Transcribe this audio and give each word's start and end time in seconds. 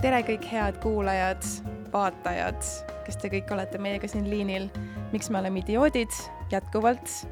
tere, 0.00 0.22
kõik 0.24 0.46
head 0.48 0.78
kuulajad, 0.80 1.44
vaatajad, 1.92 2.68
kes 3.04 3.18
te 3.20 3.28
kõik 3.32 3.50
olete 3.52 3.80
meiega 3.82 4.08
siin 4.08 4.30
liinil. 4.30 4.70
miks 5.12 5.28
me 5.28 5.40
oleme 5.40 5.60
idioodid 5.60 6.14
jätkuvalt. 6.52 7.26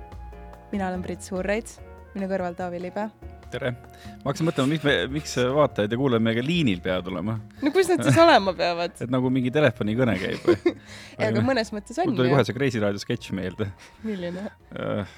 mina 0.72 0.88
olen 0.88 1.03
Brit 1.03 1.22
Suurreid, 1.22 1.71
minu 2.15 2.28
kõrval 2.28 2.56
Taavi 2.58 2.81
Libe. 2.83 3.08
tere, 3.51 3.71
ma 3.72 4.28
hakkasin 4.28 4.49
mõtlema, 4.51 4.69
miks 4.69 4.85
me, 4.85 4.96
miks 5.08 5.37
vaatajad 5.54 5.92
ja 5.92 5.96
kuulajad 5.99 6.22
meiega 6.22 6.44
liinil 6.44 6.81
peavad 6.85 7.08
olema. 7.08 7.38
no 7.62 7.72
kus 7.72 7.88
nad 7.88 8.04
siis 8.04 8.19
olema 8.21 8.53
peavad? 8.53 8.92
et 9.06 9.10
nagu 9.16 9.30
mingi 9.30 9.50
telefonikõne 9.50 10.19
käib 10.21 10.44
või? 10.44 10.76
aga 11.30 11.40
mõnes 11.40 11.72
mõttes 11.72 11.96
on 11.96 12.04
ju. 12.04 12.10
mul 12.10 12.21
tuli 12.21 12.35
kohe 12.35 12.44
see 12.44 12.58
Kreisi 12.58 12.85
raadio 12.85 13.00
sketš 13.00 13.32
meelde. 13.32 13.72
milline 14.04 14.44
uh,? 14.76 15.08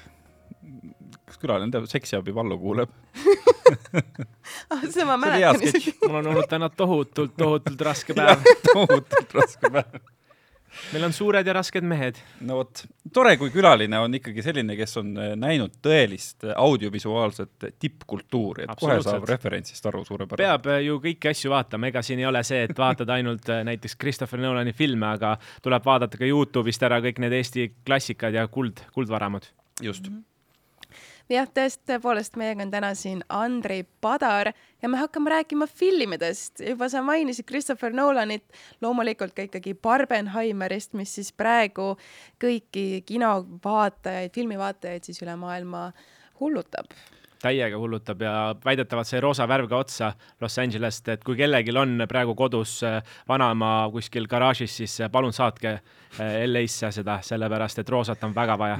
Kas 1.25 1.41
külaline 1.41 1.71
teab, 1.73 1.89
seksiabi 1.91 2.35
Vallo 2.35 2.57
kuuleb 2.61 2.93
ah, 4.71 4.81
seda 4.87 5.05
ma 5.09 5.19
mäletan 5.21 5.61
isegi. 5.67 5.95
mul 6.05 6.21
on 6.21 6.31
olnud 6.33 6.49
täna 6.51 6.71
tohutult, 6.73 7.35
tohutult 7.37 7.85
raske 7.89 8.15
päev 8.19 8.47
tohutult 8.71 9.39
raske 9.39 9.71
päev 9.71 10.01
meil 10.93 11.05
on 11.07 11.13
suured 11.13 11.47
ja 11.47 11.53
rasked 11.55 11.85
mehed. 11.87 12.19
no 12.47 12.59
vot, 12.61 12.83
tore, 13.13 13.35
kui 13.39 13.51
külaline 13.53 13.99
on 13.99 14.15
ikkagi 14.17 14.43
selline, 14.45 14.75
kes 14.79 14.97
on 15.01 15.11
äh, 15.19 15.33
näinud 15.39 15.77
tõelist 15.83 16.47
äh, 16.47 16.55
audiovisuaalset 16.55 17.67
tippkultuuri, 17.81 18.65
et 18.65 18.73
kohe 18.79 18.97
saab 19.05 19.27
referentsist 19.29 19.85
aru 19.91 20.03
suurepäraselt. 20.07 20.45
peab 20.45 20.71
äh, 20.71 20.81
ju 20.87 20.97
kõiki 21.03 21.31
asju 21.33 21.53
vaatama, 21.53 21.91
ega 21.91 22.03
siin 22.05 22.23
ei 22.23 22.29
ole 22.29 22.43
see, 22.47 22.63
et 22.69 22.75
vaatad 22.77 23.11
ainult 23.17 23.51
näiteks 23.67 23.97
Christopher 23.99 24.41
Nolani 24.41 24.75
filme, 24.77 25.11
aga 25.11 25.35
tuleb 25.63 25.85
vaadata 25.85 26.19
ka 26.21 26.27
Youtube'ist 26.27 26.87
ära 26.87 27.01
kõik 27.03 27.21
need 27.23 27.35
Eesti 27.41 27.71
klassikad 27.85 28.35
ja 28.37 28.47
kuld, 28.51 28.85
kuldvaramud. 28.95 29.47
just 29.81 30.09
mm. 30.09 30.15
-hmm 30.15 30.30
jah, 31.31 31.47
tõepoolest, 31.87 32.35
meiega 32.39 32.65
on 32.65 32.71
täna 32.73 32.91
siin 32.97 33.21
Andrei 33.29 33.85
Padar 34.03 34.51
ja 34.81 34.89
me 34.89 34.99
hakkame 34.99 35.31
rääkima 35.33 35.67
filmidest. 35.67 36.59
juba 36.59 36.89
sa 36.89 37.01
mainisid 37.01 37.47
Christopher 37.47 37.93
Nolanit, 37.93 38.43
loomulikult 38.81 39.33
ka 39.35 39.47
ikkagi 39.47 39.73
Barbenheimerist, 39.73 40.93
mis 40.93 41.15
siis 41.15 41.31
praegu 41.31 41.95
kõiki 42.41 43.03
kinovaatajaid, 43.05 44.33
filmivaatajaid 44.35 45.07
siis 45.07 45.21
üle 45.23 45.35
maailma 45.35 45.91
hullutab 46.39 46.91
täiega 47.41 47.79
hullutab 47.79 48.21
ja 48.21 48.33
väidetavalt 48.65 49.09
sai 49.09 49.21
roosa 49.23 49.47
värv 49.49 49.69
ka 49.69 49.79
otsa 49.81 50.11
Los 50.41 50.57
Angelest, 50.61 51.07
et 51.13 51.23
kui 51.25 51.37
kellelgi 51.39 51.73
on 51.77 52.05
praegu 52.09 52.35
kodus 52.37 52.77
äh, 52.87 52.99
vanaema 53.29 53.89
kuskil 53.93 54.27
garaažis, 54.31 54.75
siis 54.81 54.99
äh, 55.01 55.11
palun 55.11 55.33
saatke 55.33 55.73
äh, 55.73 56.43
LA-sse 56.45 56.91
seda, 56.99 57.19
sellepärast 57.25 57.81
et 57.81 57.89
roosat 57.89 58.23
on 58.27 58.35
väga 58.35 58.57
vaja 58.61 58.79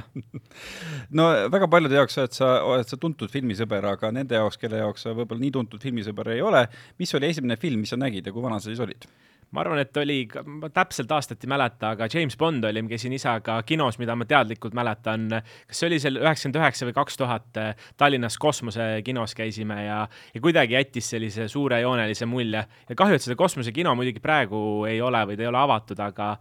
no 1.18 1.28
väga 1.52 1.68
paljude 1.72 1.98
jaoks 2.00 2.18
oled 2.22 2.38
sa, 2.38 2.52
oled 2.68 2.88
sa 2.88 3.00
tuntud 3.00 3.32
filmisõber, 3.32 3.90
aga 3.94 4.12
nende 4.14 4.38
jaoks, 4.38 4.60
kelle 4.62 4.82
jaoks 4.82 5.08
sa 5.08 5.16
võib-olla 5.16 5.42
nii 5.42 5.56
tuntud 5.58 5.82
filmisõber 5.82 6.34
ei 6.36 6.42
ole, 6.44 6.66
mis 7.02 7.14
oli 7.18 7.30
esimene 7.32 7.58
film, 7.60 7.82
mis 7.82 7.94
sa 7.94 8.00
nägid 8.00 8.26
ja 8.26 8.34
kui 8.34 8.44
vana 8.44 8.60
sa 8.60 8.70
siis 8.70 8.82
olid? 8.82 9.08
Ma 9.52 9.62
arvan, 9.62 9.82
et 9.82 9.96
oli, 10.00 10.18
ma 10.48 10.70
täpselt 10.72 11.10
aastat 11.12 11.44
ei 11.44 11.50
mäleta, 11.52 11.92
aga 11.96 12.08
James 12.12 12.36
Bond 12.40 12.64
oli, 12.64 12.82
ma 12.84 12.92
käisin 12.92 13.12
isaga 13.16 13.58
kinos, 13.68 13.98
mida 14.00 14.16
ma 14.16 14.26
teadlikult 14.28 14.76
mäletan. 14.76 15.28
kas 15.68 15.82
see 15.82 15.90
oli 15.90 16.00
seal 16.02 16.20
üheksakümmend 16.20 16.60
üheksa 16.60 16.88
või 16.88 16.96
kaks 16.96 17.20
tuhat 17.20 17.60
Tallinnas 18.00 18.38
Kosmose 18.40 18.86
kinos 19.04 19.36
käisime 19.38 19.78
ja, 19.84 19.98
ja 20.34 20.42
kuidagi 20.44 20.76
jättis 20.78 21.10
sellise 21.14 21.48
suurejoonelise 21.52 22.26
mulje. 22.26 22.64
ja 22.88 22.98
kahju, 22.98 23.18
et 23.18 23.26
seda 23.26 23.36
Kosmose 23.38 23.74
kino 23.76 23.94
muidugi 23.98 24.22
praegu 24.24 24.86
ei 24.88 25.00
ole 25.04 25.24
või 25.28 25.38
ta 25.38 25.46
ei 25.46 25.50
ole 25.52 25.62
avatud, 25.62 26.00
aga, 26.00 26.32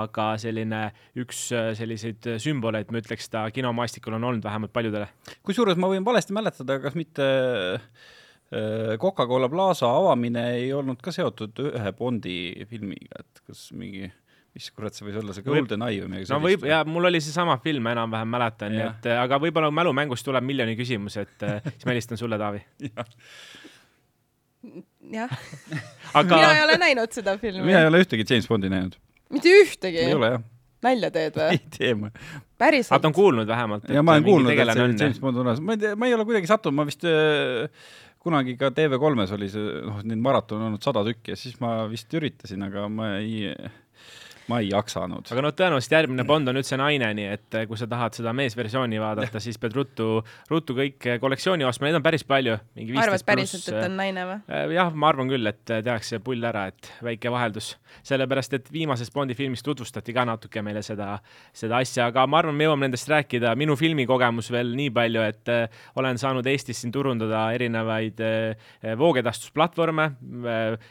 aga 0.00 0.30
selline 0.40 0.84
üks 1.18 1.48
selliseid 1.50 2.36
sümboleid, 2.42 2.90
ma 2.90 3.02
ütleks, 3.02 3.30
ta 3.32 3.46
kinomaastikul 3.54 4.18
on 4.18 4.30
olnud 4.30 4.46
vähemalt 4.46 4.72
paljudele. 4.72 5.10
kusjuures 5.42 5.78
ma 5.80 5.90
võin 5.90 6.06
valesti 6.06 6.36
mäletada, 6.36 6.78
kas 6.82 6.94
mitte 6.98 7.20
Äh, 7.20 7.88
Coca-Cola 8.98 9.46
Plaza 9.48 9.86
avamine 9.94 10.42
ei 10.56 10.72
olnud 10.74 10.98
ka 11.04 11.12
seotud 11.14 11.60
ühe 11.68 11.92
Bondi 11.94 12.34
filmiga, 12.66 13.22
et 13.22 13.44
kas 13.46 13.68
mingi 13.76 14.08
mis 14.50 14.66
kurat 14.74 14.96
see 14.96 15.06
võis 15.06 15.18
olla, 15.20 15.34
see 15.36 15.46
Golden 15.46 15.84
Eye 15.86 16.02
või 16.02 16.10
midagi 16.10 16.26
sellist? 16.26 16.34
no 16.34 16.42
võib, 16.42 16.66
ja 16.66 16.80
mul 16.88 17.06
oli 17.10 17.20
seesama 17.22 17.56
film, 17.62 17.86
enam-vähem 17.92 18.32
mäletan, 18.34 18.74
nii 18.74 18.86
et 18.88 19.10
aga 19.14 19.38
võib-olla 19.42 19.70
mälumängust 19.74 20.26
tuleb 20.26 20.46
miljoni 20.46 20.74
küsimus, 20.78 21.20
et 21.22 21.46
äh, 21.46 21.60
siis 21.68 21.86
ma 21.86 21.94
helistan 21.94 22.18
sulle, 22.18 22.38
Taavi. 22.40 22.64
jah 25.16 25.30
aga... 26.18 26.34
mina 26.34 26.54
ei 26.56 26.64
ole 26.66 26.80
näinud 26.82 27.14
seda 27.14 27.36
filmi. 27.40 27.62
mina 27.70 27.84
ei 27.84 27.92
ole 27.92 28.02
ühtegi 28.02 28.26
James 28.26 28.50
Bondi 28.50 28.72
näinud. 28.72 28.98
mitte 29.30 29.54
ühtegi? 29.62 30.02
ei 30.08 30.18
ole 30.18 30.34
jah 30.34 30.48
nalja 30.84 31.10
teed 31.14 31.36
või? 31.36 31.48
ei 31.56 31.62
tee 31.76 31.94
ma. 31.98 32.10
päriselt? 32.60 32.94
aga 32.94 33.04
ta 33.04 33.10
on 33.10 33.16
kuulnud 33.16 33.48
vähemalt. 33.48 33.88
ja 33.92 34.04
ma 34.04 34.16
olen 34.16 34.26
kuulnud, 34.26 34.52
et 34.54 34.72
see 34.74 34.86
James 35.04 35.20
Bond 35.22 35.40
on 35.40 35.46
olemas, 35.46 35.64
ma 35.64 35.76
ei 35.76 35.82
tea, 35.84 35.96
ma 35.96 36.08
ei 36.08 36.16
ole 36.16 36.26
kuidagi 36.28 36.50
sattunud, 36.50 36.76
ma 36.78 36.86
vist 36.88 37.06
äh, 37.08 37.68
kunagi 38.20 38.56
ka 38.60 38.70
TV3-s 38.76 39.36
oli 39.36 39.48
see, 39.52 39.82
noh, 39.86 40.02
neid 40.04 40.20
maratone 40.22 40.68
olnud 40.68 40.84
sada 40.84 41.02
tükki 41.06 41.34
ja 41.34 41.38
siis 41.40 41.56
ma 41.62 41.86
vist 41.90 42.12
üritasin, 42.14 42.66
aga 42.66 42.86
ma 42.92 43.14
ei 43.18 43.48
ma 44.50 44.58
ei 44.62 44.70
jaksanud. 44.70 45.30
aga 45.30 45.44
noh, 45.44 45.54
tõenäoliselt 45.56 45.94
järgmine 45.94 46.24
Bond 46.26 46.50
on 46.50 46.58
üldse 46.60 46.78
naine, 46.80 47.10
nii 47.16 47.28
et 47.36 47.56
eh, 47.58 47.66
kui 47.70 47.78
sa 47.78 47.86
tahad 47.90 48.16
seda 48.16 48.32
meesversiooni 48.36 49.00
vaadata, 49.02 49.42
siis 49.42 49.58
pead 49.62 49.76
ruttu, 49.76 50.08
ruttu 50.50 50.76
kõik 50.76 51.06
eh, 51.06 51.18
kollektsiooni 51.22 51.66
ostma, 51.68 51.88
neid 51.88 52.00
on 52.00 52.04
päris 52.04 52.24
palju. 52.26 52.56
arvad 53.02 53.24
päriselt, 53.26 53.68
et 53.70 53.86
on 53.86 53.96
naine 54.00 54.26
või? 54.26 54.38
Eh, 54.48 54.74
jah, 54.76 54.90
ma 54.94 55.10
arvan 55.12 55.30
küll, 55.30 55.50
et 55.50 55.62
tehakse 55.70 56.20
pull 56.24 56.44
ära, 56.46 56.66
et 56.72 56.90
väike 57.06 57.32
vaheldus. 57.32 57.72
sellepärast, 58.06 58.54
et 58.58 58.72
viimases 58.72 59.12
Bondi 59.14 59.34
filmis 59.38 59.62
tutvustati 59.66 60.14
ka 60.16 60.24
natuke 60.28 60.62
meile 60.62 60.82
seda, 60.86 61.12
seda 61.56 61.80
asja, 61.82 62.08
aga 62.10 62.26
ma 62.30 62.40
arvan, 62.42 62.56
me 62.56 62.66
jõuame 62.66 62.88
nendest 62.88 63.10
rääkida. 63.10 63.54
minu 63.58 63.76
filmikogemus 63.78 64.50
veel 64.50 64.74
nii 64.78 64.90
palju, 64.94 65.22
et 65.26 65.54
olen 66.00 66.18
saanud 66.18 66.46
Eestis 66.46 66.82
siin 66.82 66.92
turundada 66.94 67.46
erinevaid 67.54 68.18
voogedastusplatvorme, 68.98 70.10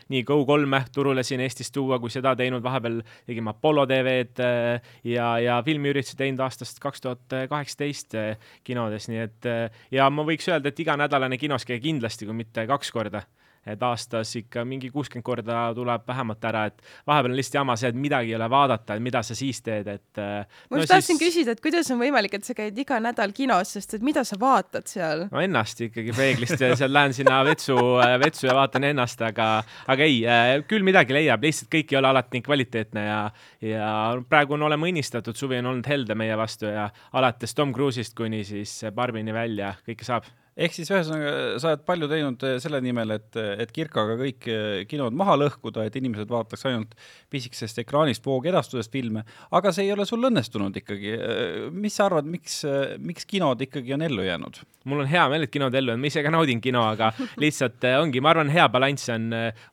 nii 0.10 0.24
Go3-e 0.28 0.84
turule 0.96 1.24
siin 1.24 1.42
Eestis 1.44 1.72
tuua, 1.72 2.00
kui 2.00 2.12
seda 2.14 2.36
teinud, 2.40 2.64
vahepeal 2.64 3.02
tegime 3.28 3.49
Apollo 3.50 3.86
TV-d 3.90 4.46
äh, 4.46 4.94
ja, 5.12 5.32
ja 5.44 5.60
filmiüritusi 5.66 6.18
teinud 6.20 6.44
aastast 6.46 6.80
kaks 6.84 7.04
tuhat 7.06 7.38
kaheksateist 7.50 8.16
äh, 8.20 8.52
kinodes, 8.68 9.10
nii 9.12 9.26
et 9.26 9.50
äh, 9.50 9.84
ja 9.96 10.10
ma 10.14 10.26
võiks 10.28 10.48
öelda, 10.52 10.72
et 10.72 10.80
iganädalane 10.86 11.40
kinos 11.42 11.68
käia 11.68 11.82
kindlasti, 11.84 12.30
kui 12.30 12.38
mitte 12.38 12.68
kaks 12.70 12.94
korda 12.96 13.26
et 13.68 13.84
aastas 13.84 14.32
ikka 14.40 14.64
mingi 14.68 14.90
kuuskümmend 14.94 15.26
korda 15.26 15.70
tuleb 15.76 16.06
vähemalt 16.08 16.46
ära, 16.50 16.66
et 16.70 16.82
vahepeal 17.08 17.34
on 17.34 17.38
lihtsalt 17.40 17.60
jama 17.60 17.76
see, 17.80 17.92
et 17.92 18.00
midagi 18.00 18.34
ei 18.34 18.38
ole 18.38 18.50
vaadata, 18.52 18.96
et 18.96 19.04
mida 19.04 19.22
sa 19.26 19.36
siis 19.38 19.62
teed, 19.66 19.88
et. 19.92 20.22
Äh, 20.22 20.46
ma 20.70 20.80
just 20.80 20.90
no 20.90 20.96
tahtsin 20.96 21.20
siis... 21.20 21.22
küsida, 21.26 21.56
et 21.56 21.64
kuidas 21.64 21.92
on 21.94 22.02
võimalik, 22.02 22.38
et 22.40 22.48
sa 22.48 22.56
käid 22.58 22.78
iga 22.80 23.00
nädal 23.04 23.34
kinos, 23.36 23.74
sest 23.78 23.98
et 24.00 24.06
mida 24.06 24.24
sa 24.28 24.40
vaatad 24.40 24.88
seal? 24.90 25.28
no 25.32 25.44
ennast 25.44 25.84
ikkagi 25.86 26.16
peeglist 26.16 26.62
ja 26.64 26.72
seal 26.80 26.94
lähen 26.94 27.16
sinna 27.18 27.42
vetsu, 27.48 27.78
äh, 28.04 28.16
vetsu 28.22 28.50
ja 28.50 28.56
vaatan 28.58 28.90
ennast, 28.92 29.22
aga, 29.26 29.50
aga 29.92 30.08
ei, 30.08 30.22
äh, 30.26 30.56
küll 30.70 30.86
midagi 30.88 31.16
leiab, 31.16 31.44
lihtsalt 31.46 31.72
kõik 31.74 31.94
ei 31.94 32.02
ole 32.02 32.12
alati 32.14 32.38
nii 32.38 32.46
kvaliteetne 32.46 33.06
ja, 33.06 33.22
ja 33.66 33.94
praegu 34.30 34.58
on 34.58 34.68
olema 34.70 34.90
õnnistatud, 34.90 35.38
suvi 35.38 35.60
on 35.60 35.74
olnud 35.74 35.90
helde 35.90 36.18
meie 36.20 36.38
vastu 36.40 36.70
ja 36.70 36.90
alates 37.20 37.56
Tom 37.58 37.74
Cruise'ist 37.76 38.16
kuni 38.18 38.44
siis 38.48 38.80
Barbini 38.96 39.36
välja, 39.36 39.76
kõike 39.86 40.08
saab 40.08 40.30
ehk 40.60 40.76
siis 40.76 40.90
ühesõnaga, 40.92 41.32
sa 41.62 41.72
oled 41.72 41.84
palju 41.88 42.10
teinud 42.12 42.44
eh, 42.48 42.58
selle 42.62 42.82
nimel, 42.84 43.14
et, 43.16 43.38
et 43.64 43.72
Kirkaga 43.74 44.18
kõik 44.20 44.48
eh, 44.52 44.82
kinod 44.90 45.16
maha 45.18 45.38
lõhkuda, 45.40 45.86
et 45.88 45.96
inimesed 46.00 46.30
vaataks 46.32 46.66
ainult 46.70 46.96
pisikesest 47.32 47.80
ekraanist 47.86 48.26
voogedastusest 48.28 48.92
filme, 48.94 49.24
aga 49.56 49.74
see 49.76 49.88
ei 49.88 49.94
ole 49.96 50.08
sul 50.10 50.26
õnnestunud 50.30 50.76
ikkagi. 50.82 51.14
Eh, 51.16 51.70
mis 51.72 51.96
sa 51.96 52.10
arvad, 52.10 52.28
miks, 52.30 52.62
miks 53.04 53.28
kinod 53.30 53.64
ikkagi 53.68 53.96
on 53.96 54.06
ellu 54.10 54.28
jäänud? 54.28 54.62
mul 54.90 55.04
on 55.04 55.10
hea 55.12 55.22
meel, 55.30 55.44
et 55.46 55.52
kinod 55.54 55.76
ellu 55.76 55.92
jäänud, 55.92 56.02
ma 56.02 56.10
ise 56.10 56.22
ka 56.26 56.32
naudin 56.34 56.62
kino, 56.64 56.82
aga 56.96 57.12
lihtsalt 57.44 57.84
ongi, 58.00 58.22
ma 58.24 58.32
arvan, 58.32 58.50
hea 58.50 58.66
balanss 58.72 59.12
on 59.14 59.28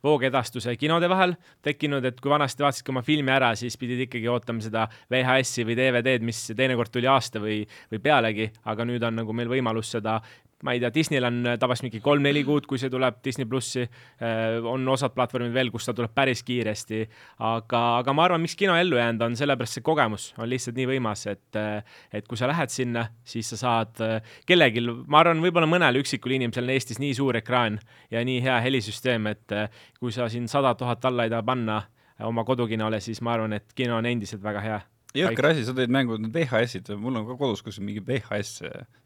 voogedastuse 0.05 0.75
ja 0.75 0.81
kinode 0.81 1.09
vahel 1.09 1.33
tekkinud, 1.65 2.05
et 2.05 2.19
kui 2.21 2.33
vanasti 2.33 2.67
vaatasidki 2.67 2.93
oma 2.93 3.03
filmi 3.07 3.33
ära, 3.33 3.53
siis 3.57 3.79
pidid 3.81 4.03
ikkagi 4.09 4.29
ootama 4.29 4.65
seda 4.65 4.85
VHS-i 5.13 5.65
või 5.65 5.79
DVD-d, 5.79 6.27
mis 6.27 6.43
teinekord 6.51 6.93
tuli 6.93 7.09
aasta 7.09 7.41
või, 7.41 7.63
või 7.95 8.03
pealegi, 8.03 8.51
aga 8.69 8.85
nüüd 8.91 9.07
on 9.09 9.23
nagu 9.23 9.37
meil 9.39 9.49
võimalus 9.55 9.95
seda 9.95 10.19
ma 10.65 10.73
ei 10.73 10.81
tea, 10.81 10.91
Disneyl 10.95 11.27
on 11.29 11.41
äh, 11.47 11.59
tavaliselt 11.61 11.91
mingi 11.91 12.01
kolm-neli 12.05 12.43
kuud, 12.47 12.65
kui 12.69 12.81
see 12.81 12.91
tuleb 12.93 13.19
Disney 13.25 13.49
plussi. 13.49 13.85
Äh, 13.85 14.57
on 14.65 14.87
osad 14.89 15.13
platvormid 15.17 15.53
veel, 15.55 15.71
kus 15.75 15.89
ta 15.89 15.95
tuleb 15.97 16.15
päris 16.17 16.43
kiiresti, 16.47 17.03
aga, 17.45 17.83
aga 18.01 18.15
ma 18.17 18.25
arvan, 18.25 18.43
miks 18.45 18.57
kino 18.59 18.77
ellu 18.79 18.97
jäänud 19.01 19.27
on 19.27 19.37
sellepärast 19.37 19.79
see 19.79 19.87
kogemus 19.87 20.31
on 20.41 20.49
lihtsalt 20.51 20.79
nii 20.79 20.89
võimas, 20.95 21.27
et, 21.31 21.61
äh, 21.61 22.01
et 22.17 22.29
kui 22.29 22.41
sa 22.41 22.49
lähed 22.49 22.73
sinna, 22.73 23.07
siis 23.27 23.53
sa 23.53 23.61
saad 23.61 24.01
kellelgi, 24.49 24.85
ma 25.07 25.21
arvan, 25.21 25.45
võib-olla 25.45 25.69
mõnel 25.71 26.01
üksikul 26.01 26.39
inimesel 26.39 26.65
on 26.65 26.75
Eestis 26.77 27.03
nii 27.03 27.13
suur 27.17 27.37
ekraan 27.43 27.79
ja 28.11 28.25
nii 28.25 28.41
hea 28.45 28.57
helisüsteem, 28.65 29.29
et 29.33 29.57
kui 30.01 30.15
sa 30.15 30.31
siin 30.33 30.49
sada 30.49 30.75
tuhat 30.79 31.05
alla 31.05 31.27
ei 31.27 31.33
taha 31.33 31.45
panna 31.47 31.81
oma 32.25 32.45
kodukinole, 32.49 33.01
siis 33.05 33.21
ma 33.21 33.37
arvan, 33.37 33.59
et 33.59 33.77
kino 33.77 33.99
on 33.99 34.09
endiselt 34.09 34.45
väga 34.45 34.65
hea 34.65 34.81
jõhker 35.21 35.51
asi, 35.51 35.65
sa 35.67 35.75
tõid 35.77 35.93
mängu 35.93 36.19
need 36.21 36.35
VHS-id, 36.35 36.91
mul 37.01 37.21
on 37.21 37.29
ka 37.29 37.39
kodus 37.41 37.65
kuskil 37.67 37.87
mingi 37.87 38.03
VHS, 38.07 38.53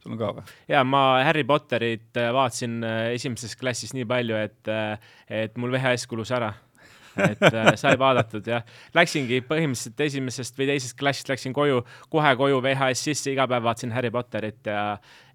sul 0.03 0.15
on 0.15 0.21
ka 0.21 0.33
või? 0.39 0.57
ja 0.71 0.83
ma 0.87 1.05
Harry 1.27 1.45
Potterit 1.49 2.21
äh, 2.21 2.33
vaatasin 2.37 2.81
äh, 2.87 3.05
esimeses 3.19 3.57
klassis 3.61 3.95
nii 3.97 4.09
palju, 4.11 4.41
et, 4.41 4.61
äh, 4.71 5.15
et 5.43 5.61
mul 5.61 5.73
VHS 5.77 6.09
kulus 6.11 6.35
ära 6.37 6.53
et 7.19 7.43
äh, 7.43 7.71
sai 7.81 7.97
vaadatud 8.01 8.47
jah. 8.47 8.67
Läksingi 8.97 9.41
põhimõtteliselt 9.49 10.05
esimesest 10.07 10.59
või 10.59 10.69
teisest 10.71 10.97
klassist 10.99 11.31
läksin 11.31 11.55
koju, 11.57 11.83
kohe 12.13 12.33
koju 12.39 12.61
VHS 12.65 13.05
sisse, 13.09 13.33
iga 13.33 13.47
päev 13.51 13.67
vaatasin 13.67 13.95
Harry 13.97 14.13
Potterit 14.15 14.71
ja 14.71 14.85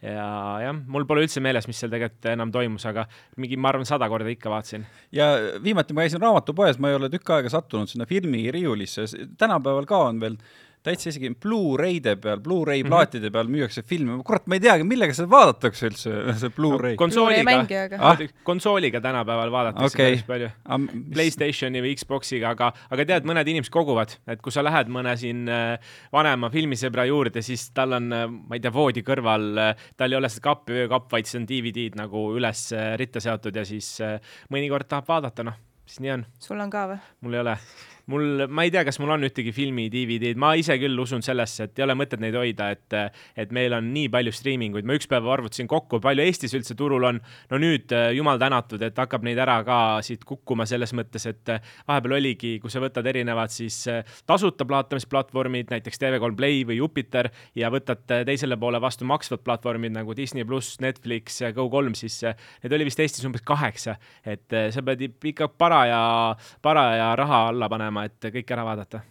ja 0.05 0.25
jah, 0.61 0.75
mul 0.91 1.05
pole 1.09 1.23
üldse 1.25 1.41
meeles, 1.41 1.65
mis 1.69 1.79
seal 1.81 1.89
tegelikult 1.89 2.27
enam 2.29 2.51
toimus, 2.53 2.83
aga 2.85 3.07
mingi, 3.41 3.57
ma 3.57 3.71
arvan, 3.71 3.87
sada 3.89 4.05
korda 4.11 4.29
ikka 4.29 4.51
vaatasin. 4.53 4.85
ja 5.15 5.31
viimati 5.63 5.95
ma 5.97 6.05
käisin 6.05 6.21
raamatupoes, 6.21 6.77
ma 6.83 6.91
ei 6.91 6.99
ole 6.99 7.09
tükk 7.13 7.31
aega 7.33 7.49
sattunud 7.49 7.89
sinna 7.89 8.05
filmiriiulisse, 8.09 9.07
tänapäeval 9.39 9.89
ka 9.89 10.03
on 10.11 10.21
veel 10.21 10.37
täitsa 10.85 11.09
isegi 11.11 11.31
Blu-ray'de 11.41 12.15
peal, 12.21 12.41
Blu-ray 12.43 12.83
mhm. 12.83 12.91
plaatide 12.91 13.31
peal 13.33 13.49
müüakse 13.51 13.83
filme, 13.87 14.17
kurat, 14.25 14.45
ma 14.51 14.59
ei 14.59 14.63
teagi, 14.63 14.85
millega 14.87 15.15
seda 15.17 15.29
vaadatakse 15.31 15.89
üldse, 15.89 16.13
see 16.41 16.53
Blu-ray 16.55 16.95
no,. 16.95 16.99
konsooliga, 17.01 17.55
ah? 17.99 18.21
konsooliga 18.47 19.01
tänapäeval 19.03 19.53
vaadatakse 19.53 19.97
okay. 19.97 20.11
päris 20.11 20.25
palju. 20.27 20.51
Mis... 20.85 21.05
Playstationi 21.15 21.81
või 21.85 21.95
Xboxiga, 21.99 22.53
aga, 22.55 22.71
aga 22.93 23.07
tead, 23.11 23.27
mõned 23.29 23.51
inimesed 23.53 23.73
koguvad, 23.73 24.17
et 24.29 24.43
kui 24.45 24.53
sa 24.53 24.63
lähed 24.65 24.91
mõne 24.93 25.15
siin 25.19 25.45
äh, 25.51 25.95
vanema 26.13 26.51
filmisõbra 26.53 27.07
juurde, 27.09 27.43
siis 27.45 27.69
tal 27.75 27.97
on, 27.97 28.11
äh, 28.15 28.27
ma 28.29 28.57
ei 28.57 28.63
tea, 28.63 28.73
voodi 28.75 29.05
kõrval, 29.05 29.49
äh, 29.61 29.87
tal 29.97 30.13
ei 30.13 30.19
ole 30.19 30.31
seda 30.31 30.49
kappi, 30.51 30.81
öökapp, 30.85 31.09
vaid 31.15 31.29
see 31.29 31.41
on 31.41 31.49
DVD-d 31.49 31.99
nagu 31.99 32.27
üles 32.37 32.67
ritta 32.99 33.23
seotud 33.23 33.55
ja 33.55 33.65
siis 33.67 33.95
mõnikord 34.53 34.89
tahab 34.89 35.09
vaadata, 35.09 35.45
noh, 35.47 35.57
siis 35.85 36.03
nii 36.05 36.15
on. 36.19 36.29
sul 36.41 36.61
on 36.61 36.71
ka 36.73 36.87
või? 36.93 37.03
mul 37.25 37.37
ei 37.37 37.45
ole 37.45 37.57
mul, 38.11 38.45
ma 38.51 38.65
ei 38.65 38.71
tea, 38.73 38.83
kas 38.85 38.99
mul 39.01 39.13
on 39.15 39.25
ühtegi 39.25 39.53
filmi 39.55 39.87
DVD-d, 39.93 40.37
ma 40.41 40.53
ise 40.59 40.77
küll 40.81 40.99
usun 41.01 41.23
sellesse, 41.25 41.67
et 41.67 41.79
ei 41.79 41.85
ole 41.85 41.95
mõtet 41.97 42.21
neid 42.21 42.35
hoida, 42.37 42.69
et, 42.75 42.97
et 43.41 43.53
meil 43.55 43.73
on 43.77 43.87
nii 43.93 44.09
palju 44.13 44.33
striiminguid, 44.35 44.85
ma 44.87 44.97
üks 44.97 45.09
päev 45.09 45.27
arvutasin 45.31 45.69
kokku, 45.71 45.99
palju 46.03 46.25
Eestis 46.25 46.53
üldse 46.57 46.77
turul 46.77 47.07
on. 47.09 47.21
no 47.51 47.59
nüüd 47.61 47.93
jumal 48.15 48.39
tänatud, 48.41 48.81
et 48.85 48.97
hakkab 48.97 49.25
neid 49.25 49.39
ära 49.41 49.57
ka 49.65 49.79
siit 50.05 50.25
kukkuma 50.27 50.67
selles 50.69 50.93
mõttes, 50.97 51.25
et 51.29 51.53
vahepeal 51.87 52.17
oligi, 52.19 52.55
kui 52.61 52.73
sa 52.73 52.83
võtad 52.83 53.07
erinevad 53.09 53.53
siis 53.53 53.81
tasuta 54.27 54.67
vaatamisplatvormid, 54.69 55.71
näiteks 55.73 56.01
TV3 56.01 56.37
Play 56.37 56.63
või 56.67 56.79
Jupiter 56.81 57.31
ja 57.57 57.71
võtad 57.73 58.05
teisele 58.05 58.57
poole 58.59 58.81
vastu 58.81 59.07
maksvad 59.09 59.43
platvormid 59.45 59.95
nagu 59.95 60.15
Disney 60.17 60.45
pluss, 60.45 60.79
Netflix, 60.83 61.41
Go3, 61.55 61.95
siis 61.97 62.21
neid 62.25 62.77
oli 62.77 62.89
vist 62.89 63.01
Eestis 63.01 63.25
umbes 63.25 63.45
kaheksa, 63.45 63.97
et 64.25 64.53
sa 64.73 64.85
pead 64.85 65.05
ikka 65.05 65.49
paraja, 65.57 66.01
paraja 66.65 67.11
raha 67.17 67.41
alla 67.49 67.69
panema 67.71 67.94
minema, 67.95 68.05
et 68.11 68.31
kõik 68.33 68.51
ära 68.51 68.65
vaadata 68.67 69.03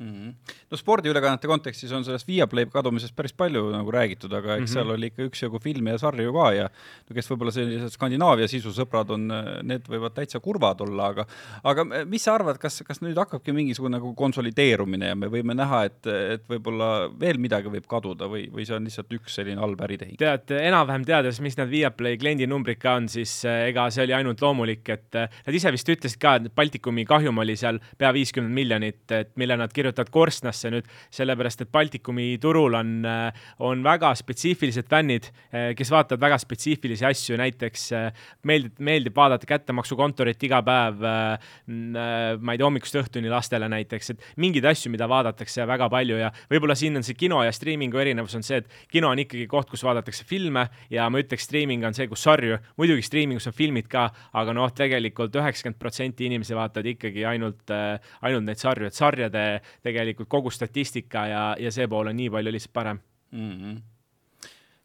mm. 0.00 0.08
-hmm. 0.08 0.54
no 0.70 0.76
spordiülekannete 0.76 1.48
kontekstis 1.48 1.92
on 1.92 2.04
sellest 2.04 2.28
Viaplay 2.28 2.66
kadumisest 2.66 3.16
päris 3.16 3.32
palju 3.32 3.70
nagu 3.70 3.90
räägitud, 3.90 4.32
aga 4.32 4.56
eks 4.56 4.60
mm 4.60 4.64
-hmm. 4.64 4.72
seal 4.72 4.90
oli 4.90 5.06
ikka 5.06 5.22
üksjagu 5.28 5.60
filme 5.62 5.90
ja 5.90 5.98
sarju 5.98 6.32
ka 6.32 6.52
ja 6.52 6.68
no 7.10 7.14
kes 7.14 7.30
võib-olla 7.30 7.52
sellised 7.52 7.92
Skandinaavia 7.94 8.48
sisusõbrad 8.48 9.10
on, 9.10 9.28
need 9.62 9.88
võivad 9.88 10.14
täitsa 10.14 10.40
kurvad 10.40 10.80
olla, 10.80 11.06
aga 11.06 11.26
aga 11.64 11.84
mis 12.04 12.24
sa 12.24 12.34
arvad, 12.34 12.58
kas, 12.58 12.82
kas 12.86 13.00
nüüd 13.00 13.18
hakkabki 13.18 13.52
mingisugune 13.52 13.98
nagu 13.98 14.14
konsolideerumine 14.14 15.12
ja 15.12 15.14
me 15.14 15.26
võime 15.26 15.54
näha, 15.54 15.84
et, 15.84 16.06
et 16.06 16.44
võib-olla 16.48 17.10
veel 17.20 17.38
midagi 17.38 17.68
võib 17.68 17.86
kaduda 17.86 18.28
või, 18.28 18.48
või 18.52 18.66
see 18.66 18.76
on 18.76 18.84
lihtsalt 18.84 19.12
üks 19.12 19.34
selline 19.34 19.60
halb 19.60 19.80
äritehing? 19.80 20.16
tead, 20.18 20.50
enam-vähem 20.50 21.04
teades, 21.04 21.40
mis 21.40 21.56
need 21.56 21.70
Viaplay 21.70 22.16
kliendinumbrid 22.16 22.78
ka 22.80 22.94
on, 22.94 23.08
siis 23.08 23.44
eh, 23.44 23.68
ega 23.70 23.90
see 23.90 24.04
oli 24.04 24.12
ainult 24.12 24.40
loomulik, 24.40 24.88
et 24.88 25.14
eh, 25.14 25.28
nad 25.46 25.54
ise 25.54 25.72
vist 25.72 25.88
ütlesid 25.88 26.20
ka, 26.20 26.36
et 26.36 26.54
Baltikumi 26.54 27.04
kahjum 27.04 27.38
oli 27.38 27.56
seal 27.56 27.80
pea 27.98 28.12
viiskümmend 28.12 28.54
miljonit, 28.54 29.04
et 29.10 29.36
mille 29.36 29.56
nad 29.56 29.72
kirjutasid 29.72 29.89
kirjutad 29.90 30.10
korstnasse 30.12 30.70
nüüd, 30.70 30.88
sellepärast 31.14 31.64
et 31.64 31.72
Baltikumi 31.72 32.38
turul 32.40 32.74
on, 32.78 33.04
äh, 33.04 33.32
on 33.58 33.82
väga 33.84 34.12
spetsiifilised 34.14 34.88
fännid, 34.90 35.30
äh, 35.52 35.74
kes 35.76 35.90
vaatavad 35.90 36.20
väga 36.20 36.38
spetsiifilisi 36.38 37.06
asju, 37.06 37.38
näiteks 37.40 37.86
äh, 37.92 38.12
meeldib, 38.46 38.78
meeldib 38.78 39.16
vaadata 39.16 39.46
kättemaksukontorit 39.46 40.42
iga 40.46 40.60
päev, 40.62 41.00
ma 41.00 42.52
ei 42.52 42.58
tea, 42.58 42.66
hommikust 42.66 42.96
õhtuni 43.00 43.30
lastele 43.30 43.68
näiteks, 43.70 44.12
et 44.12 44.24
mingeid 44.40 44.64
asju, 44.70 44.90
mida 44.92 45.08
vaadatakse 45.10 45.66
väga 45.68 45.88
palju 45.92 46.18
ja 46.20 46.30
võib-olla 46.50 46.76
siin 46.78 46.96
on 46.98 47.06
see 47.06 47.16
kino 47.18 47.40
ja 47.44 47.52
striimingu 47.54 47.98
erinevus 48.00 48.36
on 48.38 48.44
see, 48.46 48.60
et 48.62 48.88
kino 48.90 49.10
on 49.10 49.22
ikkagi 49.22 49.46
koht, 49.50 49.70
kus 49.70 49.84
vaadatakse 49.86 50.26
filme 50.28 50.66
ja 50.92 51.08
ma 51.10 51.22
ütleks, 51.22 51.46
striiming 51.48 51.84
on 51.86 51.96
see, 51.96 52.08
kus 52.10 52.24
sarju, 52.26 52.58
muidugi 52.80 53.04
striimingus 53.06 53.48
on 53.50 53.56
filmid 53.56 53.88
ka, 53.90 54.08
aga 54.38 54.54
noh, 54.56 54.70
tegelikult 54.76 55.36
üheksakümmend 55.40 55.80
protsenti 55.80 56.28
inimesi 56.28 56.56
vaatavad 56.56 56.90
ikkagi 56.94 57.24
ainult, 57.28 57.74
ainult 58.20 58.46
neid 58.46 58.60
sarju, 58.60 58.90
et 58.90 58.96
sarjade 58.96 59.44
tegelikult 59.82 60.28
kogu 60.28 60.50
statistika 60.50 61.26
ja, 61.26 61.44
ja 61.58 61.72
see 61.72 61.88
pool 61.88 62.12
on 62.12 62.16
nii 62.16 62.30
palju 62.30 62.52
lihtsalt 62.52 62.72
parem 62.72 63.00
mm. 63.32 63.56
-hmm 63.56 63.80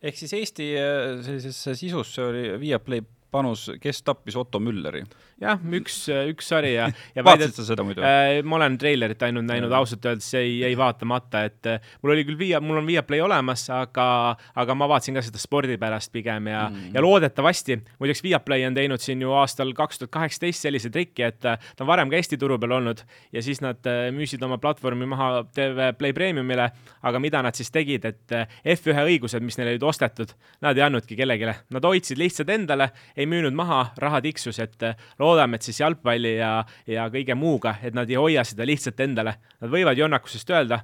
ehk 0.06 0.18
siis 0.18 0.34
Eesti 0.38 0.72
äh, 0.78 1.24
sellisesse 1.26 1.76
sisusse 1.76 2.22
oli 2.22 2.60
Viaplay 2.60 3.02
panus, 3.32 3.72
kes 3.82 4.04
tappis 4.04 4.36
Otto 4.40 4.60
Mülleri? 4.60 5.04
Jah, 5.42 5.60
üks, 5.80 5.98
üks 6.32 6.50
sari 6.52 6.74
ja, 6.76 6.88
ja 7.18 7.24
vaatasid 7.26 7.58
sa 7.60 7.66
seda 7.68 7.84
muidu 7.86 8.04
äh,? 8.06 8.40
ma 8.48 8.58
olen 8.60 8.78
treilerit 8.80 9.24
ainult 9.28 9.48
näinud, 9.50 9.74
ausalt 9.76 10.06
öeldes 10.08 10.30
jäi, 10.32 10.62
jäi 10.62 10.72
vaatamata, 10.80 11.44
et 11.50 11.70
äh, 11.70 11.90
mul 12.04 12.16
oli 12.16 12.24
küll 12.28 12.40
Via, 12.40 12.62
mul 12.64 12.80
on 12.80 12.88
Viaplay 12.88 13.24
olemas, 13.24 13.66
aga, 13.74 14.08
aga 14.56 14.78
ma 14.78 14.88
vaatasin 14.92 15.20
ka 15.20 15.26
seda 15.26 15.42
spordi 15.42 15.78
pärast 15.82 16.14
pigem 16.16 16.48
ja 16.52 16.66
mm., 16.70 16.94
ja 16.96 17.04
loodetavasti, 17.04 17.80
muideks 18.00 18.24
Viaplay 18.24 18.64
on 18.68 18.78
teinud 18.78 19.04
siin 19.04 19.24
ju 19.24 19.34
aastal 19.36 19.74
kaks 19.76 20.02
tuhat 20.02 20.14
kaheksateist 20.16 20.68
sellise 20.68 20.92
triki, 20.94 21.28
et 21.28 21.50
äh, 21.50 21.60
ta 21.76 21.84
on 21.84 21.92
varem 21.92 22.12
ka 22.12 22.20
Eesti 22.20 22.40
turu 22.40 22.60
peal 22.62 22.78
olnud 22.80 23.04
ja 23.36 23.44
siis 23.44 23.60
nad 23.66 23.84
äh, 23.92 24.08
müüsid 24.16 24.44
oma 24.48 24.60
platvormi 24.62 25.10
maha 25.12 25.44
TV 25.56 25.92
Play 26.00 26.16
Premiumile, 26.16 26.70
aga 27.04 27.24
mida 27.24 27.44
nad 27.44 27.58
siis 27.58 27.74
tegid, 27.76 28.08
et 28.08 28.36
äh, 28.36 28.48
F1 28.76 29.04
õigused, 29.04 29.44
mis 29.44 29.60
neile 29.60 29.76
olid 29.76 29.88
ostetud, 29.92 30.32
nad 30.64 30.80
ei 30.80 30.88
andnudki 30.88 31.20
kellelegi, 31.20 31.52
nad 31.76 31.92
hoidsid 31.92 32.20
lihtsalt 32.22 32.56
endale, 32.56 32.92
ei 33.18 33.28
müünud 33.30 33.56
maha, 33.56 33.90
raha 34.00 34.24
tiksus, 34.24 34.64
et 34.64 34.88
äh, 34.88 34.96
loodame, 35.26 35.58
et 35.60 35.68
siis 35.68 35.82
jalgpalli 35.82 36.38
ja, 36.38 36.60
ja 36.90 37.10
kõige 37.14 37.38
muuga, 37.38 37.80
et 37.84 37.98
nad 37.98 38.10
ei 38.10 38.20
hoia 38.22 38.46
seda 38.48 38.68
lihtsalt 38.68 39.02
endale. 39.06 39.36
Nad 39.62 39.74
võivad 39.74 39.98
jonnakusest 40.00 40.54
öelda, 40.54 40.84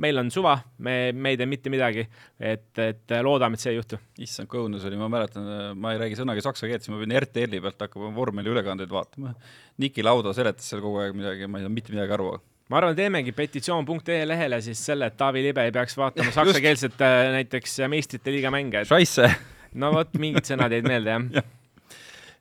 meil 0.00 0.18
on 0.18 0.30
suva, 0.30 0.56
me, 0.82 1.12
me 1.12 1.34
ei 1.34 1.38
tee 1.38 1.46
mitte 1.48 1.70
midagi, 1.70 2.04
et, 2.38 2.70
et 2.82 3.14
loodame, 3.22 3.58
et 3.58 3.62
see 3.62 3.74
ei 3.74 3.78
juhtu. 3.78 3.98
issand, 4.24 4.50
kui 4.50 4.62
õudne 4.62 4.80
see 4.82 4.90
oli, 4.90 4.98
ma 5.00 5.10
mäletan, 5.12 5.46
ma 5.78 5.94
ei 5.94 6.00
räägi 6.02 6.18
sõnagi 6.18 6.42
saksa 6.44 6.70
keelt, 6.70 6.84
siis 6.84 6.94
ma 6.94 6.98
pidin 7.02 7.18
RTL-i 7.20 7.62
pealt 7.62 7.86
hakkama 7.86 8.10
vormeliülekandeid 8.16 8.90
vaatama. 8.90 9.34
Niki 9.82 10.04
Lauda 10.06 10.34
seletas 10.36 10.66
seal 10.70 10.82
kogu 10.84 11.02
aeg 11.02 11.14
midagi, 11.18 11.46
ma 11.46 11.60
ei 11.60 11.66
saanud 11.66 11.78
mitte 11.78 11.94
midagi 11.94 12.18
aru 12.18 12.34
ma 12.72 12.80
arvan, 12.80 12.94
teemegi 12.96 13.34
petitsioon.ee 13.36 14.22
lehele 14.24 14.60
siis 14.64 14.80
selle, 14.88 15.10
et 15.10 15.18
Taavi 15.20 15.42
Libe 15.44 15.66
ei 15.68 15.74
peaks 15.74 15.98
vaatama 16.00 16.32
saksakeelset 16.38 17.02
äh, 17.04 17.18
näiteks 17.38 17.82
meistrite 17.92 18.32
liiga 18.32 18.52
mänge 18.54 18.86
et.... 18.86 19.44
no 19.76 19.92
vot, 19.92 20.16
mingid 20.20 20.48
sõnad 20.48 20.72
jäid 20.72 20.88
meelde, 20.88 21.18
jah. 21.18 21.44
Ja 21.44 21.63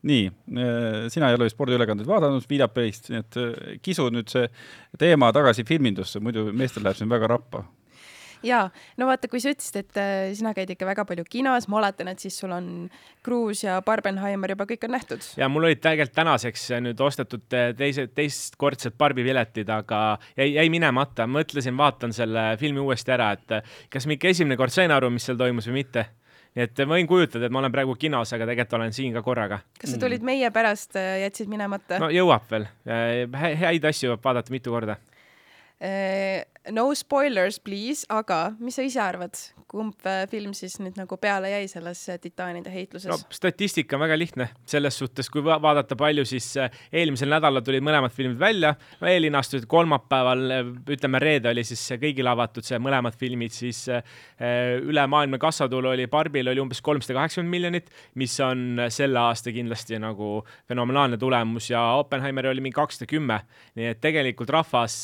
nii, 0.07 0.31
äh, 0.57 1.05
sina 1.13 1.29
ei 1.31 1.37
ole 1.37 1.49
spordiülekandeid 1.51 2.09
vaadanud 2.09 2.49
Viljapelist, 2.49 3.11
nii 3.11 3.21
et 3.23 3.39
äh, 3.39 3.53
kisu 3.83 4.09
nüüd 4.13 4.31
see 4.31 4.49
teema 4.99 5.31
tagasi 5.35 5.65
filmindusse, 5.67 6.21
muidu 6.23 6.49
meestel 6.51 6.85
läheb 6.85 6.99
siin 6.99 7.11
väga 7.11 7.31
rappa. 7.31 7.63
Jaa, 8.43 8.65
no 8.99 9.05
vaata, 9.07 9.29
kui 9.31 9.39
sa 9.39 9.53
ütlesid, 9.53 9.77
et 9.79 9.99
äh, 10.01 10.33
sina 10.35 10.51
käid 10.55 10.73
ikka 10.73 10.83
väga 10.89 11.05
palju 11.07 11.23
kinos, 11.31 11.69
ma 11.71 11.77
oletan, 11.79 12.09
et 12.11 12.19
siis 12.19 12.35
sul 12.41 12.51
on 12.51 12.65
Cruise 13.23 13.63
ja 13.63 13.77
Barbenheimer 13.85 14.51
juba 14.51 14.67
kõik 14.67 14.83
on 14.83 14.91
nähtud. 14.97 15.23
ja 15.39 15.47
mul 15.47 15.69
olid 15.69 15.79
tegelikult 15.79 16.17
tänaseks 16.17 16.65
nüüd 16.83 17.03
ostetud 17.05 17.45
teise, 17.79 18.09
teistkordsed 18.11 18.97
barbipiletid, 18.99 19.71
aga 19.71 20.01
jäi, 20.35 20.49
jäi 20.57 20.67
minemata, 20.73 21.29
mõtlesin, 21.31 21.79
vaatan 21.79 22.11
selle 22.15 22.49
filmi 22.59 22.83
uuesti 22.83 23.15
ära, 23.15 23.31
et 23.37 23.63
kas 23.93 24.09
ma 24.09 24.17
ikka 24.17 24.35
esimene 24.35 24.59
kord 24.59 24.75
sain 24.75 24.91
aru, 24.91 25.13
mis 25.13 25.23
seal 25.29 25.39
toimus 25.39 25.71
või 25.71 25.79
mitte 25.79 26.09
nii 26.53 26.65
et 26.67 26.83
ma 26.85 26.97
võin 26.97 27.09
kujutada, 27.09 27.47
et 27.47 27.53
ma 27.53 27.61
olen 27.63 27.73
praegu 27.73 27.95
kinos, 27.99 28.33
aga 28.35 28.47
tegelikult 28.49 28.77
olen 28.79 28.95
siin 28.95 29.13
ka 29.15 29.23
korraga. 29.25 29.59
kas 29.79 29.95
sa 29.95 30.01
tulid 30.01 30.21
mm. 30.21 30.29
meie 30.29 30.51
pärast, 30.53 30.95
äh, 30.99 31.23
jätsid 31.25 31.51
minemata? 31.51 31.99
no 32.03 32.11
jõuab 32.13 32.45
veel, 32.51 32.67
äh, 32.87 33.57
häid 33.65 33.85
asju 33.89 34.17
vaadata 34.23 34.53
mitu 34.53 34.73
korda 34.73 34.97
äh, 35.81 36.45
no 36.71 36.93
spoilers 36.95 37.59
please, 37.59 38.05
aga 38.09 38.53
mis 38.63 38.77
sa 38.77 38.83
ise 38.85 39.01
arvad, 39.03 39.35
kumb 39.67 40.05
äh, 40.07 40.23
film 40.31 40.53
siis 40.55 40.77
nüüd 40.79 40.95
nagu 40.99 41.17
peale 41.19 41.49
jäi 41.51 41.65
selles 41.71 42.03
äh, 42.11 42.19
titaanide 42.21 42.71
heitluses? 42.71 43.09
no 43.11 43.17
statistika 43.33 43.97
on 43.97 44.03
väga 44.05 44.17
lihtne, 44.17 44.47
selles 44.69 44.97
suhtes, 44.99 45.29
kui 45.33 45.43
vaadata 45.43 45.97
palju, 45.99 46.25
siis 46.29 46.47
äh, 46.61 46.71
eelmisel 46.93 47.31
nädalal 47.33 47.65
tulid 47.65 47.83
mõlemad 47.83 48.13
filmid 48.15 48.39
välja, 48.39 48.73
eellinastused 49.03 49.67
kolmapäeval, 49.71 50.45
ütleme 50.95 51.21
reede 51.23 51.51
oli 51.51 51.65
siis 51.67 51.83
kõigile 51.99 52.31
avatud 52.31 52.65
see 52.65 52.79
mõlemad 52.81 53.17
filmid, 53.19 53.53
siis 53.53 53.85
ülemaailmne 54.83 55.37
kassatulu 55.41 55.91
oli 55.93 56.05
Barbil 56.11 56.47
oli 56.51 56.61
umbes 56.61 56.81
kolmsada 56.83 57.17
kaheksakümmend 57.17 57.51
miljonit, 57.51 57.91
mis 58.19 58.33
on 58.43 58.81
selle 58.93 59.19
aasta 59.19 59.51
kindlasti 59.55 59.99
nagu 60.01 60.35
fenomenaalne 60.69 61.19
tulemus 61.19 61.69
ja 61.71 61.81
Oppenheimer 61.99 62.49
oli 62.51 62.63
mingi 62.63 62.77
kakssada 62.77 63.09
kümme. 63.09 63.39
nii 63.77 63.89
et 63.93 64.01
tegelikult 64.03 64.51
rahvas, 64.53 65.03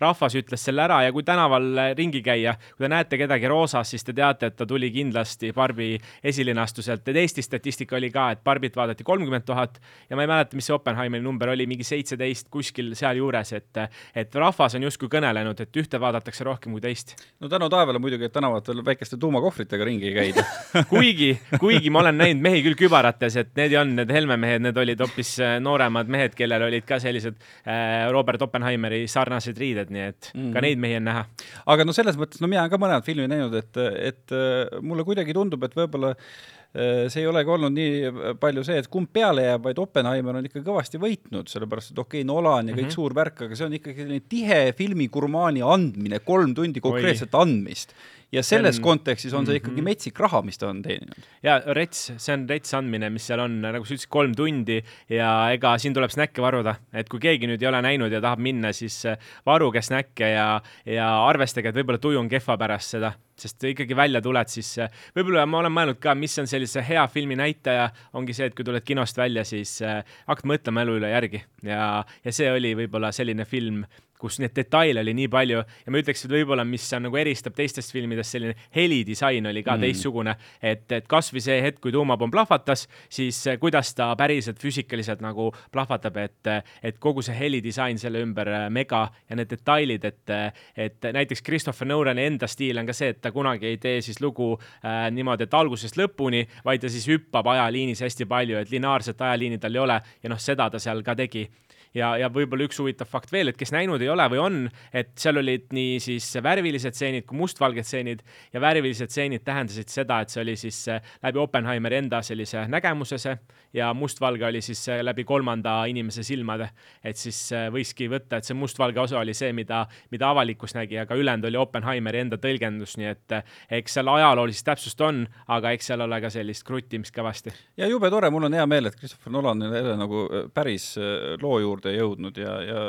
rahvas 0.00 0.36
ütles 0.38 0.64
selle 0.64 0.84
ära 0.84 0.99
ja 1.02 1.12
kui 1.12 1.22
tänaval 1.26 1.94
ringi 1.96 2.22
käia, 2.22 2.54
kui 2.76 2.84
te 2.84 2.90
näete 2.92 3.18
kedagi 3.20 3.48
roosas, 3.48 3.90
siis 3.90 4.04
te 4.04 4.14
teate, 4.16 4.50
et 4.50 4.56
ta 4.56 4.66
tuli 4.66 4.90
kindlasti 4.94 5.52
Barbi 5.56 5.94
esilinastuselt, 6.24 7.08
et 7.08 7.16
Eesti 7.16 7.42
statistika 7.42 7.96
oli 7.96 8.10
ka, 8.10 8.30
et 8.34 8.44
Barbit 8.44 8.76
vaadati 8.76 9.04
kolmkümmend 9.04 9.46
tuhat 9.46 9.80
ja 10.10 10.16
ma 10.16 10.24
ei 10.24 10.30
mäleta, 10.30 10.56
mis 10.56 10.68
see 10.68 10.74
Oppenheimeri 10.74 11.22
number 11.22 11.52
oli, 11.52 11.66
mingi 11.70 11.86
seitseteist 11.86 12.48
kuskil 12.50 12.92
sealjuures, 12.98 13.52
et, 13.56 13.82
et 14.14 14.34
rahvas 14.34 14.76
on 14.78 14.86
justkui 14.88 15.10
kõnelenud, 15.12 15.60
et 15.60 15.80
ühte 15.82 16.00
vaadatakse 16.00 16.44
rohkem 16.46 16.76
kui 16.76 16.84
teist. 16.84 17.14
no 17.40 17.48
tänu 17.48 17.68
taevale 17.72 17.98
muidugi, 18.02 18.28
et 18.28 18.34
tänavatel 18.34 18.84
väikeste 18.84 19.16
tuumakohvritega 19.20 19.84
ringi 19.84 20.10
ei 20.10 20.16
käida 20.16 20.44
kuigi, 20.92 21.32
kuigi 21.60 21.90
ma 21.90 22.04
olen 22.04 22.18
näinud 22.20 22.42
mehi 22.44 22.62
küll 22.66 22.78
kübarates, 22.78 23.36
et 23.40 23.52
need 23.58 23.74
ei 23.74 23.80
olnud 23.80 24.00
need 24.02 24.14
Helme 24.14 24.36
mehed, 24.40 24.64
need 24.64 24.80
olid 24.80 25.00
hoopis 25.04 25.34
äh, 25.44 25.56
nooremad 25.62 26.10
mehed, 26.10 26.34
kellel 26.38 26.66
olid 26.68 26.86
ka 26.88 27.00
sellised 27.02 27.36
äh, 27.64 28.08
Robert 28.12 28.42
Oppenheimeri 28.42 29.04
sarnased 29.10 29.58
riided, 29.60 29.90
nii 29.90 30.06
et 30.08 30.30
mm 30.34 30.40
-hmm. 30.40 30.52
ka 30.52 30.58
mhm. 30.58 30.66
neid 30.66 30.78
mehi 30.86 30.89
on 30.98 31.10
näha. 31.10 31.26
aga 31.74 31.86
no 31.86 31.96
selles 31.96 32.18
mõttes, 32.20 32.40
no 32.42 32.50
mina 32.50 32.64
olen 32.64 32.72
ka 32.72 32.80
mõned 32.80 33.06
filmi 33.06 33.28
näinud, 33.30 33.54
et, 33.60 33.82
et 34.12 34.34
äh, 34.36 34.80
mulle 34.82 35.06
kuidagi 35.06 35.36
tundub, 35.36 35.64
et 35.66 35.76
võib-olla 35.76 36.12
äh, 36.14 37.06
see 37.10 37.24
ei 37.24 37.30
olegi 37.30 37.54
olnud 37.56 37.74
nii 37.74 38.36
palju 38.42 38.64
see, 38.66 38.78
et 38.82 38.90
kumb 38.92 39.10
peale 39.12 39.46
jääb, 39.48 39.64
vaid 39.68 39.82
Oppenheimer 39.82 40.38
on 40.38 40.46
ikka 40.50 40.62
kõvasti 40.66 41.00
võitnud, 41.02 41.50
sellepärast 41.50 41.94
et 41.94 41.98
okei 42.02 42.22
okay,, 42.22 42.28
Nolan 42.28 42.70
ja 42.70 42.76
kõik 42.76 42.86
mm 42.86 42.88
-hmm. 42.88 42.98
suur 43.00 43.16
värk, 43.16 43.44
aga 43.46 43.58
see 43.58 43.66
on 43.66 43.76
ikkagi 43.80 44.04
selline 44.04 44.28
tihe 44.28 44.62
filmigurmaani 44.78 45.62
andmine, 45.66 46.22
kolm 46.24 46.54
tundi 46.54 46.80
konkreetset 46.80 47.34
Oi. 47.34 47.42
andmist 47.42 47.94
ja 48.32 48.42
selles 48.46 48.78
on... 48.78 48.84
kontekstis 48.84 49.34
on 49.34 49.46
see 49.46 49.58
ikkagi 49.58 49.80
-hmm. 49.80 49.90
metsik 49.90 50.18
raha, 50.20 50.42
mis 50.46 50.58
ta 50.58 50.68
on 50.68 50.82
teeninud. 50.82 51.26
ja 51.42 51.58
rets, 51.74 52.12
see 52.16 52.34
on 52.34 52.46
rets 52.48 52.74
andmine, 52.74 53.10
mis 53.10 53.26
seal 53.26 53.40
on, 53.40 53.60
nagu 53.62 53.84
sa 53.84 53.94
ütlesid, 53.94 54.10
kolm 54.10 54.34
tundi 54.36 54.80
ja 55.10 55.50
ega 55.52 55.76
siin 55.78 55.94
tuleb 55.94 56.10
snäkke 56.10 56.42
varuda, 56.42 56.76
et 56.92 57.08
kui 57.08 57.20
keegi 57.20 57.50
nüüd 57.50 57.62
ei 57.62 57.68
ole 57.68 57.82
näinud 57.82 58.12
ja 58.12 58.20
tahab 58.20 58.38
minna, 58.38 58.72
siis 58.72 59.02
äh, 59.06 59.18
varuge 59.46 59.82
snäkke 59.82 60.30
ja, 60.34 60.46
ja 60.86 61.08
arvestage, 61.26 61.68
et 61.68 61.76
võib-olla 61.76 62.00
tuju 62.00 62.20
on 62.20 62.28
kehva 62.30 62.56
pärast 62.60 62.96
seda 62.96 63.14
sest 63.42 63.64
ikkagi 63.70 63.96
välja 63.96 64.22
tuled, 64.24 64.52
siis 64.52 64.72
äh, 64.82 64.92
võib-olla 65.16 65.46
ma 65.48 65.62
olen 65.62 65.74
mõelnud 65.76 66.02
ka, 66.02 66.14
mis 66.18 66.36
on 66.42 66.50
sellise 66.50 66.84
hea 66.86 67.06
filmi 67.12 67.38
näitaja, 67.40 67.88
ongi 68.18 68.36
see, 68.36 68.50
et 68.50 68.58
kui 68.58 68.66
tuled 68.66 68.84
kinost 68.86 69.18
välja, 69.20 69.46
siis 69.48 69.78
äh, 69.86 70.04
hakkad 70.28 70.48
mõtlema 70.50 70.84
elu 70.86 71.00
üle 71.00 71.10
järgi 71.14 71.42
ja, 71.66 72.04
ja 72.24 72.34
see 72.34 72.50
oli 72.52 72.74
võib-olla 72.78 73.12
selline 73.14 73.46
film, 73.48 73.84
kus 74.20 74.38
neid 74.42 74.52
detaile 74.56 75.02
oli 75.02 75.14
nii 75.16 75.28
palju 75.32 75.60
ja 75.62 75.92
ma 75.92 76.00
ütleks, 76.00 76.24
et 76.26 76.32
võib-olla, 76.32 76.64
mis 76.68 76.84
on 76.96 77.06
nagu 77.06 77.18
eristab 77.20 77.56
teistest 77.56 77.94
filmidest, 77.94 78.36
selline 78.36 78.56
helidisain 78.76 79.48
oli 79.50 79.62
ka 79.66 79.76
mm. 79.76 79.86
teistsugune, 79.86 80.34
et, 80.62 80.84
et 80.92 81.08
kasvõi 81.10 81.42
see 81.44 81.58
hetk, 81.64 81.80
kui 81.84 81.94
tuumapomm 81.94 82.32
plahvatas, 82.32 82.86
siis 83.12 83.38
eh, 83.48 83.58
kuidas 83.62 83.94
ta 83.96 84.10
päriselt 84.20 84.60
füüsikaliselt 84.60 85.24
nagu 85.24 85.48
plahvatab, 85.72 86.20
et, 86.20 86.52
et 86.84 87.00
kogu 87.02 87.24
see 87.24 87.36
helidisain 87.38 88.00
selle 88.00 88.22
ümber 88.24 88.52
eh, 88.52 88.66
mega 88.72 89.06
ja 89.30 89.40
need 89.40 89.50
detailid, 89.54 90.04
et, 90.04 90.34
et 90.76 91.10
näiteks 91.16 91.44
Christopher 91.46 91.88
Nolani 91.88 92.28
enda 92.28 92.50
stiil 92.50 92.80
on 92.80 92.88
ka 92.88 92.96
see, 92.96 93.14
et 93.14 93.22
ta 93.24 93.29
kunagi 93.32 93.66
ei 93.66 93.78
tee 93.82 94.00
siis 94.04 94.20
lugu 94.20 94.52
äh, 94.56 95.08
niimoodi, 95.14 95.48
et 95.48 95.54
algusest 95.54 95.98
lõpuni, 96.00 96.44
vaid 96.64 96.84
ta 96.84 96.92
siis 96.92 97.08
hüppab 97.10 97.46
ajaliinis 97.54 98.02
hästi 98.04 98.28
palju, 98.30 98.60
et 98.60 98.70
lineaarset 98.70 99.20
ajaliini 99.20 99.58
tal 99.58 99.74
ei 99.74 99.84
ole 99.84 100.00
ja 100.22 100.32
noh, 100.32 100.40
seda 100.40 100.70
ta 100.70 100.78
seal 100.82 101.02
ka 101.06 101.16
tegi 101.18 101.46
ja, 101.94 102.10
ja 102.20 102.30
võib-olla 102.32 102.66
üks 102.68 102.78
huvitav 102.80 103.08
fakt 103.10 103.32
veel, 103.32 103.50
et 103.50 103.58
kes 103.58 103.72
näinud 103.74 104.02
ei 104.02 104.10
ole 104.12 104.26
või 104.32 104.40
on, 104.42 104.58
et 104.94 105.12
seal 105.20 105.40
olid 105.40 105.70
nii 105.74 105.98
siis 106.02 106.26
värvilised 106.42 106.96
stseenid 106.96 107.26
kui 107.28 107.38
mustvalged 107.40 107.86
stseenid 107.86 108.22
ja 108.54 108.62
värvilised 108.62 109.10
stseenid 109.10 109.44
tähendasid 109.46 109.90
seda, 109.92 110.20
et 110.22 110.32
see 110.32 110.42
oli 110.44 110.56
siis 110.60 110.80
äh, 110.92 111.02
läbi 111.24 111.42
Oppenheimeri 111.42 112.00
enda 112.04 112.22
sellise 112.26 112.66
nägemuse 112.70 113.18
see 113.20 113.36
ja 113.76 113.90
mustvalge 113.94 114.46
oli 114.46 114.62
siis 114.64 114.82
äh, 114.88 115.02
läbi 115.06 115.24
kolmanda 115.24 115.84
inimese 115.90 116.22
silmade. 116.26 116.70
et 117.04 117.16
siis 117.16 117.38
äh, 117.56 117.68
võiski 117.72 118.10
võtta, 118.10 118.38
et 118.38 118.48
see 118.48 118.58
mustvalge 118.58 119.00
osa 119.00 119.18
oli 119.18 119.34
see, 119.34 119.52
mida, 119.56 119.84
mida 120.10 120.30
avalikkus 120.30 120.74
nägi, 120.78 120.98
aga 121.02 121.18
ülejäänud 121.18 121.50
oli 121.50 121.60
Oppenheimeri 121.60 122.24
enda 122.24 122.38
tõlgendus, 122.40 122.96
nii 123.00 123.10
et 123.10 123.36
eks 123.80 123.98
seal 123.98 124.08
ajaloolist 124.10 124.66
täpsust 124.66 125.00
on, 125.04 125.24
aga 125.50 125.74
eks 125.74 125.90
seal 125.90 126.06
ole 126.06 126.20
ka 126.22 126.30
sellist 126.32 126.64
kruttimist 126.66 127.14
kõvasti. 127.16 127.54
ja 127.80 127.88
jube 127.90 128.10
tore, 128.10 128.30
mul 128.30 128.46
on 128.46 128.54
hea 128.54 128.66
meel, 128.70 128.90
et 128.90 128.98
Christopher 128.98 129.32
Nolan 129.32 129.62
jälle 129.62 129.96
nagu 129.98 130.26
päris 130.54 130.92
loo 131.40 131.58
juurde 131.60 131.79
juurde 131.80 131.96
jõudnud 131.96 132.40
ja, 132.40 132.56
ja 132.62 132.80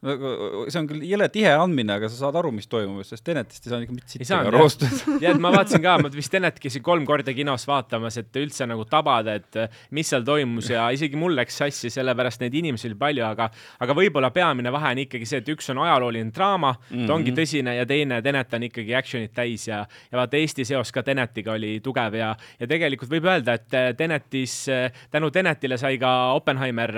see 0.00 0.78
on 0.80 0.86
küll 0.88 1.02
jõle 1.04 1.26
tihe 1.28 1.50
andmine, 1.52 1.92
aga 1.98 2.08
sa 2.08 2.16
saad 2.22 2.38
aru, 2.40 2.50
mis 2.56 2.68
toimub, 2.70 3.04
sest 3.04 3.24
Tenetist 3.26 3.66
ei 3.66 3.72
saanud 3.72 3.84
ikka 3.84 3.96
mitte 3.96 4.14
sitta 4.14 4.38
roostud. 4.54 4.94
jah, 5.20 5.32
et 5.34 5.42
ma 5.42 5.50
vaatasin 5.52 5.82
ka, 5.84 5.96
ma 6.00 6.10
vist 6.14 6.32
Tenet 6.32 6.60
käisin 6.62 6.84
kolm 6.84 7.04
korda 7.08 7.34
kinos 7.36 7.66
vaatamas, 7.68 8.16
et 8.22 8.38
üldse 8.40 8.64
nagu 8.68 8.86
tabada, 8.88 9.34
et 9.36 9.58
mis 9.96 10.08
seal 10.08 10.24
toimus 10.24 10.70
ja 10.72 10.86
isegi 10.96 11.20
mul 11.20 11.36
läks 11.36 11.60
sassi, 11.60 11.90
sellepärast 11.92 12.40
neid 12.40 12.56
inimesi 12.62 12.88
oli 12.88 12.96
palju, 13.00 13.26
aga, 13.28 13.50
aga 13.84 13.96
võib-olla 13.98 14.30
peamine 14.32 14.72
vahe 14.72 14.94
on 14.94 15.02
ikkagi 15.04 15.28
see, 15.28 15.42
et 15.44 15.52
üks 15.52 15.68
on 15.74 15.82
ajalooline 15.84 16.32
draama 16.32 16.72
mm, 16.72 16.94
-hmm. 16.94 17.10
ta 17.10 17.16
ongi 17.18 17.36
tõsine 17.36 17.76
ja 17.76 17.84
teine 17.86 18.22
Tenet 18.24 18.56
on 18.56 18.64
ikkagi 18.70 18.96
action'it 18.96 19.34
täis 19.36 19.68
ja, 19.68 19.82
ja 19.84 20.22
vaata 20.22 20.40
Eesti 20.40 20.64
seos 20.64 20.92
ka 20.96 21.02
Tenetiga 21.04 21.52
oli 21.58 21.76
tugev 21.84 22.16
ja, 22.16 22.32
ja 22.60 22.70
tegelikult 22.70 23.12
võib 23.12 23.28
öelda, 23.28 23.58
et 23.60 23.96
Tenetis, 24.00 24.64
tänu 25.10 25.30
Tenetile 25.30 25.76
sai 25.76 26.00
ka 26.00 26.32
Oppenheimer 26.38 26.96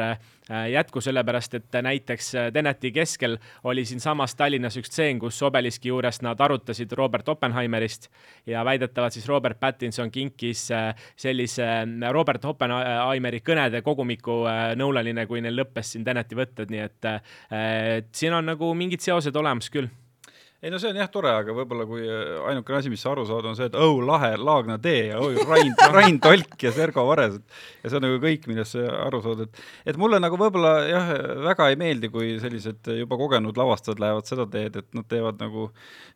jätku, 0.70 1.00
sellepärast 1.22 1.54
et 1.54 1.76
näiteks 1.82 2.32
Teneti 2.52 2.90
keskel 2.92 3.36
oli 3.64 3.84
siinsamas 3.86 4.34
Tallinnas 4.34 4.76
üks 4.80 4.90
tseen, 4.90 5.18
kus 5.22 5.38
obeliski 5.42 5.88
juures 5.88 6.20
nad 6.22 6.40
arutasid 6.40 6.92
Robert 6.98 7.28
Oppenheimerist 7.28 8.08
ja 8.46 8.64
väidetavalt 8.64 9.12
siis 9.12 9.28
Robert 9.28 9.60
Pattinson 9.60 10.10
kinkis 10.10 10.70
äh, 10.70 10.94
sellise 11.16 11.64
äh, 11.64 12.10
Robert 12.10 12.44
Oppenheimeri 12.44 13.40
kõnede 13.40 13.82
kogumiku 13.82 14.42
äh, 14.50 14.74
Nolanile, 14.76 15.26
kui 15.26 15.40
neil 15.40 15.56
lõppes 15.56 15.94
siin 15.94 16.04
Teneti 16.04 16.38
võtted, 16.38 16.70
nii 16.72 16.82
et, 16.82 17.10
et 17.52 18.14
siin 18.14 18.34
on 18.34 18.52
nagu 18.52 18.74
mingid 18.74 19.00
seosed 19.04 19.36
olemas 19.36 19.70
küll 19.70 19.90
ei 20.62 20.70
no 20.70 20.78
see 20.78 20.92
on 20.92 20.98
jah 21.00 21.08
tore, 21.10 21.30
aga 21.34 21.54
võib-olla 21.56 21.84
kui 21.90 22.04
äh, 22.06 22.36
ainukene 22.46 22.78
asi, 22.78 22.90
mis 22.92 23.02
sa 23.02 23.10
aru 23.10 23.24
saad, 23.26 23.48
on 23.50 23.56
see, 23.58 23.66
et 23.66 23.74
oh 23.74 23.96
lahe, 24.06 24.36
Laagna 24.38 24.76
tee 24.82 25.08
ja 25.08 25.18
oi 25.18 25.34
Rain, 25.42 25.72
Rain 25.96 26.20
Tolk 26.22 26.54
ja 26.62 26.70
Sergo 26.74 27.02
Vares, 27.08 27.40
et 27.40 27.56
ja 27.82 27.90
see 27.90 27.98
on 27.98 28.06
nagu 28.06 28.20
kõik, 28.22 28.46
millest 28.46 28.76
sa 28.76 28.84
aru 29.08 29.18
saad, 29.24 29.42
et 29.48 29.90
et 29.90 29.98
mulle 29.98 30.20
nagu 30.22 30.38
võib-olla 30.38 30.74
jah, 30.86 31.10
väga 31.48 31.66
ei 31.72 31.78
meeldi, 31.80 32.12
kui 32.14 32.36
sellised 32.42 32.92
juba 33.00 33.18
kogenud 33.18 33.58
lavastajad 33.58 34.02
lähevad 34.04 34.30
seda 34.30 34.46
teed, 34.52 34.78
et 34.78 34.88
nad 34.94 35.08
teevad 35.10 35.42
nagu 35.42 35.66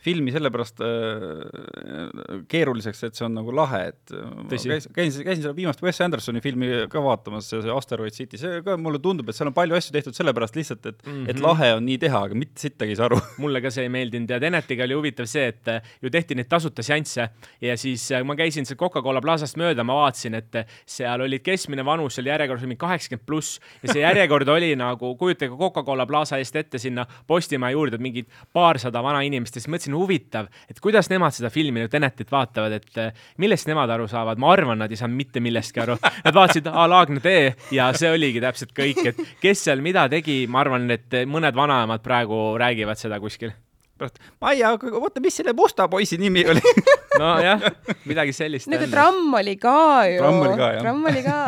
filmi 0.06 0.30
sellepärast 0.36 0.84
äh, 0.86 2.46
keeruliseks, 2.46 3.02
et 3.08 3.18
see 3.18 3.26
on 3.26 3.34
nagu 3.40 3.50
lahe, 3.50 3.82
et 3.90 4.14
käisin, 4.52 4.76
käisin, 4.94 5.26
käisin 5.26 5.42
seda 5.42 5.56
viimast 5.58 5.82
Wes 5.82 6.00
Andersoni 6.06 6.44
filmi 6.44 6.70
ka 6.92 7.02
vaatamas, 7.02 7.50
see, 7.50 7.64
see 7.66 7.74
Asteroid 7.74 8.14
City, 8.14 8.38
see 8.38 8.62
ka 8.62 8.78
mulle 8.78 9.02
tundub, 9.02 9.26
et 9.26 9.34
seal 9.34 9.50
on 9.50 9.58
palju 9.58 9.74
asju 9.80 9.98
tehtud 9.98 10.14
sellepärast 10.14 10.62
lihtsalt, 10.62 10.86
et 10.86 11.02
mm, 11.02 11.12
-hmm. 11.12 11.34
et 11.34 11.42
lahe 11.42 11.74
on 11.80 11.86
nii 11.90 11.98
teha, 12.06 12.22
aga 12.30 12.38
mitte 12.38 12.62
sittagi 12.62 12.94
ei 12.94 13.02
saa 13.02 13.10
aru. 13.10 13.18
Mulle 13.42 13.58
ka 13.64 13.74
see 13.74 13.88
ei 13.88 13.90
meeldinud 13.92 14.36
ja 14.37 14.40
Tenetiga 14.40 14.85
oli 14.85 14.97
huvitav 14.97 15.28
see, 15.31 15.49
et 15.52 15.69
äh, 15.73 15.93
ju 16.02 16.11
tehti 16.12 16.37
neid 16.38 16.49
tasuta 16.50 16.85
seansse 16.87 17.28
ja 17.62 17.76
siis 17.81 18.05
äh, 18.12 18.25
ma 18.26 18.37
käisin 18.38 18.66
seal 18.69 18.78
Coca-Cola 18.81 19.23
plaasast 19.25 19.59
mööda, 19.61 19.85
ma 19.87 19.97
vaatasin, 20.02 20.37
et 20.38 20.61
äh, 20.61 20.76
seal 20.87 21.25
olid 21.25 21.45
keskmine 21.47 21.85
vanus 21.87 22.19
seal 22.19 22.31
järjekorras 22.31 22.66
mingi 22.66 22.81
kaheksakümmend 22.81 23.26
pluss 23.26 23.61
ja 23.83 23.93
see 23.93 24.05
järjekord 24.05 24.49
oli 24.52 24.73
nagu, 24.78 25.14
kujutage 25.19 25.57
Coca-Cola 25.57 26.07
plaasa 26.09 26.40
eest 26.43 26.57
ette 26.57 26.81
sinna 26.83 27.07
Postimaja 27.26 27.76
juurde, 27.76 28.00
mingid 28.02 28.31
paarsada 28.55 29.02
vana 29.05 29.23
inimest 29.26 29.57
ja 29.57 29.62
siis 29.62 29.73
mõtlesin, 29.73 29.97
huvitav, 29.97 30.50
et 30.71 30.81
kuidas 30.85 31.11
nemad 31.12 31.35
seda 31.37 31.50
filmi 31.52 31.83
nüüd 31.83 31.93
Tenetit 31.93 32.33
vaatavad, 32.33 32.76
et 32.76 33.38
millest 33.43 33.69
nemad 33.71 33.90
aru 33.93 34.09
saavad, 34.11 34.40
ma 34.43 34.52
arvan, 34.52 34.83
nad 34.83 34.93
ei 34.93 34.99
saanud 35.00 35.16
mitte 35.16 35.40
millestki 35.40 35.81
aru. 35.85 35.97
Nad 36.26 36.37
vaatasid 36.37 36.69
A 36.71 36.87
Laagne 36.90 37.23
tee 37.25 37.55
ja 37.75 37.88
see 37.97 38.11
oligi 38.12 38.43
täpselt 38.43 38.75
kõik, 38.76 39.02
et 39.12 39.23
kes 39.43 39.66
seal 39.69 39.85
mida 39.85 40.07
tegi, 40.12 40.43
ma 40.50 40.64
arvan, 40.64 40.90
et 40.93 41.23
mõned 41.31 41.57
vanaemad 41.57 42.05
praegu 42.05 42.43
räägivad 42.61 43.00
seda 43.00 43.21
kuskil 43.23 43.55
pärast, 43.98 44.18
Maia, 44.40 44.74
oota, 44.92 45.20
mis 45.24 45.36
selle 45.36 45.54
musta 45.56 45.88
poisi 45.88 46.18
nimi 46.20 46.44
oli 46.48 46.60
nojah, 47.20 47.64
midagi 48.10 48.34
sellist. 48.36 48.68
nagu 48.72 48.88
tramm 48.90 49.34
oli 49.40 49.56
ka 49.60 49.78
ju. 50.10 50.20
tramm 50.20 50.44
oli 50.44 50.58
ka, 50.58 50.68
jah. 50.76 50.82
tramm 50.84 51.10
oli 51.12 51.24
ka. 51.26 51.38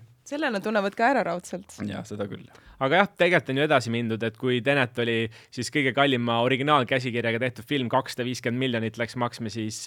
selle 0.26 0.50
nad 0.52 0.64
tunnevad 0.64 0.96
ka 0.98 1.12
ära 1.14 1.26
raudselt. 1.26 1.78
jah, 1.86 2.04
seda 2.06 2.28
küll 2.30 2.46
aga 2.82 3.00
jah, 3.00 3.08
tegelikult 3.22 3.52
on 3.52 3.60
ju 3.60 3.64
edasi 3.66 3.92
mindud, 3.92 4.24
et 4.26 4.36
kui 4.40 4.58
Tenet 4.64 4.98
oli 5.00 5.16
siis 5.54 5.70
kõige 5.72 5.92
kallima 5.96 6.40
originaalkäsikirjaga 6.44 7.40
tehtud 7.40 7.68
film, 7.68 7.88
kakssada 7.92 8.26
viiskümmend 8.26 8.60
miljonit 8.60 8.98
läks 9.00 9.16
maksma, 9.20 9.52
siis, 9.52 9.82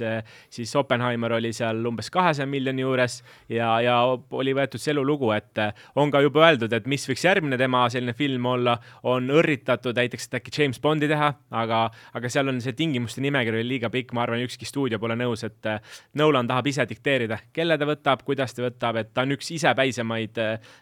siis 0.53 0.73
Oppenheimer 0.79 1.35
oli 1.37 1.51
seal 1.55 1.83
umbes 1.85 2.09
kahesaja 2.13 2.47
miljoni 2.49 2.83
juures 2.85 3.19
ja, 3.51 3.71
ja 3.85 3.99
oli 4.09 4.55
võetud 4.57 4.81
see 4.81 4.93
elulugu, 4.95 5.31
et 5.35 5.61
on 5.99 6.13
ka 6.13 6.23
juba 6.25 6.47
öeldud, 6.47 6.73
et 6.73 6.89
mis 6.89 7.05
võiks 7.09 7.25
järgmine 7.27 7.59
tema 7.61 7.85
selline 7.93 8.15
film 8.17 8.47
olla, 8.49 8.77
on 9.09 9.29
õrritatud 9.33 9.97
näiteks, 9.97 10.29
et 10.29 10.39
äkki 10.39 10.55
James 10.55 10.81
Bondi 10.81 11.09
teha, 11.11 11.31
aga, 11.61 11.83
aga 12.17 12.33
seal 12.33 12.49
on 12.49 12.61
see 12.63 12.77
tingimuste 12.77 13.21
nimekiri 13.25 13.61
liiga 13.67 13.93
pikk, 13.93 14.15
ma 14.17 14.25
arvan, 14.25 14.41
ükski 14.47 14.67
stuudio 14.69 15.01
pole 15.01 15.17
nõus, 15.19 15.45
et 15.45 15.71
Nolan 16.17 16.49
tahab 16.49 16.67
ise 16.71 16.85
dikteerida, 16.89 17.37
kelle 17.53 17.77
ta 17.77 17.85
võtab, 17.89 18.25
kuidas 18.25 18.55
ta 18.55 18.65
võtab, 18.65 18.97
et 19.03 19.13
ta 19.13 19.27
on 19.27 19.37
üks 19.37 19.51
isepäisemaid 19.53 20.28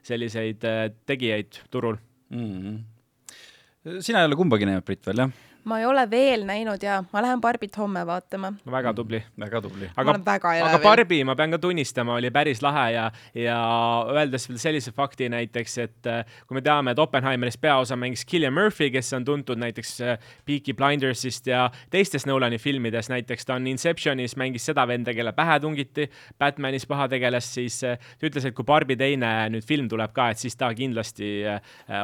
selliseid 0.03 0.65
tegijaid 1.05 1.61
turul 1.71 1.97
mm. 2.29 2.61
-hmm. 2.61 4.01
sina 4.01 4.19
ei 4.19 4.25
ole 4.25 4.35
kumbagi 4.35 4.65
näinud, 4.65 4.85
Brit, 4.85 5.05
veel 5.05 5.23
jah? 5.25 5.31
Ma 5.67 5.79
ei 5.81 5.85
ole 5.85 6.03
veel 6.09 6.45
näinud 6.47 6.83
ja 6.83 7.01
ma 7.11 7.21
lähen 7.23 7.41
Barbit 7.41 7.77
homme 7.77 8.05
vaatama. 8.07 8.53
väga 8.71 8.93
tubli. 8.93 9.19
väga 9.39 9.61
tubli. 9.61 9.89
aga, 9.95 10.15
aga 10.65 10.79
Barbi, 10.83 11.23
ma 11.27 11.35
pean 11.35 11.51
ka 11.51 11.59
tunnistama, 11.59 12.15
oli 12.15 12.31
päris 12.31 12.61
lahe 12.63 12.85
ja, 12.93 13.07
ja 13.35 13.57
öeldes 14.13 14.47
veel 14.49 14.61
sellise 14.61 14.93
fakti 14.95 15.29
näiteks, 15.29 15.77
et 15.83 16.07
äh, 16.07 16.37
kui 16.47 16.55
me 16.57 16.63
teame, 16.63 16.93
et 16.95 16.99
Oppenheimeris 16.99 17.59
peaosa 17.59 17.97
mängis 17.99 18.25
Cillian 18.25 18.55
Murphy, 18.55 18.89
kes 18.93 19.11
on 19.17 19.25
tuntud 19.27 19.59
näiteks 19.59 19.93
äh, 20.01 20.31
Peaky 20.45 20.73
Blindersist 20.77 21.47
ja 21.51 21.67
teistes 21.89 22.25
Nolani 22.25 22.57
filmides, 22.57 23.11
näiteks 23.11 23.45
ta 23.45 23.57
on 23.59 23.67
Inceptionis 23.67 24.37
mängis 24.39 24.65
seda 24.71 24.87
venda, 24.87 25.13
kelle 25.13 25.35
pähe 25.35 25.59
tungiti, 25.59 26.07
Batmanis 26.39 26.87
pahategelast, 26.87 27.59
siis 27.59 27.81
äh, 27.83 27.99
ta 28.19 28.29
ütles, 28.29 28.47
et 28.47 28.55
kui 28.55 28.67
Barbi 28.67 28.95
teine 28.99 29.33
nüüd 29.51 29.67
film 29.67 29.91
tuleb 29.91 30.15
ka, 30.15 30.31
et 30.31 30.39
siis 30.39 30.55
ta 30.55 30.71
kindlasti 30.75 31.27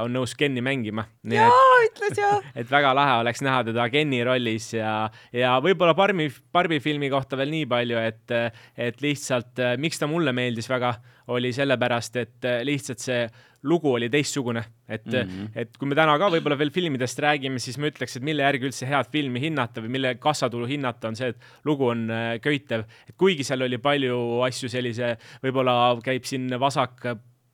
on 0.01 0.12
nõus 0.13 0.36
Kenni 0.38 0.62
mängima. 0.65 1.05
jaa, 1.32 1.50
ütles 1.88 2.20
jah. 2.20 2.43
et 2.60 2.70
väga 2.72 2.93
lahe 2.98 3.20
oleks 3.24 3.43
näha 3.46 3.52
näha 3.53 3.63
teda 3.69 3.88
Kenny 3.93 4.24
rollis 4.25 4.74
ja, 4.75 5.07
ja 5.33 5.55
võib-olla 5.63 5.95
Barbi, 5.98 6.29
Barbi 6.53 6.81
filmi 6.83 7.12
kohta 7.13 7.38
veel 7.39 7.53
nii 7.53 7.69
palju, 7.69 8.01
et, 8.01 8.38
et 8.77 9.01
lihtsalt 9.03 9.62
miks 9.81 10.01
ta 10.01 10.10
mulle 10.10 10.33
meeldis 10.36 10.69
väga, 10.72 10.95
oli 11.33 11.53
sellepärast, 11.55 12.22
et 12.24 12.53
lihtsalt 12.65 13.03
see 13.03 13.25
lugu 13.63 13.93
oli 13.95 14.10
teistsugune, 14.12 14.63
et 14.89 15.05
mm, 15.05 15.29
-hmm. 15.29 15.51
et 15.55 15.77
kui 15.79 15.88
me 15.88 15.95
täna 15.95 16.17
ka 16.19 16.27
võib-olla 16.33 16.57
veel 16.60 16.72
filmidest 16.75 17.19
räägime, 17.24 17.60
siis 17.63 17.77
ma 17.79 17.88
ütleks, 17.88 18.17
et 18.17 18.24
mille 18.24 18.43
järgi 18.43 18.67
üldse 18.67 18.88
head 18.89 19.07
filmi 19.12 19.39
hinnata 19.39 19.81
või 19.81 19.93
mille 19.95 20.15
kassatulu 20.19 20.67
hinnata, 20.67 21.07
on 21.07 21.15
see, 21.15 21.31
et 21.31 21.38
lugu 21.65 21.88
on 21.88 22.10
köitev. 22.43 22.83
et 23.07 23.15
kuigi 23.17 23.43
seal 23.48 23.62
oli 23.62 23.77
palju 23.77 24.41
asju 24.50 24.69
sellise, 24.69 25.15
võib-olla 25.43 25.95
käib 26.03 26.27
siin 26.27 26.50
vasak 26.60 27.07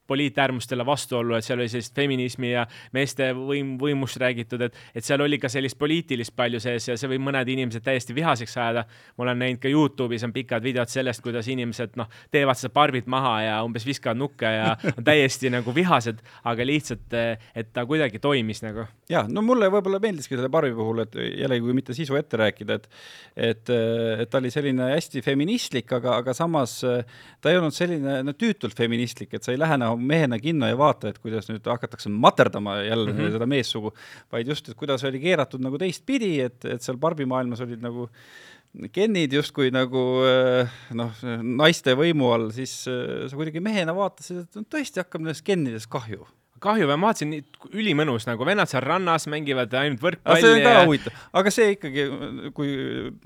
poliitäärmustele 0.09 0.85
vastuollu, 0.85 1.37
et 1.37 1.45
seal 1.45 1.59
oli 1.59 1.69
sellist 1.71 1.95
feminismi 1.95 2.53
ja 2.53 2.65
meeste 2.95 3.31
võim, 3.37 3.75
võimust 3.81 4.19
räägitud, 4.21 4.63
et, 4.65 4.77
et 4.95 5.05
seal 5.05 5.21
oli 5.25 5.39
ka 5.41 5.51
sellist 5.51 5.77
poliitilist 5.79 6.35
palju 6.37 6.61
sees 6.63 6.89
ja 6.89 6.97
see 6.99 7.11
võib 7.11 7.23
mõned 7.29 7.49
inimesed 7.53 7.85
täiesti 7.85 8.15
vihaseks 8.17 8.57
ajada. 8.57 8.85
ma 9.17 9.27
olen 9.27 9.41
näinud 9.43 9.61
ka 9.63 9.71
Youtube'is 9.71 10.25
on 10.27 10.33
pikad 10.35 10.65
videod 10.65 10.89
sellest, 10.91 11.21
kuidas 11.25 11.47
inimesed 11.51 11.97
noh, 11.99 12.09
teevad 12.31 12.59
seda 12.59 12.73
barbit 12.73 13.07
maha 13.07 13.35
ja 13.45 13.59
umbes 13.65 13.85
viskavad 13.87 14.19
nukke 14.19 14.53
ja 14.55 14.75
on 14.97 15.05
täiesti 15.05 15.51
nagu 15.53 15.73
vihased, 15.75 16.23
aga 16.49 16.65
lihtsalt, 16.65 17.17
et 17.55 17.73
ta 17.73 17.85
kuidagi 17.89 18.21
toimis 18.23 18.63
nagu. 18.65 18.87
ja 19.09 19.25
no 19.29 19.43
mulle 19.45 19.69
võib-olla 19.71 20.01
meeldiski 20.03 20.37
selle 20.37 20.51
barbi 20.51 20.73
puhul, 20.75 21.03
et 21.05 21.15
jällegi, 21.15 21.65
kui 21.65 21.77
mitte 21.77 21.97
sisu 21.97 22.17
ette 22.19 22.39
rääkida, 22.39 22.79
et 22.79 22.89
et, 23.49 23.71
et 24.23 24.29
ta 24.29 24.39
oli 24.39 24.51
selline 24.51 24.91
hästi 24.93 25.21
feministlik, 25.23 25.91
aga, 25.95 26.17
aga 26.23 26.33
samas 26.35 26.79
ta 26.81 27.51
ei 27.51 27.59
olnud 27.59 27.75
selline 27.75 28.19
no 28.25 28.33
tüütult 28.37 28.77
feministlik, 28.77 29.33
et 29.35 29.45
sa 29.45 29.53
ei 29.53 29.59
lähe 29.59 29.77
nagu 29.79 29.98
mehena 29.99 30.39
kinno 30.41 30.69
ja 30.69 30.77
vaata, 30.77 31.11
et 31.11 31.19
kuidas 31.21 31.49
nüüd 31.51 31.65
hakatakse 31.69 32.09
materdama 32.09 32.79
jälle 32.83 33.11
mm 33.11 33.17
-hmm. 33.17 33.31
seda 33.37 33.45
meessugu, 33.49 33.93
vaid 34.31 34.47
just, 34.47 34.69
et 34.69 34.77
kuidas 34.77 35.03
oli 35.03 35.19
keeratud 35.19 35.61
nagu 35.61 35.77
teistpidi, 35.77 36.39
et, 36.41 36.65
et 36.65 36.81
seal 36.81 36.97
barbimaailmas 36.97 37.61
olid 37.61 37.81
nagu 37.81 38.09
gennid 38.93 39.33
justkui 39.33 39.71
nagu 39.73 40.01
eh, 40.29 40.81
noh, 40.93 41.23
naiste 41.41 41.95
võimu 41.97 42.33
all, 42.33 42.51
siis 42.53 42.87
eh, 42.87 43.27
sa 43.29 43.35
kuidagi 43.35 43.59
mehena 43.59 43.95
vaatasid, 43.97 44.45
et 44.45 44.67
tõesti 44.69 45.01
hakkab 45.01 45.21
nendest 45.25 45.45
gennidest 45.45 45.89
kahju 45.89 46.27
kahju, 46.63 46.87
ma 46.89 47.09
vaatasin, 47.09 47.33
ülimõnus 47.71 48.27
nagu 48.27 48.45
vennad 48.47 48.69
seal 48.71 48.83
rannas 48.85 49.27
mängivad 49.31 49.73
ainult 49.79 50.03
võrkpalli. 50.03 50.43
see 50.43 50.53
on 50.55 50.63
ka 50.65 50.73
ja... 50.75 50.83
huvitav, 50.87 51.17
aga 51.41 51.53
see 51.53 51.73
ikkagi, 51.75 52.05
kui 52.57 52.69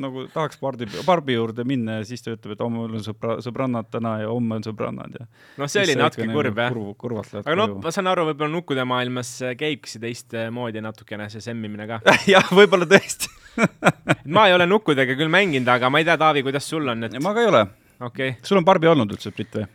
nagu 0.04 0.26
tahaks 0.34 0.62
Barbi, 0.62 0.88
Barbi 1.08 1.38
juurde 1.38 1.66
minna 1.68 2.00
ja 2.00 2.08
siis 2.08 2.26
ta 2.26 2.34
ütleb, 2.34 2.56
et 2.56 2.64
homme 2.64 2.86
on 2.88 3.06
sõbra, 3.06 3.38
sõbrannad 3.46 3.90
täna 3.94 4.16
ja 4.24 4.32
homme 4.32 4.60
on 4.60 4.66
sõbrannad 4.66 5.20
ja. 5.20 5.28
noh, 5.62 5.72
see 5.72 5.86
oli 5.86 5.98
natuke 6.00 6.30
kurb 6.32 6.64
jah. 6.64 6.80
kurvalt 7.00 7.36
läheb. 7.36 7.46
aga 7.46 7.60
noh, 7.60 7.78
ma 7.84 7.94
saan 7.96 8.12
aru, 8.14 8.28
võib-olla 8.32 8.54
nukkude 8.56 8.88
maailmas 8.88 9.36
käibki 9.60 9.92
see 9.92 10.04
teistmoodi 10.04 10.84
natukene, 10.84 11.30
see 11.34 11.44
semmimine 11.44 11.90
ka 11.90 12.02
jah, 12.34 12.52
võib-olla 12.54 12.90
tõesti 12.90 13.32
ma 14.36 14.48
ei 14.50 14.58
ole 14.58 14.68
nukkudega 14.70 15.16
küll 15.18 15.32
mänginud, 15.32 15.70
aga 15.70 15.92
ma 15.94 16.02
ei 16.02 16.08
tea, 16.08 16.18
Taavi, 16.20 16.46
kuidas 16.46 16.68
sul 16.70 16.90
on 16.90 17.10
et...? 17.10 17.20
ma 17.24 17.36
ka 17.36 17.46
ei 17.46 17.52
ole. 17.52 17.64
okei 18.00 18.36
okay.. 18.36 18.44
sul 18.46 18.62
on 18.62 18.68
Barbi 18.68 18.90
olnud 18.90 19.14
üldse, 19.14 19.34
Brit 19.36 19.60
või? 19.60 19.70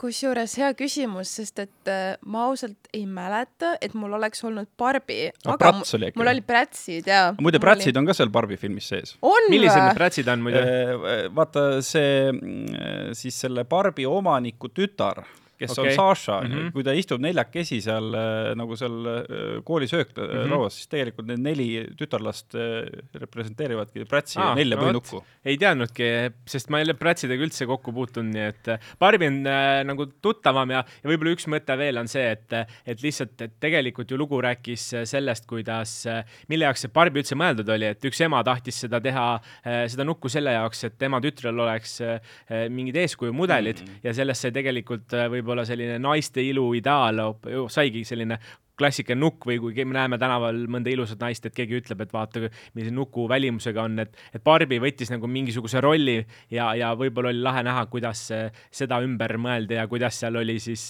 Kusjuures 0.00 0.56
hea 0.60 0.70
küsimus, 0.78 1.30
sest 1.38 1.60
et 1.62 1.90
äh, 1.90 2.16
ma 2.26 2.48
ausalt 2.48 2.90
ei 2.94 3.04
mäleta, 3.06 3.74
et 3.84 3.94
mul 3.98 4.16
oleks 4.18 4.44
olnud 4.46 4.68
Barbi 4.78 5.28
no,. 5.44 5.54
aga 5.54 5.70
oli 5.98 6.10
mul 6.18 6.32
olid 6.34 6.46
prätsid 6.48 7.08
ja. 7.10 7.22
muide, 7.40 7.60
prätsid 7.62 7.92
oli... 7.92 8.02
on 8.02 8.10
ka 8.10 8.18
seal 8.18 8.32
Barbi 8.34 8.58
filmis 8.60 8.90
sees. 8.90 9.14
millised 9.50 9.80
need 9.80 9.98
prätsid 9.98 10.28
on 10.32 10.44
muide? 10.44 10.64
Äh, 10.64 11.24
vaata 11.34 11.66
see, 11.84 12.32
mm, 12.32 13.14
siis 13.18 13.38
selle 13.46 13.66
Barbi 13.68 14.06
omaniku 14.08 14.72
tütar 14.74 15.22
kes 15.64 15.78
okay. 15.78 15.92
on 15.92 15.98
Saša 15.98 16.38
mm, 16.40 16.52
-hmm. 16.52 16.72
kui 16.74 16.84
ta 16.86 16.94
istub 16.96 17.22
neljakesi 17.24 17.80
seal 17.84 18.10
äh, 18.14 18.52
nagu 18.58 18.76
seal 18.78 18.96
äh, 19.10 19.62
koolisöök 19.64 20.14
mm 20.16 20.22
-hmm. 20.24 20.50
lauas, 20.50 20.78
siis 20.78 20.88
tegelikult 20.88 21.28
need 21.28 21.42
neli 21.44 21.68
tütarlast 21.98 22.54
representeerivadki 23.14 24.04
Prätsi 24.08 24.38
ah, 24.38 24.52
ja 24.52 24.54
nelja 24.54 24.76
no, 24.76 24.86
põnnukku. 24.86 25.22
ei 25.44 25.56
teadnudki, 25.58 26.08
sest 26.46 26.70
ma 26.70 26.80
ei 26.80 26.88
ole 26.88 26.94
Prätsidega 26.98 27.44
üldse 27.44 27.66
kokku 27.66 27.92
puutunud, 27.92 28.32
nii 28.34 28.48
et 28.48 28.72
Barbi 28.98 29.28
on 29.30 29.40
äh, 29.46 29.82
nagu 29.86 30.06
tuttavam 30.22 30.70
ja, 30.70 30.84
ja 31.02 31.10
võib-olla 31.10 31.34
üks 31.36 31.48
mõte 31.50 31.76
veel 31.78 32.00
on 32.00 32.08
see, 32.08 32.26
et, 32.30 32.52
et 32.86 33.02
lihtsalt, 33.02 33.40
et 33.40 33.54
tegelikult 33.60 34.10
ju 34.10 34.18
lugu 34.18 34.40
rääkis 34.40 34.90
sellest, 35.04 35.46
kuidas, 35.46 36.04
mille 36.48 36.64
jaoks 36.68 36.84
see 36.86 36.92
Barbi 36.94 37.22
üldse 37.22 37.38
mõeldud 37.38 37.68
oli, 37.68 37.86
et 37.94 38.04
üks 38.04 38.20
ema 38.24 38.42
tahtis 38.44 38.80
seda 38.84 39.00
teha, 39.00 39.26
seda 39.64 40.04
nukku 40.04 40.28
selle 40.28 40.52
jaoks, 40.52 40.84
et 40.84 40.98
tema 40.98 41.20
tütrel 41.20 41.58
oleks 41.58 42.00
mingid 42.70 42.96
eeskujumudelid 42.96 43.80
mm 43.80 43.86
-hmm. 43.86 44.00
ja 44.04 44.14
sellest 44.14 44.42
sai 44.42 44.52
tegelikult 44.52 45.14
võib-olla 45.30 45.53
võib-olla 45.54 45.66
selline 45.68 45.98
naiste 46.02 46.42
ilu 46.42 46.72
ideaal 46.74 47.20
saigi 47.70 48.04
selline 48.04 48.38
klassikaline 48.78 49.20
nukk 49.20 49.46
või 49.48 49.58
kui 49.62 49.84
me 49.84 49.98
näeme 49.98 50.18
tänaval 50.18 50.64
mõnda 50.70 50.90
ilusat 50.92 51.20
naist, 51.22 51.46
et 51.46 51.54
keegi 51.54 51.78
ütleb, 51.80 52.04
et 52.04 52.12
vaata, 52.14 52.48
millise 52.74 52.94
nuku 52.94 53.28
välimusega 53.30 53.84
on, 53.84 53.98
et, 54.04 54.16
et 54.34 54.44
Barbi 54.44 54.80
võttis 54.82 55.12
nagu 55.12 55.28
mingisuguse 55.30 55.80
rolli 55.84 56.18
ja, 56.50 56.72
ja 56.78 56.92
võib-olla 56.98 57.32
oli 57.32 57.42
lahe 57.44 57.62
näha, 57.66 57.86
kuidas 57.92 58.26
seda 58.74 59.00
ümber 59.04 59.36
mõeldi 59.38 59.78
ja 59.78 59.86
kuidas 59.90 60.18
seal 60.20 60.36
oli 60.40 60.58
siis 60.62 60.86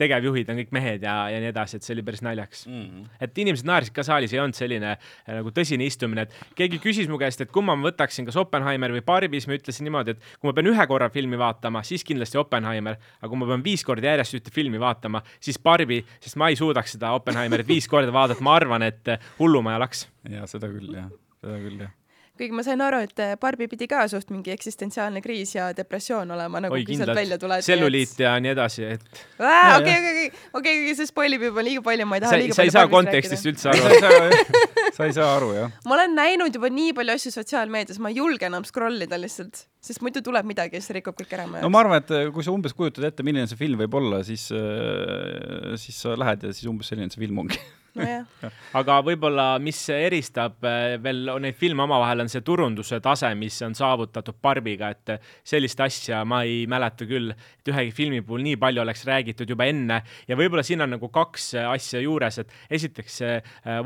tegevjuhid 0.00 0.50
on 0.50 0.60
kõik 0.62 0.72
mehed 0.74 1.04
ja, 1.06 1.16
ja 1.32 1.40
nii 1.42 1.50
edasi, 1.50 1.78
et 1.78 1.86
see 1.86 1.94
oli 1.96 2.04
päris 2.06 2.22
naljakas 2.24 2.64
mm. 2.68 2.82
-hmm. 2.82 3.08
et 3.26 3.38
inimesed 3.44 3.68
naersid 3.68 3.94
ka 3.96 4.04
saalis, 4.06 4.32
ei 4.34 4.40
olnud 4.42 4.58
selline 4.58 4.92
äh, 4.94 5.34
nagu 5.38 5.52
tõsine 5.54 5.86
istumine, 5.86 6.26
et 6.26 6.54
keegi 6.58 6.80
küsis 6.82 7.10
mu 7.10 7.18
käest, 7.20 7.40
et 7.44 7.52
kumma 7.54 7.76
ma 7.76 7.88
võtaksin, 7.88 8.26
kas 8.28 8.38
Oppenheimer 8.40 8.94
või 8.94 9.04
Barbi, 9.06 9.40
siis 9.40 9.50
ma 9.50 9.58
ütlesin 9.58 9.88
niimoodi, 9.88 10.14
et 10.14 10.30
kui 10.38 10.50
ma 10.50 10.54
pean 10.56 10.70
ühe 10.70 10.86
korra 10.90 11.10
filmi 11.12 11.38
vaatama, 11.40 11.82
siis 11.86 12.04
kindlasti 12.06 12.38
Oppenheimer, 12.40 12.98
aga 13.20 13.30
kui 13.30 13.40
ma 13.40 13.50
pean 13.50 13.64
viis 13.64 13.84
korda 13.86 14.12
järjest 14.12 14.38
ühte 14.40 14.54
filmi 14.54 14.80
vaatama, 14.80 15.22
siis 15.40 15.58
Barbi, 15.58 16.02
sest 16.20 16.38
ma 16.40 16.50
ei 16.52 16.58
suudaks 16.60 16.96
seda 16.96 17.14
Oppenheimerit 17.24 17.68
viis 17.68 17.88
korda 17.90 18.12
vaadata, 18.12 18.44
ma 18.44 18.56
arvan, 18.60 18.84
et 18.84 19.16
hullumaja 19.40 19.80
laks. 19.80 20.06
ja 20.28 20.48
seda 20.50 20.68
küll 20.68 20.92
jah, 20.92 21.12
seda 21.40 21.60
küll 21.64 21.84
jah 21.86 21.92
kuigi 22.34 22.54
ma 22.54 22.64
sain 22.66 22.80
aru, 22.82 22.98
et 23.06 23.20
Barbi 23.40 23.68
pidi 23.70 23.86
ka 23.90 24.02
suht 24.10 24.32
mingi 24.34 24.50
eksistentsiaalne 24.54 25.22
kriis 25.22 25.54
ja 25.54 25.68
depressioon 25.76 26.32
olema, 26.34 26.62
nagu 26.64 26.74
kui 26.74 26.96
sealt 26.98 27.14
välja 27.14 27.38
tuled. 27.38 27.62
tselluliit 27.62 28.18
ja 28.24 28.32
nii 28.42 28.50
edasi, 28.54 28.88
et. 28.96 29.04
okei, 29.38 29.76
okei, 29.76 29.98
okei, 29.98 30.24
okei, 30.60 30.96
see 30.98 31.10
spoilib 31.10 31.46
juba 31.46 31.62
liiga 31.66 31.84
palju, 31.86 32.08
ma 32.10 32.18
ei 32.18 32.24
taha 32.24 32.34
sa, 32.34 32.40
liiga 32.42 32.56
sa 32.56 32.62
palju. 32.62 32.74
sa 32.74 32.82
ei 32.82 32.88
saa 32.88 32.92
kontekstist 32.96 33.50
üldse 33.52 33.70
aru 33.70 34.40
sa 34.96 35.06
ei 35.06 35.14
saa 35.14 35.30
aru, 35.36 35.52
jah. 35.60 35.78
ma 35.86 35.98
olen 35.98 36.18
näinud 36.18 36.58
juba 36.58 36.72
nii 36.74 36.96
palju 36.98 37.14
asju 37.20 37.34
sotsiaalmeedias, 37.36 38.02
ma 38.02 38.10
ei 38.10 38.18
julge 38.18 38.50
enam 38.50 38.66
scroll 38.66 39.06
ida 39.06 39.20
lihtsalt 39.20 39.68
sest 39.84 40.04
muidu 40.04 40.22
tuleb 40.24 40.48
midagi 40.48 40.78
ja 40.78 40.82
siis 40.82 40.96
rikub 40.98 41.16
kõik 41.18 41.36
ära. 41.36 41.46
no 41.60 41.70
ma 41.72 41.84
arvan, 41.84 42.00
et 42.00 42.12
äh, 42.14 42.26
kui 42.34 42.44
sa 42.46 42.54
umbes 42.54 42.74
kujutad 42.76 43.04
ette, 43.10 43.24
milline 43.26 43.48
see 43.50 43.60
film 43.60 43.80
võib 43.84 44.00
olla, 44.00 44.22
siis, 44.26 44.48
äh, 44.54 45.74
siis 45.80 46.00
sa 46.06 46.16
lähed 46.18 46.48
ja 46.48 46.52
siis 46.54 46.68
umbes 46.70 46.92
selline 46.92 47.12
see 47.12 47.24
film 47.24 47.44
ongi. 47.44 47.60
Nojah 47.94 48.24
aga 48.80 48.96
võib-olla, 49.06 49.46
mis 49.62 49.78
eristab 49.92 50.64
äh, 50.66 50.96
veel 51.02 51.28
neid 51.44 51.58
filme 51.60 51.84
omavahel, 51.84 52.24
on 52.24 52.32
see 52.32 52.42
turunduse 52.46 52.98
tase, 53.04 53.28
mis 53.38 53.60
on 53.66 53.76
saavutatud 53.76 54.40
Barbiga, 54.42 54.88
et 54.94 55.14
sellist 55.46 55.80
asja 55.84 56.22
ma 56.26 56.40
ei 56.48 56.64
mäleta 56.70 57.06
küll, 57.08 57.34
et 57.34 57.70
ühegi 57.70 57.92
filmi 57.94 58.22
puhul 58.24 58.42
nii 58.46 58.56
palju 58.60 58.82
oleks 58.82 59.04
räägitud 59.08 59.52
juba 59.52 59.68
enne. 59.70 60.00
Ja 60.28 60.38
võib-olla 60.40 60.64
siin 60.66 60.82
on 60.84 60.94
nagu 60.96 61.10
kaks 61.12 61.52
asja 61.68 62.00
juures, 62.02 62.40
et 62.42 62.56
esiteks 62.72 63.20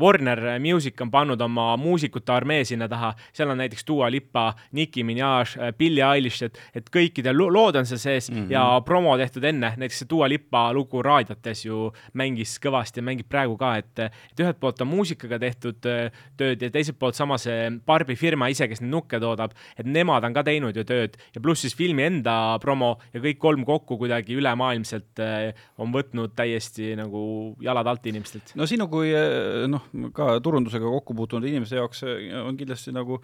Warner 0.01 0.41
Music 0.63 0.99
on 1.03 1.11
pannud 1.13 1.41
oma 1.43 1.69
muusikute 1.79 2.33
armee 2.33 2.63
sinna 2.67 2.89
taha, 2.91 3.11
seal 3.35 3.51
on 3.51 3.61
näiteks 3.61 3.85
Dua 3.87 4.09
Lipa, 4.11 4.49
Nicki 4.75 5.05
Minaj, 5.05 5.57
Bill 5.77 5.88
Billie 5.89 6.05
Eilish, 6.05 6.45
et, 6.45 6.57
et 6.77 6.89
kõikide 6.93 7.33
lood 7.33 7.77
on 7.79 7.87
seal 7.89 7.99
sees 8.01 8.29
mm 8.29 8.37
-hmm. 8.37 8.51
ja 8.53 8.81
promo 8.85 9.15
tehtud 9.17 9.43
enne, 9.43 9.73
näiteks 9.77 10.03
see 10.03 10.09
Dua 10.09 10.29
Lipa 10.29 10.69
lugu 10.73 11.01
raadiotes 11.05 11.65
ju 11.65 11.89
mängis 12.13 12.57
kõvasti 12.61 13.01
ja 13.01 13.05
mängib 13.05 13.29
praegu 13.29 13.57
ka, 13.57 13.75
et, 13.81 13.99
et 13.99 14.43
ühelt 14.43 14.59
poolt 14.59 14.81
on 14.81 14.91
muusikaga 14.91 15.39
tehtud 15.39 15.85
äh, 15.89 16.11
tööd 16.37 16.61
ja 16.61 16.69
teiselt 16.69 16.99
poolt 16.99 17.15
sama 17.15 17.37
see 17.37 17.71
Barbi 17.85 18.15
firma 18.15 18.49
ise, 18.49 18.67
kes 18.67 18.81
neid 18.81 18.91
nukke 18.93 19.19
toodab, 19.19 19.55
et 19.77 19.85
nemad 19.85 20.23
on 20.23 20.33
ka 20.33 20.43
teinud 20.43 20.75
ju 20.75 20.83
tööd 20.83 21.17
ja 21.35 21.41
pluss 21.41 21.65
siis 21.65 21.75
filmi 21.75 22.03
enda 22.03 22.59
promo 22.61 22.97
ja 23.13 23.21
kõik 23.23 23.39
kolm 23.39 23.65
kokku 23.65 23.97
kuidagi 23.97 24.37
ülemaailmselt 24.37 25.23
äh, 25.23 25.53
on 25.77 25.93
võtnud 25.95 26.35
täiesti 26.35 26.95
nagu 26.99 27.55
jalad 27.61 27.87
alt 27.87 28.05
inimestelt. 28.05 28.53
no 28.55 28.65
sinu 28.65 28.87
kui 28.87 29.13
äh, 29.15 29.65
noh, 29.67 29.89
ka 30.13 30.39
turundusega 30.39 30.85
kokku 30.85 31.15
puutunud 31.15 31.47
inimese 31.49 31.75
jaoks 31.75 32.03
on 32.43 32.57
kindlasti 32.57 32.91
nagu 32.91 33.21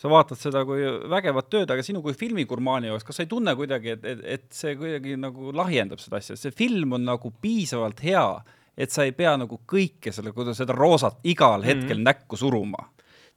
sa 0.00 0.08
vaatad 0.08 0.40
seda 0.40 0.62
kui 0.68 0.80
vägevat 1.12 1.50
tööd, 1.52 1.70
aga 1.72 1.84
sinu 1.84 2.00
kui 2.04 2.14
filmigurmaani 2.16 2.88
jaoks, 2.88 3.04
kas 3.04 3.20
sa 3.20 3.26
ei 3.26 3.30
tunne 3.30 3.52
kuidagi, 3.58 3.96
et, 3.96 4.06
et, 4.08 4.22
et 4.36 4.46
see 4.54 4.72
kuidagi 4.78 5.18
nagu 5.20 5.52
lahjendab 5.56 6.00
seda 6.00 6.20
asja, 6.22 6.38
see 6.40 6.54
film 6.56 6.96
on 6.96 7.04
nagu 7.04 7.32
piisavalt 7.42 8.00
hea, 8.04 8.24
et 8.80 8.94
sa 8.94 9.04
ei 9.04 9.12
pea 9.16 9.34
nagu 9.36 9.60
kõike 9.68 10.14
selle, 10.14 10.32
seda 10.56 10.76
roosat 10.76 11.20
igal 11.28 11.66
hetkel 11.66 11.98
mm 11.98 12.00
-hmm. 12.00 12.08
näkku 12.08 12.40
suruma 12.40 12.88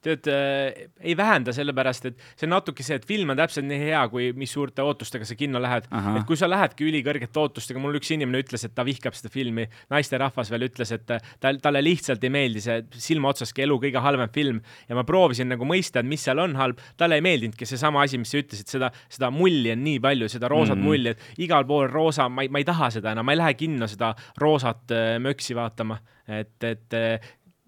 tead 0.04 0.28
äh,, 0.30 0.88
ei 1.00 1.16
vähenda, 1.16 1.54
sellepärast 1.56 2.08
et 2.10 2.20
see 2.34 2.46
on 2.48 2.54
natuke 2.54 2.84
see, 2.86 2.98
et 3.00 3.06
film 3.08 3.32
on 3.32 3.38
täpselt 3.40 3.66
nii 3.68 3.80
hea, 3.88 4.02
kui 4.12 4.30
mis 4.36 4.52
suurte 4.54 4.84
ootustega 4.84 5.26
sa 5.28 5.36
kinno 5.38 5.62
lähed. 5.62 5.88
et 5.88 6.26
kui 6.28 6.38
sa 6.38 6.48
lähedki 6.50 6.86
ülikõrgete 6.88 7.40
ootustega, 7.40 7.80
mul 7.82 7.98
üks 7.98 8.12
inimene 8.14 8.42
ütles, 8.44 8.66
et 8.66 8.74
ta 8.76 8.84
vihkab 8.86 9.16
seda 9.16 9.32
filmi, 9.32 9.66
naisterahvas 9.92 10.52
veel 10.52 10.68
ütles, 10.68 10.92
et 10.94 11.06
tal, 11.08 11.60
talle 11.62 11.82
lihtsalt 11.84 12.24
ei 12.24 12.32
meeldi 12.34 12.64
see 12.64 12.80
silma 13.06 13.32
otsaski 13.32 13.64
elu 13.66 13.78
kõige 13.86 14.02
halvem 14.04 14.32
film 14.34 14.60
ja 14.88 14.98
ma 14.98 15.04
proovisin 15.08 15.50
nagu 15.52 15.68
mõista, 15.68 16.02
et 16.02 16.10
mis 16.10 16.24
seal 16.24 16.42
on 16.42 16.56
halb, 16.60 16.82
talle 17.00 17.18
ei 17.20 17.24
meeldinudki 17.24 17.68
seesama 17.68 18.04
asi, 18.04 18.20
mis 18.20 18.32
sa 18.34 18.40
ütlesid, 18.42 18.70
seda, 18.76 18.90
seda 19.12 19.30
mulli 19.34 19.72
on 19.74 19.84
nii 19.84 20.00
palju, 20.04 20.28
seda 20.32 20.50
roosat 20.52 20.76
mm 20.76 20.82
-hmm. 20.82 20.90
mulli, 20.90 21.14
et 21.14 21.44
igal 21.46 21.66
pool 21.68 21.88
roosa, 21.90 22.28
ma 22.28 22.44
ei, 22.44 22.52
ma 22.52 22.60
ei 22.60 22.68
taha 22.68 22.90
seda 22.98 23.12
enam, 23.12 23.26
ma 23.26 23.32
ei 23.32 23.40
lähe 23.40 23.54
kinno 23.54 23.88
seda 23.90 24.14
roosat 24.40 24.92
äh, 24.92 25.16
möksi 25.22 25.56
vaatama, 25.56 25.98
et, 26.28 26.62
et 26.64 27.00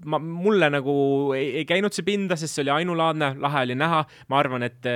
ma, 0.04 0.18
mulle 0.18 0.68
nagu 0.72 0.96
ei, 1.36 1.52
ei 1.60 1.68
käinud 1.68 1.94
see 1.96 2.04
pinda, 2.06 2.36
sest 2.36 2.58
see 2.58 2.66
oli 2.66 2.74
ainulaadne, 2.80 3.34
lahe 3.42 3.64
oli 3.68 3.78
näha, 3.78 4.02
ma 4.28 4.42
arvan, 4.42 4.66
et 4.66 4.90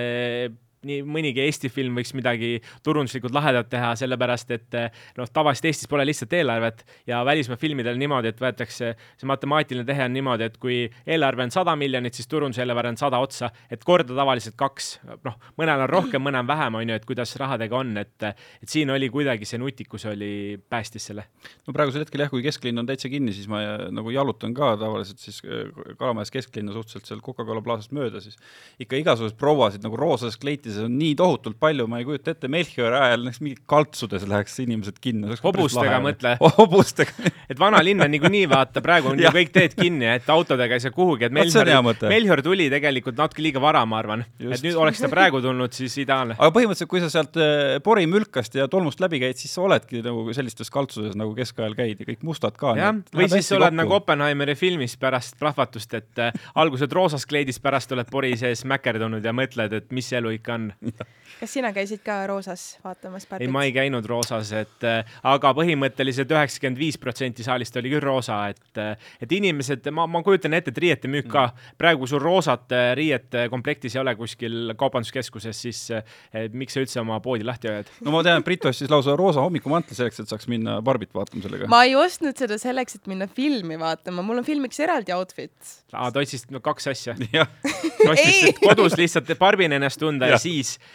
nii 0.86 1.02
mõnigi 1.04 1.42
Eesti 1.44 1.68
film 1.72 1.98
võiks 1.98 2.12
midagi 2.16 2.54
turunduslikult 2.86 3.34
lahedat 3.36 3.68
teha, 3.72 3.92
sellepärast 4.00 4.52
et 4.56 4.76
noh, 5.18 5.28
tavaliselt 5.32 5.70
Eestis 5.70 5.90
pole 5.90 6.06
lihtsalt 6.08 6.32
eelarvet 6.38 6.84
ja 7.08 7.20
välismaa 7.26 7.58
filmidel 7.60 8.00
niimoodi, 8.00 8.32
et 8.32 8.40
võetakse, 8.40 8.92
see 9.20 9.28
matemaatiline 9.28 9.84
tehe 9.88 10.06
on 10.06 10.14
niimoodi, 10.16 10.48
et 10.48 10.56
kui 10.60 10.80
eelarve 11.04 11.44
on 11.44 11.52
sada 11.54 11.74
miljonit, 11.78 12.16
siis 12.16 12.30
turunduseelarve 12.30 12.94
on 12.94 13.00
sada 13.00 13.20
otsa, 13.20 13.50
et 13.70 13.84
korda 13.84 14.16
tavaliselt 14.16 14.56
kaks, 14.60 14.92
noh, 15.26 15.36
mõnel 15.60 15.84
on 15.84 15.92
rohkem, 15.92 16.24
mõnel 16.24 16.48
vähem, 16.48 16.80
on 16.80 16.94
ju, 16.94 17.00
et 17.00 17.08
kuidas 17.08 17.36
rahadega 17.40 17.76
on, 17.76 17.92
et, 18.00 18.28
et 18.30 18.72
siin 18.72 18.90
oli 18.94 19.10
kuidagi 19.12 19.48
see 19.48 19.60
nutikus 19.60 20.06
oli, 20.08 20.32
päästis 20.70 21.10
selle. 21.10 21.26
no 21.66 21.76
praegusel 21.76 22.06
hetkel 22.06 22.24
jah, 22.24 22.32
kui 22.32 22.44
kesklinn 22.44 22.80
on 22.80 22.88
täitsa 22.88 23.12
kinni, 23.12 23.34
siis 23.36 23.50
ma 23.50 23.62
nagu 23.92 24.12
jalutan 24.14 24.56
ka 24.56 24.72
tavaliselt 24.80 25.20
siis 25.20 25.42
Kalamajas 26.00 26.32
kesklinna 26.32 26.72
suhteliselt 26.72 27.08
seal 27.08 27.22
Coca-Cola 27.24 27.62
plaasast 27.64 27.92
mööda, 27.96 28.22
siis 28.24 28.38
ikka 28.80 28.98
igasuguseid 29.00 29.38
prouasid 29.40 29.84
nagu 29.84 29.98
roosas 29.98 30.38
kleiti 30.40 30.69
Eestis 30.70 30.86
on 30.86 30.96
nii 30.98 31.14
tohutult 31.18 31.58
palju, 31.60 31.86
ma 31.90 32.00
ei 32.00 32.06
kujuta 32.06 32.34
ette, 32.34 32.48
Melchiori 32.50 32.96
ajal 32.96 33.24
näiteks 33.26 33.42
mingi 33.44 33.58
kaltsudes 33.70 34.26
läheks 34.30 34.56
inimesed 34.62 35.00
kinno. 35.02 35.34
hobustega 35.42 35.98
mõtle 36.04 36.36
hobustega 36.58 37.30
et 37.50 37.58
vanalinn 37.58 38.04
on 38.04 38.12
niikuinii, 38.12 38.44
vaata, 38.50 38.82
praegu 38.84 39.10
on 39.12 39.20
ju 39.24 39.32
kõik 39.34 39.52
teed 39.54 39.74
kinni, 39.78 40.06
et 40.14 40.28
autodega 40.30 40.76
ei 40.76 40.84
saa 40.84 40.94
kuhugi, 40.94 41.26
et 41.26 41.34
Melchior, 41.34 41.70
Melchior 42.10 42.42
tuli 42.46 42.68
tegelikult 42.72 43.18
natuke 43.18 43.44
liiga 43.44 43.62
vara, 43.62 43.82
ma 43.88 43.98
arvan. 44.00 44.24
et 44.38 44.64
nüüd 44.64 44.78
oleks 44.78 45.02
ta 45.02 45.10
praegu 45.12 45.42
tulnud, 45.44 45.74
siis 45.76 45.96
ideaalne. 46.04 46.36
aga 46.38 46.54
põhimõtteliselt, 46.54 46.90
kui 46.92 47.02
sa 47.02 47.10
sealt 47.12 47.38
äh, 47.40 47.78
porimülkast 47.84 48.58
ja 48.60 48.68
tolmust 48.70 49.02
läbi 49.02 49.22
käid, 49.24 49.40
siis 49.40 49.54
sa 49.56 49.64
oledki 49.66 50.04
nagu 50.06 50.26
sellistes 50.36 50.70
kaltsudes, 50.72 51.16
nagu 51.18 51.34
keskajal 51.38 51.74
käid 51.78 52.02
ja 52.02 52.08
kõik 52.12 52.24
mustad 52.26 52.58
ka. 52.60 52.76
jah, 52.78 52.94
või 53.14 53.30
siis 53.32 53.50
oled 53.56 53.70
kokku. 53.70 53.80
nagu 53.82 53.98
Oppenheimeri 54.00 54.54
filmis 54.58 54.94
pärast 55.00 55.38
plahvatust, 55.40 55.98
et 55.98 56.22
äh, 56.22 56.48
alguses 56.60 56.90
roosas 56.94 57.26
kleidis, 57.26 57.58
pärast 57.62 57.92
oled 57.96 58.10
pori 58.10 58.36
sees 58.38 58.62
mäkerdunud 58.68 59.24
ja 59.24 59.34
mõtled, 59.36 59.74
et 59.80 59.90
mis 59.94 60.12
elu 60.16 60.36
ikka 60.38 60.54
on. 60.56 60.59
Kas 61.40 61.54
sina 61.56 61.70
käisid 61.74 62.02
ka 62.04 62.18
roosas 62.28 62.78
vaatamas 62.84 63.26
Barbit? 63.28 63.46
ei, 63.46 63.52
ma 63.52 63.64
ei 63.66 63.72
käinud 63.74 64.06
roosas, 64.08 64.52
et 64.56 64.86
äh, 64.86 65.00
aga 65.26 65.52
põhimõtteliselt 65.56 66.32
üheksakümmend 66.34 66.80
viis 66.80 66.98
protsenti 67.00 67.46
saalist 67.46 67.76
oli 67.80 67.92
küll 67.94 68.04
roosa, 68.04 68.42
et, 68.52 68.80
äh, 68.80 69.10
et 69.22 69.32
inimesed, 69.32 69.88
ma, 69.96 70.06
ma 70.10 70.22
kujutan 70.26 70.56
ette, 70.58 70.74
et 70.74 70.82
riiete 70.84 71.10
müük 71.10 71.30
ka 71.30 71.46
mm., 71.48 71.76
praegu 71.80 72.08
sul 72.10 72.22
roosat 72.22 72.74
äh, 72.76 72.90
riiet 72.98 73.38
komplektis 73.52 73.96
ei 73.96 74.02
ole 74.02 74.14
kuskil 74.18 74.74
kaubanduskeskuses, 74.78 75.62
siis 75.66 75.80
miks 76.56 76.74
sa 76.76 76.82
üldse 76.82 77.00
oma 77.02 77.20
poodi 77.24 77.46
lahti 77.46 77.70
hoiad? 77.70 77.90
no 78.04 78.14
ma 78.14 78.22
tean, 78.26 78.42
et 78.42 78.46
Brit 78.46 78.66
ostis 78.68 78.90
lausa 78.92 79.16
roosa 79.18 79.44
hommikumantli 79.44 79.96
selleks, 79.96 80.22
et 80.22 80.32
saaks 80.32 80.48
minna 80.50 80.80
Barbit 80.84 81.14
vaatama 81.16 81.44
sellega. 81.46 81.70
ma 81.70 81.82
ei 81.88 81.96
ostnud 81.98 82.36
seda 82.40 82.58
selleks, 82.60 83.00
et 83.00 83.10
minna 83.10 83.28
filmi 83.30 83.78
vaatama, 83.80 84.24
mul 84.26 84.42
on 84.42 84.46
filmiks 84.46 84.80
eraldi 84.82 85.14
outfit. 85.16 85.54
aa, 85.92 86.10
ta 86.10 86.22
otsis 86.22 86.46
no, 86.52 86.60
kaks 86.64 86.90
asja. 86.92 87.16
ta 87.30 88.12
ostis 88.12 88.60
kodus 88.60 88.98
lihtsalt 89.00 89.30
Barbina 89.40 89.78
ennast 89.78 90.00
tunda 90.00 90.28
ja, 90.28 90.36
ja 90.36 90.42
siis 90.42 90.49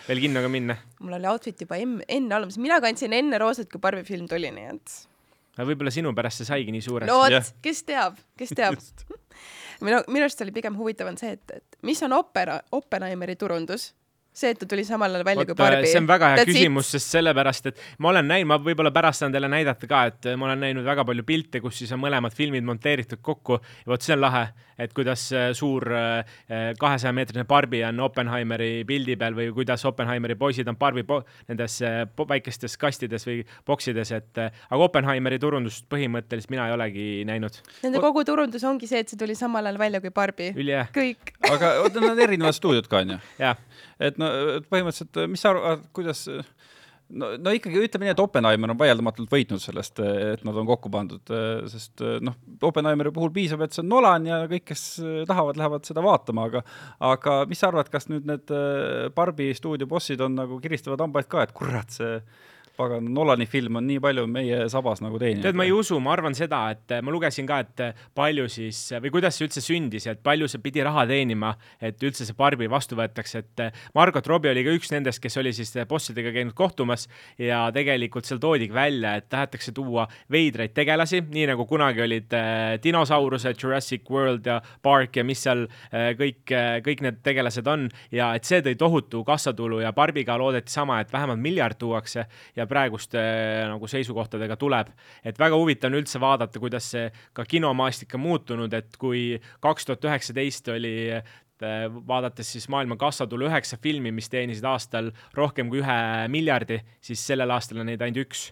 veel 0.07 0.23
kinno 0.25 0.43
ka 0.45 0.51
minna. 0.51 0.77
mul 1.01 1.17
oli 1.17 1.29
outfit 1.31 1.65
juba 1.65 1.79
enne 1.81 2.37
olemas, 2.37 2.59
mina 2.61 2.79
kandsin 2.83 3.15
enne 3.17 3.41
roosat, 3.41 3.69
kui 3.71 3.81
Barbi 3.81 4.05
film 4.07 4.29
tuli, 4.31 4.51
nii 4.53 4.71
et. 4.73 4.95
aga 5.57 5.67
võib-olla 5.71 5.93
sinu 5.93 6.13
pärast 6.17 6.43
see 6.43 6.49
saigi 6.51 6.75
nii 6.75 6.85
suureks. 6.85 7.11
no 7.11 7.21
vot, 7.23 7.53
kes 7.65 7.83
teab, 7.87 8.17
kes 8.39 8.55
teab 8.57 8.79
minu, 9.85 10.01
minu 10.07 10.25
arust 10.25 10.41
oli 10.45 10.55
pigem 10.55 10.77
huvitav 10.79 11.11
on 11.11 11.19
see, 11.21 11.35
et, 11.37 11.59
et 11.59 11.79
mis 11.87 12.01
on 12.05 12.15
opera, 12.17 12.59
Oppenheimeri 12.75 13.37
turundus 13.39 13.91
see, 14.35 14.51
et 14.51 14.59
ta 14.59 14.67
tuli 14.69 14.83
samal 14.87 15.15
ajal 15.15 15.25
välja 15.27 15.45
kui 15.47 15.57
Barbi. 15.57 15.87
see 15.89 16.01
on 16.01 16.09
väga 16.09 16.31
hea 16.33 16.41
That's 16.41 16.51
küsimus, 16.51 16.91
sest 16.95 17.15
sellepärast, 17.15 17.71
et 17.71 17.81
ma 18.03 18.11
olen 18.11 18.27
näinud, 18.27 18.49
ma 18.51 18.59
võib-olla 18.61 18.91
pärast 18.95 19.23
saan 19.23 19.35
teile 19.35 19.49
näidata 19.51 19.87
ka, 19.89 20.03
et 20.11 20.29
ma 20.35 20.49
olen 20.49 20.63
näinud 20.67 20.85
väga 20.87 21.05
palju 21.07 21.25
pilte, 21.27 21.61
kus 21.63 21.79
siis 21.81 21.93
on 21.95 22.01
mõlemad 22.03 22.35
filmid 22.35 22.65
monteeritud 22.67 23.23
kokku 23.25 23.59
ja 23.61 23.93
vot 23.93 24.05
see 24.05 24.15
on 24.17 24.23
lahe, 24.25 24.45
et 24.81 24.93
kuidas 24.95 25.27
äh, 25.33 25.49
suur 25.55 25.87
äh, 25.95 26.35
kahesaja 26.79 27.13
meetrine 27.15 27.45
Barbi 27.47 27.83
on 27.87 27.99
Oppenheimeri 28.03 28.83
pildi 28.87 29.15
peal 29.19 29.37
või 29.37 29.49
kuidas 29.55 29.85
Oppenheimeri 29.87 30.35
poisid 30.39 30.67
on 30.71 30.77
Barbi 30.79 31.05
nendes 31.47 31.79
äh, 31.85 32.03
väikestes 32.35 32.77
kastides 32.81 33.27
või 33.27 33.41
boksides, 33.67 34.11
et 34.15 34.43
aga 34.43 34.81
Oppenheimeri 34.83 35.39
turundust 35.39 35.87
põhimõtteliselt 35.91 36.51
mina 36.51 36.67
ei 36.67 36.75
olegi 36.75 37.07
näinud. 37.27 37.61
Nende 37.85 38.03
kogu 38.03 38.25
turundus 38.27 38.63
ongi 38.67 38.89
see, 38.89 39.03
et 39.05 39.11
see 39.11 39.19
tuli 39.19 39.35
samal 39.37 39.65
ajal 39.65 39.79
välja 39.79 40.03
kui 40.03 40.11
Barbi. 40.11 40.51
kõik. 40.95 41.35
aga 41.51 41.75
oota, 41.85 42.01
nad 42.01 42.15
on 42.15 42.23
erinevad 42.27 42.57
stuudiod 42.57 42.91
ka 42.91 43.03
onju? 43.05 43.19
jah 43.39 43.59
et 43.99 44.17
no 44.19 44.24
põhimõtteliselt, 44.69 45.21
mis 45.31 45.43
sa 45.43 45.51
arvad, 45.53 45.85
kuidas 45.95 46.25
no, 47.09 47.31
no 47.37 47.53
ikkagi 47.55 47.83
ütleme 47.85 48.07
nii, 48.07 48.13
et 48.15 48.23
Oppenheimer 48.23 48.73
on 48.73 48.79
vaieldamatult 48.79 49.31
võitnud 49.31 49.61
sellest, 49.63 50.01
et 50.01 50.45
nad 50.47 50.57
on 50.61 50.67
kokku 50.69 50.91
pandud, 50.93 51.33
sest 51.71 52.03
noh, 52.25 52.37
Oppenheimeri 52.65 53.13
puhul 53.15 53.33
piisab, 53.35 53.65
et 53.65 53.75
see 53.75 53.83
on 53.83 53.91
Nolan 53.93 54.27
ja 54.29 54.41
kõik, 54.51 54.67
kes 54.71 54.87
tahavad, 55.29 55.59
lähevad 55.61 55.87
seda 55.87 56.03
vaatama, 56.05 56.49
aga 56.49 56.65
aga 57.13 57.37
mis 57.49 57.61
sa 57.61 57.71
arvad, 57.71 57.91
kas 57.93 58.09
nüüd 58.11 58.27
need 58.29 58.55
Barbi 59.17 59.51
stuudio 59.57 59.89
bossid 59.89 60.23
on 60.25 60.37
nagu 60.41 60.59
kiristavad 60.63 61.05
hambaid 61.05 61.31
ka, 61.31 61.45
et 61.45 61.55
kurat, 61.55 61.93
see 61.93 62.19
pagan, 62.77 63.07
Nolani 63.15 63.47
film 63.49 63.79
on 63.79 63.87
nii 63.87 64.01
palju 64.03 64.25
meie 64.31 64.65
sabas 64.71 65.01
nagu 65.03 65.19
teine. 65.21 65.41
tead, 65.43 65.57
ma 65.57 65.67
ei 65.67 65.73
usu, 65.75 65.99
ma 66.03 66.13
arvan 66.15 66.35
seda, 66.37 66.61
et 66.75 66.95
ma 67.05 67.13
lugesin 67.13 67.47
ka, 67.49 67.61
et 67.65 67.83
palju 68.17 68.47
siis 68.51 68.81
või 69.03 69.13
kuidas 69.17 69.37
see 69.37 69.47
üldse 69.47 69.63
sündis, 69.63 70.07
et 70.11 70.21
palju 70.25 70.49
see 70.51 70.63
pidi 70.63 70.83
raha 70.85 71.05
teenima, 71.09 71.53
et 71.79 72.01
üldse 72.03 72.27
see 72.27 72.37
Barbi 72.37 72.69
vastu 72.71 72.97
võetakse, 72.99 73.43
et 73.43 73.63
Margot 73.95 74.27
Robbie 74.27 74.51
oli 74.51 74.65
ka 74.65 74.75
üks 74.75 74.91
nendest, 74.93 75.21
kes 75.23 75.37
oli 75.41 75.53
siis 75.55 75.73
bossidega 75.89 76.33
käinud 76.35 76.55
kohtumas 76.57 77.07
ja 77.41 77.65
tegelikult 77.75 78.27
seal 78.27 78.41
toodigi 78.43 78.73
välja, 78.75 79.15
et 79.19 79.29
tahetakse 79.31 79.73
tuua 79.75 80.07
veidraid 80.31 80.73
tegelasi, 80.75 81.21
nii 81.31 81.47
nagu 81.51 81.65
kunagi 81.69 82.03
olid 82.05 82.35
äh, 82.35 82.75
dinosaurused, 82.83 83.59
Jurassic 83.61 84.09
World 84.11 84.47
ja 84.49 84.59
Park 84.85 85.19
ja 85.19 85.25
mis 85.27 85.43
seal 85.45 85.65
äh, 85.65 86.11
kõik, 86.19 86.43
äh, 86.51 86.79
kõik 86.85 87.03
need 87.05 87.21
tegelased 87.25 87.67
on 87.71 87.87
ja 88.13 88.33
et 88.37 88.47
see 88.47 88.61
tõi 88.65 88.75
tohutu 88.79 89.23
kassatulu 89.27 89.81
ja 89.83 89.93
Barbiga 89.95 90.37
loodeti 90.39 90.73
sama, 90.73 90.99
et 91.01 91.13
vähemalt 91.13 91.41
miljard 91.41 91.79
tuuakse 91.79 92.25
ja 92.55 92.64
praeguste 92.69 93.21
nagu 93.69 93.87
seisukohtadega 93.87 94.57
tuleb. 94.57 94.91
et 95.23 95.39
väga 95.39 95.55
huvitav 95.55 95.91
on 95.91 95.99
üldse 96.01 96.19
vaadata, 96.21 96.59
kuidas 96.59 96.91
see 96.95 97.09
ka 97.33 97.45
kinomaastik 97.45 98.13
on 98.15 98.25
muutunud, 98.25 98.73
et 98.73 98.97
kui 98.97 99.39
kaks 99.59 99.85
tuhat 99.85 100.05
üheksateist 100.11 100.69
oli 100.73 100.95
vaadates 102.07 102.51
siis 102.51 102.67
maailma 102.69 102.97
kassatulu 102.99 103.47
üheksa 103.47 103.77
filmi, 103.81 104.11
mis 104.11 104.29
teenisid 104.29 104.65
aastal 104.67 105.11
rohkem 105.33 105.69
kui 105.69 105.79
ühe 105.79 106.27
miljardi, 106.27 106.81
siis 107.01 107.23
sellel 107.27 107.51
aastal 107.51 107.79
on 107.79 107.87
neid 107.91 108.01
ainult 108.01 108.25
üks 108.25 108.49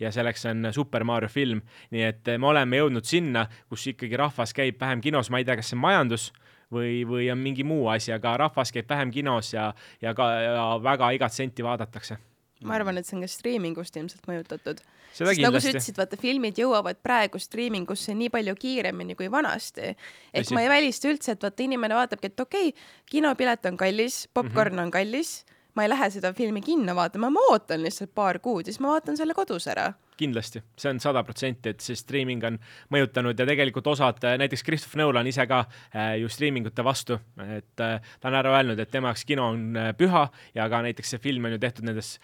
ja 0.00 0.12
selleks 0.12 0.46
on 0.46 0.68
Super 0.72 1.04
Mario 1.04 1.28
film. 1.28 1.60
nii 1.90 2.02
et 2.02 2.32
me 2.38 2.46
oleme 2.46 2.76
jõudnud 2.80 3.04
sinna, 3.04 3.46
kus 3.68 3.86
ikkagi 3.92 4.16
rahvas 4.16 4.52
käib 4.56 4.80
vähem 4.80 5.00
kinos, 5.00 5.30
ma 5.30 5.38
ei 5.38 5.44
tea, 5.44 5.56
kas 5.56 5.72
see 5.72 5.76
on 5.76 5.84
majandus 5.84 6.30
või, 6.72 7.04
või 7.08 7.30
on 7.32 7.38
mingi 7.38 7.64
muu 7.64 7.88
asi, 7.88 8.12
aga 8.12 8.36
rahvas 8.46 8.72
käib 8.72 8.88
vähem 8.88 9.10
kinos 9.10 9.52
ja, 9.54 9.72
ja 10.02 10.14
ka 10.14 10.30
ja 10.40 10.66
väga 10.82 11.12
igat 11.16 11.32
senti 11.32 11.64
vaadatakse 11.64 12.18
ma 12.64 12.76
arvan, 12.78 12.98
et 12.98 13.06
see 13.08 13.16
on 13.16 13.24
ka 13.24 13.28
striimingust 13.30 13.96
ilmselt 13.96 14.28
mõjutatud. 14.28 14.80
nagu 15.20 15.60
sa 15.60 15.72
ütlesid, 15.72 15.98
vaata 15.98 16.16
filmid 16.20 16.58
jõuavad 16.60 17.00
praegu 17.02 17.40
striimingusse 17.40 18.14
nii 18.14 18.30
palju 18.32 18.54
kiiremini 18.60 19.16
kui 19.18 19.28
vanasti. 19.32 19.94
et 20.32 20.50
ma 20.50 20.62
ei 20.62 20.68
välista 20.68 21.08
üldse, 21.08 21.32
et 21.36 21.42
vaata 21.42 21.62
inimene 21.62 21.94
vaatabki, 21.94 22.32
et 22.32 22.40
okei 22.40 22.72
okay,, 22.72 22.88
kinopilet 23.10 23.66
on 23.66 23.76
kallis, 23.76 24.28
popkorn 24.32 24.72
mm 24.72 24.78
-hmm. 24.78 24.82
on 24.84 24.90
kallis, 24.90 25.44
ma 25.74 25.82
ei 25.84 25.88
lähe 25.88 26.10
seda 26.10 26.32
filmi 26.32 26.60
kinno 26.60 26.94
vaatama, 26.94 27.30
ma 27.30 27.40
ootan 27.50 27.82
lihtsalt 27.82 28.14
paar 28.14 28.38
kuud 28.38 28.66
ja 28.66 28.72
siis 28.72 28.80
ma 28.80 28.96
vaatan 28.96 29.16
selle 29.16 29.34
kodus 29.34 29.66
ära 29.66 29.92
kindlasti, 30.16 30.62
see 30.78 30.90
on 30.90 31.00
sada 31.02 31.22
protsenti, 31.26 31.72
et 31.72 31.84
see 31.84 31.96
streaming 31.98 32.44
on 32.48 32.58
mõjutanud 32.92 33.38
ja 33.38 33.46
tegelikult 33.48 33.86
osad, 33.92 34.22
näiteks 34.40 34.64
Christopher 34.64 35.02
Nolan 35.02 35.28
ise 35.28 35.44
ka 35.48 35.62
äh, 35.66 36.16
ju 36.20 36.30
streamingute 36.32 36.84
vastu, 36.86 37.18
et 37.42 37.82
äh, 37.84 37.98
ta 38.20 38.30
on 38.30 38.38
ära 38.38 38.54
öelnud, 38.56 38.80
et 38.80 38.90
tema 38.92 39.12
jaoks 39.12 39.26
kino 39.28 39.50
on 39.52 39.76
äh, 39.76 39.90
püha 39.98 40.26
ja 40.56 40.68
ka 40.72 40.80
näiteks 40.86 41.14
see 41.14 41.22
film 41.22 41.48
on 41.48 41.56
ju 41.56 41.60
tehtud 41.62 41.86
nendes 41.86 42.16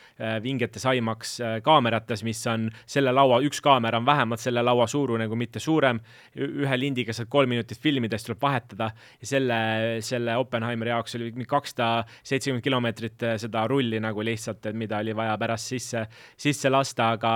vingetes 0.43 0.85
IMAX 0.89 1.35
kaamerates, 1.65 2.23
mis 2.25 2.41
on 2.51 2.69
selle 2.89 3.13
laua, 3.15 3.41
üks 3.45 3.61
kaamera 3.65 4.01
on 4.01 4.07
vähemalt 4.07 4.41
selle 4.43 4.63
laua 4.65 4.87
suurune 4.91 5.29
kui 5.29 5.39
mitte 5.39 5.61
suurem. 5.63 6.01
ühe 6.37 6.77
lindiga 6.79 7.13
saad 7.13 7.29
kolm 7.31 7.51
minutit 7.53 7.81
filmida, 7.81 8.19
siis 8.19 8.31
tuleb 8.31 8.43
vahetada 8.43 8.91
ja 9.21 9.29
selle, 9.29 9.59
selle 10.05 10.37
Oppenheimeri 10.41 10.91
jaoks 10.91 11.17
oli 11.19 11.33
kakssada 11.49 12.05
seitsekümmend 12.23 12.65
kilomeetrit 12.65 13.27
seda 13.43 13.67
rulli 13.69 14.01
nagu 14.01 14.25
lihtsalt, 14.25 14.71
mida 14.73 14.99
oli 15.03 15.15
vaja 15.17 15.37
pärast 15.39 15.73
sisse, 15.75 16.07
sisse 16.41 16.71
lasta, 16.73 17.13
aga 17.17 17.35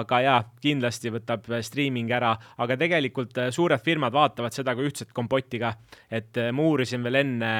aga 0.00 0.20
jaa, 0.24 0.38
kindlasti 0.62 1.12
võtab 1.14 1.48
striiming 1.64 2.10
ära, 2.14 2.32
aga 2.62 2.76
tegelikult 2.80 3.38
suured 3.54 3.82
firmad 3.84 4.14
vaatavad 4.14 4.54
seda 4.54 4.74
kui 4.76 4.88
ühtset 4.90 5.12
kompotti 5.16 5.60
ka. 5.62 5.74
et 6.10 6.38
ma 6.52 6.66
uurisin 6.68 7.02
veel 7.06 7.20
enne 7.22 7.52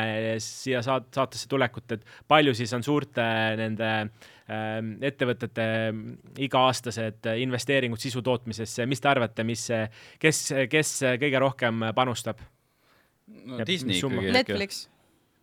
siia 0.42 0.82
saat-, 0.84 1.10
saatesse 1.14 1.48
tulekut, 1.48 1.96
et 1.96 2.04
palju 2.28 2.54
siis 2.54 2.72
on 2.76 2.84
suurte 2.86 3.24
nende 3.60 3.92
ähm, 4.00 4.96
ettevõtete 5.00 5.68
iga-aastased 6.46 7.30
investeeringud 7.42 8.00
sisu 8.00 8.22
tootmisesse, 8.22 8.86
mis 8.86 9.00
te 9.00 9.12
arvate, 9.12 9.46
mis, 9.46 9.68
kes, 10.22 10.42
kes 10.70 10.98
kõige 11.22 11.42
rohkem 11.42 11.90
panustab? 11.96 12.42
no 13.26 13.64
Disney 13.66 13.98
ikkagi. 13.98 14.32
Netflix 14.32 14.88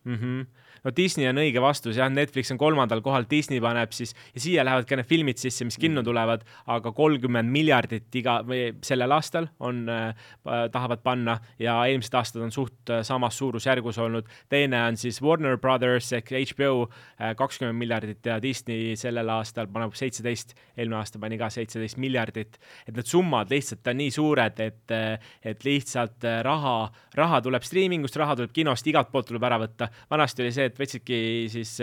mm. 0.04 0.14
-hmm 0.14 0.63
no 0.84 0.92
Disney 0.96 1.28
on 1.28 1.40
õige 1.42 1.62
vastus, 1.64 1.98
jah, 1.98 2.10
Netflix 2.12 2.52
on 2.54 2.60
kolmandal 2.60 3.02
kohal, 3.04 3.26
Disney 3.30 3.62
paneb 3.64 3.92
siis 3.96 4.14
ja 4.34 4.42
siia 4.42 4.64
lähevad 4.66 4.88
ka 4.88 4.98
need 5.00 5.08
filmid 5.10 5.40
sisse, 5.40 5.66
mis 5.66 5.78
kinno 5.80 6.02
mm. 6.02 6.08
tulevad, 6.08 6.44
aga 6.74 6.92
kolmkümmend 6.96 7.52
miljardit 7.52 8.20
iga 8.20 8.40
sellel 8.84 9.16
aastal 9.16 9.48
on 9.64 9.84
äh,, 9.90 10.28
tahavad 10.44 11.02
panna 11.04 11.38
ja 11.58 11.76
eelmised 11.88 12.14
aastad 12.18 12.44
on 12.44 12.52
suht 12.54 12.92
äh, 12.92 13.02
samas 13.06 13.38
suurusjärgus 13.40 13.98
olnud. 14.02 14.28
teine 14.48 14.82
on 14.86 14.96
siis 15.00 15.22
Warner 15.22 15.58
Brothers 15.58 16.12
ehk 16.12 16.32
HBO 16.54 16.86
äh, 16.86 17.34
kakskümmend 17.36 17.78
miljardit 17.78 18.26
ja 18.26 18.40
Disney 18.42 18.96
sellel 18.96 19.28
aastal 19.32 19.68
paneb 19.72 19.94
seitseteist, 19.96 20.54
eelmine 20.76 21.00
aasta 21.00 21.18
pani 21.22 21.38
ka 21.38 21.50
seitseteist 21.50 21.98
miljardit. 22.02 22.58
et 22.86 22.94
need 22.96 23.08
summad 23.08 23.50
lihtsalt 23.50 23.86
on 23.90 23.98
nii 24.00 24.10
suured, 24.14 24.60
et, 24.60 24.94
äh, 24.94 25.32
et 25.42 25.64
lihtsalt 25.64 26.24
äh, 26.28 26.40
raha, 26.44 26.90
raha 27.14 27.40
tuleb 27.44 27.64
striimingust, 27.64 28.16
raha 28.20 28.36
tuleb 28.38 28.52
kinost, 28.54 28.86
igalt 28.90 29.10
poolt 29.12 29.30
tuleb 29.30 29.46
ära 29.48 29.58
võtta. 29.62 29.88
vanasti 30.10 30.44
oli 30.44 30.52
see, 30.54 30.68
et 30.70 30.73
võtsidki 30.80 31.18
siis, 31.52 31.76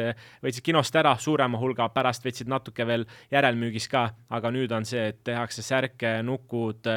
võtsid 0.44 0.66
kinost 0.66 0.96
ära 1.00 1.16
suurema 1.22 1.60
hulga, 1.62 1.90
pärast 1.94 2.26
võtsid 2.26 2.52
natuke 2.52 2.86
veel 2.88 3.06
järelmüügis 3.32 3.88
ka, 3.92 4.08
aga 4.30 4.52
nüüd 4.54 4.72
on 4.76 4.88
see, 4.88 5.10
et 5.12 5.24
tehakse 5.28 5.64
särke, 5.66 6.20
nukud, 6.26 6.88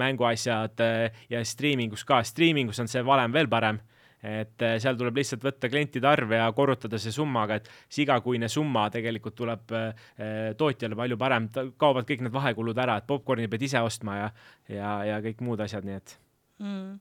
mänguasjad 0.00 0.82
ja 1.30 1.44
striimingus 1.44 2.04
ka, 2.08 2.22
striimingus 2.26 2.82
on 2.82 2.90
see 2.90 3.04
valem 3.06 3.32
veel 3.34 3.50
parem 3.50 3.80
et 4.20 4.64
seal 4.82 4.98
tuleb 5.00 5.16
lihtsalt 5.16 5.44
võtta 5.44 5.68
klientide 5.72 6.08
arv 6.08 6.34
ja 6.36 6.48
korrutada 6.56 7.00
see 7.00 7.12
summaga, 7.14 7.56
et 7.56 7.68
see 7.88 8.04
igakuine 8.04 8.50
summa 8.52 8.86
tegelikult 8.92 9.36
tuleb 9.38 9.76
eh, 9.76 10.50
tootjale 10.60 10.98
palju 10.98 11.20
parem, 11.20 11.48
kaovad 11.80 12.08
kõik 12.08 12.26
need 12.26 12.34
vahekulud 12.34 12.84
ära, 12.84 12.98
et 13.00 13.08
popkorni 13.08 13.48
pead 13.48 13.68
ise 13.70 13.80
ostma 13.84 14.18
ja, 14.18 14.32
ja, 14.68 14.96
ja 15.14 15.22
kõik 15.24 15.40
muud 15.46 15.64
asjad, 15.64 15.88
nii 15.88 16.00
et. 16.00 16.18
Mm 16.60 16.98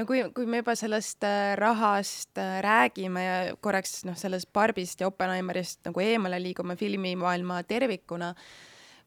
no 0.00 0.06
kui, 0.08 0.22
kui 0.34 0.48
me 0.48 0.62
juba 0.62 0.74
sellest 0.78 1.24
äh, 1.28 1.52
rahast 1.60 2.38
äh, 2.40 2.58
räägime 2.64 3.24
ja 3.24 3.36
korraks 3.60 4.00
noh, 4.08 4.16
sellest 4.18 4.50
Barbist 4.56 5.02
ja 5.02 5.10
Oppenheimerist 5.10 5.84
nagu 5.88 6.02
eemale 6.04 6.40
liigume 6.42 6.76
filmimaailma 6.80 7.60
tervikuna, 7.68 8.32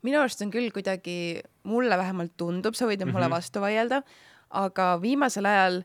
minu 0.06 0.22
arust 0.22 0.44
on 0.46 0.54
küll 0.54 0.70
kuidagi, 0.76 1.42
mulle 1.70 1.98
vähemalt 1.98 2.36
tundub, 2.38 2.78
sa 2.78 2.86
võid 2.86 3.02
mm 3.02 3.10
-hmm. 3.10 3.18
mulle 3.18 3.28
mhm. 3.28 3.36
vastu 3.38 3.64
vaielda, 3.64 4.04
aga 4.64 4.94
viimasel 5.02 5.50
ajal 5.50 5.84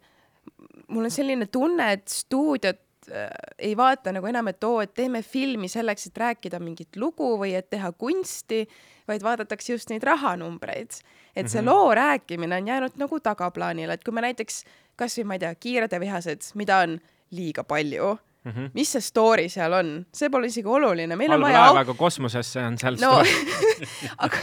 mul 0.89 1.05
on 1.05 1.13
selline 1.13 1.47
tunne, 1.53 1.93
et 1.93 2.09
stuudiod 2.09 2.81
äh, 3.11 3.31
ei 3.59 3.77
vaata 3.77 4.13
nagu 4.13 4.27
enam, 4.27 4.49
et 4.49 4.65
oo, 4.65 4.81
et 4.81 4.95
teeme 4.95 5.23
filmi 5.23 5.69
selleks, 5.69 6.07
et 6.07 6.19
rääkida 6.19 6.61
mingit 6.61 6.97
lugu 6.97 7.37
või 7.41 7.55
et 7.59 7.71
teha 7.71 7.93
kunsti, 7.93 8.67
vaid 9.09 9.25
vaadatakse 9.25 9.73
just 9.73 9.91
neid 9.91 10.03
rahanumbreid. 10.03 11.01
et 11.37 11.49
see 11.49 11.61
mm 11.61 11.69
-hmm. 11.69 11.71
loo 11.71 11.95
rääkimine 11.95 12.57
on 12.57 12.69
jäänud 12.69 12.97
nagu 12.97 13.21
tagaplaanile, 13.21 13.93
et 13.93 14.05
kui 14.05 14.13
me 14.13 14.21
näiteks 14.21 14.65
kasvõi 14.97 15.25
ma 15.25 15.35
ei 15.35 15.39
tea, 15.39 15.55
Kiired 15.55 15.93
ja 15.93 16.01
vihased, 16.01 16.43
mida 16.55 16.79
on 16.79 16.99
liiga 17.31 17.65
palju 17.65 18.19
mm. 18.45 18.53
-hmm. 18.53 18.71
mis 18.75 18.93
see 18.93 19.01
story 19.01 19.49
seal 19.49 19.73
on, 19.73 20.07
see 20.15 20.31
pole 20.31 20.47
isegi 20.47 20.69
oluline. 20.69 21.17
halb 21.29 21.43
laevaga 21.43 21.95
kosmosesse 21.95 22.61
on 22.61 22.79
seal 22.79 22.97
no, 23.01 23.13
story 23.13 23.87
aga 24.25 24.37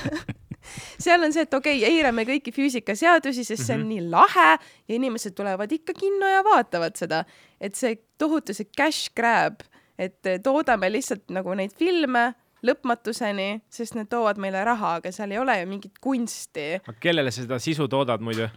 seal 0.99 1.23
on 1.23 1.34
see, 1.34 1.45
et 1.45 1.54
okei 1.54 1.78
okay,, 1.78 1.91
eirame 1.91 2.25
kõiki 2.28 2.54
füüsikaseadusi, 2.56 3.43
sest 3.43 3.60
mm 3.60 3.63
-hmm. 3.63 3.67
see 3.67 3.75
on 3.75 3.82
mhm. 3.82 3.89
nii 3.89 4.10
lahe 4.10 4.49
ja 4.88 4.95
inimesed 4.95 5.36
tulevad 5.38 5.71
ikka 5.71 5.93
kinno 5.93 6.28
ja 6.28 6.43
vaatavad 6.43 6.95
seda. 6.95 7.23
et 7.62 7.75
see 7.75 7.97
tohutu 8.17 8.54
see 8.54 8.67
cash 8.78 9.10
grab, 9.15 9.62
et 9.97 10.19
toodame 10.43 10.91
lihtsalt 10.91 11.30
nagu 11.30 11.54
neid 11.54 11.71
filme 11.78 12.34
lõpmatuseni, 12.65 13.49
sest 13.69 13.97
need 13.97 14.10
toovad 14.12 14.39
meile 14.41 14.63
raha, 14.67 14.97
aga 14.99 15.12
seal 15.15 15.34
ei 15.36 15.41
ole 15.41 15.60
ju 15.62 15.69
mingit 15.69 15.99
kunsti. 16.01 16.67
kellele 16.99 17.32
sa 17.32 17.43
seda 17.43 17.60
sisu 17.62 17.88
toodad 17.91 18.23
muidu? 18.25 18.49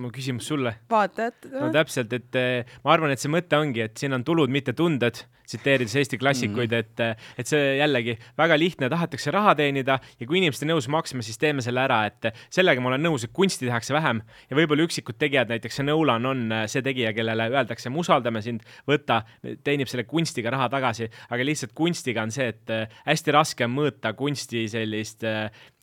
Mu 0.00 0.10
küsimus 0.14 0.46
sulle. 0.50 0.74
vaatajad. 0.90 1.48
no 1.52 1.70
täpselt, 1.74 2.12
et 2.12 2.38
eh, 2.38 2.76
ma 2.84 2.92
arvan, 2.94 3.12
et 3.14 3.22
see 3.22 3.32
mõte 3.32 3.58
ongi, 3.58 3.82
et 3.86 3.96
siin 3.98 4.14
on 4.16 4.24
tulud, 4.26 4.52
mitte 4.52 4.74
tunded, 4.76 5.22
tsiteerides 5.46 5.94
Eesti 5.96 6.18
klassikuid 6.18 6.72
mm, 6.72 6.76
-hmm. 6.76 6.84
et, 6.84 7.00
eh, 7.00 7.32
et 7.38 7.46
see 7.46 7.76
jällegi 7.78 8.16
väga 8.38 8.58
lihtne, 8.58 8.90
tahetakse 8.90 9.30
raha 9.30 9.54
teenida 9.54 9.98
ja 10.20 10.26
kui 10.26 10.38
inimesed 10.38 10.66
on 10.66 10.74
nõus 10.74 10.88
maksma, 10.90 11.22
siis 11.22 11.38
teeme 11.38 11.62
selle 11.62 11.80
ära, 11.80 12.04
et 12.06 12.32
sellega 12.50 12.82
ma 12.82 12.92
olen 12.92 13.06
nõus, 13.08 13.24
et 13.24 13.32
kunsti 13.32 13.66
tehakse 13.66 13.94
vähem 13.94 14.22
ja 14.50 14.56
võib-olla 14.56 14.86
üksikud 14.88 15.18
tegijad, 15.18 15.48
näiteks 15.48 15.80
see 15.80 15.86
Nolan 15.86 16.26
on 16.26 16.52
eh, 16.52 16.66
see 16.66 16.82
tegija, 16.82 17.14
kellele 17.16 17.50
öeldakse, 17.50 17.90
me 17.90 18.02
usaldame 18.02 18.42
sind, 18.42 18.66
võta, 18.88 19.22
teenib 19.64 19.88
selle 19.88 20.04
kunstiga 20.04 20.50
raha 20.50 20.68
tagasi, 20.68 21.10
aga 21.30 21.44
lihtsalt 21.44 21.72
kunstiga 21.74 22.22
on 22.26 22.34
see, 22.34 22.48
et 22.48 22.96
hästi 23.06 23.32
raske 23.32 23.64
on 23.64 23.76
mõõta 23.76 24.12
kunsti 24.18 24.66
sellist 24.68 25.24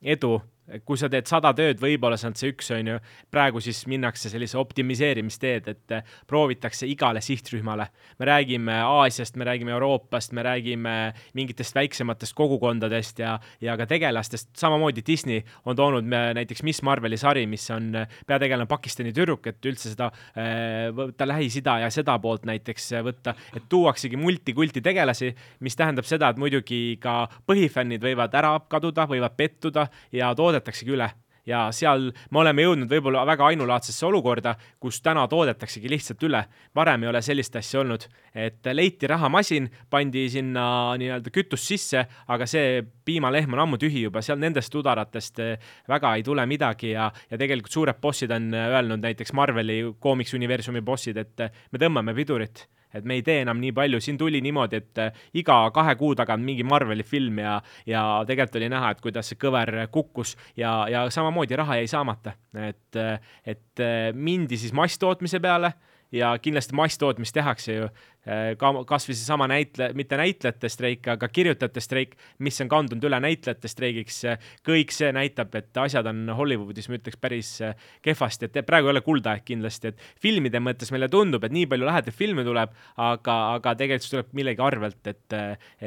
edu 0.04 0.42
kui 0.88 0.98
sa 1.00 1.10
teed 1.12 1.28
sada 1.28 1.52
tööd, 1.56 1.80
võib-olla 1.82 2.16
see 2.20 2.30
on 2.30 2.36
see 2.40 2.52
üks, 2.54 2.70
on 2.72 2.90
ju, 2.94 3.00
praegu 3.34 3.60
siis 3.64 3.82
minnakse 3.92 4.32
sellise 4.32 4.58
optimiseerimisteed, 4.62 5.68
et 5.74 5.96
eh, 5.98 6.14
proovitakse 6.30 6.88
igale 6.88 7.22
sihtrühmale. 7.24 7.90
me 8.20 8.26
räägime 8.26 8.78
Aasiast, 8.84 9.36
me 9.36 9.46
räägime 9.46 9.72
Euroopast, 9.76 10.32
me 10.32 10.44
räägime 10.44 11.14
mingitest 11.34 11.76
väiksematest 11.76 12.36
kogukondadest 12.36 13.20
ja, 13.20 13.40
ja 13.62 13.76
ka 13.78 13.86
tegelastest, 13.86 14.50
samamoodi 14.58 15.04
Disney 15.08 15.42
on 15.66 15.76
toonud 15.76 16.08
näiteks 16.08 16.64
Miss 16.64 16.82
Marveli 16.82 17.18
sari, 17.18 17.46
mis 17.48 17.70
on 17.72 17.92
eh, 17.96 18.08
peategelane 18.28 18.68
Pakistani 18.68 19.14
tüdruk, 19.14 19.48
et 19.52 19.66
üldse 19.68 19.92
seda 19.92 20.10
eh, 20.36 20.88
võtta 20.96 21.28
Lähis-Ida 21.28 21.80
ja 21.84 21.92
seda 21.92 22.18
poolt 22.24 22.48
näiteks 22.48 22.90
võtta, 23.04 23.36
et 23.56 23.68
tuuaksegi 23.70 24.18
multikulti 24.18 24.82
tegelasi, 24.82 25.34
mis 25.60 25.76
tähendab 25.76 26.08
seda, 26.08 26.32
et 26.32 26.40
muidugi 26.40 26.98
ka 27.04 27.28
põhifännid 27.50 28.04
võivad 28.04 28.34
ära 28.40 28.56
kaduda, 28.72 29.10
võivad 29.12 29.36
pettuda 29.36 29.90
ja 30.16 30.32
toodata 30.36 30.53
toodetaksegi 30.54 30.98
üle. 30.98 31.12
Ja 31.44 31.66
seal 31.76 32.06
me 32.32 32.40
oleme 32.40 32.64
jõudnud 32.64 32.88
võib-olla 32.88 33.26
väga 33.28 33.50
ainulaadsesse 33.52 34.06
olukorda, 34.08 34.54
kus 34.80 35.02
täna 35.04 35.26
toodetaksegi 35.28 35.90
lihtsalt 35.92 36.22
üle. 36.24 36.40
varem 36.76 37.04
ei 37.04 37.10
ole 37.10 37.22
sellist 37.22 37.56
asja 37.60 37.82
olnud, 37.82 38.06
et 38.34 38.64
leiti 38.72 39.08
rahamasin, 39.12 39.68
pandi 39.90 40.30
sinna 40.30 40.96
nii-öelda 40.96 41.34
kütust 41.36 41.68
sisse, 41.68 42.06
aga 42.28 42.48
see 42.48 42.80
piimalehm 43.06 43.54
on 43.54 43.60
ammu 43.60 43.78
tühi 43.78 44.06
juba, 44.06 44.22
seal 44.22 44.40
nendest 44.40 44.76
udaratest 44.76 45.40
eh, 45.40 45.60
väga 45.90 46.16
ei 46.16 46.24
tule 46.24 46.46
midagi 46.48 46.94
ja, 46.94 47.12
ja 47.30 47.38
tegelikult 47.38 47.76
suured 47.76 48.00
bossid 48.00 48.32
on 48.32 48.54
öelnud, 48.54 49.04
näiteks 49.04 49.34
Marveli 49.34 49.82
koomiksuniversumi 50.00 50.82
bossid, 50.82 51.18
et 51.18 51.50
me 51.72 51.80
tõmbame 51.80 52.16
pidurit 52.16 52.70
et 52.94 53.06
me 53.06 53.18
ei 53.20 53.24
tee 53.26 53.42
enam 53.44 53.60
nii 53.62 53.74
palju, 53.76 54.02
siin 54.04 54.18
tuli 54.18 54.42
niimoodi, 54.44 54.82
et 54.82 55.02
äh, 55.02 55.24
iga 55.40 55.60
kahe 55.76 55.96
kuu 56.00 56.14
tagant 56.16 56.46
mingi 56.46 56.66
Marveli 56.68 57.04
film 57.08 57.40
ja, 57.44 57.60
ja 57.90 58.04
tegelikult 58.28 58.60
oli 58.62 58.70
näha, 58.74 58.94
et 58.94 59.02
kuidas 59.04 59.32
see 59.32 59.40
kõver 59.42 59.74
kukkus 59.94 60.36
ja, 60.60 60.76
ja 60.92 61.06
samamoodi 61.14 61.58
raha 61.60 61.80
jäi 61.82 61.90
saamata, 61.92 62.36
et, 62.54 63.00
äh, 63.00 63.34
et 63.46 63.84
äh, 63.84 64.12
mindi 64.14 64.60
siis 64.62 64.76
masstootmise 64.76 65.42
peale 65.44 65.74
ja 66.14 66.34
kindlasti 66.42 66.76
masstootmist 66.78 67.34
tehakse 67.36 67.78
ju. 67.78 67.88
Äh, 68.24 68.54
ka 68.56 68.70
kasvõi 68.88 69.16
seesama 69.18 69.50
näitle-, 69.52 69.90
mitte 69.98 70.16
näitlejate 70.16 70.70
streik, 70.72 71.08
aga 71.12 71.28
kirjutajate 71.28 71.82
streik, 71.84 72.14
mis 72.46 72.62
on 72.64 72.70
kandunud 72.72 73.04
üle 73.10 73.20
näitlejate 73.20 73.68
streigiks, 73.68 74.22
kõik 74.64 74.94
see 74.96 75.10
näitab, 75.16 75.52
et 75.60 75.82
asjad 75.84 76.08
on 76.08 76.22
Hollywoodis, 76.38 76.88
ma 76.88 77.00
ütleks, 77.00 77.20
päris 77.20 77.52
äh, 77.66 77.76
kehvasti, 78.06 78.48
et 78.48 78.62
praegu 78.68 78.88
ei 78.88 78.94
ole 78.94 79.04
kuldaeg 79.04 79.44
kindlasti, 79.48 79.92
et 79.92 80.08
filmide 80.24 80.62
mõttes 80.64 80.94
meile 80.96 81.10
tundub, 81.12 81.44
et 81.44 81.56
nii 81.56 81.68
palju 81.74 81.90
lahedaid 81.90 82.16
filme 82.16 82.48
tuleb, 82.48 82.72
aga, 82.96 83.38
aga 83.58 83.76
tegelikult 83.82 84.08
see 84.08 84.16
tuleb 84.16 84.34
millegi 84.40 84.64
arvelt, 84.64 85.12
et, 85.12 85.38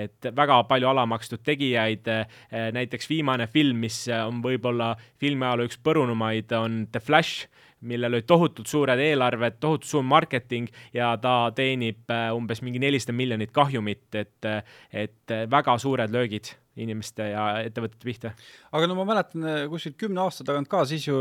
et 0.05 0.31
väga 0.37 0.61
palju 0.69 0.93
alamakstud 0.93 1.47
tegijaid, 1.47 2.11
äh, 2.13 2.41
näiteks 2.77 3.09
viimane 3.09 3.49
film, 3.49 3.81
mis 3.87 4.03
on 4.13 4.45
võib-olla 4.45 4.93
filmiajaloo 5.23 5.71
üks 5.71 5.81
põrunumaid, 5.81 6.53
on 6.59 6.83
The 6.93 7.01
Flash 7.01 7.49
millel 7.87 8.19
olid 8.19 8.29
tohutult 8.29 8.71
suured 8.71 9.01
eelarved, 9.01 9.59
tohutu 9.63 9.89
suur 9.89 10.05
marketing 10.07 10.69
ja 10.95 11.15
ta 11.23 11.53
teenib 11.57 12.11
äh, 12.11 12.29
umbes 12.37 12.63
mingi 12.67 12.83
nelisada 12.83 13.17
miljonit 13.17 13.55
kahjumit, 13.55 14.07
et, 14.15 14.53
et 14.93 15.37
väga 15.51 15.79
suured 15.83 16.13
löögid 16.13 16.55
inimeste 16.81 17.31
ja 17.31 17.45
ettevõtete 17.65 18.05
pihta. 18.05 18.33
aga 18.77 18.89
no 18.89 18.97
ma 18.99 19.07
mäletan 19.09 19.47
eh, 19.49 19.63
kuskilt 19.73 19.97
kümne 20.01 20.21
aasta 20.25 20.45
tagant 20.47 20.69
ka, 20.71 20.83
siis 20.89 21.07
ju 21.09 21.17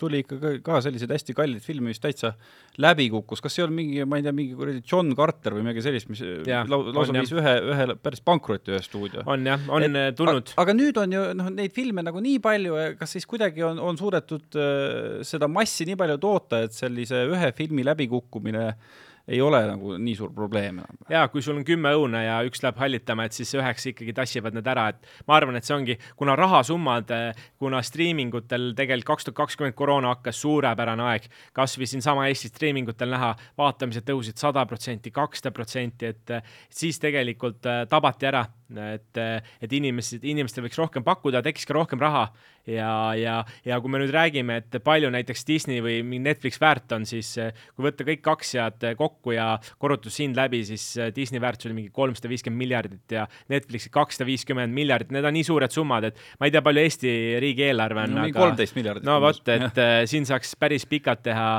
tuli 0.00 0.22
ikka 0.24 0.38
ka, 0.42 0.52
ka 0.66 0.80
selliseid 0.84 1.12
hästi 1.14 1.36
kalleid 1.36 1.64
filme, 1.64 1.92
mis 1.92 2.02
täitsa 2.02 2.34
läbi 2.82 3.08
kukkus, 3.12 3.42
kas 3.44 3.56
see 3.56 3.64
on 3.64 3.74
mingi, 3.74 4.04
ma 4.08 4.20
ei 4.20 4.26
tea, 4.26 4.34
mingi 4.36 4.56
kuradi 4.58 4.82
John 4.84 5.14
Carter 5.18 5.56
või 5.56 5.64
midagi 5.66 5.84
sellist, 5.86 6.10
mis 6.12 6.22
ja, 6.48 6.62
lau, 6.68 6.82
lausa 6.94 7.16
viis 7.16 7.32
ühe, 7.34 7.56
ühe 7.72 7.88
päris 8.02 8.22
pankrotti 8.24 8.74
ühe 8.74 8.82
stuudio. 8.84 9.24
on 9.26 9.48
jah, 9.48 9.66
on 9.72 9.88
et, 9.88 10.16
tulnud. 10.18 10.54
aga 10.60 10.76
nüüd 10.76 11.02
on 11.02 11.18
ju 11.18 11.26
noh, 11.40 11.50
neid 11.56 11.74
filme 11.76 12.04
nagu 12.04 12.22
nii 12.24 12.38
palju, 12.44 12.78
kas 13.00 13.16
siis 13.16 13.28
kuidagi 13.28 13.64
on, 13.66 13.80
on 13.80 13.98
suudetud 14.00 14.60
äh, 14.60 15.20
seda 15.26 15.50
massi 15.50 15.88
nii 15.88 15.98
palju 15.98 16.20
toota, 16.22 16.64
et 16.68 16.76
sellise 16.76 17.24
ühe 17.32 17.52
filmi 17.56 17.86
läbikukkumine 17.88 18.66
äh, 18.68 19.06
ei 19.28 19.40
ole 19.44 19.60
nagu 19.68 19.96
nii 20.00 20.14
suur 20.16 20.32
probleem 20.34 20.80
enam. 20.80 20.98
ja 21.10 21.26
kui 21.28 21.42
sul 21.44 21.58
on 21.60 21.64
kümme 21.68 21.92
õuna 21.96 22.22
ja 22.24 22.38
üks 22.48 22.62
läheb 22.64 22.80
hallitama, 22.80 23.28
et 23.28 23.36
siis 23.36 23.52
üheksa 23.56 23.90
ikkagi 23.92 24.14
tassivad 24.16 24.56
need 24.56 24.68
ära, 24.70 24.88
et 24.94 25.08
ma 25.28 25.36
arvan, 25.36 25.58
et 25.58 25.68
see 25.68 25.76
ongi, 25.76 25.98
kuna 26.16 26.36
rahasummad, 26.38 27.12
kuna 27.60 27.82
striimingutel 27.84 28.72
tegelikult 28.78 29.08
kaks 29.08 29.28
tuhat 29.28 29.38
kakskümmend 29.42 29.76
koroona 29.78 30.12
hakkas, 30.16 30.40
suurepärane 30.42 31.04
aeg, 31.12 31.28
kasvõi 31.56 31.88
siinsama 31.88 32.28
Eesti 32.28 32.50
striimingutel 32.52 33.12
näha, 33.14 33.34
vaatamised 33.58 34.06
tõusid 34.08 34.40
sada 34.40 34.64
protsenti, 34.68 35.12
kakssada 35.14 35.54
protsenti, 35.54 36.12
et 36.12 36.34
siis 36.72 37.00
tegelikult 37.00 37.68
äh, 37.68 37.84
tabati 37.88 38.28
ära 38.28 38.44
et, 38.76 39.18
et 39.64 39.72
inimesed, 39.72 40.24
inimestel 40.28 40.64
võiks 40.66 40.78
rohkem 40.78 41.04
pakkuda, 41.06 41.40
tekiks 41.44 41.64
ka 41.68 41.76
rohkem 41.76 42.00
raha 42.02 42.26
ja, 42.68 42.90
ja, 43.16 43.36
ja 43.64 43.78
kui 43.80 43.92
me 43.92 44.00
nüüd 44.02 44.12
räägime, 44.12 44.58
et 44.60 44.76
palju 44.84 45.08
näiteks 45.14 45.46
Disney 45.48 45.80
või 45.84 46.20
Netflix 46.20 46.60
väärt 46.60 46.92
on, 46.96 47.06
siis 47.08 47.32
kui 47.38 47.86
võtta 47.86 48.04
kõik 48.08 48.28
aktsiad 48.34 48.84
kokku 48.98 49.32
ja 49.36 49.50
korrutushind 49.80 50.36
läbi, 50.36 50.60
siis 50.68 50.84
Disney 51.16 51.40
väärtus 51.40 51.70
oli 51.70 51.78
mingi 51.80 51.94
kolmsada 51.94 52.30
viiskümmend 52.32 52.60
miljardit 52.60 53.16
ja 53.16 53.24
Netflixi 53.52 53.92
kakssada 53.94 54.28
viiskümmend 54.28 54.74
miljardit, 54.76 55.16
need 55.16 55.24
on 55.24 55.36
nii 55.38 55.48
suured 55.48 55.74
summad, 55.74 56.10
et 56.10 56.22
ma 56.38 56.48
ei 56.48 56.54
tea, 56.54 56.64
palju 56.64 56.84
Eesti 56.84 57.16
riigieelarve 57.44 58.04
on 58.04 58.16
no,. 58.20 58.28
kolmteist 58.36 58.76
miljardit. 58.76 59.08
no 59.08 59.18
vot, 59.24 59.42
et 59.48 59.68
ja. 59.68 59.88
Äh, 59.88 60.04
siin 60.10 60.28
saaks 60.28 60.54
päris 60.60 60.84
pikalt 60.88 61.24
teha, 61.24 61.50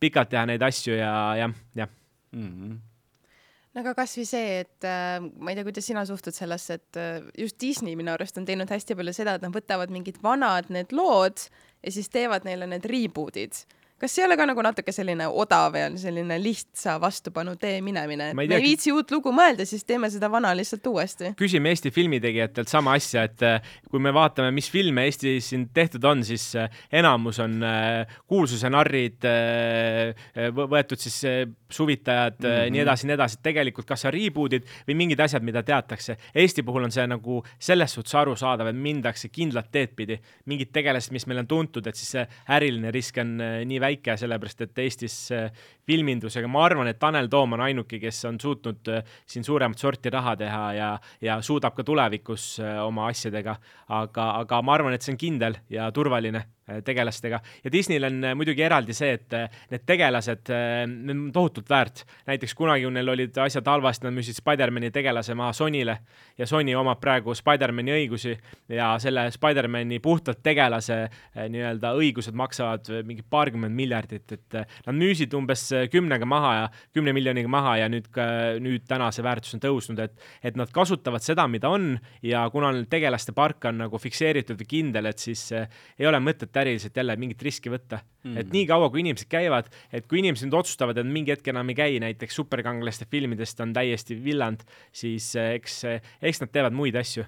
pikalt 0.00 0.32
teha 0.32 0.48
neid 0.48 0.64
asju 0.64 0.96
ja 0.96 1.14
jah, 1.44 1.56
jah 1.76 1.96
mm. 2.32 2.52
-hmm 2.52 2.84
no 3.76 3.84
aga 3.84 3.92
kasvõi 3.98 4.24
see, 4.24 4.60
et 4.64 4.88
äh, 4.88 5.20
ma 5.20 5.52
ei 5.52 5.58
tea, 5.58 5.66
kuidas 5.68 5.88
sina 5.90 6.04
suhtud 6.08 6.34
sellesse, 6.36 6.80
et 6.80 7.00
äh, 7.00 7.30
just 7.44 7.60
Disney 7.60 7.96
minu 7.98 8.14
arust 8.14 8.40
on 8.40 8.48
teinud 8.48 8.72
hästi 8.72 8.96
palju 8.96 9.12
seda, 9.16 9.36
et 9.36 9.44
nad 9.44 9.52
võtavad 9.54 9.92
mingid 9.92 10.22
vanad 10.24 10.72
need 10.72 10.96
lood 10.96 11.44
ja 11.84 11.92
siis 11.92 12.08
teevad 12.12 12.48
neile 12.48 12.68
need 12.70 12.88
reboot'id. 12.88 13.66
Kas 13.96 14.12
ei 14.18 14.26
ole 14.26 14.36
ka 14.36 14.44
nagu 14.44 14.60
natuke 14.60 14.92
selline 14.92 15.24
odav 15.40 15.76
ja 15.78 15.86
selline 15.96 16.36
lihtsa 16.36 16.98
vastupanu 17.00 17.54
tee 17.56 17.78
minemine, 17.80 18.26
et 18.28 18.36
me 18.36 18.44
ei 18.44 18.60
viitsi 18.60 18.92
uut 18.92 19.08
lugu 19.14 19.32
mõelda, 19.32 19.64
siis 19.64 19.86
teeme 19.88 20.10
seda 20.12 20.28
vana 20.28 20.50
lihtsalt 20.56 20.84
uuesti. 20.90 21.30
küsime 21.38 21.72
Eesti 21.72 21.88
filmitegijatelt 21.96 22.68
sama 22.68 22.92
asja, 23.00 23.24
et 23.24 23.44
äh, 23.46 23.70
kui 23.88 24.02
me 24.04 24.12
vaatame, 24.12 24.50
mis 24.52 24.68
filme 24.68 25.06
Eestis 25.08 25.48
siin 25.48 25.70
tehtud 25.72 26.04
on, 26.04 26.26
siis 26.28 26.44
äh, 26.60 26.68
enamus 27.00 27.40
on 27.40 27.56
äh, 27.64 28.18
kuulsuse 28.28 28.68
narrid, 28.68 29.24
võetud 30.52 31.00
siis 31.00 31.16
suvitajad 31.70 32.38
mm, 32.38 32.46
-hmm. 32.46 32.70
nii 32.72 32.80
edasi, 32.80 33.06
nii 33.06 33.14
edasi, 33.14 33.38
tegelikult 33.42 33.86
kas 33.86 34.04
on 34.04 34.14
reboot'id 34.14 34.66
või 34.88 34.96
mingid 35.02 35.20
asjad, 35.20 35.42
mida 35.42 35.62
teatakse. 35.62 36.16
Eesti 36.34 36.62
puhul 36.62 36.84
on 36.86 36.92
see 36.94 37.06
nagu 37.06 37.42
selles 37.58 37.94
suhtes 37.94 38.14
arusaadav, 38.14 38.70
et 38.70 38.76
mindakse 38.76 39.28
kindlat 39.28 39.70
teed 39.72 39.94
pidi, 39.96 40.18
mingid 40.46 40.72
tegelased, 40.72 41.12
mis 41.12 41.26
meil 41.26 41.42
on 41.42 41.46
tuntud, 41.46 41.86
et 41.86 41.96
siis 41.96 42.10
see 42.16 42.26
äriline 42.48 42.90
risk 42.94 43.18
on 43.18 43.36
nii 43.66 43.80
väike, 43.80 44.16
sellepärast 44.16 44.66
et 44.66 44.78
Eestis 44.78 45.32
äh, 45.32 45.50
filmindusega, 45.86 46.48
ma 46.48 46.64
arvan, 46.64 46.88
et 46.90 46.98
Tanel 46.98 47.28
Toom 47.28 47.52
on 47.52 47.60
ainuke, 47.60 47.98
kes 48.02 48.24
on 48.24 48.40
suutnud 48.40 48.92
siin 49.26 49.44
suuremat 49.44 49.78
sorti 49.78 50.10
raha 50.10 50.36
teha 50.36 50.64
ja, 50.74 50.90
ja 51.20 51.40
suudab 51.42 51.74
ka 51.74 51.84
tulevikus 51.84 52.60
oma 52.82 53.08
asjadega, 53.10 53.56
aga, 53.88 54.30
aga 54.42 54.62
ma 54.62 54.74
arvan, 54.74 54.94
et 54.94 55.02
see 55.02 55.14
on 55.14 55.18
kindel 55.20 55.58
ja 55.70 55.90
turvaline 55.92 56.46
tegelastega 56.84 57.38
ja 57.64 57.70
Disneyl 57.72 58.04
on 58.08 58.24
äh, 58.24 58.34
muidugi 58.34 58.64
eraldi 58.66 58.94
see, 58.96 59.12
et 59.14 59.34
äh, 59.36 59.46
need 59.70 59.84
tegelased, 59.86 60.50
need 60.90 61.12
on 61.14 61.26
tohutult 61.34 61.68
väärt. 61.70 62.02
näiteks 62.26 62.54
kunagi, 62.58 62.82
kui 62.86 62.94
neil 62.94 63.12
olid 63.12 63.38
asjad 63.38 63.68
halvasti, 63.70 64.06
nad 64.06 64.16
müüsid 64.16 64.38
Spider-man'i 64.40 64.90
tegelase 64.94 65.36
maha 65.38 65.52
Sonyle 65.54 65.96
ja 66.38 66.46
Sony 66.46 66.74
omab 66.74 66.98
praegu 67.02 67.34
Spider-man'i 67.38 67.94
õigusi 67.94 68.34
ja 68.74 68.88
selle 69.02 69.28
Spider-man'i 69.34 70.00
puhtalt 70.02 70.42
tegelase 70.42 70.98
nii-öelda 71.36 71.92
õigused 72.00 72.34
maksavad 72.34 72.90
mingi 73.06 73.22
paarkümmend 73.30 73.74
miljardit, 73.76 74.34
et 74.34 74.58
nad 74.58 74.98
müüsid 74.98 75.34
umbes 75.38 75.68
kümnega 75.92 76.26
maha 76.26 76.52
ja 76.56 76.66
kümne 76.96 77.14
miljoniga 77.14 77.50
maha 77.52 77.76
ja 77.82 77.88
nüüd, 77.92 78.10
nüüd 78.62 78.86
täna 78.90 79.12
see 79.14 79.24
väärtus 79.26 79.54
on 79.54 79.62
tõusnud, 79.62 80.02
et, 80.02 80.18
et 80.42 80.58
nad 80.58 80.70
kasutavad 80.74 81.22
seda, 81.22 81.46
mida 81.50 81.70
on 81.70 81.94
ja 82.26 82.42
kuna 82.50 82.72
tegelaste 82.90 83.34
park 83.36 83.70
on 83.70 83.84
nagu 83.84 84.02
fikseeritud 84.02 84.58
või 84.60 84.70
kindel, 84.70 85.10
et 85.12 85.22
siis 85.22 85.48
ei 85.54 86.08
ole 86.08 86.20
mõtet 86.22 86.55
et 86.56 86.62
äriliselt 86.64 86.96
jälle 86.96 87.16
mingit 87.20 87.42
riski 87.42 87.70
võtta 87.72 88.00
mm. 88.00 88.32
-hmm. 88.32 88.40
et 88.40 88.52
niikaua, 88.52 88.90
kui 88.90 89.02
inimesed 89.04 89.28
käivad, 89.28 89.68
et 89.92 90.06
kui 90.08 90.22
inimesed 90.22 90.48
nüüd 90.48 90.58
otsustavad, 90.58 90.98
et 90.98 91.06
mingi 91.06 91.34
hetk 91.34 91.48
enam 91.52 91.68
ei 91.72 91.78
käi, 91.78 92.00
näiteks 92.00 92.40
superkangelaste 92.40 93.06
filmidest 93.10 93.60
on 93.60 93.72
täiesti 93.76 94.16
villand, 94.24 94.64
siis 94.92 95.34
eh, 95.36 95.56
eks, 95.60 95.82
eh, 95.84 96.14
eks 96.22 96.40
nad 96.40 96.52
teevad 96.52 96.76
muid 96.76 96.96
asju 96.96 97.24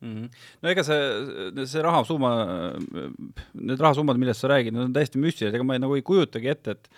mm. 0.00 0.14
-hmm. 0.14 0.28
no 0.62 0.70
ega 0.70 0.84
see, 0.86 1.66
see 1.66 1.82
rahasumma, 1.82 2.32
need 3.54 3.80
rahasummad, 3.80 4.20
millest 4.20 4.44
sa 4.44 4.52
räägid, 4.52 4.74
need 4.74 4.88
on 4.88 4.92
täiesti 4.96 5.18
müstilised, 5.18 5.54
ega 5.54 5.66
ma 5.66 5.78
ei, 5.78 5.82
nagu 5.82 5.98
ei 5.98 6.06
kujutagi 6.06 6.54
ette, 6.54 6.76
et 6.76 6.90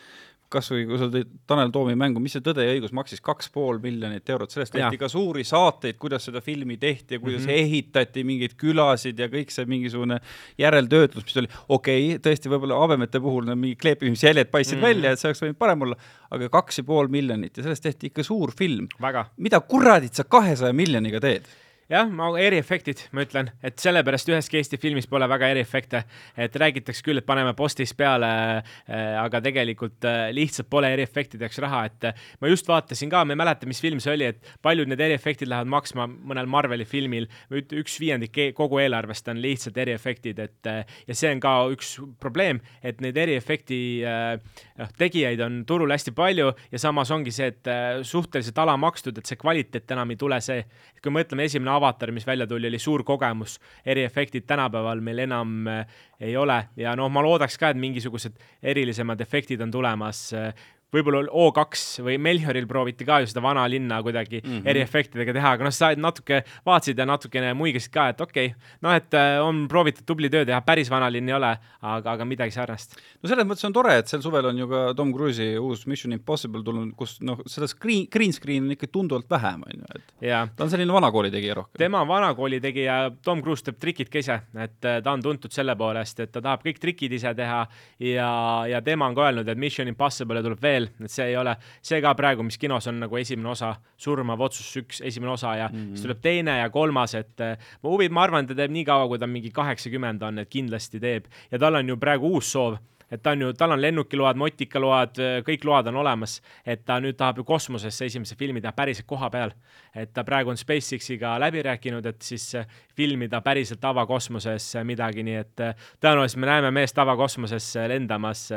kasvõi 0.51 0.85
kui 0.89 0.99
sa 0.99 1.07
tõid 1.13 1.31
Tanel 1.49 1.71
Toomi 1.75 1.95
mängu, 1.99 2.21
mis 2.23 2.35
see 2.37 2.45
Tõde 2.45 2.65
ja 2.67 2.75
õigus 2.75 2.93
maksis 2.97 3.23
kaks 3.25 3.51
pool 3.55 3.79
miljonit 3.83 4.29
eurot, 4.33 4.51
sellest 4.51 4.75
tehti 4.75 4.99
ka 5.01 5.09
suuri 5.13 5.45
saateid, 5.47 5.99
kuidas 6.01 6.27
seda 6.29 6.43
filmi 6.45 6.77
tehti 6.81 7.17
ja 7.17 7.23
kuidas 7.23 7.45
mm 7.45 7.53
-hmm. 7.53 7.63
ehitati 7.65 8.25
mingeid 8.27 8.57
külasid 8.61 9.19
ja 9.19 9.29
kõik 9.31 9.55
see 9.55 9.67
mingisugune 9.71 10.21
järeltöötlus, 10.59 11.25
mis 11.25 11.41
oli 11.43 11.49
okei 11.69 12.17
okay,, 12.17 12.19
tõesti 12.27 12.53
võib-olla 12.53 12.81
habemete 12.83 13.21
puhul 13.21 13.47
need 13.47 13.63
mingi 13.63 13.77
kleepimisjäljed 13.77 14.51
paistsid 14.51 14.79
mm 14.79 14.83
-hmm. 14.83 14.89
välja, 14.89 15.13
et 15.13 15.19
see 15.19 15.29
oleks 15.29 15.43
võinud 15.43 15.59
parem 15.59 15.83
olla, 15.83 15.97
aga 16.31 16.49
kaks 16.49 16.79
ja 16.79 16.85
pool 16.85 17.09
miljonit 17.09 17.57
ja 17.57 17.63
sellest 17.63 17.83
tehti 17.83 18.07
ikka 18.07 18.23
suur 18.23 18.53
film. 18.53 18.89
mida 19.37 19.61
kuradit 19.61 20.15
sa 20.15 20.25
kahesaja 20.25 20.73
miljoniga 20.73 21.21
teed? 21.21 21.47
Jah, 21.90 22.07
ma 22.07 22.29
eriefektid, 22.38 23.03
ma 23.16 23.24
ütlen, 23.24 23.50
et 23.66 23.81
sellepärast 23.83 24.29
üheski 24.31 24.61
Eesti 24.61 24.79
filmis 24.81 25.09
pole 25.11 25.26
väga 25.31 25.48
eriefekte, 25.50 26.03
et 26.38 26.57
räägitakse 26.62 27.03
küll, 27.05 27.18
et 27.18 27.26
paneme 27.26 27.53
postis 27.59 27.92
peale 27.98 28.31
äh,, 28.61 29.16
aga 29.18 29.40
tegelikult 29.42 30.07
äh, 30.07 30.29
lihtsalt 30.37 30.70
pole 30.70 30.92
eriefektideks 30.94 31.59
raha, 31.64 31.83
et 31.90 32.09
äh, 32.12 32.26
ma 32.40 32.50
just 32.50 32.68
vaatasin 32.70 33.11
ka, 33.11 33.24
ma 33.26 33.35
ei 33.35 33.40
mäleta, 33.40 33.68
mis 33.70 33.83
film 33.83 33.98
see 34.03 34.14
oli, 34.14 34.29
et 34.31 34.53
paljud 34.62 34.90
need 34.90 35.03
eriefektid 35.03 35.50
lähevad 35.50 35.72
maksma 35.72 36.07
mõnel 36.11 36.48
Marveli 36.50 36.87
filmil, 36.88 37.26
üks 37.50 37.98
viiendik 38.03 38.38
e-, 38.38 38.50
kogu 38.57 38.79
eelarvest 38.85 39.33
on 39.33 39.42
lihtsalt 39.42 39.81
eriefektid, 39.83 40.38
et 40.46 40.70
äh, 40.70 40.85
ja 41.11 41.18
see 41.18 41.35
on 41.35 41.42
ka 41.42 41.57
üks 41.74 41.96
probleem, 42.22 42.62
et 42.87 43.03
neid 43.03 43.18
eriefekti 43.18 43.81
äh, 44.07 44.37
noh, 44.79 44.94
tegijaid 45.00 45.42
on 45.42 45.61
turul 45.66 45.90
hästi 45.90 46.14
palju 46.14 46.53
ja 46.70 46.83
samas 46.83 47.11
ongi 47.14 47.35
see, 47.35 47.50
et 47.50 47.70
äh, 47.70 48.00
suhteliselt 48.07 48.62
alamakstud, 48.62 49.18
et 49.18 49.26
see 49.26 49.40
kvaliteet 49.40 49.90
enam 49.96 50.14
ei 50.14 50.20
tule 50.20 50.38
see, 50.44 50.62
kui 51.03 51.12
mõtleme 51.14 51.50
esimene 51.50 51.80
avatar, 51.81 52.12
mis 52.12 52.27
välja 52.29 52.47
tuli, 52.47 52.69
oli 52.69 52.79
suur 52.79 53.05
kogemus. 53.05 53.59
eriefektid 53.87 54.45
tänapäeval 54.47 55.01
meil 55.01 55.25
enam 55.27 55.66
äh, 55.66 55.87
ei 56.21 56.37
ole 56.37 56.69
ja 56.77 56.95
noh, 56.97 57.09
ma 57.11 57.25
loodaks 57.25 57.59
ka, 57.59 57.73
et 57.73 57.81
mingisugused 57.81 58.37
erilisemad 58.62 59.21
efektid 59.21 59.61
on 59.61 59.71
tulemas 59.71 60.29
äh, 60.35 60.55
võib-olla 60.94 61.22
O2 61.31 62.05
või 62.07 62.16
Melchioril 62.22 62.66
prooviti 62.70 63.07
ka 63.07 63.20
ju 63.22 63.31
seda 63.31 63.42
vana 63.44 63.64
linna 63.70 64.00
kuidagi 64.03 64.40
mm 64.40 64.50
-hmm. 64.50 64.68
eriefektidega 64.72 65.35
teha, 65.37 65.53
aga 65.57 65.66
noh, 65.66 65.74
sa 65.74 65.92
natuke 65.96 66.42
vaatasid 66.66 66.98
ja 66.98 67.07
natukene 67.07 67.53
muigasid 67.55 67.92
ka, 67.94 68.09
et 68.14 68.20
okei 68.20 68.46
okay,, 68.53 68.76
noh, 68.83 68.94
et 68.94 69.14
äh, 69.14 69.38
on 69.42 69.66
proovitud 69.68 70.07
tubli 70.07 70.31
töö 70.31 70.44
teha, 70.44 70.61
päris 70.66 70.90
vana 70.90 71.11
linn 71.11 71.29
ei 71.29 71.35
ole, 71.35 71.53
aga, 71.81 72.12
aga 72.12 72.24
midagi 72.24 72.55
sarnast. 72.55 72.96
no 73.22 73.29
selles 73.29 73.46
mõttes 73.46 73.66
on 73.66 73.72
tore, 73.72 73.96
et 73.98 74.09
sel 74.09 74.22
suvel 74.22 74.50
on 74.50 74.59
ju 74.59 74.68
ka 74.68 74.83
Tom 74.96 75.12
Cruise'i 75.14 75.59
uus 75.59 75.87
Mission 75.87 76.12
Impossible 76.12 76.62
tulnud, 76.64 76.94
kus 76.96 77.18
noh, 77.20 77.40
seda 77.46 77.68
screen, 77.70 78.07
green 78.11 78.33
screen 78.33 78.64
on 78.64 78.76
ikka 78.76 78.90
tunduvalt 78.92 79.31
vähem, 79.31 79.62
on 79.66 79.79
ju, 79.79 79.90
et 79.94 80.31
ja. 80.31 80.46
ta 80.57 80.64
on 80.64 80.70
selline 80.70 80.92
vanakooli 80.92 81.31
tegija 81.31 81.55
rohkem. 81.55 81.79
tema 81.79 82.03
vanakooli 82.09 82.61
tegija, 82.61 83.11
Tom 83.22 83.42
Cruise 83.42 83.64
teeb 83.64 83.79
trikid 83.79 84.11
ka 84.11 84.18
ise, 84.18 84.40
et 84.55 84.85
äh, 84.85 85.00
ta 85.03 85.12
on 85.12 85.22
tuntud 85.22 85.53
selle 85.55 85.76
poolest, 85.76 86.20
et 86.20 86.33
ta 86.33 86.42
tahab 86.42 86.64
kõik 86.66 86.81
trikid 86.83 87.12
ise 87.12 87.35
teha 87.35 87.61
ja, 87.98 88.31
ja 88.70 88.83
tema 88.83 89.09
on 89.11 89.14
ka 89.14 89.29
öelnud, 89.29 89.48
et 89.48 89.59
Mission 89.59 89.88
Impossible 89.88 90.42
tuleb 90.42 90.62
veel 90.62 90.80
veel, 90.81 91.07
et 91.07 91.12
see 91.12 91.29
ei 91.31 91.38
ole, 91.40 91.55
see 91.83 92.01
ka 92.03 92.14
praegu, 92.19 92.45
mis 92.47 92.59
kinos 92.61 92.88
on 92.90 93.01
nagu 93.05 93.21
esimene 93.21 93.53
osa, 93.53 93.75
surmav 94.01 94.40
otsus 94.49 94.71
üks, 94.83 95.01
esimene 95.07 95.35
osa 95.37 95.55
ja 95.57 95.69
mm 95.69 95.77
-hmm. 95.77 95.97
siis 95.97 96.07
tuleb 96.07 96.23
teine 96.23 96.59
ja 96.59 96.71
kolmas, 96.71 97.14
et 97.14 97.40
eh, 97.40 97.57
ma 97.83 97.90
huvi, 97.90 98.09
ma 98.09 98.23
arvan, 98.23 98.47
ta 98.47 98.55
teeb 98.55 98.71
nii 98.71 98.85
kaua, 98.85 99.09
kui 99.09 99.19
ta 99.19 99.27
mingi 99.27 99.51
kaheksakümmend 99.51 100.23
on, 100.23 100.38
et 100.38 100.49
kindlasti 100.49 101.01
teeb 101.01 101.27
ja 101.51 101.59
tal 101.59 101.75
on 101.75 101.88
ju 101.88 101.97
praegu 101.97 102.35
uus 102.35 102.53
soov 102.53 102.79
et 103.11 103.23
ta 103.23 103.35
on 103.35 103.44
ju, 103.46 103.53
tal 103.59 103.75
on 103.75 103.83
lennukiload, 103.83 104.38
motikaload, 104.40 105.20
kõik 105.46 105.64
load 105.66 105.90
on 105.90 106.01
olemas, 106.03 106.38
et 106.64 106.85
ta 106.87 107.01
nüüd 107.03 107.18
tahab 107.18 107.40
ju 107.40 107.44
kosmosesse 107.49 108.07
esimese 108.07 108.37
filmi 108.38 108.62
teha 108.62 108.73
päriselt 108.77 109.09
koha 109.11 109.31
peal. 109.31 109.55
et 109.94 110.12
ta 110.14 110.23
praegu 110.25 110.51
on 110.51 110.57
SpaceX-iga 110.57 111.33
läbi 111.40 111.62
rääkinud, 111.66 112.07
et 112.07 112.23
siis 112.23 112.53
filmida 112.96 113.40
päriselt 113.40 113.85
avakosmoses 113.85 114.77
midagi, 114.85 115.25
nii 115.27 115.38
et 115.40 115.62
tõenäoliselt 116.01 116.40
me 116.40 116.46
näeme 116.46 116.70
meest 116.70 116.99
avakosmoses 116.99 117.73
lendamas, 117.90 118.49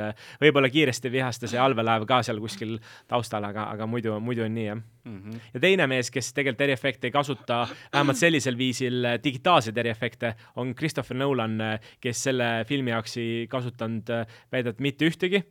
võib-olla 0.42 0.70
kiiresti 0.70 1.12
vihasta 1.12 1.50
see 1.50 1.60
allveelaev 1.60 2.06
ka 2.06 2.22
seal 2.24 2.42
kuskil 2.44 2.78
taustal, 3.08 3.50
aga, 3.50 3.72
aga 3.74 3.88
muidu, 3.90 4.20
muidu 4.22 4.46
on 4.46 4.54
nii, 4.54 4.68
jah 4.68 4.82
mm. 5.04 5.18
-hmm. 5.18 5.40
ja 5.54 5.60
teine 5.60 5.88
mees, 5.88 6.12
kes 6.12 6.34
tegelikult 6.34 6.62
eriefekte 6.62 7.08
ei 7.08 7.12
kasuta, 7.12 7.68
vähemalt 7.94 8.18
sellisel 8.18 8.58
viisil 8.58 9.06
digitaalseid 9.24 9.78
eriefekte, 9.78 10.36
on 10.56 10.76
Christopher 10.76 11.18
Nolan, 11.18 11.58
kes 12.02 12.24
selle 12.24 12.66
filmi 12.68 12.92
jaoks 12.92 13.18
ei 13.18 13.48
kasutanud 13.50 14.10
väidab 14.52 14.80
mitte 14.84 15.08
ühtegi, 15.10 15.44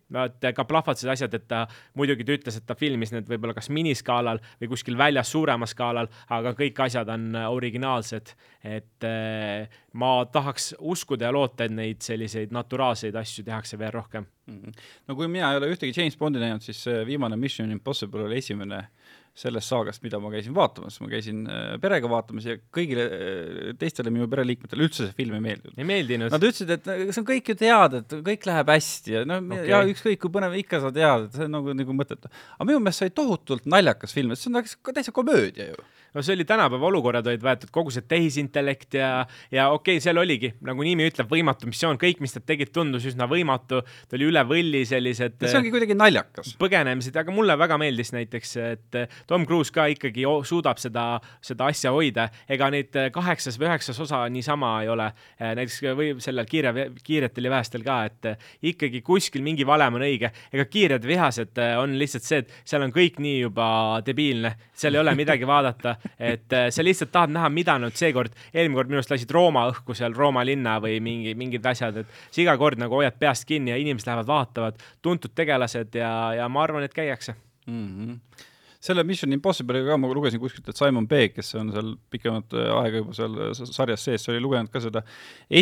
ka 0.43 0.65
plahvatused 0.69 1.11
asjad, 1.13 1.35
et 1.39 1.47
ta 1.49 1.65
muidugi 1.99 2.27
ta 2.27 2.37
ütles, 2.37 2.59
et 2.59 2.67
ta 2.67 2.77
filmis 2.79 3.13
need 3.15 3.29
võib-olla 3.31 3.55
kas 3.57 3.71
miniskaalal 3.73 4.43
või 4.61 4.73
kuskil 4.75 4.99
väljas 4.99 5.33
suuremal 5.33 5.71
skaalal, 5.71 6.11
aga 6.33 6.55
kõik 6.59 6.83
asjad 6.87 7.09
on 7.13 7.33
originaalsed. 7.49 8.35
et 8.63 9.05
äh, 9.05 9.69
ma 9.99 10.25
tahaks 10.33 10.75
uskuda 10.79 11.27
ja 11.27 11.33
loota, 11.33 11.65
et 11.65 11.75
neid 11.75 12.03
selliseid 12.03 12.53
naturaalseid 12.55 13.17
asju 13.19 13.45
tehakse 13.45 13.79
veel 13.79 13.91
rohkem 13.91 14.27
mm. 14.47 14.59
-hmm. 14.59 14.73
no 15.09 15.17
kui 15.17 15.29
mina 15.29 15.51
ei 15.53 15.57
ole 15.57 15.73
ühtegi 15.75 16.01
James 16.01 16.17
Bondi 16.17 16.39
näinud, 16.39 16.63
siis 16.63 16.85
viimane 17.07 17.37
Mission 17.37 17.71
Impossible 17.71 18.23
oli 18.23 18.39
esimene 18.39 18.77
äh, 18.77 18.89
sellest 19.33 19.71
saagast, 19.73 20.03
mida 20.05 20.19
ma 20.21 20.29
käisin 20.33 20.53
vaatamas, 20.57 20.99
ma 21.01 21.09
käisin 21.09 21.47
äh, 21.49 21.77
perega 21.81 22.09
vaatamas 22.11 22.45
ja 22.51 22.59
kõigile 22.75 23.07
äh, 23.07 23.71
teistele 23.81 24.13
minu 24.13 24.27
pereliikmetele 24.31 24.85
üldse 24.85 25.07
see 25.07 25.17
film 25.17 25.39
ei 25.39 25.45
meeldinud. 25.47 25.79
ei 25.79 25.89
meeldinud? 25.89 26.35
Nad 26.35 26.45
ütlesid, 26.45 26.73
et 26.77 26.91
see 27.15 27.23
on 27.23 27.29
kõik 27.31 27.49
ju 27.49 27.57
teada, 27.63 28.03
et 28.03 28.13
kõik 28.29 28.45
läheb 28.51 28.75
hästi 28.75 29.17
ja 29.17 29.25
no 29.29 29.41
okay. 29.41 29.65
ja 29.71 29.81
ükskõik 29.89 30.21
kui 30.21 30.35
põnev, 30.35 30.59
ikka 30.61 30.83
sa 30.85 30.93
tead, 30.93 31.31
et 31.31 31.39
see 31.39 31.49
on 31.49 31.57
nagu, 31.57 31.73
nagu 31.81 31.97
mõttetu. 31.97 32.29
aga 32.59 32.69
minu 32.69 32.83
meelest 32.85 33.01
see 33.01 33.09
oli 33.09 33.17
tohutult 33.23 33.73
naljakas 33.73 34.13
film, 34.19 34.37
et 34.37 34.43
see 34.43 34.53
on 34.53 34.61
täitsa 34.93 35.17
komöödia 35.17 35.73
ju 35.73 35.89
no 36.15 36.23
see 36.23 36.37
oli 36.37 36.45
tänapäeva 36.49 36.89
olukorrad 36.89 37.27
olid 37.31 37.43
võetud, 37.45 37.71
kogu 37.73 37.93
see 37.95 38.05
tehisintellekt 38.09 38.97
ja, 38.99 39.11
ja 39.53 39.69
okei 39.73 39.97
okay,, 39.97 40.05
seal 40.05 40.21
oligi, 40.21 40.53
nagu 40.65 40.85
nimi 40.85 41.07
ütleb, 41.09 41.29
võimatu 41.31 41.69
missioon, 41.71 41.99
kõik, 42.01 42.21
mis 42.25 42.35
nad 42.37 42.45
tegid, 42.49 42.73
tundus 42.75 43.07
üsna 43.09 43.29
võimatu. 43.31 43.81
ta 43.83 44.19
oli 44.19 44.29
üle 44.29 44.43
võlli 44.49 44.83
sellised. 44.89 45.39
see 45.41 45.61
ongi 45.61 45.73
kuidagi 45.73 45.97
naljakas. 45.97 46.55
põgenemised, 46.61 47.17
aga 47.17 47.35
mulle 47.35 47.57
väga 47.59 47.79
meeldis 47.81 48.13
näiteks, 48.15 48.57
et 48.63 48.99
Tom 49.31 49.47
Cruise 49.49 49.73
ka 49.73 49.87
ikkagi 49.93 50.27
suudab 50.49 50.81
seda, 50.83 51.07
seda 51.45 51.71
asja 51.73 51.95
hoida. 51.95 52.29
ega 52.49 52.69
neid 52.73 52.97
kaheksas 53.15 53.59
või 53.61 53.71
üheksas 53.71 54.01
osa 54.05 54.25
niisama 54.29 54.75
ei 54.83 54.93
ole. 54.93 55.09
näiteks 55.41 55.81
või 55.97 56.13
sellel 56.21 56.49
kiire, 56.49 56.91
kiiretel 57.05 57.49
ja 57.49 57.55
vähestel 57.57 57.87
ka, 57.87 58.03
et 58.11 58.33
ikkagi 58.73 59.03
kuskil 59.03 59.43
mingi 59.43 59.67
valem 59.67 59.97
on 59.97 60.07
õige. 60.09 60.33
ega 60.53 60.69
kiired 60.69 61.07
vihased 61.09 61.59
on 61.81 61.97
lihtsalt 61.99 62.29
see, 62.29 62.45
et 62.45 62.53
seal 62.65 62.85
on 62.85 62.93
kõik 62.93 63.19
nii 63.23 63.41
juba 63.47 63.67
debiilne, 64.05 64.57
seal 64.77 64.95
ei 64.95 65.01
ole 65.01 65.15
midagi 65.17 65.49
vaadata 65.49 65.97
et 66.19 66.57
äh, 66.57 66.69
sa 66.71 66.85
lihtsalt 66.85 67.13
tahad 67.15 67.35
näha, 67.35 67.51
mida 67.53 67.79
nad 67.81 67.97
seekord, 67.99 68.35
eelmine 68.53 68.79
kord 68.79 68.93
minu 68.93 69.01
arust 69.01 69.15
lasid 69.15 69.35
Rooma 69.35 69.67
õhku 69.73 69.97
seal 69.99 70.17
Rooma 70.17 70.45
linna 70.47 70.79
või 70.83 70.99
mingi, 71.05 71.35
mingid 71.39 71.67
asjad, 71.67 72.03
et 72.03 72.23
sa 72.31 72.43
iga 72.45 72.57
kord 72.61 72.81
nagu 72.83 73.01
hoiad 73.01 73.19
peast 73.19 73.47
kinni 73.49 73.75
ja 73.75 73.81
inimesed 73.81 74.09
lähevad 74.09 74.31
vaatavad, 74.31 74.87
tuntud 75.03 75.35
tegelased 75.35 75.99
ja, 75.99 76.13
ja 76.39 76.49
ma 76.53 76.65
arvan, 76.67 76.87
et 76.87 76.97
käiakse 76.97 77.37
mm. 77.67 77.87
-hmm 77.89 78.49
selle 78.83 79.05
Mission 79.07 79.31
Impossible'iga 79.35 79.93
ka 79.93 79.99
ma 80.01 80.11
lugesin 80.11 80.41
kuskilt, 80.43 80.67
et 80.69 80.79
Simon 80.79 81.07
Pegg, 81.11 81.37
kes 81.37 81.53
on 81.61 81.71
seal 81.75 81.93
pikemat 82.11 82.57
äh, 82.59 82.71
aega 82.81 83.03
juba 83.03 83.15
seal 83.15 83.37
äh, 83.45 83.53
sarjas 83.71 84.03
sees, 84.09 84.27
oli 84.33 84.43
lugenud 84.43 84.73
ka 84.73 84.83
seda 84.83 85.05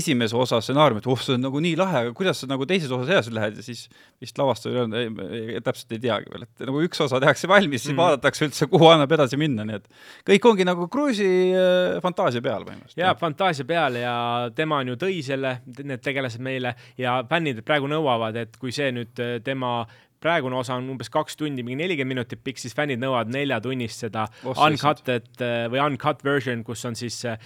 esimese 0.01 0.39
osa 0.41 0.61
stsenaariumit, 0.65 1.09
oh, 1.11 1.21
see 1.21 1.37
on 1.37 1.45
nagu 1.45 1.61
nii 1.61 1.77
lahe, 1.81 2.05
aga 2.07 2.15
kuidas 2.17 2.41
sa 2.41 2.49
nagu 2.51 2.65
teises 2.69 2.93
osas 2.97 3.13
edasi 3.13 3.35
lähed 3.37 3.61
ja 3.61 3.67
siis 3.67 3.85
vist 4.23 4.41
lavastaja 4.41 4.73
ei 4.73 4.81
öelnud, 4.81 5.63
täpselt 5.67 5.95
ei 5.97 6.03
teagi 6.07 6.33
veel, 6.33 6.49
et 6.49 6.65
nagu 6.65 6.85
üks 6.87 7.05
osa 7.05 7.21
tehakse 7.21 7.51
valmis, 7.51 7.85
siis 7.85 7.93
mm. 7.93 8.01
vaadatakse 8.01 8.49
üldse, 8.49 8.71
kuhu 8.73 8.89
annab 8.89 9.13
edasi 9.19 9.41
minna, 9.41 9.69
nii 9.69 9.81
et 9.83 9.91
kõik 10.33 10.53
ongi 10.55 10.69
nagu 10.71 10.89
Cruise'i 10.93 11.51
äh, 11.53 12.01
fantaasia 12.05 12.45
peal 12.45 12.65
põhimõtteliselt. 12.65 13.05
jaa, 13.05 13.17
fantaasia 13.21 13.69
peal 13.69 14.01
ja 14.01 14.15
tema 14.57 14.81
on 14.81 14.95
ju 14.95 15.01
tõi 15.05 15.21
selle, 15.27 15.59
need 15.85 16.01
tegelased 16.05 16.41
meile 16.41 16.73
ja 17.01 17.21
fännid 17.29 17.61
praegu 17.69 17.91
nõuavad, 17.91 18.41
et 18.41 18.57
kui 18.61 18.73
see 18.73 18.89
nüüd 18.97 19.21
tema 19.45 19.83
praegune 20.23 20.59
osa 20.59 20.77
on 20.79 20.89
umbes 20.95 21.11
kaks 21.13 21.39
tundi, 21.41 21.65
mingi 21.67 21.81
nelikümmend 21.81 22.21
minutit 22.21 22.43
pikk, 22.45 22.61
siis 22.61 22.75
fännid 22.77 23.01
nõuavad 23.03 23.31
neljatunnist 23.33 24.05
seda 24.05 24.27
oh, 24.45 24.59
uncut'ed 24.67 25.45
äh, 25.45 25.65
või 25.73 25.83
uncut 25.85 26.25
version, 26.27 26.65
kus 26.67 26.85
on 26.89 26.99
siis 26.99 27.23
äh, 27.29 27.41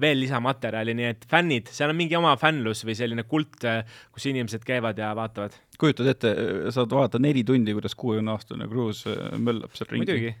veel 0.00 0.20
lisamaterjali, 0.24 0.96
nii 0.98 1.08
et 1.14 1.26
fännid, 1.30 1.70
seal 1.74 1.92
on 1.92 1.98
mingi 2.00 2.18
oma 2.18 2.34
fännlus 2.40 2.84
või 2.86 2.98
selline 2.98 3.24
kult, 3.30 3.62
äh, 3.68 3.82
kus 4.12 4.28
inimesed 4.30 4.66
käivad 4.66 5.00
ja 5.00 5.14
vaatavad. 5.16 5.56
kujutad 5.80 6.12
ette, 6.12 6.34
saad 6.74 6.92
vaadata 6.92 7.22
neli 7.22 7.44
tundi, 7.46 7.74
kuidas 7.76 7.96
kuuekümne-aastane 7.98 8.68
Cruise 8.70 9.16
möllab 9.38 9.76
seal 9.78 9.92
ringi? 9.94 10.06
muidugi 10.06 10.36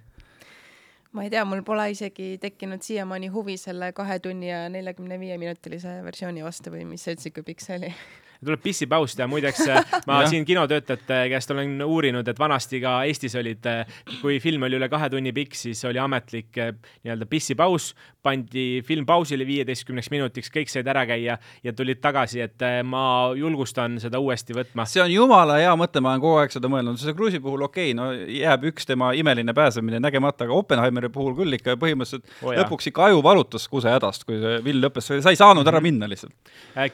ma 1.16 1.24
ei 1.26 1.30
tea, 1.32 1.44
mul 1.48 1.64
pole 1.66 1.88
isegi 1.90 2.36
tekkinud 2.42 2.84
siiamaani 2.86 3.30
huvi 3.34 3.56
selle 3.58 3.90
kahe 3.96 4.20
tunni 4.22 4.50
ja 4.50 4.66
neljakümne 4.70 5.18
viie 5.18 5.38
minutilise 5.42 5.96
versiooni 6.06 6.44
vastu 6.46 6.74
või 6.74 6.84
mis 6.92 7.06
see 7.06 7.16
üldse 7.16 7.32
kui 7.34 7.46
pikk 7.50 7.64
see 7.64 7.80
oli 7.80 7.94
tuleb 8.44 8.62
pissipaus 8.62 9.14
teha, 9.16 9.28
muideks 9.28 9.60
äh, 9.68 9.96
ma 10.08 10.22
siin 10.30 10.46
kinotöötajate 10.48 11.18
käest 11.32 11.50
olen 11.52 11.76
uurinud, 11.84 12.28
et 12.28 12.38
vanasti 12.40 12.80
ka 12.80 13.00
Eestis 13.08 13.36
olid, 13.36 13.66
äh, 13.68 14.00
kui 14.22 14.38
film 14.40 14.64
oli 14.64 14.78
üle 14.78 14.88
kahe 14.92 15.10
tunni 15.12 15.32
pikk, 15.36 15.56
siis 15.58 15.82
oli 15.88 16.00
ametlik 16.00 16.56
äh, 16.60 16.72
nii-öelda 17.04 17.28
pissipaus, 17.28 17.92
pandi 18.24 18.80
film 18.86 19.04
pausile 19.08 19.44
viieteistkümneks 19.48 20.10
minutiks, 20.12 20.52
kõik 20.52 20.72
said 20.72 20.88
ära 20.88 21.04
käia 21.08 21.36
ja 21.64 21.74
tulid 21.76 22.00
tagasi, 22.00 22.40
et 22.44 22.64
ma 22.84 23.02
julgustan 23.36 23.98
seda 24.00 24.20
uuesti 24.20 24.56
võtma. 24.56 24.84
see 24.88 25.02
on 25.04 25.12
jumala 25.12 25.58
hea 25.60 25.72
mõte, 25.76 26.00
ma 26.04 26.14
olen 26.14 26.24
kogu 26.24 26.40
aeg 26.40 26.52
seda 26.52 26.68
mõelnud, 26.72 27.00
see 27.00 27.16
Cruise'i 27.16 27.44
puhul 27.44 27.64
okei 27.68 27.92
okay,, 27.92 27.96
no 27.96 28.10
jääb 28.12 28.66
üks 28.72 28.88
tema 28.88 29.12
imeline 29.16 29.54
pääsemine 29.56 30.00
nägemata, 30.00 30.44
aga 30.48 30.56
Oppenheimeri 30.56 31.12
puhul 31.12 31.36
küll 31.38 31.56
ikka 31.56 31.76
põhimõtteliselt 31.80 32.28
oh, 32.44 32.56
lõpuks 32.56 32.90
ikka 32.92 33.08
aju 33.08 33.22
valutas 33.24 33.68
kusehädast, 33.72 34.24
kui 34.28 34.40
see 34.40 34.60
film 34.64 34.84
lõppes, 34.84 35.12
sa 35.12 35.32
ei 35.32 35.40
saanud 35.40 35.68
ära 35.68 35.80
minna 35.84 36.08
lihtsalt. 36.10 36.36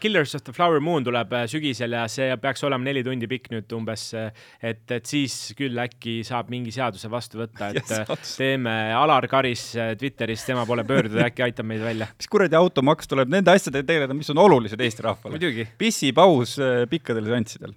Killers 0.02 0.34
of 0.38 0.46
the 0.46 0.54
Flower 0.54 0.82
Moon 0.82 1.06
tuleb 1.06 1.35
sügisel 1.50 1.96
ja 1.96 2.04
see 2.10 2.28
peaks 2.42 2.64
olema 2.66 2.88
neli 2.88 3.04
tundi 3.06 3.28
pikk 3.30 3.50
nüüd 3.52 3.76
umbes, 3.76 4.08
et, 4.16 4.84
et 4.90 5.06
siis 5.06 5.52
küll 5.58 5.78
äkki 5.86 6.18
saab 6.26 6.50
mingi 6.52 6.74
seaduse 6.74 7.10
vastu 7.12 7.42
võtta, 7.42 7.70
et 7.72 7.82
yes, 7.82 8.34
teeme 8.38 8.74
Alar 8.96 9.28
Karis 9.30 9.68
Twitteris 10.00 10.46
tema 10.48 10.66
poole 10.68 10.84
pöörduda, 10.88 11.26
äkki 11.28 11.46
aitab 11.46 11.68
meid 11.68 11.84
välja. 11.84 12.10
mis 12.16 12.30
kuradi 12.30 12.58
automaks 12.58 13.10
tuleb 13.10 13.32
nende 13.32 13.54
asjadega 13.54 13.86
tegeleda, 13.92 14.16
mis 14.16 14.30
on 14.34 14.42
olulised 14.46 14.80
Eesti 14.80 15.06
rahvale. 15.06 15.66
pissipaus 15.78 16.56
äh, 16.60 16.84
pikkadel 16.90 17.28
seanssidel 17.30 17.76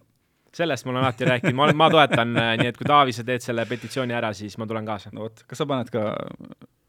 sellest 0.60 0.86
ma 0.86 0.92
olen 0.92 1.04
alati 1.04 1.28
rääkinud, 1.30 1.56
ma 1.56 1.64
olen, 1.68 1.78
ma 1.78 1.90
toetan, 1.94 2.36
äh, 2.42 2.54
nii 2.60 2.72
et 2.72 2.78
kui 2.78 2.88
Taavi, 2.90 3.14
sa 3.16 3.24
teed 3.26 3.44
selle 3.44 3.66
petitsiooni 3.70 4.16
ära, 4.18 4.32
siis 4.36 4.58
ma 4.60 4.68
tulen 4.70 4.88
kaasa. 4.88 5.14
no 5.14 5.28
vot, 5.28 5.44
kas 5.48 5.62
sa 5.62 5.68
paned 5.70 5.92
ka 5.94 6.06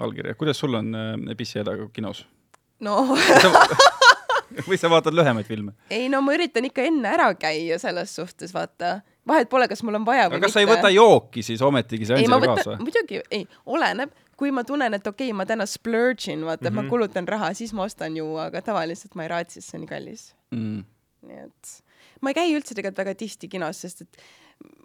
allkirja, 0.00 0.36
kuidas 0.40 0.60
sul 0.62 0.78
on 0.80 0.94
äh, 0.96 1.34
Pissi 1.38 1.60
hädaga 1.60 1.90
kinos? 1.94 2.24
no 2.80 3.02
või 4.68 4.78
sa 4.80 4.90
vaatad 4.92 5.16
lühemaid 5.16 5.48
filme? 5.48 5.74
ei 5.92 6.08
no 6.12 6.22
ma 6.24 6.34
üritan 6.36 6.66
ikka 6.68 6.84
enne 6.88 7.12
ära 7.14 7.30
käia 7.38 7.78
selles 7.82 8.14
suhtes, 8.16 8.54
vaata. 8.54 9.00
vahet 9.28 9.50
pole, 9.52 9.68
kas 9.70 9.84
mul 9.86 10.00
on 10.00 10.06
vaja 10.08 10.28
või 10.28 10.40
aga 10.40 10.46
kas 10.46 10.56
sa 10.56 10.64
ei 10.64 10.70
võta 10.70 10.92
jooki 10.94 11.44
siis 11.46 11.62
ometigi 11.62 12.08
seansile 12.08 12.40
kaasa? 12.46 12.78
muidugi, 12.80 13.22
ei, 13.30 13.46
oleneb, 13.66 14.14
kui 14.40 14.52
ma 14.54 14.64
tunnen, 14.66 14.96
et 14.96 15.06
okei 15.06 15.30
okay,, 15.30 15.36
ma 15.36 15.46
täna 15.48 15.68
splurge 15.68 16.32
in, 16.32 16.44
vaata 16.48 16.64
mm, 16.64 16.68
-hmm. 16.68 16.80
ma 16.80 16.82
mhm. 16.82 16.90
kulutan 16.90 17.28
raha, 17.28 17.52
siis 17.54 17.74
ma 17.76 17.86
ostan 17.88 18.16
ju, 18.16 18.32
aga 18.40 18.62
tavaliselt 18.62 19.14
ma 19.14 19.26
ei 19.26 19.32
raatsi, 19.34 19.60
sest 19.60 19.72
see 19.72 19.78
on 19.78 19.86
nii 19.86 19.94
kallis 19.94 20.26
mm.. 20.50 20.84
nii 21.28 21.46
et 21.46 21.74
ma 22.20 22.32
ei 22.32 22.38
käi 22.38 22.54
üldse 22.54 22.76
tegelikult 22.76 23.04
väga 23.04 23.16
tihti 23.18 23.48
kinos, 23.48 23.80
sest 23.80 24.06
et 24.06 24.22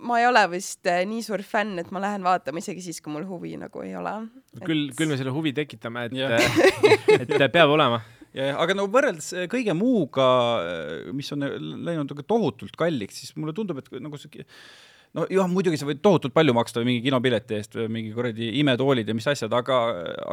ma 0.08 0.20
ei 0.20 0.28
ole 0.28 0.42
vist 0.52 0.88
eh, 0.88 1.04
nii 1.08 1.24
suur 1.26 1.44
fänn, 1.44 1.80
et 1.82 1.92
ma 1.92 2.02
lähen 2.04 2.24
vaatama 2.24 2.62
isegi 2.62 2.84
siis, 2.86 3.02
kui 3.04 3.14
mul 3.14 3.26
huvi 3.28 3.56
nagu 3.60 3.84
ei 3.84 3.96
ole 4.00 4.14
et.... 4.56 4.64
küll, 4.64 4.92
küll 4.96 5.12
me 5.12 5.18
selle 5.20 5.34
huvi 5.36 5.54
tekitame, 5.56 6.08
et, 6.08 7.26
et 7.26 7.52
peab 7.52 7.74
olema 7.76 8.02
aga 8.36 8.76
no 8.76 8.88
võrreldes 8.92 9.32
äh, 9.36 9.46
kõige 9.52 9.76
muuga, 9.78 10.26
äh, 10.60 11.14
mis 11.16 11.32
on 11.36 11.46
äh, 11.48 11.56
läinud 11.60 12.12
nagu 12.12 12.26
tohutult 12.28 12.76
kalliks, 12.80 13.22
siis 13.22 13.36
mulle 13.40 13.56
tundub, 13.56 13.80
et 13.80 13.92
nagu 14.04 14.20
see 14.20 14.44
no 15.16 15.26
jah, 15.32 15.48
muidugi 15.52 15.80
sa 15.80 15.88
võid 15.88 16.02
tohutult 16.04 16.34
palju 16.36 16.54
maksta 16.56 16.84
mingi 16.86 17.04
kinopileti 17.06 17.58
eest 17.58 17.78
või 17.78 17.88
mingi 17.98 18.14
kuradi 18.16 18.52
imetoolid 18.60 19.08
ja 19.08 19.16
mis 19.18 19.28
asjad, 19.32 19.54
aga, 19.56 19.80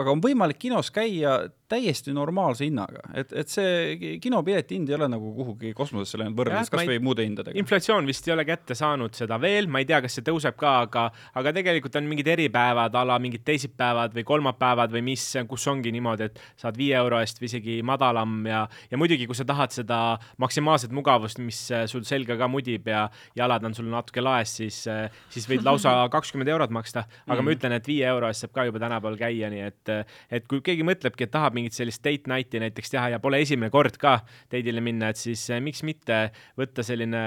aga 0.03 0.15
on 0.15 0.23
võimalik 0.23 0.59
kinos 0.63 0.91
käia 0.95 1.39
täiesti 1.73 2.13
normaalse 2.13 2.67
hinnaga, 2.67 3.01
et, 3.17 3.33
et 3.43 3.49
see 3.49 4.17
kinopileti 4.23 4.77
hind 4.77 4.91
ei 4.91 4.97
ole 4.99 5.09
nagu 5.13 5.33
kuhugi 5.37 5.73
kosmosesse 5.77 6.21
läinud 6.21 6.37
võrreldes 6.37 6.73
kasvõi 6.73 6.99
muude 7.03 7.25
hindadega. 7.25 7.57
inflatsioon 7.63 8.09
vist 8.09 8.27
ei 8.29 8.35
ole 8.35 8.45
kätte 8.49 8.77
saanud 8.79 9.15
seda 9.17 9.39
veel, 9.41 9.71
ma 9.73 9.81
ei 9.81 9.89
tea, 9.89 10.03
kas 10.05 10.19
see 10.19 10.27
tõuseb 10.27 10.59
ka, 10.61 10.75
aga, 10.89 11.07
aga 11.39 11.55
tegelikult 11.57 11.97
on 12.01 12.11
mingid 12.11 12.29
eripäevad 12.35 12.99
a 12.99 13.05
la 13.09 13.19
mingid 13.23 13.47
teisipäevad 13.47 14.17
või 14.19 14.27
kolmapäevad 14.29 14.93
või 14.93 15.05
mis, 15.13 15.25
kus 15.49 15.67
ongi 15.71 15.95
niimoodi, 15.95 16.29
et 16.29 16.43
saad 16.61 16.77
viie 16.81 16.99
euro 16.99 17.23
eest 17.23 17.41
või 17.41 17.49
isegi 17.49 17.79
madalam 17.87 18.43
ja, 18.51 18.67
ja 18.91 19.01
muidugi, 19.01 19.29
kui 19.31 19.39
sa 19.39 19.47
tahad 19.49 19.73
seda 19.73 20.03
maksimaalset 20.43 20.93
mugavust, 20.93 21.41
mis 21.41 21.65
sul 21.89 22.05
selga 22.09 22.37
ka 22.41 22.51
mudib 22.51 22.91
ja 22.91 23.07
jalad 23.39 23.65
on 23.65 23.77
sul 23.79 23.89
natuke 23.93 24.25
laes, 24.25 24.59
siis 24.61 24.72
siis, 24.73 25.13
siis 25.33 25.49
võid 25.51 25.65
lausa 25.67 25.95
kakskümmend 26.15 26.51
eurot 26.53 26.73
maksta. 26.75 27.05
aga 27.27 27.39
mm. 27.39 27.47
ma 27.47 27.57
ütlen, 27.57 27.77
et 27.77 27.89
viie 27.89 28.09
euro 28.09 28.31
eest 28.31 28.47
saab 28.47 28.55
ka 28.57 28.67
juba 28.69 28.83
tänapäeval 28.83 29.19
käia, 29.21 29.51
nii 29.53 29.65
et, 29.69 29.95
et 30.39 30.49
kui 30.51 30.63
keegi 30.65 30.87
mõtlebki, 30.87 31.29
et 31.29 31.35
tahab 31.35 31.57
mingit 31.59 31.77
sellist 31.77 32.03
date 32.05 32.31
night'i 32.31 32.63
näiteks 32.63 32.95
teha 32.95 33.13
ja 33.15 33.23
pole 33.23 33.43
esimene 33.45 33.73
kord 33.75 33.99
ka 34.01 34.19
date'ile 34.53 34.85
minna, 34.85 35.13
et 35.13 35.21
siis 35.21 35.45
eh, 35.53 35.63
miks 35.63 35.85
mitte 35.87 36.25
võtta 36.59 36.85
selline 36.87 37.23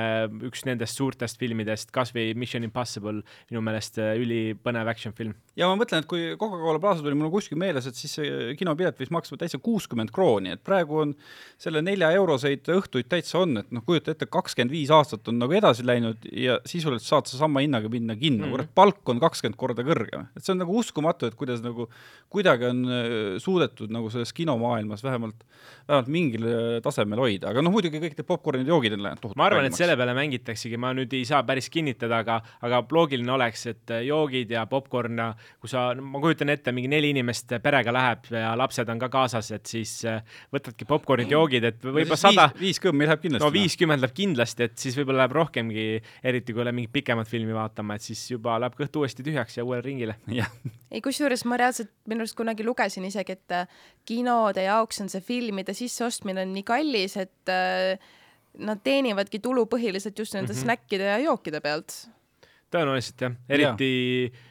üks 0.49 0.65
nendest 0.67 0.97
suurtest 0.99 1.39
filmidest, 1.41 1.93
kasvõi 1.95 2.33
Mission 2.37 2.65
Impossible, 2.65 3.21
minu 3.51 3.65
meelest 3.65 4.01
ülipõnev 4.01 4.95
action 4.95 5.15
film 5.15 5.35
ja 5.55 5.69
ma 5.69 5.77
mõtlen, 5.79 6.03
et 6.03 6.09
kui 6.09 6.23
Coca-Cola 6.35 6.79
Plaza 6.83 7.03
tuli, 7.03 7.15
mul 7.17 7.31
kuskil 7.33 7.59
meeles, 7.59 7.87
et 7.87 7.95
siis 7.97 8.11
see 8.17 8.55
kinopilet 8.59 8.97
võis 8.99 9.11
maksma 9.13 9.39
täitsa 9.39 9.59
kuuskümmend 9.63 10.11
krooni, 10.15 10.51
et 10.55 10.63
praegu 10.65 10.99
on 11.05 11.13
selle 11.61 11.81
nelja 11.85 12.09
euroseid 12.17 12.67
õhtuid 12.75 13.07
täitsa 13.11 13.39
on, 13.43 13.61
et 13.61 13.71
noh, 13.75 13.83
kujuta 13.87 14.11
ette, 14.11 14.27
kakskümmend 14.31 14.73
viis 14.75 14.91
aastat 14.93 15.31
on 15.31 15.39
nagu 15.39 15.55
edasi 15.55 15.85
läinud 15.87 16.27
ja 16.31 16.57
sisuliselt 16.67 17.07
saad 17.07 17.31
sa 17.31 17.39
sama 17.39 17.63
hinnaga 17.63 17.91
minna 17.91 18.17
kinno 18.19 18.43
mm, 18.43 18.49
-hmm. 18.49 18.55
kurat, 18.57 18.73
palk 18.75 19.13
on 19.13 19.21
kakskümmend 19.23 19.59
korda 19.59 19.85
kõrgem. 19.87 20.27
et 20.35 20.43
see 20.43 20.51
on 20.53 20.59
nagu 20.63 20.75
uskumatu, 20.75 21.29
et 21.31 21.39
kuidas 21.39 21.63
nagu, 21.63 21.87
kuidagi 22.29 22.67
on 22.71 22.83
äh, 22.89 23.39
suudetud 23.39 23.91
nagu 23.91 24.11
selles 24.11 24.33
kinomaailmas 24.33 25.03
vähemalt, 25.03 25.47
vähemalt 25.87 26.11
mingil 26.11 26.49
äh, 26.51 26.81
tasemel 26.83 27.19
hoida, 27.19 27.49
aga 27.49 27.63
noh, 27.63 27.71
muidugi 27.71 28.03
kõik 28.03 28.19
need 28.19 28.27
popkornid 28.27 28.67
ja 28.67 28.75
joogid 28.75 28.99
on 28.99 29.07
läinud 29.07 29.23
tohutu 29.23 29.39
ma 29.39 29.47
arvan, 29.47 29.65
et 29.69 29.79
selle 29.79 29.95
peale 29.95 30.13
mängitaksegi, 30.17 30.77
ma 30.77 30.91
nüüd 30.93 31.13
ei 31.15 31.23
saa 31.25 31.43
päris 31.47 31.71
kinnitada, 31.71 32.19
aga, 32.25 32.41
aga 32.61 32.83
loogiline 32.91 33.31
oleks, 33.31 33.65
et 33.71 33.95
äh, 33.95 34.03
joogid 34.09 34.51
ja 34.51 34.65
popkorn 34.67 35.23
ja 35.23 35.31
kui 35.61 35.71
sa, 35.71 35.87
ma 35.95 36.21
kujutan 36.23 36.51
ette, 36.53 36.73
mingi 36.75 36.89
neli 36.91 37.11
inimest 37.13 37.55
perega 37.63 37.93
läheb 37.95 38.29
ja 38.33 38.53
lapsed 38.57 38.89
on 38.91 39.01
ka 39.01 39.09
kaasas, 39.13 39.51
et 39.55 39.65
siis 39.69 39.93
äh, 40.09 40.23
võtadki 40.53 40.87
popkornid, 40.89 41.31
joogid, 41.31 41.67
et 41.71 41.85
võib-olla 41.85 42.19
sada. 42.19 42.47
viis 42.59 42.81
kõmmi 42.83 43.07
läheb 43.07 43.23
kindlasti. 43.23 43.45
no 43.45 43.51
viiskümmend 43.53 44.03
läheb 44.03 44.15
kindlasti, 44.17 44.69
et 44.69 44.77
siis 44.81 44.97
võib-olla 44.99 45.23
läheb 45.23 45.37
rohkemgi, 45.39 45.87
eriti 46.31 46.55
kui 46.55 46.65
läheb 46.65 46.79
mingit 46.81 46.95
pikemat 46.95 47.29
filmi 47.29 47.55
vaatama, 47.55 47.99
et 47.99 48.07
siis 48.07 48.23
juba 48.31 48.57
läheb 48.61 48.77
kõht 48.79 48.99
uuesti 49.01 49.25
tühjaks 49.25 49.59
ja 49.59 49.67
uuele 49.67 49.85
ringile. 49.85 50.17
ei, 50.91 51.01
kusjuures 51.05 51.45
ma 51.49 51.59
reaalselt 51.61 51.93
minu 52.09 52.25
arust 52.25 52.37
kunagi 52.37 52.67
lugesin 52.67 53.07
isegi, 53.07 53.37
et 53.39 53.55
äh, 53.55 53.79
kinode 54.05 54.67
jaoks 54.67 55.01
on 55.03 55.11
see 55.11 55.23
filmide 55.25 55.75
sisseostmine 55.77 56.45
nii 56.51 56.65
kallis, 56.67 57.17
et 57.21 57.53
äh, 57.53 57.97
nad 58.65 58.79
teenivadki 58.83 59.41
tulu 59.43 59.65
põhiliselt 59.69 60.19
just 60.19 60.35
nende 60.35 60.53
mm 60.53 60.57
-hmm. 60.57 60.63
snäkkide 60.63 61.03
ja 61.03 61.17
jookide 61.19 61.59
pealt 61.61 62.05
tõenäoliselt 62.75 63.23
jah, 63.25 63.35
eriti 63.49 63.89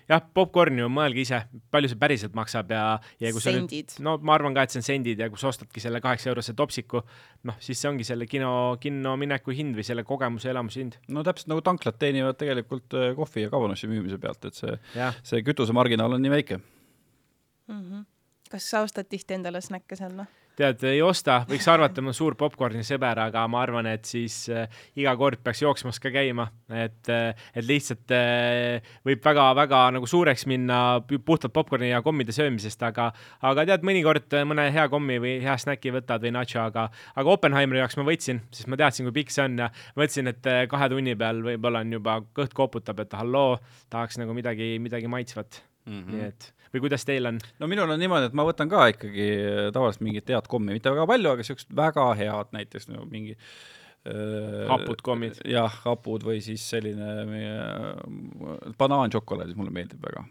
jah 0.09 0.19
ja,, 0.19 0.21
popkorn 0.37 0.81
ju, 0.83 0.89
mõelge 0.93 1.23
ise, 1.23 1.41
palju 1.73 1.93
see 1.93 2.01
päriselt 2.01 2.37
maksab 2.37 2.73
ja, 2.75 2.85
ja 3.23 3.33
kui 3.35 3.45
sa 3.45 3.55
nüüd, 3.55 3.97
no 4.05 4.17
ma 4.25 4.37
arvan 4.39 4.57
ka, 4.57 4.65
et 4.65 4.75
see 4.75 4.81
on 4.83 4.87
sendid 4.89 5.23
ja 5.23 5.29
kui 5.33 5.41
sa 5.41 5.51
ostadki 5.53 5.83
selle 5.85 6.01
kaheksa 6.05 6.33
eurose 6.33 6.57
topsiku, 6.59 7.03
noh, 7.49 7.59
siis 7.65 7.81
see 7.81 7.91
ongi 7.91 8.07
selle 8.09 8.29
kino, 8.31 8.53
kinno 8.83 9.17
mineku 9.21 9.55
hind 9.57 9.79
või 9.79 9.87
selle 9.87 10.07
kogemuse 10.09 10.53
elamuse 10.53 10.83
hind. 10.83 10.99
no 11.15 11.25
täpselt 11.27 11.53
nagu 11.53 11.65
tanklad 11.67 12.01
teenivad 12.01 12.41
tegelikult 12.41 12.97
äh, 12.99 13.11
kohvi 13.19 13.47
ja 13.47 13.53
kabanossi 13.53 13.91
müümise 13.91 14.21
pealt, 14.23 14.49
et 14.49 14.59
see, 14.59 14.79
see 15.23 15.45
kütusemarginaal 15.47 16.19
on 16.19 16.25
nii 16.25 16.35
väike 16.39 16.61
mm. 16.61 17.81
-hmm. 17.81 18.07
kas 18.51 18.71
sa 18.71 18.85
ostad 18.87 19.09
tihti 19.11 19.39
endale 19.39 19.61
snäkke 19.65 19.97
seal, 19.97 20.17
noh? 20.17 20.31
Tead, 20.59 20.85
ei 20.87 21.01
osta, 21.03 21.41
võiks 21.49 21.67
arvata, 21.71 22.03
ma 22.03 22.11
olen 22.11 22.17
suur 22.17 22.37
popkorni 22.39 22.85
sõber, 22.87 23.19
aga 23.25 23.45
ma 23.51 23.63
arvan, 23.65 23.89
et 23.91 24.07
siis 24.09 24.37
äh, 24.53 24.71
iga 25.01 25.15
kord 25.19 25.43
peaks 25.45 25.63
jooksmas 25.65 26.01
ka 26.03 26.13
käima, 26.15 26.47
et 26.71 27.11
äh,, 27.13 27.47
et 27.55 27.67
lihtsalt 27.67 28.15
äh, 28.15 28.93
võib 29.07 29.25
väga-väga 29.25 29.83
nagu 29.97 30.09
suureks 30.11 30.47
minna 30.51 30.79
puhtalt 31.27 31.55
popkorni 31.55 31.91
ja 31.91 32.03
kommide 32.07 32.35
söömisest, 32.35 32.83
aga, 32.87 33.11
aga 33.43 33.67
tead, 33.71 33.87
mõnikord 33.87 34.39
mõne 34.49 34.69
hea 34.75 34.87
kommi 34.93 35.19
või 35.23 35.37
hea 35.45 35.57
snäki 35.61 35.95
võtad 35.95 36.25
või 36.25 36.35
nacho, 36.39 36.63
aga, 36.65 36.89
aga 37.15 37.35
Oppenheimeri 37.35 37.83
jaoks 37.83 37.99
ma 37.99 38.07
võtsin, 38.09 38.43
sest 38.55 38.71
ma 38.71 38.79
teadsin, 38.81 39.09
kui 39.09 39.19
pikk 39.21 39.35
see 39.35 39.47
on 39.49 39.59
ja 39.65 39.71
mõtlesin, 39.99 40.31
et 40.31 40.51
äh, 40.51 40.65
kahe 40.71 40.91
tunni 40.93 41.17
peal 41.19 41.43
võib-olla 41.45 41.85
on 41.85 41.99
juba 41.99 42.21
kõht 42.37 42.55
koputab, 42.57 43.03
et 43.03 43.19
halloo, 43.19 43.59
tahaks 43.93 44.21
nagu 44.23 44.37
midagi, 44.37 44.77
midagi 44.83 45.11
maitsvat 45.11 45.65
mm. 45.87 45.99
-hmm. 45.99 46.15
nii 46.15 46.29
et 46.31 46.53
või 46.75 46.85
kuidas 46.87 47.07
teil 47.07 47.31
on? 47.31 47.41
no 47.63 47.71
minul 47.71 47.95
on 47.95 48.01
niimoodi, 48.01 48.31
et 48.31 48.37
ma 48.37 48.47
võtan 48.47 48.71
ka 48.73 48.89
ikkagi 48.93 49.31
tavaliselt 49.75 50.05
mingit 50.07 50.35
head 50.35 50.51
kommi, 50.51 50.75
mitte 50.77 50.93
väga 50.93 51.09
palju, 51.11 51.33
aga 51.35 51.47
siuksed 51.47 51.75
väga 51.77 52.11
head, 52.21 52.53
näiteks 52.57 52.91
nagu 52.93 53.07
mingi 53.11 53.35
äh, 53.37 54.65
hapud 54.71 55.05
kommid. 55.07 55.41
jah, 55.49 55.81
hapud 55.87 56.27
või 56.27 56.41
siis 56.45 56.65
selline 56.75 57.27
meie 57.31 57.59
äh, 57.59 58.73
banaanšokolaad, 58.81 59.55
mulle 59.59 59.75
meeldib 59.75 60.03
väga 60.05 60.27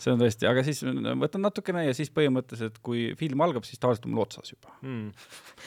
see 0.00 0.12
on 0.12 0.20
tõesti, 0.20 0.46
aga 0.50 0.62
siis 0.66 0.82
võtan 1.20 1.44
natukene 1.44 1.84
ja 1.86 1.94
siis 1.96 2.10
põhimõtteliselt, 2.14 2.78
kui 2.84 3.10
film 3.18 3.42
algab, 3.44 3.64
siis 3.66 3.80
tavaliselt 3.80 4.06
on 4.08 4.14
mul 4.14 4.24
otsas 4.24 4.52
juba. 4.52 4.72
Mm.. 4.84 5.10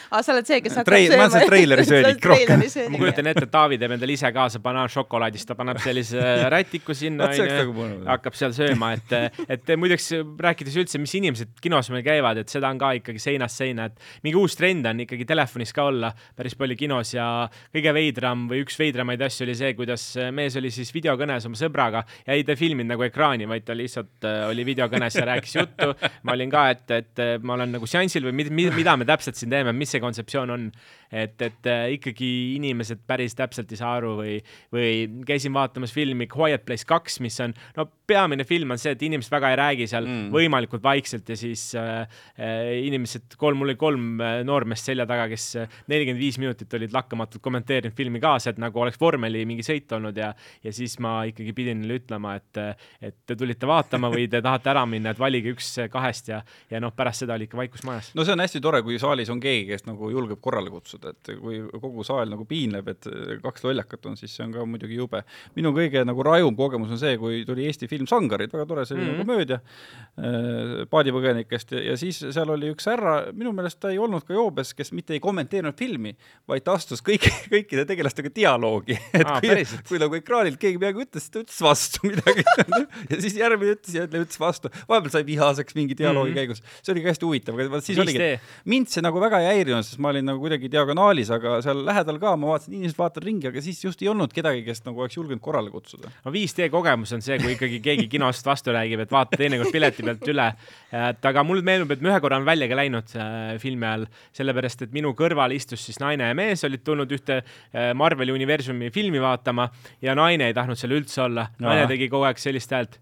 aa, 0.09 0.21
sa 0.21 0.34
oled 0.36 0.49
see, 0.49 0.59
kes 0.65 0.78
hakkab 0.80 0.91
Treil, 0.91 1.07
sööma? 1.09 1.19
ma 1.19 1.28
olen 1.28 1.34
see 1.36 1.49
treileri 1.51 1.86
söödik 1.91 2.28
rohkem. 2.32 2.63
ma 2.93 3.01
kujutan 3.01 3.32
ette, 3.32 3.45
et 3.47 3.53
Taavi 3.53 3.80
teeb 3.82 3.95
endale 3.97 4.15
ise 4.15 4.32
kaasa 4.36 4.61
banaanšokolaadist, 4.63 5.49
ta 5.49 5.57
paneb 5.59 5.82
sellise 5.84 6.24
rätiku 6.53 6.95
sinna, 6.97 7.30
onju, 7.34 7.89
hakkab 8.07 8.38
seal 8.38 8.55
sööma, 8.55 8.93
et, 8.97 9.15
et 9.57 9.74
muideks 9.80 10.09
rääkides 10.47 10.78
üldse, 10.84 11.01
mis 11.01 11.15
inimesed 11.19 11.55
kinos 11.63 11.91
meil 11.93 12.05
käivad, 12.05 12.41
et 12.43 12.53
seda 12.53 12.71
on 12.74 12.82
ka 12.82 12.93
ikkagi 12.99 13.21
seinast 13.21 13.61
seina, 13.61 13.89
et 13.89 14.26
mingi 14.26 14.39
uus 14.39 14.57
trend 14.59 14.88
on 14.89 15.03
ikkagi 15.05 15.28
telefonis 15.30 15.74
ka 15.76 15.88
olla 15.89 16.13
päris 16.38 16.57
palju 16.59 16.78
kinos 16.80 17.13
ja 17.15 17.28
kõige 17.74 17.93
veidram 17.95 18.47
või 18.51 18.63
üks 18.65 18.78
veidramaid 18.80 19.21
asju 19.26 19.47
oli 19.47 19.57
see, 19.57 19.74
kuidas 19.78 20.05
mees 20.36 20.57
oli 20.59 20.71
siis 20.74 20.91
videokõnes 20.95 21.47
oma 21.49 21.59
sõbraga 21.59 22.03
ja 22.26 22.38
ei 22.38 22.45
ta 22.47 22.55
filminud 22.59 22.93
nagu 22.93 23.05
ekraani, 23.07 23.47
vaid 23.49 23.62
ta 23.66 23.76
lihtsalt 23.78 24.28
äh, 24.28 24.43
oli 24.49 24.66
videokõnes 24.68 25.20
ja 25.20 25.28
rääkis 25.30 25.55
juttu. 25.55 25.93
ma 26.24 26.36
olin 26.36 26.51
ka, 26.53 26.68
et, 26.74 26.86
et 26.91 27.24
ma 27.43 27.57
olen 27.57 27.78
nagu 27.78 27.89
seansil 27.89 28.30
või 28.30 28.49
mida 28.74 28.97
me 28.97 29.07
täpselt 29.09 29.39
siin 29.39 29.53
teeme, 29.53 29.74
mis 29.76 29.95
see 29.95 30.03
kontseptsioon 30.03 30.53
on 30.53 30.70
et, 31.14 31.41
et 31.45 31.70
äh, 31.70 31.86
ikkagi 31.97 32.30
inimesed 32.57 33.03
päris 33.07 33.36
täpselt 33.38 33.72
ei 33.72 33.80
saa 33.80 33.93
aru 33.99 34.16
või, 34.18 34.38
või 34.74 35.24
käisin 35.28 35.53
vaatamas 35.53 35.93
filmi 35.93 36.28
Quiet 36.32 36.66
Place 36.66 36.88
kaks, 36.89 37.20
mis 37.24 37.38
on, 37.43 37.53
no 37.78 37.86
peamine 38.09 38.45
film 38.47 38.74
on 38.74 38.82
see, 38.82 38.95
et 38.95 39.05
inimesed 39.05 39.34
väga 39.34 39.53
ei 39.53 39.59
räägi 39.59 39.88
seal 39.91 40.07
mm. 40.09 40.32
võimalikult 40.34 40.84
vaikselt 40.84 41.30
ja 41.30 41.38
siis 41.39 41.70
äh, 41.80 42.01
äh 42.41 42.72
inimesed, 42.88 43.38
kolm, 43.38 43.61
mul 43.61 43.72
oli 43.72 43.80
kolm 43.80 44.24
äh, 44.24 44.39
noormeest 44.47 44.89
selja 44.89 45.05
taga, 45.09 45.28
kes 45.32 45.51
nelikümmend 45.91 46.22
viis 46.22 46.39
minutit 46.41 46.74
olid 46.74 46.95
lakkamatult 46.95 47.43
kommenteerinud 47.45 47.95
filmi 47.97 48.22
kaasa, 48.24 48.53
et 48.53 48.61
nagu 48.61 48.82
oleks 48.82 48.99
vormeli 49.01 49.45
mingi 49.49 49.66
sõit 49.66 49.91
olnud 49.93 50.18
ja, 50.18 50.32
ja 50.64 50.74
siis 50.74 50.97
ma 51.03 51.20
ikkagi 51.30 51.53
pidin 51.55 51.84
neile 51.84 51.99
ütlema, 52.01 52.36
et, 52.39 52.61
et 53.03 53.20
te 53.28 53.38
tulite 53.38 53.70
vaatama 53.70 54.09
või 54.14 54.26
te 54.32 54.41
tahate 54.43 54.74
ära 54.74 54.86
minna, 54.89 55.14
et 55.14 55.22
valige 55.22 55.53
üks 55.53 55.76
kahest 55.93 56.34
ja, 56.34 56.41
ja 56.74 56.82
noh, 56.82 56.93
pärast 56.95 57.24
seda 57.24 57.38
oli 57.38 57.47
ikka 57.49 57.59
vaikus 57.59 57.86
majas. 57.88 58.11
no 58.18 58.26
see 58.26 58.34
on 58.34 58.43
hästi 58.43 58.64
tore, 58.64 58.82
kui 58.86 58.97
saalis 59.01 59.30
on 59.34 59.41
keegi, 59.43 59.68
kes 59.74 59.86
nagu 59.88 60.09
julgeb 60.14 60.41
korrale 60.43 60.74
kutsuda 60.74 61.03
mõelda, 61.04 61.14
et 61.14 61.39
kui 61.41 61.60
kogu 61.82 62.04
saal 62.06 62.32
nagu 62.32 62.45
piinleb, 62.47 62.88
et 62.93 63.08
kaks 63.43 63.64
lollakat 63.66 64.06
on, 64.10 64.18
siis 64.20 64.34
see 64.36 64.45
on 64.45 64.54
ka 64.54 64.66
muidugi 64.66 64.97
jube. 64.97 65.24
minu 65.56 65.74
kõige 65.74 66.04
nagu 66.06 66.24
rajum 66.24 66.56
kogemus 66.56 66.91
on 66.91 66.99
see, 66.99 67.18
kui 67.18 67.43
tuli 67.45 67.66
Eesti 67.68 67.88
film 67.88 68.08
Sangarid, 68.08 68.51
väga 68.54 68.66
tore 68.66 68.86
selline 68.86 69.12
mm 69.12 69.16
-hmm. 69.16 69.26
komöödia 69.26 69.60
äh, 69.60 70.88
paadipõgenikest 70.89 71.72
ja, 71.72 71.84
ja 71.91 71.97
siis 71.97 72.20
seal 72.20 72.49
oli 72.49 72.72
üks 72.74 72.88
härra, 72.88 73.32
minu 73.34 73.51
meelest 73.54 73.80
ta 73.80 73.91
ei 73.91 73.99
olnud 73.99 74.24
ka 74.24 74.34
joobes, 74.34 74.74
kes 74.74 74.91
mitte 74.91 75.14
ei 75.14 75.20
kommenteerinud 75.20 75.78
filmi, 75.78 76.16
vaid 76.47 76.64
ta 76.64 76.74
astus 76.74 77.01
kõik, 77.01 77.28
kõikide 77.49 77.86
tegelastega 77.86 78.30
dialoogi. 78.36 78.97
et 79.14 79.26
Aa, 79.26 79.41
kui, 79.41 79.66
kui 79.88 79.99
nagu 79.99 80.16
ekraanilt 80.16 80.60
keegi 80.60 80.78
midagi 80.78 81.06
ütles, 81.06 81.24
siis 81.24 81.32
ta 81.32 81.39
ütles 81.39 81.62
vastu 81.62 82.08
midagi 82.08 82.43
ja 83.12 83.22
siis 83.22 83.36
järgmine 83.36 83.76
ütles 83.78 83.95
ja 83.95 84.08
ütles 84.08 84.39
vastu. 84.39 84.70
vahepeal 84.88 85.12
sai 85.12 85.26
vihaseks 85.26 85.76
mingi 85.76 85.97
dialoogi 85.97 86.32
mm 86.32 86.36
-hmm. 86.36 86.39
käigus, 86.39 86.64
see 86.82 86.93
oli 86.93 87.01
ka 87.01 87.10
hästi 87.10 87.26
huvitav, 87.26 87.60
aga 87.60 87.82
siis 87.82 87.99
oligi, 87.99 88.39
mind 88.66 88.88
see 88.88 89.01
nagu 89.01 89.20
väga 89.20 89.39
ei 89.39 89.47
häirinud, 89.47 89.84
sest 89.84 89.99
ma 89.99 90.10
olin 90.10 90.26
nagu 90.26 90.39
kuidagi 90.43 90.70
diagonaalis 90.94 91.30
aga 91.34 91.58
seal 91.64 91.82
lähedal 91.86 92.20
ka 92.22 92.34
ma 92.38 92.54
vaatasin, 92.54 92.76
inimesed 92.78 92.98
vaatavad 93.00 93.28
ringi, 93.28 93.50
aga 93.50 93.62
siis 93.64 93.80
just 93.84 94.02
ei 94.04 94.10
olnud 94.12 94.34
kedagi, 94.34 94.64
kes 94.66 94.84
nagu 94.86 95.02
oleks 95.02 95.18
julgenud 95.18 95.41
korrale 95.44 95.72
kutsuda. 95.74 96.12
no 96.26 96.32
5D 96.34 96.70
kogemus 96.74 97.14
on 97.16 97.24
see, 97.26 97.38
kui 97.41 97.56
ikkagi 97.56 97.80
keegi 97.84 98.08
kinost 98.12 98.46
vastu 98.46 98.74
räägib, 98.76 99.04
et 99.04 99.12
vaata 99.14 99.39
teinekord 99.39 99.74
pileti 99.74 100.06
pealt 100.06 100.28
üle. 100.30 100.48
et 100.91 101.30
aga 101.32 101.44
mulle 101.48 101.66
meenub, 101.66 101.91
et 101.91 102.02
me 102.02 102.14
ühe 102.14 102.20
korra 102.24 102.39
on 102.41 102.48
välja 102.48 102.70
ka 102.70 102.80
läinud 102.80 103.16
äh, 103.18 103.56
filmi 103.62 103.89
ajal, 103.89 104.08
sellepärast 104.38 104.88
et 104.88 104.96
minu 104.96 105.14
kõrval 105.18 105.56
istus 105.56 105.86
siis 105.88 106.00
naine 106.04 106.30
ja 106.30 106.38
mees, 106.38 106.64
olid 106.68 106.86
tulnud 106.86 107.18
ühte 107.18 107.41
äh, 107.41 107.91
Marveli 107.98 108.36
universumi 108.36 108.91
filmi 108.94 109.22
vaatama 109.24 109.70
ja 110.02 110.16
naine 110.18 110.52
ei 110.52 110.58
tahtnud 110.58 110.80
seal 110.80 110.98
üldse 111.00 111.26
olla. 111.28 111.50
naine 111.60 111.88
tegi 111.89 112.10
kogu 112.12 112.30
aeg 112.30 112.41
sellist 112.41 112.74
häält 112.74 113.00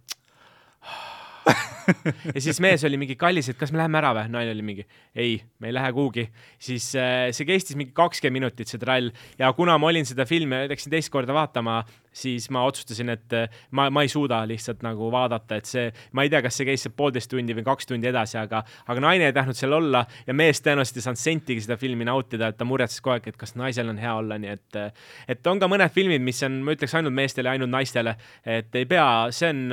ja 2.36 2.42
siis 2.44 2.60
mees 2.64 2.84
oli 2.88 3.00
mingi 3.02 3.16
kallis, 3.20 3.50
et 3.52 3.60
kas 3.60 3.72
me 3.74 3.82
läheme 3.82 4.00
ära 4.02 4.12
või? 4.16 4.32
naine 4.34 4.54
oli 4.54 4.66
mingi 4.66 4.86
ei, 5.16 5.40
me 5.60 5.72
ei 5.72 5.76
lähe 5.76 5.92
kuhugi. 5.96 6.28
siis 6.62 6.92
äh, 7.00 7.30
see 7.36 7.48
kestis 7.50 7.80
mingi 7.80 7.96
kakskümmend 7.98 8.42
minutit, 8.42 8.70
see 8.72 8.82
trall 8.82 9.12
ja 9.40 9.52
kuna 9.58 9.78
ma 9.82 9.90
olin 9.92 10.08
seda 10.08 10.28
filmi, 10.30 10.64
läksin 10.72 10.94
teist 10.94 11.12
korda 11.14 11.36
vaatama, 11.36 11.82
siis 12.12 12.50
ma 12.52 12.64
otsustasin, 12.68 13.10
et 13.14 13.34
äh, 13.36 13.62
ma, 13.72 13.88
ma 13.94 14.04
ei 14.04 14.12
suuda 14.12 14.42
lihtsalt 14.50 14.84
nagu 14.86 15.10
vaadata, 15.14 15.60
et 15.60 15.70
see, 15.70 15.86
ma 16.18 16.26
ei 16.26 16.32
tea, 16.32 16.42
kas 16.44 16.58
see 16.60 16.68
käis 16.68 16.86
see 16.86 16.94
poolteist 16.96 17.32
tundi 17.32 17.56
või 17.58 17.66
kaks 17.68 17.90
tundi 17.90 18.10
edasi, 18.12 18.38
aga, 18.42 18.64
aga 18.92 19.04
naine 19.04 19.30
ei 19.30 19.36
tahtnud 19.36 19.58
seal 19.58 19.76
olla 19.78 20.04
ja 20.28 20.36
mees 20.38 20.62
tõenäoliselt 20.64 21.00
ei 21.00 21.08
saanud 21.08 21.22
sentigi 21.22 21.66
seda 21.66 21.78
filmi 21.82 22.08
nautida, 22.08 22.52
et 22.52 22.60
ta 22.60 22.68
muretses 22.68 23.02
kogu 23.02 23.16
aeg, 23.16 23.32
et 23.32 23.40
kas 23.40 23.56
naisel 23.60 23.92
on 23.92 24.02
hea 24.02 24.14
olla, 24.20 24.40
nii 24.42 24.54
et, 24.54 24.80
äh, 24.80 25.12
et 25.36 25.52
on 25.52 25.62
ka 25.62 25.72
mõned 25.72 25.96
filmid, 25.96 26.24
mis 26.26 26.44
on, 26.48 26.62
ma 26.66 26.76
ütleks 26.76 26.96
ainult 27.00 27.16
meestele, 27.16 27.52
ainult 27.54 27.72
naistele, 27.72 28.16
et 28.46 28.80
ei 28.80 28.88
pea, 28.90 29.08
see 29.36 29.52
on, 29.54 29.64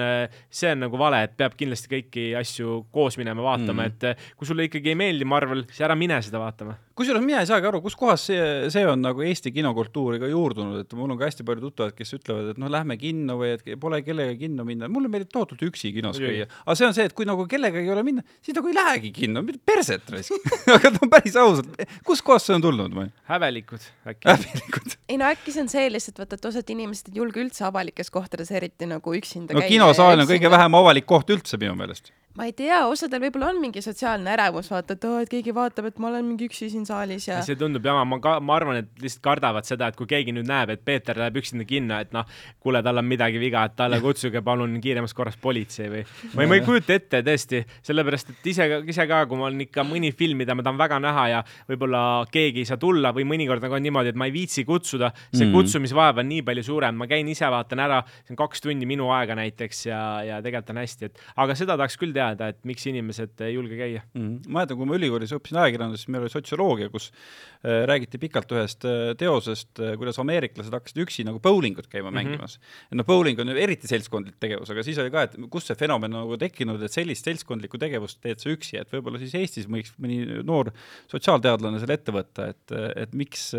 see 0.51 0.74
on 0.74 0.84
nagu 0.86 1.01
vale, 1.01 1.24
et 1.26 1.36
peab 1.39 1.57
kindlasti 1.59 1.91
kõiki 1.93 2.28
asju 2.39 2.82
koos 2.95 3.18
minema 3.20 3.45
vaatama 3.45 3.82
mm, 3.82 3.99
-hmm. 3.99 4.18
et 4.18 4.36
kui 4.39 4.47
sulle 4.47 4.68
ikkagi 4.68 4.95
ei 4.95 4.99
meeldi 4.99 5.26
Marvel, 5.28 5.64
siis 5.70 5.86
ära 5.86 5.97
mine 5.99 6.20
seda 6.22 6.41
vaatama 6.43 6.76
kusjuures 6.99 7.22
mina 7.24 7.42
ei 7.42 7.49
saagi 7.49 7.68
aru, 7.70 7.80
kuskohast 7.84 8.30
see, 8.30 8.42
see 8.74 8.84
on 8.88 9.03
nagu 9.05 9.22
Eesti 9.24 9.53
kinokultuuri 9.55 10.18
ka 10.22 10.30
juurdunud, 10.30 10.82
et 10.82 10.94
mul 10.99 11.14
on 11.14 11.20
ka 11.20 11.28
hästi 11.28 11.46
palju 11.46 11.68
tuttavad, 11.68 11.94
kes 11.96 12.14
ütlevad, 12.18 12.53
et 12.53 12.61
noh, 12.61 12.70
lähme 12.72 12.99
kinno 13.01 13.38
või 13.40 13.53
et 13.57 13.64
pole 13.80 14.01
kellegagi 14.07 14.46
kinno 14.46 14.66
minna. 14.68 14.90
mulle 14.92 15.11
meeldib 15.12 15.30
tohutult 15.34 15.62
üksi 15.68 15.92
kinos 15.94 16.18
käia. 16.22 16.49
aga 16.64 16.76
see 16.78 16.88
on 16.88 16.96
see, 16.96 17.09
et 17.09 17.16
kui 17.16 17.28
nagu 17.28 17.46
kellegagi 17.51 17.86
ei 17.86 17.94
ole 17.94 18.05
minna, 18.07 18.24
siis 18.42 18.57
nagu 18.59 18.70
ei 18.72 18.76
lähegi 18.78 19.12
kinno, 19.20 19.44
perset 19.68 20.11
raisk 20.14 20.51
aga 20.76 20.92
no 20.96 21.11
päris 21.12 21.38
ausalt, 21.38 21.72
kuskohast 22.07 22.51
see 22.51 22.59
on 22.59 22.66
tulnud 22.66 22.94
või? 22.99 23.09
häbelikud 23.30 23.88
äkki. 24.12 24.24
häbelikud. 24.28 24.99
ei 25.09 25.20
no 25.20 25.30
äkki 25.30 25.55
see 25.55 25.64
on 25.66 25.72
see 25.72 25.88
lihtsalt, 25.92 26.22
vaata, 26.22 26.38
et 26.40 26.51
osad 26.51 26.74
inimesed 26.74 27.12
ei 27.12 27.22
julge 27.22 27.42
üldse 27.44 27.66
avalikes 27.68 28.11
kohtades 28.14 28.51
eriti 28.55 28.88
nagu 28.90 29.14
üksinda 29.18 29.55
no, 29.55 29.62
käia. 29.62 29.68
no 29.68 29.74
kinosaal 29.76 30.24
on 30.24 30.30
kõige 30.30 30.51
vähem 30.51 30.80
avalik 30.82 31.07
koht 31.09 31.30
üldse 31.34 31.61
minu 31.61 31.76
meelest 31.78 32.12
ma 32.39 32.47
ei 32.47 32.53
tea, 32.55 32.84
osadel 32.86 33.18
võib-olla 33.24 33.49
on 33.51 33.57
mingi 33.59 33.80
sotsiaalne 33.82 34.30
ärevus, 34.30 34.68
vaata, 34.70 34.95
et 34.95 35.05
oo, 35.09 35.16
et 35.24 35.30
keegi 35.32 35.51
vaatab, 35.55 35.89
et 35.91 35.97
ma 35.99 36.07
olen 36.12 36.22
mingi 36.22 36.47
üksi 36.47 36.68
siin 36.70 36.84
saalis 36.86 37.24
ja. 37.26 37.41
see 37.43 37.59
tundub 37.59 37.82
jama, 37.89 38.05
ma 38.07 38.18
ka, 38.22 38.36
ma 38.39 38.55
arvan, 38.55 38.78
et 38.84 39.03
lihtsalt 39.03 39.24
kardavad 39.24 39.66
seda, 39.66 39.89
et 39.91 39.99
kui 39.99 40.07
keegi 40.07 40.30
nüüd 40.36 40.47
näeb, 40.47 40.70
et 40.70 40.84
Peeter 40.86 41.18
läheb 41.18 41.41
üksinda 41.41 41.66
kinno, 41.66 41.99
et 41.99 42.14
noh, 42.14 42.28
kuule, 42.62 42.78
tal 42.86 43.03
on 43.03 43.09
midagi 43.11 43.41
viga, 43.43 43.64
et 43.66 43.74
talle 43.78 43.99
kutsuge 44.05 44.43
palun 44.47 44.76
kiiremas 44.84 45.16
korras 45.18 45.39
politsei 45.43 45.89
või. 45.91 46.05
ma 46.39 46.45
ei, 46.45 46.53
ma 46.53 46.61
ei 46.61 46.62
kujuta 46.68 46.95
ette 46.95 47.22
tõesti, 47.26 47.64
sellepärast 47.89 48.30
et 48.36 48.47
ise, 48.53 48.68
ise 48.95 49.09
ka, 49.11 49.24
kui 49.26 49.41
ma 49.43 49.49
olen 49.49 49.66
ikka 49.66 49.82
mõni 49.89 50.12
film, 50.14 50.39
mida 50.45 50.55
ma 50.55 50.62
tahan 50.62 50.78
väga 50.78 51.01
näha 51.03 51.26
ja 51.32 51.43
võib-olla 51.72 52.05
keegi 52.30 52.62
ei 52.62 52.70
saa 52.70 52.78
tulla 52.78 53.11
või 53.16 53.26
mõnikord 53.32 53.66
nagu 53.66 53.74
on 53.80 53.82
niimoodi, 53.89 54.14
et 54.14 54.20
ma 54.20 54.30
ei 54.30 54.36
viitsi 54.36 54.62
kutsuda, 54.68 55.11
see 55.32 55.43
mm 55.43 55.43
-hmm. 55.43 55.59
kutsumisvaev 55.59 56.22
on 56.22 56.30
nii 56.30 56.47
palju 56.47 56.68
suurem, 56.70 57.03
ma 57.03 57.11
käin 57.11 57.26
ise, 57.34 57.51
vaatan 57.51 57.82
ära, 57.82 58.05
see 58.22 58.36
on 58.36 58.43
kaks 58.45 58.62
tundi 58.62 58.86
minu 58.86 59.11
aega 59.11 59.34
näiteks 59.34 59.86
ja, 59.91 60.01
ja 60.22 60.41
tegelikult 60.45 60.70
on 60.76 60.82
hästi, 60.84 61.11
et 61.11 61.22
aga 61.34 61.59
seda 61.59 61.74
tahaks 61.74 61.99
küll 61.99 62.14
teada, 62.29 62.49
et 62.53 62.59
miks 62.68 62.85
inimesed 62.89 63.41
ei 63.45 63.55
julge 63.55 63.76
käia 63.79 64.03
mm. 64.03 64.20
-hmm. 64.20 64.49
ma 64.49 64.61
mäletan, 64.61 64.79
kui 64.79 64.89
ma 64.89 64.97
ülikoolis 64.97 65.33
õppisin 65.37 65.61
ajakirjandust, 65.62 66.05
siis 66.05 66.12
meil 66.12 66.24
oli 66.26 66.33
sotsioloogia, 66.33 66.89
kus 66.93 67.11
äh, 67.11 67.85
räägiti 67.89 68.20
pikalt 68.22 68.53
ühest 68.55 68.85
äh, 68.89 69.14
teosest 69.18 69.81
äh,, 69.81 69.95
kuidas 70.01 70.18
ameeriklased 70.22 70.74
hakkasid 70.74 71.03
üksi 71.05 71.26
nagu 71.29 71.41
bowlingut 71.41 71.89
käima 71.89 72.11
mm 72.11 72.16
-hmm. 72.16 72.31
mängimas. 72.31 72.59
noh, 72.91 73.07
bowling 73.07 73.39
on 73.41 73.49
ju 73.49 73.57
eriti 73.57 73.89
seltskondlik 73.89 74.37
tegevus, 74.41 74.70
aga 74.70 74.83
siis 74.83 74.99
oli 74.99 75.11
ka, 75.11 75.22
et 75.22 75.37
kust 75.51 75.66
see 75.70 75.79
fenomen 75.79 76.12
on 76.14 76.26
nagu 76.26 76.37
tekkinud, 76.37 76.83
et 76.83 76.93
sellist 76.93 77.24
seltskondlikku 77.24 77.79
tegevust 77.79 78.20
teed 78.20 78.39
sa 78.39 78.51
üksi, 78.51 78.79
et 78.81 78.93
võib-olla 78.93 79.18
siis 79.18 79.35
Eestis 79.35 79.68
võiks 79.68 79.95
mõni 79.99 80.43
noor 80.45 80.72
sotsiaalteadlane 81.09 81.79
selle 81.79 81.95
ette 81.95 82.12
võtta, 82.12 82.49
et, 82.49 82.76
et 82.97 83.14
miks 83.14 83.55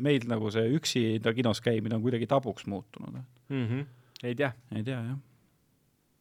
meil 0.00 0.26
nagu 0.28 0.50
see 0.50 0.66
üksinda 0.76 1.34
kinos 1.34 1.60
käimine 1.60 1.96
on 1.96 2.02
kuidagi 2.02 2.26
tabuks 2.26 2.66
muutunud 2.66 3.22
mm. 3.48 3.66
-hmm. 3.66 3.84
ei 4.22 4.34
tea. 4.34 4.52
ei 4.74 4.82
tea, 4.82 5.00
jah 5.00 5.29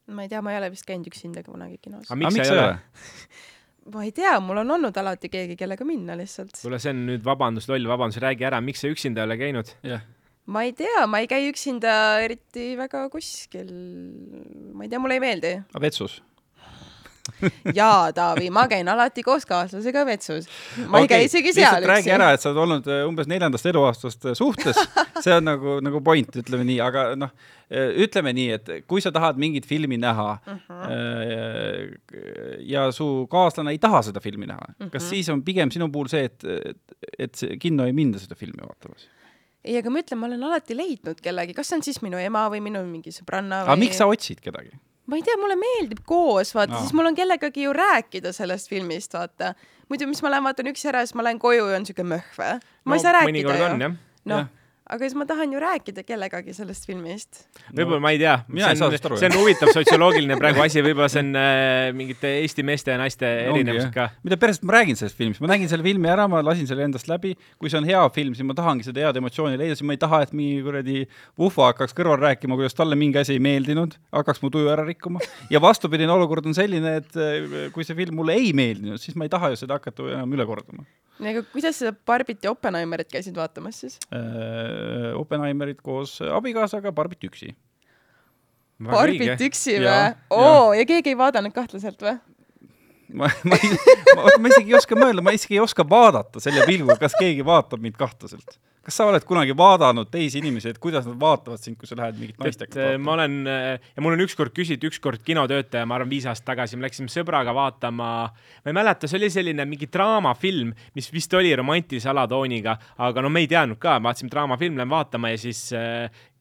ma 0.09 0.25
ei 0.25 0.31
tea, 0.31 0.43
ma 0.45 0.53
ei 0.53 0.59
ole 0.61 0.71
vist 0.73 0.87
käinud 0.89 1.09
üksinda 1.11 1.43
kunagi 1.45 1.79
kinos. 1.81 2.05
aga 2.09 2.19
miks, 2.19 2.37
miks 2.37 2.51
sa 2.51 2.55
ei 2.55 2.61
ole? 2.63 2.77
ma 3.95 4.05
ei 4.05 4.13
tea, 4.15 4.35
mul 4.43 4.61
on 4.63 4.77
olnud 4.77 5.01
alati 5.01 5.31
keegi, 5.33 5.57
kellega 5.59 5.87
minna 5.87 6.17
lihtsalt. 6.19 6.55
kuule, 6.61 6.81
see 6.81 6.93
on 6.95 7.03
nüüd 7.09 7.25
vabandus, 7.25 7.69
loll 7.71 7.89
vabandus, 7.89 8.21
räägi 8.23 8.47
ära, 8.49 8.61
miks 8.63 8.85
sa 8.85 8.91
üksinda 8.91 9.23
ei 9.23 9.31
ole 9.31 9.39
käinud? 9.41 9.75
jah 9.87 10.07
ma 10.49 10.63
ei 10.65 10.73
tea, 10.73 11.05
ma 11.05 11.21
ei 11.21 11.29
käi 11.29 11.49
üksinda 11.51 11.91
eriti 12.25 12.73
väga 12.79 13.05
kuskil. 13.13 13.69
ma 14.73 14.85
ei 14.85 14.89
tea, 14.91 15.01
mulle 15.01 15.19
ei 15.19 15.23
meeldi. 15.23 15.53
aga 15.69 15.83
vetsus? 15.85 16.19
jaa, 17.79 18.11
Taavi, 18.15 18.49
ma 18.53 18.65
käin 18.71 18.87
alati 18.91 19.23
koos 19.25 19.45
kaaslasega 19.49 20.05
vetsus. 20.07 20.49
ma 20.85 20.99
okay, 20.99 21.03
ei 21.03 21.11
käi 21.11 21.29
isegi 21.29 21.53
seal 21.57 21.83
üksi. 21.83 21.91
räägi 21.93 22.13
ära, 22.15 22.31
et 22.35 22.43
sa 22.43 22.51
oled 22.51 22.63
olnud 22.65 22.89
äh, 22.89 23.03
umbes 23.07 23.29
neljandast 23.31 23.69
eluaastast 23.71 24.29
äh, 24.29 24.37
suhtes, 24.37 24.79
see 25.23 25.35
on 25.35 25.47
nagu, 25.49 25.77
nagu 25.85 26.01
point, 26.05 26.39
ütleme 26.41 26.65
nii, 26.67 26.79
aga 26.85 27.05
noh, 27.19 27.33
äh, 27.69 27.91
ütleme 28.05 28.33
nii, 28.37 28.49
et 28.57 28.73
kui 28.89 29.03
sa 29.03 29.13
tahad 29.15 29.39
mingit 29.41 29.67
filmi 29.69 29.99
näha 30.01 30.29
uh 30.39 30.53
mhm. 30.53 30.59
-huh. 30.69 31.99
ja 32.69 32.91
su 32.95 33.27
kaaslane 33.31 33.71
ei 33.71 33.79
taha 33.79 34.01
seda 34.09 34.19
filmi 34.19 34.45
näha 34.49 34.65
uh, 34.69 34.75
-huh. 34.79 34.89
kas 34.89 35.03
mhm. 35.03 35.09
siis 35.09 35.29
on 35.29 35.43
pigem 35.43 35.71
sinu 35.71 35.91
puhul 35.91 36.07
see, 36.07 36.25
et, 36.25 36.43
et, 36.43 36.99
et 37.19 37.43
kinno 37.59 37.85
ei 37.85 37.93
minda 37.93 38.19
seda 38.19 38.35
filmi 38.35 38.61
vaatamas? 38.61 39.07
ei, 39.63 39.77
aga 39.77 39.91
ma 39.91 40.03
ütlen, 40.03 40.19
ma 40.19 40.29
olen 40.29 40.43
alati 40.49 40.77
leidnud 40.77 41.19
kellegi, 41.23 41.55
kas 41.57 41.71
see 41.71 41.79
on 41.79 41.85
siis 41.85 42.01
minu 42.05 42.19
ema 42.21 42.45
või 42.51 42.61
minu 42.63 42.83
mingi 42.87 43.13
sõbranna 43.15 43.63
või. 43.63 43.73
aga 43.73 43.81
miks 43.83 43.99
sa 43.99 44.07
otsid 44.09 44.41
kedagi? 44.43 44.71
Ma 45.09 45.19
ei 45.19 45.25
tea, 45.25 45.37
mulle 45.41 45.57
meeldib 45.59 46.03
koos, 46.07 46.53
vaata 46.55 46.75
no., 46.75 46.83
siis 46.83 46.95
mul 46.97 47.09
on 47.09 47.17
kellegagi 47.17 47.65
ju 47.65 47.73
rääkida 47.75 48.33
sellest 48.35 48.69
filmist, 48.69 49.15
vaata. 49.17 49.53
muidu, 49.89 50.07
mis 50.09 50.21
ma 50.25 50.33
lähen 50.33 50.45
vaatan 50.45 50.69
üksi 50.71 50.91
ära, 50.91 51.03
siis 51.05 51.17
ma 51.17 51.25
lähen 51.25 51.41
koju 51.41 51.69
ja 51.71 51.79
on 51.79 51.87
siuke 51.89 52.05
möhv. 52.05 52.39
ma 52.39 52.93
no, 52.93 52.97
ei 52.97 53.03
saa 53.03 53.15
rääkida 53.17 53.57
ju. 53.57 53.91
noh, 54.29 54.47
aga 54.89 55.05
siis 55.05 55.15
ma 55.17 55.25
tahan 55.29 55.51
ju 55.53 55.59
rääkida 55.61 56.01
kellegagi 56.05 56.53
sellest 56.57 56.87
filmist. 56.89 57.43
võib-olla 57.69 57.99
no, 57.99 58.03
ma 58.03 58.11
ei 58.15 58.19
tea, 58.21 58.35
see 58.49 58.85
on, 58.87 58.95
see 59.21 59.27
on 59.29 59.35
huvitav 59.37 59.71
sotsioloogiline 59.75 60.37
praegu 60.41 60.63
asi, 60.63 60.81
võib-olla 60.85 61.09
see 61.13 61.21
on 61.21 61.29
äh, 61.37 61.89
mingite 61.95 62.31
Eesti 62.39 62.65
meeste 62.65 62.95
ja 62.95 62.99
naiste 63.01 63.29
erinevus 63.51 63.89
ka. 63.93 64.07
mida 64.25 64.39
pärast 64.41 64.65
ma 64.65 64.79
räägin 64.79 64.97
sellest 64.99 65.17
filmist, 65.19 65.43
ma 65.43 65.51
nägin 65.51 65.69
selle 65.69 65.85
filmi 65.85 66.09
ära, 66.09 66.25
ma 66.31 66.41
lasin 66.45 66.69
selle 66.69 66.87
endast 66.87 67.09
läbi, 67.11 67.35
kui 67.61 67.69
see 67.69 67.81
on 67.81 67.89
hea 67.89 68.01
film, 68.15 68.33
siis 68.37 68.47
ma 68.49 68.57
tahangi 68.57 68.87
seda 68.87 69.05
head 69.05 69.19
emotsiooni 69.21 69.59
leida, 69.61 69.77
siis 69.77 69.85
ma 69.85 69.97
ei 69.97 70.01
taha, 70.01 70.23
et 70.25 70.33
mingi 70.33 70.63
kuradi 70.65 71.03
Ufo 71.39 71.67
hakkaks 71.67 71.93
kõrval 71.97 72.17
rääkima, 72.23 72.57
kuidas 72.57 72.77
talle 72.77 72.97
mingi 72.99 73.21
asi 73.21 73.35
ei 73.37 73.43
meeldinud, 73.43 73.93
hakkaks 74.15 74.41
mu 74.41 74.49
tuju 74.53 74.71
ära 74.73 74.87
rikkuma. 74.87 75.21
ja 75.53 75.61
vastupidine 75.61 76.15
olukord 76.15 76.49
on 76.49 76.57
selline, 76.57 76.97
et 77.03 77.19
äh, 77.19 77.69
kui 77.75 77.85
see 77.85 77.97
film 77.99 78.17
mulle 78.23 78.39
ei 78.41 78.55
meeldinud, 78.57 78.97
siis 79.01 79.17
ma 79.19 79.29
ei 79.29 79.35
taha 79.37 79.53
ju 79.53 79.61
seda 79.61 79.77
hakata 79.77 80.09
enam 80.15 80.33
üle 80.33 80.49
kordama 80.49 80.87
aga 81.19 81.43
kuidas 81.53 81.79
sa 81.81 81.91
Barbit 82.07 82.43
ja 82.45 82.53
Oppenheimerit 82.53 83.09
käisid 83.11 83.35
vaatamas 83.37 83.81
siis 83.83 83.99
äh,? 84.13 85.11
Oppenheimerit 85.19 85.81
koos 85.83 86.19
abikaasaga, 86.23 86.93
Barbit 86.95 87.27
üksi. 87.29 87.53
Barbit 88.79 89.41
üksi 89.49 89.79
või? 89.83 90.15
oo, 90.31 90.71
ja 90.77 90.85
keegi 90.87 91.13
ei 91.13 91.19
vaadanud 91.19 91.55
kahtlaselt 91.55 92.01
või? 92.05 92.15
ma, 93.19 93.29
ma 93.43 93.57
ei, 93.59 93.75
ma, 94.15 94.33
ma 94.39 94.51
isegi 94.53 94.71
ei 94.71 94.77
oska 94.79 94.97
mõelda, 94.99 95.25
ma 95.25 95.35
isegi 95.35 95.57
ei 95.57 95.63
oska 95.63 95.85
vaadata 95.87 96.41
selle 96.43 96.63
pilguga, 96.69 96.99
kas 97.01 97.17
keegi 97.19 97.45
vaatab 97.45 97.81
mind 97.83 97.97
kahtlaselt 97.99 98.59
kas 98.89 98.97
sa 98.97 99.05
oled 99.05 99.25
kunagi 99.27 99.53
vaadanud 99.57 100.09
teisi 100.09 100.39
inimesi, 100.41 100.71
et 100.73 100.79
kuidas 100.81 101.05
nad 101.05 101.17
vaatavad 101.21 101.61
sind, 101.61 101.77
kui 101.77 101.89
sa 101.89 101.97
lähed 101.99 102.17
mingit 102.17 102.39
naistega 102.41 102.73
vaatama? 102.73 103.03
ma 103.05 103.15
olen 103.15 103.35
ja 103.45 104.03
mul 104.03 104.15
on 104.15 104.23
ükskord 104.25 104.55
küsitud, 104.55 104.89
ükskord 104.89 105.21
kinotöötaja, 105.25 105.85
ma 105.85 105.99
arvan, 105.99 106.09
viis 106.09 106.25
aastat 106.29 106.47
tagasi, 106.55 106.79
me 106.79 106.87
läksime 106.87 107.11
sõbraga 107.13 107.53
vaatama, 107.55 108.09
ma 108.65 108.71
ei 108.71 108.77
mäleta, 108.79 109.09
see 109.09 109.19
oli 109.21 109.29
selline 109.33 109.67
mingi 109.69 109.89
draamafilm, 109.93 110.73
mis 110.97 111.11
vist 111.13 111.33
oli 111.37 111.53
romantilise 111.59 112.09
alatooniga, 112.09 112.75
aga 113.05 113.25
no 113.25 113.29
me 113.33 113.45
ei 113.45 113.51
teadnud 113.51 113.77
ka, 113.81 113.99
vaatasime 114.01 114.33
draamafilm, 114.33 114.79
lähme 114.81 114.97
vaatama 114.97 115.35
ja 115.35 115.41
siis 115.45 115.67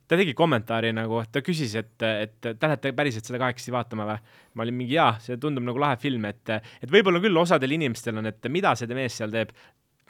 ta 0.09 0.17
tegi 0.17 0.33
kommentaari 0.37 0.95
nagu, 0.97 1.21
ta 1.29 1.43
küsis, 1.45 1.75
et, 1.77 1.97
et 2.09 2.39
te 2.41 2.57
lähete 2.57 2.95
päriselt 2.97 3.29
seda 3.29 3.43
kahekesi 3.43 3.75
vaatama 3.75 4.09
või? 4.09 4.37
ma 4.57 4.65
olin 4.65 4.75
mingi 4.75 4.97
jaa, 4.97 5.13
see 5.23 5.37
tundub 5.39 5.69
nagu 5.69 5.79
lahe 5.79 5.99
film, 6.01 6.25
et, 6.31 6.57
et 6.81 6.91
võib-olla 6.91 7.21
küll 7.23 7.37
osadel 7.39 7.77
inimestel 7.77 8.17
on, 8.19 8.33
et 8.33 8.49
mida 8.51 8.73
see 8.79 8.97
mees 8.97 9.21
seal 9.21 9.35
teeb 9.35 9.53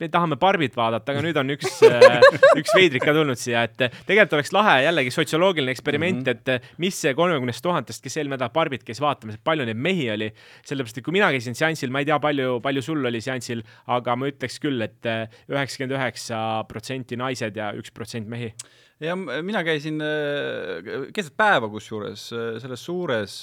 me 0.01 0.09
tahame 0.13 0.39
Barbit 0.41 0.77
vaadata, 0.79 1.15
aga 1.15 1.23
nüüd 1.25 1.39
on 1.41 1.55
üks 1.55 1.81
äh, 1.89 2.19
üks 2.59 2.75
veidrik 2.77 3.05
ka 3.05 3.15
tulnud 3.17 3.41
siia, 3.41 3.65
et 3.69 3.77
tegelikult 4.09 4.39
oleks 4.39 4.53
lahe 4.57 4.79
jällegi 4.87 5.13
sotsioloogiline 5.15 5.75
eksperiment 5.75 6.23
mm, 6.23 6.41
-hmm. 6.43 6.59
et 6.59 6.81
mis 6.83 6.99
see 7.05 7.15
kolmekümnest 7.19 7.65
tuhandest, 7.65 8.03
kes 8.05 8.19
eelmine 8.19 8.37
nädal 8.39 8.53
Barbit 8.55 8.85
käis 8.87 9.03
vaatamas, 9.03 9.39
et 9.39 9.45
palju 9.45 9.67
neid 9.69 9.79
mehi 9.89 10.11
oli. 10.15 10.33
sellepärast, 10.65 10.99
et 10.99 11.05
kui 11.05 11.17
mina 11.17 11.31
käisin 11.35 11.57
seansil, 11.59 11.91
ma 11.91 12.03
ei 12.03 12.11
tea, 12.11 12.19
palju, 12.23 12.59
palju 12.65 12.83
sul 12.83 13.05
oli 13.11 13.21
seansil, 13.25 13.63
aga 13.87 14.17
ma 14.17 14.29
ütleks 14.31 14.61
küll 14.63 14.83
et, 14.85 15.01
et 15.07 15.41
üheksakümmend 15.51 15.97
üheksa 15.99 16.43
protsenti 16.69 17.17
naised 17.17 17.57
ja 17.57 17.73
üks 17.77 17.95
protsent 17.95 18.29
mehi 18.29 18.53
ja 19.01 19.15
mina 19.17 19.63
käisin 19.67 20.03
äh, 20.03 21.11
keset 21.15 21.37
päeva 21.39 21.69
kusjuures 21.71 22.29
äh, 22.35 22.57
selles 22.63 22.83
suures 22.85 23.37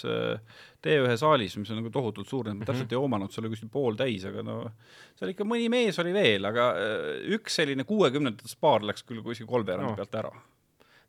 T1 0.86 1.17
saalis, 1.17 1.55
mis 1.57 1.71
on 1.73 1.79
nagu 1.81 1.91
tohutult 1.93 2.29
suur, 2.29 2.49
ma 2.51 2.65
täpselt 2.65 2.86
mm 2.86 2.89
-hmm. 2.89 2.97
ei 2.97 3.05
omanud, 3.07 3.31
see 3.33 3.41
oli 3.41 3.51
kuskil 3.53 3.71
pooltäis, 3.73 4.25
aga 4.29 4.43
no 4.45 4.57
seal 5.15 5.31
ikka 5.33 5.47
mõni 5.47 5.69
mees 5.69 5.99
oli 5.99 6.13
veel, 6.13 6.45
aga 6.45 6.67
üks 7.38 7.57
selline 7.61 7.83
kuuekümnendates 7.83 8.55
paar 8.61 8.86
läks 8.86 9.03
küll 9.03 9.23
kuskil 9.25 9.49
kolmveerandi 9.49 9.91
no. 9.91 9.95
pealt 9.95 10.15
ära. 10.21 10.31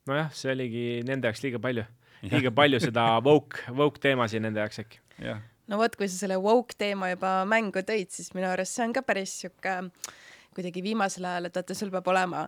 nojah, 0.07 0.31
see 0.33 0.53
oligi 0.53 0.87
nende 1.05 1.29
jaoks 1.29 1.43
liiga 1.45 1.59
palju, 1.59 1.85
liiga 2.23 2.51
palju 2.51 2.81
seda 2.81 3.09
woke, 3.25 3.67
woke 3.77 4.01
teemasid 4.01 4.43
nende 4.43 4.61
jaoks 4.61 4.81
äkki. 4.85 5.03
no 5.67 5.79
vot, 5.79 5.97
kui 5.97 6.09
sa 6.09 6.17
selle 6.23 6.39
woke 6.41 6.79
teema 6.79 7.11
juba 7.11 7.43
mängu 7.45 7.83
tõid, 7.83 8.09
siis 8.11 8.33
minu 8.35 8.49
arust 8.49 8.73
see 8.73 8.87
on 8.87 8.97
ka 8.97 9.03
päris 9.03 9.41
sihuke 9.43 9.77
kuidagi 10.57 10.83
viimasel 10.83 11.25
ajal, 11.29 11.51
et 11.51 11.57
vaata, 11.61 11.75
sul 11.77 11.93
peab 11.93 12.09
olema 12.09 12.47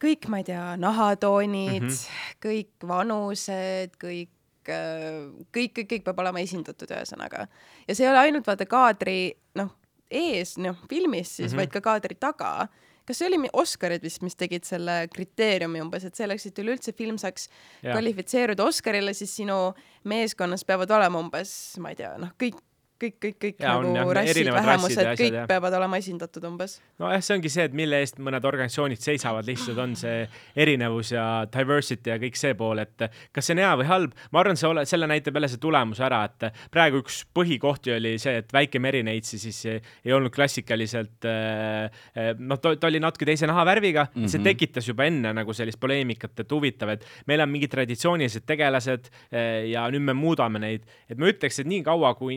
kõik, 0.00 0.28
ma 0.32 0.40
ei 0.40 0.46
tea, 0.48 0.64
nahatoonid 0.80 1.82
mm, 1.82 1.94
-hmm. 1.94 2.36
kõik 2.44 2.88
vanused, 2.88 3.96
kõik 4.00 4.30
kõik, 4.66 5.72
kõik, 5.76 5.88
kõik 5.94 6.04
peab 6.06 6.22
olema 6.22 6.42
esindatud, 6.42 6.90
ühesõnaga. 6.90 7.46
ja 7.88 7.94
see 7.96 8.06
ei 8.06 8.12
ole 8.12 8.26
ainult 8.26 8.46
vaata 8.46 8.66
kaadri, 8.68 9.32
noh, 9.58 9.72
ees, 10.10 10.56
noh, 10.58 10.78
filmis 10.90 11.36
siis 11.36 11.50
mm, 11.50 11.52
-hmm. 11.52 11.60
vaid 11.62 11.74
ka 11.74 11.80
kaadri 11.80 12.14
taga. 12.14 12.68
kas 13.06 13.18
see 13.18 13.26
oli 13.26 13.48
Oscarid 13.52 14.02
vist, 14.02 14.22
mis 14.22 14.36
tegid 14.36 14.64
selle 14.64 15.08
kriteeriumi 15.10 15.80
umbes, 15.82 16.04
et 16.04 16.14
selleks, 16.14 16.46
et 16.46 16.58
üleüldse 16.58 16.92
film 16.92 17.18
saaks 17.18 17.48
yeah. 17.82 17.94
kvalifitseeruda 17.94 18.64
Oscarile, 18.64 19.14
siis 19.14 19.36
sinu 19.36 19.74
meeskonnas 20.04 20.64
peavad 20.64 20.90
olema 20.90 21.18
umbes, 21.18 21.78
ma 21.78 21.90
ei 21.90 21.96
tea, 21.96 22.12
noh, 22.18 22.30
kõik 22.38 22.60
kõik, 23.00 23.16
kõik, 23.22 23.36
kõik 23.40 23.62
Jaa, 23.62 23.76
on 23.78 23.88
jah, 23.88 23.96
nagu 24.00 24.14
rassid, 24.16 24.48
vähemused 24.52 25.00
ja, 25.00 25.14
kõik 25.18 25.36
jah. 25.38 25.46
peavad 25.48 25.76
olema 25.78 25.98
esindatud 26.00 26.44
umbes. 26.48 26.76
nojah, 27.00 27.22
see 27.24 27.36
ongi 27.38 27.52
see, 27.52 27.66
et 27.70 27.76
mille 27.76 28.00
eest 28.02 28.20
mõned 28.22 28.44
organisatsioonid 28.46 29.00
seisavad, 29.02 29.46
lihtsalt 29.48 29.80
on 29.80 29.94
see 29.98 30.24
erinevus 30.64 31.12
ja 31.14 31.24
diversity 31.52 32.12
ja 32.12 32.18
kõik 32.22 32.38
see 32.38 32.56
pool, 32.58 32.82
et 32.84 33.06
kas 33.34 33.48
see 33.48 33.56
on 33.56 33.62
hea 33.64 33.72
või 33.80 33.88
halb. 33.90 34.16
ma 34.34 34.42
arvan, 34.42 34.60
see 34.60 34.68
ole, 34.68 34.84
selle 34.88 35.08
näitab 35.10 35.38
jälle 35.38 35.50
see 35.52 35.62
tulemus 35.62 36.02
ära, 36.04 36.22
et 36.28 36.60
praegu 36.72 37.00
üks 37.04 37.22
põhikohti 37.36 37.94
oli 37.96 38.16
see, 38.22 38.36
et 38.42 38.52
väike 38.54 38.82
Merineitsi 38.82 39.40
siis 39.40 39.60
ei 39.70 40.14
olnud 40.16 40.34
klassikaliselt 40.34 41.28
äh,, 41.28 42.34
noh, 42.38 42.60
ta, 42.60 42.74
ta 42.76 42.90
oli 42.90 43.00
natuke 43.02 43.28
teise 43.28 43.48
nahavärviga 43.50 44.06
mm, 44.08 44.24
-hmm. 44.24 44.32
see 44.32 44.44
tekitas 44.44 44.88
juba 44.88 45.06
enne 45.08 45.32
nagu 45.36 45.54
sellist 45.56 45.80
poleemikat, 45.80 46.44
et 46.44 46.52
huvitav, 46.52 46.94
et 46.96 47.06
meil 47.30 47.40
on 47.40 47.50
mingid 47.50 47.72
traditsioonilised 47.72 48.46
tegelased 48.48 49.08
äh, 49.08 49.70
ja 49.72 49.86
nüüd 49.90 50.04
me 50.04 50.16
muudame 50.16 50.60
neid. 50.60 50.84
et 51.08 51.18
ma 51.18 51.30
ütleks, 51.30 51.60
et 51.60 51.70
nii 51.70 51.82
kaua, 51.86 52.14
kui 52.18 52.36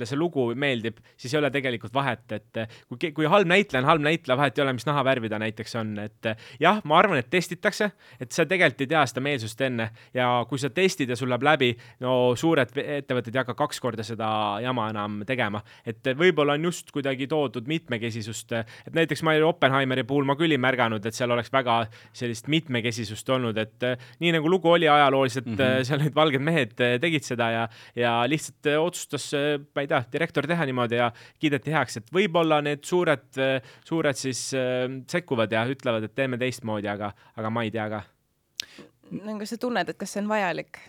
inimestele 0.00 0.08
see 0.08 0.18
lugu 0.18 0.50
meeldib, 0.56 1.00
siis 1.16 1.34
ei 1.34 1.38
ole 1.40 1.50
tegelikult 1.52 1.92
vahet, 1.94 2.24
et 2.32 2.60
äh, 2.60 2.68
kui, 2.88 3.12
kui 3.12 3.28
halb 3.28 3.48
näitleja 3.48 3.82
on 3.82 3.88
halb 3.88 4.04
näitleja, 4.04 4.36
vahet 4.38 4.58
ei 4.58 4.64
ole, 4.64 4.74
mis 4.76 4.86
nahavärvi 4.86 5.30
ta 5.30 5.38
näiteks 5.40 5.76
on, 5.80 5.92
et 5.98 6.26
äh, 6.26 6.36
jah, 6.60 6.80
ma 6.84 6.98
arvan, 6.98 7.20
et 7.20 7.30
testitakse, 7.30 7.90
et 8.20 8.32
sa 8.32 8.46
tegelikult 8.46 8.84
ei 8.84 8.90
tea 8.90 9.04
seda 9.08 9.22
meelsust 9.24 9.60
enne 9.66 9.90
ja 10.14 10.28
kui 10.48 10.60
sa 10.60 10.70
testid 10.70 11.10
ja 11.10 11.18
sul 11.18 11.30
läheb 11.30 11.44
läbi, 11.44 11.70
no 12.04 12.34
suured 12.38 12.72
ettevõtted 12.80 13.34
ei 13.34 13.42
hakka 13.42 13.56
kaks 13.58 13.80
korda 13.82 14.06
seda 14.06 14.30
jama 14.64 14.88
enam 14.92 15.20
tegema, 15.28 15.62
et 15.86 16.12
võib-olla 16.16 16.56
on 16.58 16.70
just 16.70 16.90
kuidagi 16.94 17.28
toodud 17.30 17.68
mitmekesisust, 17.70 18.56
et 18.56 18.94
näiteks 18.96 19.24
ma 19.26 19.36
Oppenheimeri 19.50 20.04
puhul 20.06 20.26
ma 20.28 20.36
küll 20.38 20.52
ei 20.52 20.60
märganud, 20.60 21.04
et 21.06 21.16
seal 21.16 21.32
oleks 21.32 21.50
väga 21.52 21.82
sellist 22.16 22.48
mitmekesisust 22.52 23.28
olnud, 23.32 23.56
et 23.58 23.86
nii 24.20 24.34
nagu 24.36 24.50
lugu 24.52 24.70
oli 24.70 24.88
ajalooliselt 24.90 25.48
mm, 25.48 25.56
-hmm. 25.56 25.86
seal 25.88 26.02
need 26.02 26.14
valged 26.14 26.44
mehed 26.44 26.74
tegid 26.76 27.24
seda 27.24 27.50
ja, 27.54 27.62
ja 27.96 28.12
lihtsalt 28.28 28.68
otsustas, 28.80 29.30
ma 29.74 29.82
ei 29.82 29.88
tea, 29.89 29.89
direktor 30.12 30.46
teha 30.50 30.68
niimoodi 30.68 31.00
ja 31.00 31.10
kiideti 31.42 31.74
heaks, 31.74 32.00
et 32.00 32.14
võib-olla 32.14 32.60
need 32.64 32.84
suured, 32.86 33.26
suured 33.88 34.18
siis 34.18 34.46
äh, 34.58 34.86
sekkuvad 35.10 35.52
ja 35.52 35.66
ütlevad, 35.70 36.06
et 36.06 36.16
teeme 36.16 36.38
teistmoodi, 36.40 36.90
aga, 36.90 37.12
aga 37.36 37.52
ma 37.52 37.66
ei 37.66 37.74
tea 37.74 37.88
ka 37.92 38.04
no 39.10 39.36
kas 39.40 39.54
sa 39.54 39.60
tunned, 39.60 39.90
et 39.90 39.98
kas 39.98 40.14
see 40.14 40.22
on 40.22 40.30
vajalik? 40.30 40.80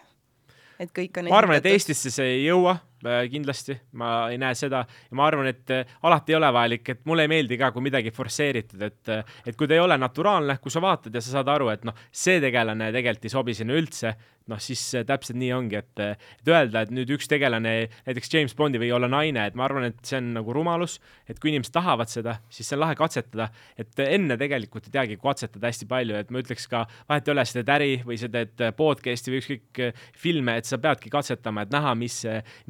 et 0.82 0.94
kõik 0.96 1.20
on 1.22 1.30
ma 1.30 1.42
arvan, 1.42 1.60
et 1.60 1.70
Eestisse 1.72 2.14
see 2.14 2.38
ei 2.38 2.46
jõua 2.46 2.78
kindlasti, 3.02 3.78
ma 3.98 4.30
ei 4.32 4.40
näe 4.42 4.56
seda. 4.58 4.84
Ja 5.10 5.18
ma 5.18 5.28
arvan, 5.28 5.50
et 5.52 5.72
äh, 5.74 5.96
alati 6.08 6.34
ei 6.34 6.40
ole 6.40 6.52
vajalik, 6.54 6.90
et 6.94 7.06
mulle 7.10 7.26
ei 7.26 7.32
meeldi 7.32 7.58
ka, 7.60 7.72
kui 7.74 7.86
midagi 7.86 8.14
forsseeritud, 8.16 8.82
et 8.88 9.14
äh, 9.14 9.40
et 9.46 9.58
kui 9.58 9.70
ta 9.70 9.78
ei 9.78 9.84
ole 9.84 9.98
naturaalne, 10.00 10.58
kui 10.62 10.74
sa 10.74 10.84
vaatad 10.84 11.16
ja 11.16 11.24
sa 11.24 11.38
saad 11.38 11.50
aru, 11.52 11.72
et 11.74 11.88
noh, 11.88 11.98
see 12.12 12.40
tegelane 12.44 12.92
tegelikult 12.94 13.28
ei 13.28 13.34
sobi 13.34 13.56
sinna 13.58 13.78
üldse, 13.78 14.14
noh 14.52 14.62
siis 14.62 14.82
äh, 14.98 15.06
täpselt 15.08 15.40
nii 15.40 15.52
ongi, 15.56 15.80
et 15.82 16.02
et 16.02 16.50
öelda, 16.50 16.86
et 16.86 16.94
nüüd 16.94 17.10
üks 17.16 17.30
tegelane, 17.30 17.74
näiteks 18.08 18.32
James 18.34 18.56
Bondi 18.58 18.82
või 18.82 18.92
olla 18.96 19.10
naine, 19.12 19.48
et 19.50 19.58
ma 19.58 19.66
arvan, 19.68 19.90
et 19.92 20.00
see 20.06 20.20
on 20.22 20.32
nagu 20.38 20.56
rumalus, 20.56 21.00
et 21.30 21.40
kui 21.42 21.52
inimesed 21.54 21.74
tahavad 21.76 22.10
seda, 22.12 22.38
siis 22.54 22.70
see 22.70 22.78
on 22.78 22.84
lahe 22.86 22.98
katsetada, 23.00 23.50
et 23.80 24.04
enne 24.06 24.38
tegelikult 24.40 24.90
ei 24.90 24.96
teagi 24.98 25.20
katsetada 25.22 25.70
hästi 25.70 25.90
palju, 25.90 26.18
et 26.18 26.34
ma 26.34 26.42
ütleks 26.44 26.68
ka, 26.72 26.86
vahet 27.10 27.28
ei 27.28 27.36
ole, 27.36 27.46
sa 27.48 27.60
teed 27.60 27.74
äri 27.76 27.92
või 28.06 28.20
sa 28.22 28.32
teed 28.32 28.66
podcast'i 28.78 29.34
või 29.34 29.42
ükskõik 29.44 29.84
äh, 29.88 30.06
filme, 30.18 30.58
et 30.62 30.70
sa 30.70 30.82
peadki 30.82 31.14
katsetama, 31.14 31.66
et 31.66 31.74
näha, 31.74 31.94
mis 31.98 32.22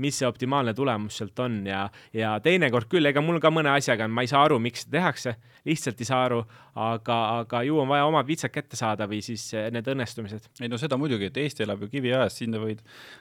mis 0.02 0.21
see 0.22 0.30
optimaalne 0.30 0.74
tulemus 0.78 1.20
sealt 1.22 1.40
on 1.44 1.62
ja, 1.68 1.86
ja 2.16 2.36
teinekord 2.44 2.90
küll, 2.92 3.10
ega 3.10 3.24
mul 3.26 3.42
ka 3.44 3.52
mõne 3.54 3.74
asjaga 3.74 4.08
on, 4.08 4.16
ma 4.16 4.26
ei 4.26 4.32
saa 4.32 4.46
aru, 4.48 4.60
miks 4.64 4.86
seda 4.86 5.00
tehakse, 5.00 5.36
lihtsalt 5.68 6.02
ei 6.02 6.10
saa 6.10 6.24
aru, 6.30 6.44
aga, 6.80 7.18
aga 7.42 7.62
ju 7.68 7.80
on 7.82 7.90
vaja 7.90 8.06
omad 8.08 8.28
vitsad 8.28 8.52
kätte 8.54 8.78
saada 8.80 9.08
või 9.10 9.20
siis 9.26 9.44
äh, 9.58 9.68
need 9.74 9.88
õnnestumised. 9.92 10.48
ei 10.62 10.70
no 10.72 10.80
seda 10.80 10.98
muidugi, 11.00 11.28
et 11.28 11.40
Eesti 11.42 11.66
elab 11.66 11.84
ju 11.84 11.90
kiviajas, 11.92 12.38
sinna 12.40 12.62
võid 12.62 12.80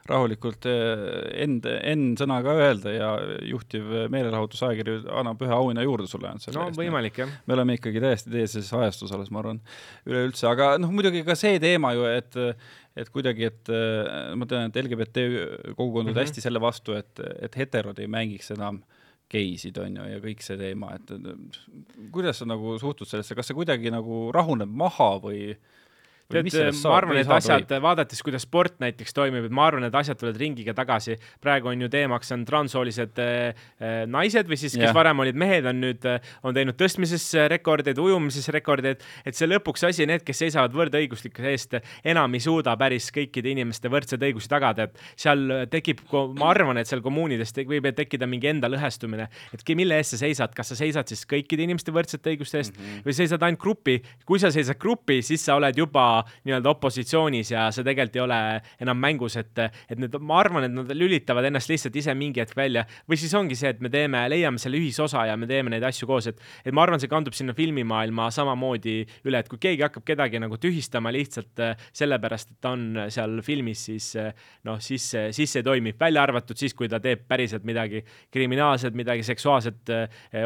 rahulikult 0.09 0.69
eh, 0.71 1.07
end, 1.45 1.67
N-sõna 1.67 2.41
ka 2.47 2.55
öelda 2.67 2.95
ja 2.95 3.09
juhtiv 3.51 3.89
meelelahutusajakiri 4.13 5.01
annab 5.21 5.43
ühe 5.43 5.57
auhinna 5.57 5.87
juurde 5.87 6.07
sulle 6.11 6.31
no 6.55 6.69
võimalik 6.77 7.23
jah. 7.25 7.33
me 7.47 7.57
oleme 7.57 7.79
ikkagi 7.79 8.03
täiesti 8.03 8.35
teises 8.35 8.71
ajastus 8.77 9.11
alles, 9.17 9.33
ma 9.35 9.43
arvan, 9.43 9.59
üleüldse, 10.07 10.47
aga 10.51 10.77
noh, 10.79 10.95
muidugi 10.95 11.25
ka 11.27 11.39
see 11.39 11.59
teema 11.63 11.95
ju, 11.97 12.07
et 12.11 12.39
et 12.99 13.11
kuidagi, 13.11 13.51
et 13.51 13.71
äh, 13.73 14.31
ma 14.39 14.47
tean, 14.51 14.71
et 14.71 14.79
LGBT 14.79 15.27
kogukond 15.75 16.07
on 16.07 16.13
mm 16.13 16.15
-hmm. 16.15 16.23
hästi 16.23 16.43
selle 16.47 16.63
vastu, 16.63 16.95
et, 16.95 17.21
et 17.43 17.57
heterod 17.57 17.99
ei 17.99 18.07
mängiks 18.07 18.51
enam 18.55 18.83
geisid, 19.31 19.79
on 19.79 20.01
ju, 20.01 20.07
ja 20.11 20.23
kõik 20.23 20.43
see 20.43 20.59
teema, 20.59 20.95
et 20.99 21.13
kuidas 22.15 22.41
sa 22.41 22.49
nagu 22.51 22.75
suhtud 22.83 23.09
sellesse, 23.09 23.37
kas 23.39 23.51
see 23.51 23.59
kuidagi 23.59 23.93
nagu 23.95 24.29
rahuneb 24.35 24.73
maha 24.83 25.13
või 25.23 25.43
mis 25.51 25.61
tead, 26.31 26.51
sellest 26.55 26.87
ma 26.87 26.97
arvan, 26.97 27.21
et 27.21 27.33
asjad, 27.37 27.75
vaadates, 27.83 28.23
kuidas 28.27 28.47
sport 28.47 28.79
näiteks 28.83 29.17
toimib, 29.17 29.49
et 29.49 29.55
ma 29.55 29.67
arvan, 29.69 29.87
et 29.89 29.99
asjad 30.01 30.19
tulevad 30.21 30.41
ringiga 30.41 30.75
tagasi. 30.77 31.17
praegu 31.41 31.71
on 31.73 31.83
ju 31.85 31.89
teemaks 31.93 32.33
on 32.37 32.45
transsoolised 32.49 33.21
äh, 33.23 33.67
naised 34.07 34.49
või 34.51 34.59
siis, 34.61 34.77
kes 34.77 34.91
Jah. 34.91 34.95
varem 34.97 35.25
olid 35.25 35.39
mehed, 35.39 35.67
on 35.67 35.81
nüüd 35.83 36.07
on 36.47 36.55
teinud 36.57 36.79
tõstmises 36.79 37.27
rekordeid, 37.51 37.99
ujumises 37.99 38.49
rekordeid, 38.55 39.03
et 39.25 39.37
see 39.37 39.49
lõpuks 39.49 39.87
asi, 39.89 40.07
need, 40.09 40.25
kes 40.27 40.45
seisavad 40.45 40.75
võrdõiguslikkuse 40.77 41.51
eest, 41.51 41.79
enam 42.05 42.35
ei 42.35 42.45
suuda 42.45 42.77
päris 42.81 43.11
kõikide 43.15 43.53
inimeste 43.53 43.91
võrdseid 43.93 44.23
õigusi 44.31 44.51
tagada, 44.51 44.89
et 44.89 45.01
seal 45.19 45.67
tekib, 45.71 46.03
ma 46.39 46.51
arvan, 46.53 46.81
et 46.81 46.91
seal 46.91 47.03
kommuunides 47.05 47.55
te- 47.57 47.67
võib 47.69 47.89
tekkida 47.97 48.29
mingi 48.31 48.51
enda 48.51 48.71
lõhestumine, 48.71 49.29
et 49.55 49.65
mille 49.81 49.97
eest 50.01 50.17
sa 50.17 50.21
seisad, 50.25 50.55
kas 50.57 50.73
sa 50.73 50.79
seisad 50.79 51.11
siis 51.11 51.25
kõikide 51.29 51.65
inimeste 51.65 51.93
võrdsete 51.95 52.35
õiguste 52.35 52.61
eest 52.61 52.77
mm 52.77 52.85
-hmm. 52.85 53.05
või 53.07 53.17
seisad 53.17 53.43
ainult 53.47 53.61
grupi, 53.61 54.01
kui 54.27 54.39
sa 54.39 54.51
seisad 54.51 54.79
grupi, 54.79 55.21
siis 55.23 55.45
sa 55.45 55.57
oled 55.57 55.77
juba 55.77 56.20
nii-öelda 56.47 56.73
opositsioonis 56.73 57.53
ja 57.55 57.69
see 57.75 57.87
tegelikult 57.87 58.19
ei 58.19 58.25
ole 58.25 58.39
enam 58.83 59.01
mängus, 59.01 59.37
et, 59.41 59.59
et 59.91 60.01
need, 60.01 60.17
ma 60.25 60.41
arvan, 60.43 60.67
et 60.67 60.75
nad 60.75 60.93
lülitavad 60.97 61.47
ennast 61.49 61.71
lihtsalt 61.71 61.97
ise 61.97 62.15
mingi 62.19 62.43
hetk 62.43 62.57
välja. 62.57 62.85
või 63.09 63.19
siis 63.21 63.35
ongi 63.35 63.57
see, 63.59 63.73
et 63.75 63.81
me 63.81 63.91
teeme, 63.93 64.23
leiame 64.33 64.61
selle 64.61 64.81
ühisosa 64.81 65.27
ja 65.29 65.37
me 65.41 65.49
teeme 65.51 65.73
neid 65.73 65.85
asju 65.87 66.09
koos, 66.11 66.31
et, 66.31 66.41
et 66.65 66.75
ma 66.77 66.85
arvan, 66.85 67.01
see 67.03 67.11
kandub 67.11 67.37
sinna 67.37 67.55
filmimaailma 67.57 68.31
samamoodi 68.35 68.97
üle, 69.29 69.41
et 69.41 69.51
kui 69.51 69.61
keegi 69.63 69.85
hakkab 69.87 70.07
kedagi 70.09 70.41
nagu 70.43 70.59
tühistama 70.61 71.13
lihtsalt 71.15 71.63
äh, 71.65 71.89
sellepärast, 71.97 72.55
et 72.55 72.61
ta 72.63 72.75
on 72.77 73.07
seal 73.13 73.41
filmis, 73.47 73.87
siis 73.91 74.11
äh, 74.21 74.33
noh, 74.69 74.81
siis, 74.83 75.11
siis 75.37 75.57
see 75.57 75.65
toimib, 75.67 75.99
välja 76.01 76.25
arvatud 76.27 76.59
siis, 76.59 76.75
kui 76.77 76.89
ta 76.91 77.01
teeb 77.03 77.27
päriselt 77.29 77.65
midagi 77.69 78.03
kriminaalset, 78.33 78.97
midagi 78.97 79.25
seksuaalset, 79.27 79.91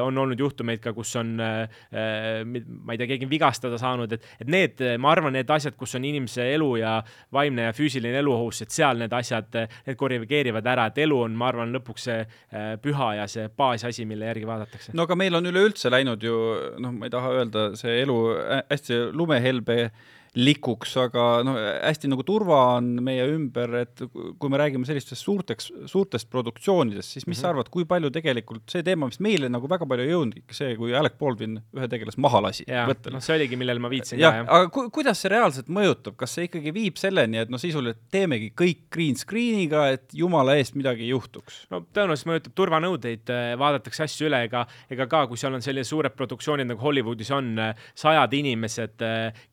on 0.03 0.19
olnud 0.19 0.41
juhtumeid 0.41 0.81
ka, 0.83 0.93
kus 0.97 1.15
on, 1.21 1.35
ma 1.39 2.95
ei 2.95 3.01
tea, 3.01 3.09
keegi 3.09 3.27
on 3.27 3.31
vigastada 3.33 3.79
saanud, 3.81 4.13
et, 4.17 4.27
et 4.43 4.51
need, 4.51 4.83
ma 5.01 5.13
arvan, 5.15 5.35
need 5.37 5.51
asjad, 5.51 5.64
kus 5.73 5.95
on 5.97 6.05
inimese 6.05 6.45
elu 6.55 6.77
ja 6.77 7.03
vaimne 7.33 7.63
ja 7.63 7.73
füüsiline 7.73 8.19
elu 8.21 8.33
ohus, 8.33 8.61
et 8.63 8.71
seal 8.71 8.99
need 9.01 9.13
asjad, 9.17 9.49
need 9.87 9.97
korrigeerivad 9.97 10.67
ära, 10.67 10.87
et 10.93 10.99
elu 10.99 11.21
on, 11.25 11.33
ma 11.41 11.49
arvan, 11.49 11.73
lõpuks 11.73 12.05
see 12.11 12.19
äh, 12.21 12.75
püha 12.83 13.15
ja 13.17 13.27
see 13.31 13.49
baasasi, 13.57 14.05
mille 14.05 14.29
järgi 14.29 14.47
vaadatakse. 14.47 14.93
no 14.93 15.03
aga 15.09 15.17
meil 15.17 15.35
on 15.41 15.47
üleüldse 15.47 15.91
läinud 15.91 16.23
ju 16.23 16.35
noh, 16.79 16.93
ma 16.93 17.07
ei 17.09 17.11
taha 17.17 17.33
öelda 17.41 17.71
see 17.81 18.03
elu 18.03 18.19
hä- 18.37 18.63
hästi 18.71 19.01
lumehelbe 19.13 19.91
likuks, 20.35 20.97
aga 20.99 21.25
noh, 21.47 21.57
hästi 21.57 22.09
nagu 22.11 22.25
turva 22.27 22.59
on 22.77 22.89
meie 23.05 23.23
ümber, 23.31 23.71
et 23.85 24.03
kui 24.03 24.51
me 24.51 24.59
räägime 24.59 24.87
sellistest 24.89 25.23
suurteks, 25.23 25.69
suurtest 25.91 26.29
produktsioonidest, 26.33 27.15
siis 27.15 27.27
mis 27.27 27.37
mm 27.37 27.39
-hmm. 27.39 27.43
sa 27.43 27.51
arvad, 27.53 27.71
kui 27.71 27.85
palju 27.87 28.11
tegelikult 28.11 28.71
see 28.71 28.83
teema, 28.83 29.07
mis 29.07 29.21
meile 29.21 29.49
nagu 29.49 29.69
väga 29.71 29.87
palju 29.87 30.05
ei 30.05 30.11
jõudnud, 30.11 30.43
see, 30.51 30.75
kui 30.77 30.95
Alec 30.95 31.15
Baldwin 31.21 31.61
ühe 31.77 31.89
tegelase 31.89 32.21
maha 32.21 32.41
lasi 32.49 32.67
noh, 33.15 33.23
see 33.23 33.37
oligi, 33.37 33.57
millele 33.57 33.79
ma 33.79 33.91
viitasin 33.93 34.19
ka, 34.19 34.23
jah, 34.23 34.41
jah. 34.41 34.49
aga 34.49 34.71
ku, 34.75 34.89
kuidas 34.91 35.23
see 35.23 35.31
reaalselt 35.31 35.69
mõjutab, 35.69 36.17
kas 36.17 36.35
see 36.35 36.49
ikkagi 36.49 36.75
viib 36.75 36.99
selleni, 36.99 37.39
et 37.39 37.51
noh, 37.51 37.63
sisuliselt 37.63 38.03
teemegi 38.11 38.51
kõik 38.59 38.89
green 38.91 39.15
screen'iga, 39.15 39.87
et 39.95 40.11
jumala 40.13 40.57
eest 40.59 40.75
midagi 40.75 41.07
ei 41.07 41.13
juhtuks? 41.15 41.67
no 41.71 41.85
tõenäoliselt 41.95 42.33
mõjutab 42.33 42.59
turvanõudeid, 42.59 43.35
vaadatakse 43.59 44.03
asju 44.09 44.27
üle, 44.27 44.43
ega, 44.49 44.67
ega 44.91 45.07
ka, 45.07 45.27
kui 45.31 45.39
seal 45.39 45.55
on 45.55 45.63
sellised 45.63 45.95
suured 45.95 46.15
produktsioonid 46.19 46.67
nagu 46.67 46.81
Hollywoodis 46.81 47.31
on, 47.31 47.55
sajad 47.95 48.33
inimesed, 48.35 48.99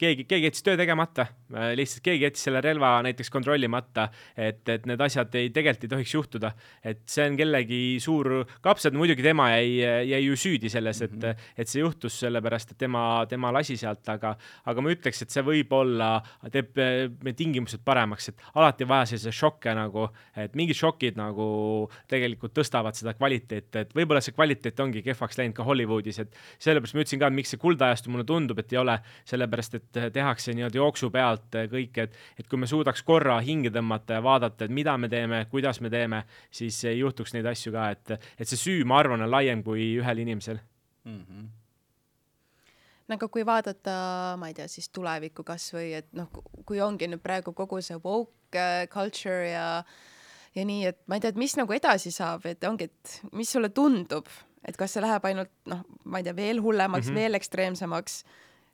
keegi, 0.01 0.25
keegi 0.25 0.49
jättis 0.49 0.63
töö 0.65 0.70
tegemata, 0.79 1.25
lihtsalt 1.75 2.03
keegi 2.05 2.25
jättis 2.25 2.45
selle 2.47 2.61
relva 2.63 2.93
näiteks 3.05 3.29
kontrollimata, 3.33 4.07
et, 4.35 4.61
et 4.69 4.85
need 4.89 5.01
asjad 5.01 5.33
ei, 5.39 5.49
tegelikult 5.53 5.85
ei 5.85 5.91
tohiks 5.95 6.13
juhtuda. 6.15 6.51
et 6.83 7.01
see 7.09 7.25
on 7.27 7.37
kellegi 7.37 7.81
suur 8.03 8.45
kapsad, 8.61 8.95
muidugi 8.97 9.23
tema 9.25 9.49
jäi, 9.53 9.81
jäi 10.11 10.21
ju 10.25 10.37
süüdi 10.37 10.69
selles, 10.69 11.01
et 11.01 11.11
mm, 11.11 11.21
-hmm. 11.21 11.51
et 11.57 11.67
see 11.67 11.81
juhtus 11.81 12.19
sellepärast, 12.19 12.71
et 12.71 12.77
tema, 12.77 13.25
tema 13.29 13.51
lasi 13.53 13.77
sealt, 13.77 14.07
aga, 14.09 14.35
aga 14.65 14.81
ma 14.81 14.93
ütleks, 14.93 15.21
et 15.21 15.29
see 15.29 15.43
võib-olla 15.43 16.21
teeb 16.51 16.75
meie 17.23 17.35
tingimused 17.37 17.83
paremaks, 17.85 18.29
et 18.29 18.41
alati 18.55 18.87
vaja 18.87 19.05
selliseid 19.11 19.35
šokke 19.35 19.75
nagu, 19.75 20.07
et 20.35 20.55
mingid 20.55 20.77
šokid 20.77 21.17
nagu 21.19 21.89
tegelikult 22.07 22.53
tõstavad 22.57 22.97
seda 22.97 23.13
kvaliteeti, 23.13 23.85
et 23.85 23.95
võib-olla 23.95 24.21
see 24.21 24.35
kvaliteet 24.35 24.79
ongi 24.79 25.03
kehvaks 25.05 25.37
läinud 25.37 25.55
ka 25.55 25.63
Hollywoodis, 25.67 26.19
et 26.19 26.35
sellepärast 26.59 26.95
ma 26.95 27.05
ütlesin 27.05 27.21
ka, 27.21 27.27
et 27.27 27.39
miks 27.39 27.53
see 27.53 27.61
kuldajastu 27.61 28.11
mulle 28.13 28.25
tundub, 28.27 28.59
et 28.59 28.73
ei 28.73 28.81
ole, 28.81 28.97
sellepärast 29.29 29.79
et 29.79 30.01
tehakse 30.13 30.53
nii-öelda 30.61 30.79
jooksu 30.79 31.11
pealt 31.11 31.59
kõik, 31.71 31.97
et, 32.05 32.19
et 32.39 32.47
kui 32.47 32.61
me 32.61 32.69
suudaks 32.69 33.03
korra 33.07 33.39
hinge 33.43 33.73
tõmmata 33.73 34.19
ja 34.19 34.25
vaadata, 34.25 34.65
et 34.65 34.75
mida 34.75 34.95
me 35.01 35.09
teeme, 35.11 35.43
kuidas 35.51 35.81
me 35.81 35.89
teeme, 35.91 36.23
siis 36.53 36.77
ei 36.85 37.01
juhtuks 37.01 37.33
neid 37.35 37.49
asju 37.51 37.73
ka, 37.75 37.89
et, 37.97 38.29
et 38.37 38.47
see 38.47 38.59
süü, 38.59 38.85
ma 38.85 39.01
arvan, 39.01 39.25
on 39.25 39.33
laiem 39.33 39.65
kui 39.65 39.95
ühel 39.99 40.23
inimesel. 40.23 40.61
nagu 43.11 43.27
kui 43.31 43.43
vaadata, 43.47 43.95
ma 44.39 44.49
ei 44.51 44.55
tea, 44.57 44.67
siis 44.71 44.89
tulevikku 44.93 45.43
kasvõi, 45.47 45.89
et 45.99 46.07
noh, 46.17 46.29
kui 46.67 46.81
ongi 46.83 47.09
nüüd 47.11 47.23
praegu 47.23 47.53
kogu 47.57 47.81
see 47.83 47.99
woke 48.03 48.59
äh, 48.59 48.85
culture 48.91 49.49
ja 49.49 49.65
ja 50.55 50.63
nii, 50.67 50.85
et 50.91 50.99
ma 51.07 51.17
ei 51.17 51.23
tea, 51.23 51.33
et 51.33 51.39
mis 51.39 51.55
nagu 51.59 51.75
edasi 51.75 52.11
saab, 52.11 52.45
et 52.49 52.63
ongi, 52.67 52.89
et 52.91 53.35
mis 53.37 53.51
sulle 53.51 53.71
tundub, 53.75 54.27
et 54.67 54.77
kas 54.77 54.95
see 54.95 55.03
läheb 55.03 55.25
ainult 55.29 55.51
noh, 55.71 55.83
ma 56.05 56.21
ei 56.21 56.27
tea, 56.27 56.35
veel 56.37 56.61
hullemaks 56.63 57.07
mm, 57.07 57.11
-hmm. 57.11 57.21
veel 57.23 57.39
ekstreemsemaks 57.39 58.23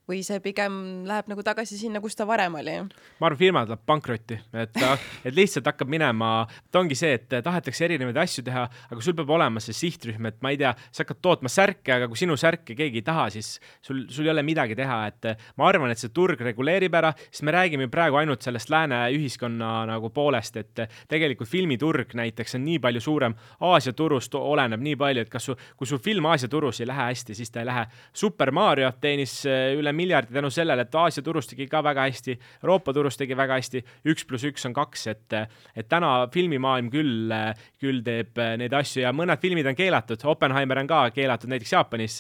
või 0.08 0.22
see 0.24 0.40
pigem 0.44 1.06
läheb 1.08 1.28
nagu 1.32 1.44
tagasi 1.44 1.78
sinna, 1.80 2.00
kus 2.04 2.16
ta 2.16 2.26
varem 2.28 2.56
oli? 2.60 2.76
ma 3.20 3.28
arvan, 3.28 3.40
firma 3.40 3.64
läheb 3.68 3.84
pankrotti, 3.88 4.38
et, 4.56 4.80
et 5.28 5.36
lihtsalt 5.36 5.68
hakkab 5.68 5.90
minema, 5.92 6.32
et 6.68 6.80
ongi 6.80 6.96
see, 6.98 7.18
et 7.18 7.38
tahetakse 7.44 7.86
erinevaid 7.88 8.18
asju 8.24 8.46
teha, 8.48 8.64
aga 8.92 9.04
sul 9.04 9.16
peab 9.18 9.34
olema 9.36 9.62
see 9.64 9.76
sihtrühm, 9.76 10.30
et 10.30 10.40
ma 10.46 10.54
ei 10.54 10.60
tea, 10.62 10.72
sa 10.92 11.04
hakkad 11.04 11.20
tootma 11.24 11.52
särke, 11.52 11.98
aga 11.98 12.08
kui 12.12 12.20
sinu 12.20 12.38
särke 12.40 12.76
keegi 12.78 13.02
ei 13.02 13.08
taha, 13.08 13.28
siis 13.36 13.58
sul, 13.84 14.06
sul 14.14 14.28
ei 14.30 14.34
ole 14.34 14.46
midagi 14.48 14.78
teha, 14.80 15.00
et 15.12 15.30
ma 15.60 15.68
arvan, 15.68 15.92
et 15.92 16.02
see 16.02 16.14
turg 16.16 16.42
reguleerib 16.48 16.96
ära, 16.98 17.12
sest 17.28 17.44
me 17.48 17.56
räägime 17.56 17.88
ju 17.88 17.94
praegu 17.94 18.22
ainult 18.22 18.46
sellest 18.48 18.72
lääne 18.72 19.02
ühiskonna 19.18 19.74
nagu 19.90 20.12
poolest, 20.16 20.62
et 20.62 20.84
tegelikult 21.12 21.52
filmiturg 21.52 22.16
näiteks 22.18 22.58
on 22.58 22.66
nii 22.68 22.80
palju 22.84 23.04
suurem, 23.04 23.36
Aasia 23.68 23.94
turust 23.98 24.36
oleneb 24.38 24.82
nii 24.84 24.96
palju, 25.00 25.26
et 25.26 25.32
kas 25.32 25.50
su, 25.50 25.58
kui 25.76 25.90
su 25.90 26.00
film 26.04 26.30
Aasia 26.32 26.50
turus 26.52 26.82
ei 26.82 26.88
lähe 26.88 27.10
hästi, 27.10 27.36
siis 27.36 27.52
ta 27.52 27.62
ei 27.64 27.68
lähe. 27.68 27.86
Super 28.14 28.52
Mario 28.56 28.92
teenis 29.02 29.40
üle 29.48 29.94
miljardi 29.98 30.36
tänu 30.38 30.52
sellele, 30.54 30.86
et 30.88 30.96
Aasia 30.96 31.24
turus 31.26 31.50
tegi 31.50 31.68
ka 31.70 31.82
väga 31.86 32.08
hästi, 32.08 32.38
Euroopa 32.64 32.94
turus 32.96 33.18
tegi 33.20 33.38
väga 33.38 33.58
hästi, 33.60 33.84
üks 34.12 34.26
pluss 34.28 34.48
üks 34.48 34.68
on 34.70 34.76
kaks, 34.78 35.08
et, 35.14 35.38
et 35.76 35.90
täna 35.90 36.28
filmimaailm 36.34 36.92
küll, 36.94 37.34
küll 37.82 38.04
teeb 38.06 38.40
neid 38.62 38.74
asju 38.78 39.04
ja 39.04 39.14
mõned 39.16 39.42
filmid 39.42 39.68
on 39.70 39.78
keelatud, 39.78 40.24
Oppenheimer 40.28 40.82
on 40.84 40.90
ka 40.90 41.02
keelatud 41.16 41.52
näiteks 41.52 41.74
Jaapanis 41.74 42.20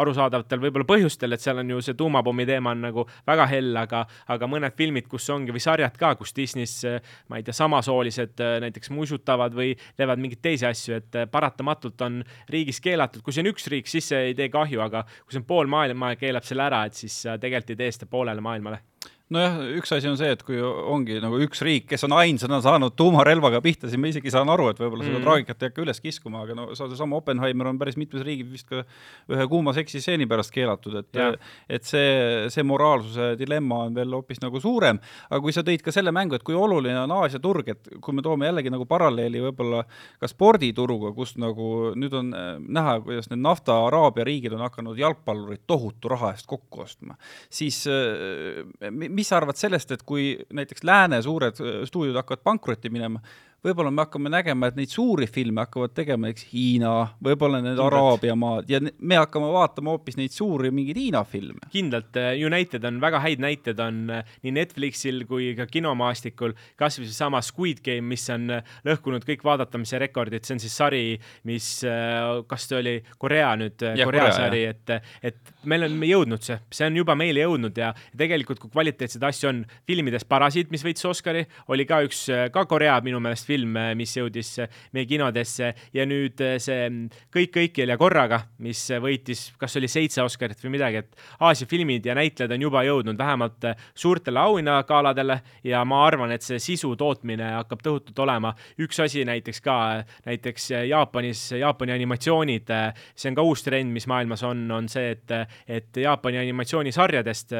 arusaadavatel 0.00 0.62
võib-olla 0.62 0.88
põhjustel, 0.88 1.34
et 1.34 1.44
seal 1.44 1.62
on 1.62 1.74
ju 1.74 1.80
see 1.84 1.98
tuumapommi 1.98 2.46
teema 2.48 2.74
on 2.74 2.84
nagu 2.88 3.06
väga 3.26 3.46
hell, 3.50 3.76
aga, 3.80 4.04
aga 4.34 4.48
mõned 4.50 4.76
filmid, 4.78 5.08
kus 5.10 5.28
ongi, 5.32 5.54
või 5.54 5.62
sarjad 5.62 5.96
ka, 6.00 6.14
kus 6.20 6.34
Disney's, 6.36 6.76
ma 7.30 7.40
ei 7.40 7.46
tea, 7.46 7.56
samasoolised 7.56 8.42
näiteks 8.64 8.92
musutavad 8.94 9.54
või 9.56 9.74
teevad 9.96 10.22
mingeid 10.22 10.42
teisi 10.44 10.68
asju, 10.68 11.00
et 11.00 11.20
paratamatult 11.32 12.06
on 12.06 12.20
riigis 12.50 12.80
keelatud, 12.84 13.24
kui 13.24 13.34
see 13.34 13.44
on 13.44 13.52
üks 13.52 13.68
riik, 13.72 13.90
siis 13.90 14.10
see 14.12 14.30
ei 14.30 14.38
tee 14.38 14.50
kahju, 14.52 14.82
aga 14.84 15.04
kui 15.06 15.34
see 15.34 15.42
on 15.42 15.48
pool 15.48 15.70
maailma 15.70 16.14
keelab 16.20 16.46
selle 16.46 16.66
ära, 16.66 16.84
et 16.88 16.98
siis 16.98 17.13
siis 17.14 17.28
sa 17.28 17.38
tegelikult 17.38 17.74
ei 17.74 17.80
tee 17.82 17.92
seda 17.94 18.10
poolele 18.10 18.42
maailmale 18.44 18.82
nojah, 19.34 19.58
üks 19.78 19.92
asi 19.96 20.08
on 20.10 20.18
see, 20.20 20.30
et 20.34 20.42
kui 20.46 20.58
ongi 20.60 21.18
nagu 21.22 21.38
üks 21.44 21.62
riik, 21.66 21.88
kes 21.90 22.06
on 22.06 22.14
ainsana 22.16 22.60
saanud 22.64 22.94
tuumarelvaga 22.98 23.60
pihta, 23.64 23.90
siis 23.90 24.00
ma 24.00 24.10
isegi 24.10 24.32
saan 24.32 24.50
aru, 24.52 24.70
et 24.72 24.80
võib-olla 24.80 25.06
seda 25.06 25.18
mm. 25.18 25.24
traagikat 25.26 25.62
ei 25.62 25.70
hakka 25.70 25.84
üles 25.84 26.00
kiskuma, 26.04 26.44
aga 26.44 26.56
no 26.58 26.68
seesama 26.78 27.18
Oppenheimer 27.20 27.70
on 27.70 27.80
päris 27.80 27.98
mitmes 28.00 28.24
riigis 28.26 28.50
vist 28.52 28.68
ka 28.70 28.84
ühe 29.32 29.46
kuuma 29.50 29.74
seksistseeni 29.76 30.28
pärast 30.30 30.54
keelatud, 30.54 30.98
et 31.02 31.20
et 31.74 31.86
see, 31.88 32.48
see 32.52 32.64
moraalsuse 32.66 33.34
dilemma 33.40 33.82
on 33.88 33.96
veel 33.96 34.14
hoopis 34.16 34.40
nagu 34.42 34.60
suurem, 34.62 35.00
aga 35.28 35.40
kui 35.44 35.54
sa 35.54 35.64
tõid 35.66 35.84
ka 35.84 35.94
selle 35.94 36.12
mängu, 36.14 36.38
et 36.38 36.46
kui 36.46 36.56
oluline 36.58 36.96
on 37.02 37.14
Aasia 37.18 37.40
turg, 37.42 37.68
et 37.74 37.90
kui 38.04 38.16
me 38.16 38.24
toome 38.24 38.48
jällegi 38.48 38.72
nagu 38.72 38.86
paralleeli 38.88 39.42
võib-olla 39.48 39.84
ka 40.20 40.30
spordituruga, 40.30 41.12
kus 41.16 41.34
nagu 41.40 41.92
nüüd 41.98 42.14
on 42.18 42.32
äh, 42.36 42.50
näha, 42.60 42.98
kuidas 43.04 43.30
need 43.32 43.42
nafta 43.44 43.76
Araabia 43.88 44.26
riigid 44.26 44.54
on 44.56 44.64
hakanud 44.64 44.98
jalgpallurid 45.00 45.64
tohutu 45.66 46.12
raha 46.12 46.34
eest 46.34 46.48
kokku 46.50 46.84
ostma, 46.84 47.18
siis 47.52 47.82
äh, 47.90 48.62
mis 49.24 49.32
sa 49.32 49.40
arvad 49.40 49.56
sellest, 49.56 49.94
et 49.94 50.04
kui 50.04 50.34
näiteks 50.52 50.84
lääne 50.84 51.22
suured 51.24 51.60
äh, 51.64 51.82
stuudiod 51.88 52.20
hakkavad 52.20 52.44
pankrotti 52.44 52.92
minema, 52.92 53.22
võib-olla 53.64 53.90
me 53.94 54.04
hakkame 54.04 54.30
nägema, 54.32 54.68
et 54.68 54.76
neid 54.78 54.92
suuri 54.92 55.26
filme 55.30 55.64
hakkavad 55.64 55.94
tegema 55.96 56.28
näiteks 56.28 56.48
Hiina, 56.52 56.92
võib-olla 57.24 57.60
need 57.64 57.80
Araabia 57.80 58.36
maad 58.36 58.68
ja 58.70 58.80
me 58.82 59.18
hakkame 59.18 59.48
vaatama 59.54 59.94
hoopis 59.94 60.18
neid 60.20 60.34
suuri 60.34 60.70
mingeid 60.74 61.00
Hiina 61.00 61.24
filme. 61.28 61.64
kindlalt, 61.72 62.16
äh, 62.20 62.34
United 62.44 62.84
on 62.84 63.00
väga 63.00 63.22
häid 63.24 63.40
näiteid 63.42 63.80
on 63.80 64.02
äh, 64.12 64.34
nii 64.44 64.54
Netflixil 64.58 65.24
kui 65.30 65.52
ka 65.56 65.66
kinomaastikul, 65.70 66.52
kasvõi 66.80 67.08
seesama 67.08 67.40
Squid 67.44 67.80
Game, 67.84 68.04
mis 68.12 68.26
on 68.34 68.50
äh, 68.58 68.76
lõhkunud 68.86 69.24
kõik 69.24 69.44
vaadatamise 69.46 70.00
rekordid, 70.02 70.44
see 70.44 70.58
on 70.58 70.62
siis 70.62 70.76
sari, 70.76 71.02
mis, 71.48 71.66
kas 72.48 72.66
see 72.68 72.76
oli 72.78 72.94
Korea 73.20 73.54
nüüd, 73.58 73.78
Korea, 73.78 74.04
Korea 74.08 74.28
sari, 74.34 74.64
et, 74.68 74.92
et 75.24 75.54
meil 75.70 75.86
on 75.86 75.96
jõudnud 76.04 76.44
see, 76.44 76.58
see 76.74 76.88
on 76.88 77.00
juba 77.00 77.16
meile 77.18 77.44
jõudnud 77.44 77.80
ja, 77.80 77.92
ja 77.94 78.20
tegelikult, 78.20 78.60
kui 78.60 78.72
kvaliteetseid 78.74 79.24
asju 79.24 79.50
on, 79.50 79.64
filmides 79.88 80.26
Parasiit, 80.28 80.70
mis 80.74 80.84
võitis 80.84 81.06
Oscari, 81.08 81.44
oli 81.72 81.86
ka 81.88 82.02
üks, 82.04 82.26
ka 82.52 82.64
Korea 82.68 82.96
minu 83.04 83.20
meelest 83.22 83.46
film, 83.46 83.53
mis 83.94 84.16
jõudis 84.16 84.56
meie 84.92 85.06
kinodesse 85.06 85.74
ja 85.94 86.06
nüüd 86.06 86.40
see 86.58 86.90
Kõik 87.34 87.52
kõikjal 87.54 87.90
ja 87.92 87.96
korraga, 87.98 88.40
mis 88.62 88.80
võitis, 89.02 89.48
kas 89.58 89.76
oli 89.78 89.88
seitse 89.90 90.22
Oscarit 90.22 90.60
või 90.64 90.74
midagi, 90.76 91.02
et 91.02 91.16
Aasia 91.42 91.68
filmid 91.70 92.06
ja 92.06 92.14
näitlejad 92.16 92.52
on 92.54 92.64
juba 92.66 92.82
jõudnud 92.86 93.18
vähemalt 93.18 93.66
suurtele 93.94 94.40
auhinnagaladele 94.40 95.38
ja 95.66 95.82
ma 95.88 96.04
arvan, 96.06 96.34
et 96.34 96.44
see 96.46 96.60
sisu 96.62 96.94
tootmine 96.98 97.50
hakkab 97.56 97.82
tõhutult 97.84 98.18
olema. 98.24 98.54
üks 98.78 99.00
asi 99.02 99.24
näiteks 99.24 99.60
ka, 99.64 99.76
näiteks 100.26 100.70
Jaapanis, 100.88 101.42
Jaapani 101.58 101.94
animatsioonid, 101.96 102.70
see 103.14 103.30
on 103.32 103.38
ka 103.38 103.46
uus 103.46 103.64
trend, 103.66 103.92
mis 103.92 104.06
maailmas 104.10 104.42
on, 104.46 104.64
on 104.70 104.88
see, 104.88 105.14
et, 105.14 105.34
et 105.68 106.02
Jaapani 106.04 106.38
animatsioonisarjadest 106.42 107.54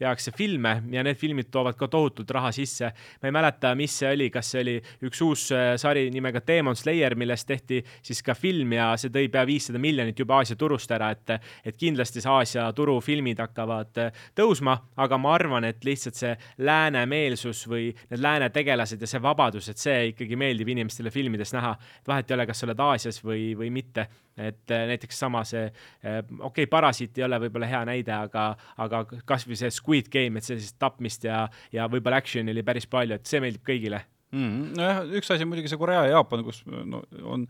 tehakse 0.00 0.34
filme 0.36 0.76
ja 0.90 1.04
need 1.06 1.18
filmid 1.20 1.50
toovad 1.50 1.78
ka 1.78 1.88
tohutult 1.88 2.30
raha 2.30 2.52
sisse. 2.52 2.92
ma 3.22 3.28
ei 3.28 3.34
mäleta, 3.34 3.74
mis 3.78 3.98
see 4.02 4.12
oli, 4.12 4.30
kas 4.30 4.52
see 4.54 4.64
oli 4.64 4.76
üks 5.06 5.22
uus 5.26 5.39
uus 5.40 5.52
äh, 5.52 5.76
sari 5.76 6.08
nimega 6.10 6.40
Demon 6.46 6.76
Slayer, 6.76 7.14
millest 7.18 7.48
tehti 7.48 7.80
siis 8.02 8.22
ka 8.22 8.34
film 8.34 8.74
ja 8.76 8.92
see 9.00 9.12
tõi 9.12 9.28
pea 9.32 9.44
viissada 9.48 9.80
miljonit 9.80 10.18
juba 10.18 10.40
Aasia 10.40 10.56
turust 10.58 10.90
ära, 10.92 11.10
et, 11.14 11.32
et 11.64 11.76
kindlasti 11.78 12.20
see 12.20 12.30
Aasia 12.30 12.68
turu 12.76 12.98
filmid 13.04 13.40
hakkavad 13.40 14.00
äh, 14.02 14.22
tõusma, 14.36 14.76
aga 15.00 15.18
ma 15.18 15.34
arvan, 15.34 15.66
et 15.68 15.84
lihtsalt 15.86 16.18
see 16.18 16.34
lääne 16.66 17.04
meelsus 17.10 17.64
või 17.70 17.90
need 18.10 18.22
lääne 18.22 18.50
tegelased 18.54 19.00
ja 19.00 19.10
see 19.10 19.22
vabadus, 19.22 19.70
et 19.72 19.80
see 19.80 20.10
ikkagi 20.12 20.38
meeldib 20.40 20.68
inimestele 20.74 21.12
filmides 21.14 21.54
näha. 21.56 21.76
vahet 22.06 22.30
ei 22.30 22.36
ole, 22.36 22.46
kas 22.50 22.60
sa 22.60 22.68
oled 22.68 22.84
Aasias 22.90 23.22
või, 23.24 23.54
või 23.58 23.70
mitte 23.74 24.08
et 24.40 24.70
äh, 24.72 24.86
näiteks 24.92 25.18
sama 25.18 25.42
see, 25.44 25.66
okei 26.00 26.46
okay,, 26.46 26.66
Parasiit 26.70 27.18
ei 27.18 27.26
ole 27.26 27.40
võib-olla 27.42 27.68
hea 27.68 27.82
näide, 27.88 28.14
aga, 28.14 28.52
aga 28.80 29.02
kasvõi 29.28 29.58
see 29.58 29.72
Squid 29.74 30.08
Game, 30.12 30.38
et 30.38 30.46
sellist 30.46 30.78
tapmist 30.80 31.26
ja, 31.26 31.42
ja 31.74 31.88
võib-olla 31.90 32.22
action'i 32.22 32.54
oli 32.54 32.64
päris 32.64 32.88
palju, 32.90 33.18
et 33.18 33.28
see 33.28 33.42
meeldib 33.42 33.66
kõigile 33.66 34.04
mm. 34.36 34.72
nojah, 34.78 35.04
üks 35.20 35.30
asi 35.34 35.48
muidugi 35.48 35.72
see 35.72 35.80
Korea 35.80 36.06
ja 36.06 36.16
Jaapan, 36.18 36.44
kus 36.46 36.62
no, 36.66 37.02
on, 37.26 37.46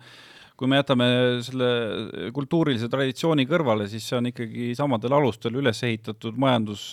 kui 0.60 0.68
me 0.68 0.80
jätame 0.80 1.06
selle 1.46 1.70
kultuurilise 2.36 2.90
traditsiooni 2.92 3.46
kõrvale, 3.48 3.86
siis 3.90 4.08
see 4.08 4.18
on 4.18 4.28
ikkagi 4.32 4.74
samadel 4.78 5.16
alustel 5.16 5.56
üles 5.60 5.80
ehitatud 5.86 6.36
majandus, 6.40 6.90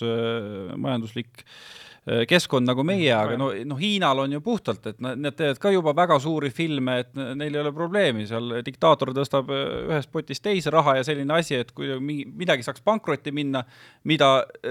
majanduslik 0.77 1.43
Äh, 1.43 1.86
keskkond 2.07 2.67
nagu 2.67 2.83
meie, 2.87 3.09
aga 3.11 3.35
no, 3.39 3.49
noh, 3.67 3.79
Hiinal 3.81 4.21
on 4.23 4.31
ju 4.37 4.39
puhtalt, 4.43 4.85
et 4.93 5.01
nad, 5.03 5.19
teevad 5.35 5.59
ka 5.59 5.71
juba 5.73 5.91
väga 5.95 6.15
suuri 6.23 6.49
filme, 6.55 7.01
et 7.03 7.17
neil 7.17 7.55
ei 7.57 7.59
ole 7.59 7.73
probleemi, 7.75 8.23
seal 8.29 8.61
diktaator 8.63 9.11
tõstab 9.17 9.51
äh, 9.51 9.63
ühest 9.89 10.11
potist 10.13 10.43
teise 10.45 10.71
raha 10.73 10.97
ja 10.99 11.05
selline 11.07 11.35
asi, 11.35 11.57
et 11.59 11.73
kui 11.75 11.97
midagi 11.99 12.63
saaks 12.63 12.83
pankrotti 12.85 13.33
minna, 13.35 13.65
mida 14.07 14.29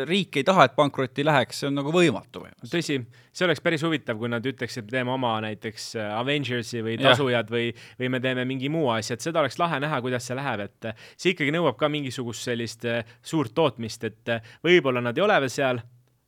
riik 0.09 0.41
ei 0.41 0.47
taha, 0.49 0.69
et 0.71 0.77
pankrotti 0.79 1.27
läheks, 1.27 1.61
see 1.61 1.69
on 1.69 1.77
nagu 1.77 1.93
võimatu. 1.93 2.47
tõsi, 2.65 3.03
see 3.37 3.49
oleks 3.49 3.61
päris 3.65 3.85
huvitav, 3.85 4.17
kui 4.21 4.33
nad 4.33 4.47
ütleksid, 4.49 4.89
teeme 4.89 5.13
oma 5.13 5.35
näiteks 5.45 5.91
äh, 6.01 6.15
Avengersi 6.17 6.81
või 6.87 6.97
Tasujad 7.03 7.53
ja. 7.53 7.57
või, 7.57 7.67
või 8.01 8.13
me 8.17 8.23
teeme 8.25 8.47
mingi 8.49 8.73
muu 8.73 8.89
asja, 8.95 9.19
et 9.19 9.27
seda 9.27 9.43
oleks 9.45 9.61
lahe 9.61 9.83
näha, 9.85 10.01
kuidas 10.05 10.25
see 10.25 10.39
läheb, 10.39 10.65
et 10.71 10.89
see 11.19 11.35
ikkagi 11.35 11.53
nõuab 11.53 11.77
ka 11.77 11.93
mingisugust 11.93 12.49
sellist 12.49 12.89
suurt 13.21 13.53
tootmist, 13.57 14.09
et 14.09 14.35
võib-olla 14.65 15.05
nad 15.05 15.21
ei 15.21 15.27
ole 15.27 15.37
veel 15.45 15.53
seal 15.53 15.85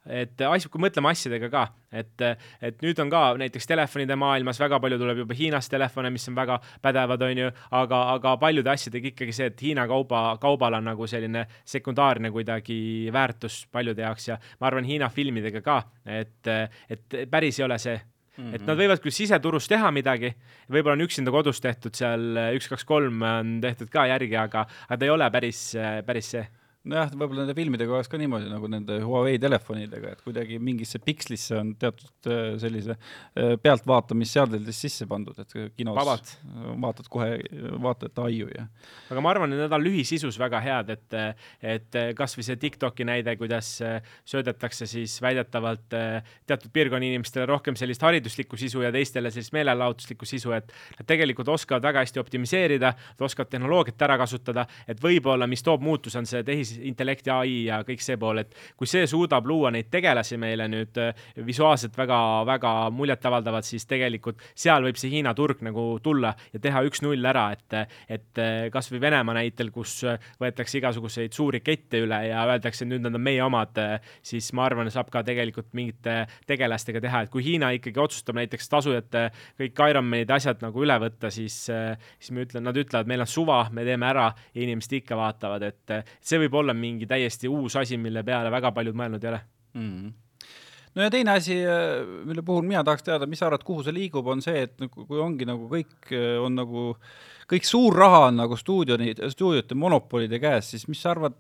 et 0.09 0.43
asju, 0.49 0.71
kui 0.73 0.83
mõtleme 0.83 1.11
asjadega 1.13 1.51
ka, 1.53 1.65
et, 1.93 2.25
et 2.65 2.83
nüüd 2.85 2.99
on 3.03 3.13
ka 3.13 3.23
näiteks 3.41 3.69
telefonide 3.69 4.17
maailmas 4.19 4.61
väga 4.61 4.81
palju 4.83 4.99
tuleb 5.01 5.23
juba 5.23 5.37
Hiinast 5.39 5.71
telefone, 5.73 6.11
mis 6.15 6.29
on 6.31 6.37
väga 6.39 6.59
pädevad, 6.85 7.25
on 7.29 7.43
ju, 7.45 7.53
aga, 7.81 8.03
aga 8.17 8.37
paljude 8.41 8.73
asjadega 8.73 9.13
ikkagi 9.13 9.37
see, 9.37 9.51
et 9.53 9.65
Hiina 9.65 9.87
kauba, 9.91 10.23
kaubal 10.43 10.79
on 10.81 10.89
nagu 10.91 11.09
selline 11.11 11.47
sekundaarne 11.69 12.33
kuidagi 12.35 12.79
väärtus 13.15 13.65
paljude 13.73 14.05
jaoks 14.07 14.31
ja 14.31 14.39
ma 14.61 14.71
arvan, 14.71 14.89
Hiina 14.89 15.11
filmidega 15.13 15.65
ka, 15.65 15.83
et, 16.05 16.55
et 16.89 17.21
päris 17.31 17.61
ei 17.61 17.69
ole 17.69 17.79
see 17.83 17.99
Mm 18.39 18.45
-hmm. 18.45 18.55
et 18.55 18.67
nad 18.67 18.79
võivad 18.79 19.01
küll 19.03 19.11
siseturus 19.11 19.67
teha 19.67 19.91
midagi, 19.91 20.29
võib-olla 20.71 20.95
on 20.95 21.01
üksinda 21.03 21.31
kodus 21.35 21.61
tehtud 21.61 21.95
seal 21.95 22.39
üks, 22.55 22.69
kaks, 22.71 22.85
kolm 22.85 23.23
on 23.23 23.57
tehtud 23.61 23.91
ka 23.91 24.07
järgi, 24.07 24.37
aga, 24.37 24.61
aga 24.89 24.97
ta 24.97 25.05
ei 25.05 25.11
ole 25.11 25.31
päris, 25.31 25.75
päris 26.07 26.31
see 26.31 26.47
nojah, 26.89 27.11
võib-olla 27.13 27.45
nende 27.45 27.55
filmidega 27.57 27.95
oleks 27.95 28.11
ka 28.11 28.19
niimoodi 28.21 28.49
nagu 28.51 28.69
nende 28.71 28.99
Huawei 29.05 29.39
telefonidega, 29.43 30.15
et 30.15 30.23
kuidagi 30.25 30.59
mingisse 30.63 31.01
pikslisse 31.03 31.59
on 31.59 31.73
teatud 31.81 32.31
äh, 32.31 32.55
sellise 32.61 32.97
äh, 32.97 33.55
pealtvaatamisseadeldis 33.63 34.81
sisse 34.87 35.09
pandud, 35.11 35.39
et 35.39 35.55
kinos 35.77 35.99
Vabalt. 35.99 36.33
vaatad 36.83 37.11
kohe 37.13 37.39
vaatajate 37.83 38.25
aiu 38.25 38.49
ja. 38.55 38.67
aga 39.13 39.25
ma 39.25 39.33
arvan, 39.35 39.55
et 39.55 39.63
need 39.63 39.77
on 39.77 39.85
lühisisus 39.85 40.39
väga 40.41 40.63
head, 40.65 40.93
et, 40.97 41.19
et 41.77 42.01
kasvõi 42.19 42.47
see 42.47 42.59
Tiktoki 42.61 43.07
näide, 43.09 43.37
kuidas 43.41 43.71
söödetakse 44.29 44.89
siis 44.91 45.19
väidetavalt 45.23 45.87
teatud 45.89 46.73
piirkonna 46.75 47.07
inimestele 47.07 47.47
rohkem 47.49 47.77
sellist 47.79 48.03
hariduslikku 48.05 48.59
sisu 48.59 48.83
ja 48.85 48.93
teistele 48.95 49.33
sellist 49.35 49.55
meelelahutuslikku 49.57 50.29
sisu, 50.29 50.53
et 50.57 50.73
nad 50.99 51.09
tegelikult 51.09 51.49
oskavad 51.53 51.85
väga 51.85 52.05
hästi 52.05 52.23
optimiseerida, 52.23 52.93
oskavad 53.21 53.53
tehnoloogiat 53.53 54.07
ära 54.09 54.19
kasutada, 54.21 54.67
et 54.89 55.01
võib-olla, 55.03 55.49
mis 55.51 55.63
toob 55.65 55.85
muutuse, 55.85 56.19
on 56.21 56.29
see 56.29 56.43
tehis, 56.47 56.78
tehisintellekti, 56.79 57.31
ai 57.33 57.55
ja 57.69 57.81
kõik 57.87 58.03
see 58.05 58.19
pool, 58.21 58.43
et 58.43 58.55
kui 58.79 58.89
see 58.91 59.07
suudab 59.11 59.47
luua 59.49 59.73
neid 59.75 59.91
tegelasi 59.93 60.39
meile 60.41 60.69
nüüd 60.71 60.99
äh, 61.03 61.27
visuaalselt 61.47 61.97
väga-väga 61.99 62.73
muljetavaldavad, 62.95 63.67
siis 63.67 63.87
tegelikult 63.89 64.43
seal 64.55 64.87
võib 64.87 64.99
see 64.99 65.13
Hiina 65.13 65.35
turg 65.37 65.63
nagu 65.65 65.87
tulla 66.03 66.35
ja 66.53 66.61
teha 66.63 66.83
üks-null 66.89 67.25
ära, 67.29 67.49
et, 67.57 67.77
et 68.09 68.43
kasvõi 68.73 69.01
Venemaa 69.03 69.39
näitel, 69.39 69.71
kus 69.75 70.01
võetakse 70.41 70.79
igasuguseid 70.81 71.35
suuri 71.37 71.61
kette 71.65 72.03
üle 72.05 72.19
ja 72.29 72.45
öeldakse, 72.49 72.85
et 72.85 72.93
nüüd 72.93 73.05
nad 73.05 73.17
on 73.17 73.25
meie 73.25 73.43
omad, 73.45 73.79
siis 74.27 74.51
ma 74.57 74.67
arvan, 74.69 74.91
saab 74.93 75.11
ka 75.13 75.23
tegelikult 75.27 75.71
mingite 75.77 76.21
tegelastega 76.49 77.03
teha, 77.05 77.25
et 77.25 77.33
kui 77.33 77.45
Hiina 77.47 77.71
ikkagi 77.77 78.01
otsustab 78.03 78.39
näiteks 78.39 78.71
tasujate 78.73 79.29
kõik 79.59 79.83
Ironmanid 79.89 80.31
asjad 80.35 80.63
nagu 80.65 80.83
üle 80.85 80.99
võtta, 81.01 81.31
siis, 81.33 81.57
siis 81.69 82.35
me 82.35 82.45
ütlen, 82.47 82.67
nad 82.67 82.77
ütlevad, 82.79 83.09
meil 83.09 83.25
on 83.25 83.31
suva, 83.31 83.61
me 83.75 83.85
teeme 83.87 84.09
ära 84.09 84.29
ja 84.53 84.65
inimesed 84.65 84.99
ikka 85.01 85.19
vaatavad, 85.19 85.65
et 85.69 85.95
see 86.21 86.41
võib 86.43 86.59
olla 86.61 86.68
mingi 86.77 87.07
täiesti 87.07 87.49
uus 87.49 87.77
asi, 87.77 87.97
mille 88.01 88.25
peale 88.27 88.51
väga 88.55 88.73
paljud 88.77 88.97
mõelnud 88.99 89.25
ei 89.25 89.35
ole 89.35 89.45
mm. 89.75 89.93
-hmm 89.93 90.17
no 90.97 91.05
ja 91.05 91.11
teine 91.13 91.31
asi, 91.31 91.55
mille 92.27 92.43
puhul 92.43 92.65
mina 92.67 92.81
tahaks 92.85 93.05
teada, 93.07 93.27
mis 93.27 93.39
sa 93.39 93.47
arvad, 93.47 93.63
kuhu 93.63 93.85
see 93.87 93.93
liigub, 93.95 94.27
on 94.27 94.41
see, 94.43 94.63
et 94.67 94.81
nagu 94.81 95.05
kui 95.07 95.21
ongi 95.21 95.47
nagu 95.47 95.69
kõik 95.71 96.09
on 96.43 96.57
nagu 96.59 96.85
äh, 96.91 97.39
kõik 97.49 97.65
suur 97.65 97.97
raha 97.97 98.27
on 98.29 98.37
nagu 98.43 98.57
stuudioni, 98.61 99.15
stuudiote 99.33 99.77
monopolide 99.79 100.41
käes, 100.43 100.73
siis 100.75 100.85
mis 100.91 101.01
sa 101.01 101.15
arvad, 101.15 101.39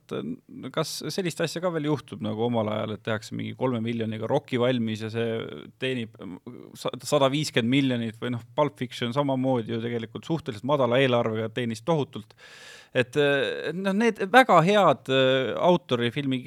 kas 0.73 0.95
sellist 1.13 1.43
asja 1.45 1.61
ka 1.61 1.73
veel 1.75 1.91
juhtub 1.91 2.23
nagu 2.25 2.47
omal 2.47 2.71
ajal, 2.73 2.95
et 2.97 3.05
tehakse 3.05 3.37
mingi 3.37 3.53
kolme 3.59 3.83
miljoniga 3.85 4.29
Rocki 4.31 4.61
valmis 4.61 5.05
ja 5.05 5.13
see 5.13 5.37
teenib 5.81 6.17
sada 6.79 7.29
viiskümmend 7.33 7.75
miljonit 7.75 8.21
või 8.23 8.33
noh, 8.37 8.47
Pulp 8.57 8.81
Fiction 8.81 9.13
samamoodi 9.17 9.77
ju 9.77 9.83
tegelikult 9.85 10.29
suhteliselt 10.29 10.69
madala 10.69 11.01
eelarvega 11.03 11.53
teenis 11.53 11.85
tohutult. 11.85 12.33
Et 12.99 13.19
noh, 13.77 13.95
need 13.97 14.21
väga 14.33 14.59
head 14.67 15.13
äh, 15.13 15.53
autorifilmi, 15.69 16.43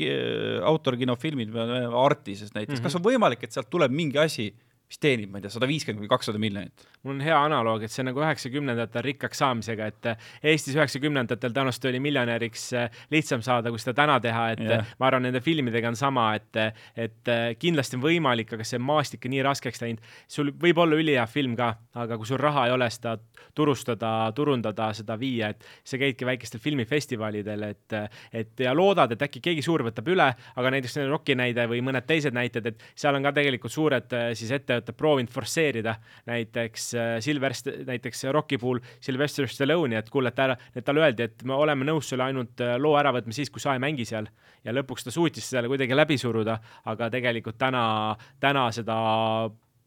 autorkinofilmid, 0.72 1.56
Artises 2.02 2.54
näiteks 2.54 2.80
mm, 2.80 2.80
-hmm. 2.80 2.84
kas 2.88 2.99
on 2.99 3.06
võimalik, 3.06 3.43
et 3.43 3.56
sealt 3.56 3.70
tuleb 3.72 3.93
mingi 3.95 4.20
asi, 4.22 4.52
mis 4.92 5.00
teenib, 5.00 5.30
ma 5.32 5.39
ei 5.39 5.46
tea, 5.46 5.54
sada 5.54 5.68
viiskümmend 5.70 6.02
kuni 6.02 6.12
kakssada 6.12 6.39
miljonit. 6.42 6.84
mul 7.06 7.16
on 7.16 7.22
hea 7.24 7.36
analoog, 7.46 7.86
et 7.86 7.94
see 7.94 8.02
on 8.04 8.10
nagu 8.12 8.22
üheksakümnendatel 8.22 9.06
rikkaks 9.06 9.39
saamisega, 9.39 9.86
et 9.88 10.08
eh, 10.12 10.26
Eestis 10.52 10.76
üheksakümnendatel 10.76 11.54
tõenäoliselt 11.54 11.88
oli 11.89 12.02
miljonäriks 12.04 12.66
eh, 12.76 12.98
lihtsam 13.14 13.42
saada, 13.46 13.72
kui 13.72 13.80
seda 13.80 13.96
täna 14.02 14.20
teha, 14.22 14.44
et 14.52 14.64
yeah. 14.66 14.92
ma 15.00 15.08
arvan, 15.08 15.24
nende 15.30 15.39
filmidega 15.42 15.89
on 15.94 15.98
sama, 15.98 16.26
et, 16.36 16.60
et 17.00 17.32
eh, 17.32 17.46
kindlasti 17.62 17.98
on 17.98 18.04
võimalik, 18.04 18.52
aga 18.58 18.68
see 18.68 18.82
maastik 18.84 19.30
on 19.30 19.34
nii 19.34 19.46
raskeks 19.48 19.82
läinud. 19.82 20.12
sul 20.28 20.52
võib 20.60 20.84
olla 20.84 21.00
ülihea 21.00 21.24
film 21.32 21.56
ka, 21.60 21.72
aga 22.04 22.20
kui 22.20 22.28
sul 22.28 22.42
raha 22.44 22.68
ei 22.68 22.76
ole 22.76 22.92
seda 22.92 23.16
turustada, 23.56 24.12
turundada, 24.36 24.92
seda 24.98 25.16
viia, 25.20 25.54
et 25.56 25.66
sa 25.88 25.98
käidki 26.02 26.28
väikestel 26.28 26.60
filmifestivalidel, 26.62 27.64
et, 27.72 27.98
et 28.44 28.66
ja 28.68 28.76
loodad, 28.76 29.16
et 29.16 29.24
äkki 29.24 29.39
keegi 29.48 29.64
suur 29.66 29.88
võtab 29.88 30.12
üle, 30.12 30.28
aga 30.36 30.76
näiteks 30.76 31.00
Rocki 31.08 31.39
näide 31.39 31.66
või 31.72 31.80
mõned 31.86 32.06
teised 32.08 32.36
näited, 32.36 32.68
et 32.68 32.86
seal 32.92 33.16
on 33.16 33.24
ka 33.24 33.34
tegelikult 33.39 33.72
suured 33.74 34.20
siis 34.36 34.52
ette 34.52 34.81
olete 34.82 34.96
proovinud 34.98 35.32
forsseerida 35.32 35.96
näiteks 36.30 36.88
äh, 36.98 37.14
Silvest-, 37.24 37.72
näiteks 37.88 38.26
Rocki 38.34 38.58
puhul 38.62 38.82
Sylvester 39.00 39.48
Stallone'i, 39.48 40.00
et 40.02 40.10
kuule, 40.10 40.34
et 40.34 40.42
ära, 40.42 40.58
et 40.76 40.86
talle 40.86 41.06
öeldi, 41.06 41.30
et 41.30 41.46
me 41.48 41.56
oleme 41.58 41.88
nõus 41.88 42.10
sulle 42.12 42.28
ainult 42.28 42.62
äh, 42.66 42.76
loo 42.82 42.98
ära 43.00 43.14
võtma 43.16 43.36
siis, 43.36 43.54
kui 43.54 43.64
sa 43.64 43.76
ei 43.78 43.84
mängi 43.84 44.06
seal. 44.10 44.30
ja 44.64 44.74
lõpuks 44.74 45.08
ta 45.08 45.14
suutis 45.14 45.48
selle 45.50 45.70
kuidagi 45.72 45.96
läbi 45.98 46.18
suruda, 46.22 46.60
aga 46.86 47.10
tegelikult 47.14 47.58
täna, 47.62 47.84
täna 48.40 48.68
seda 48.76 48.98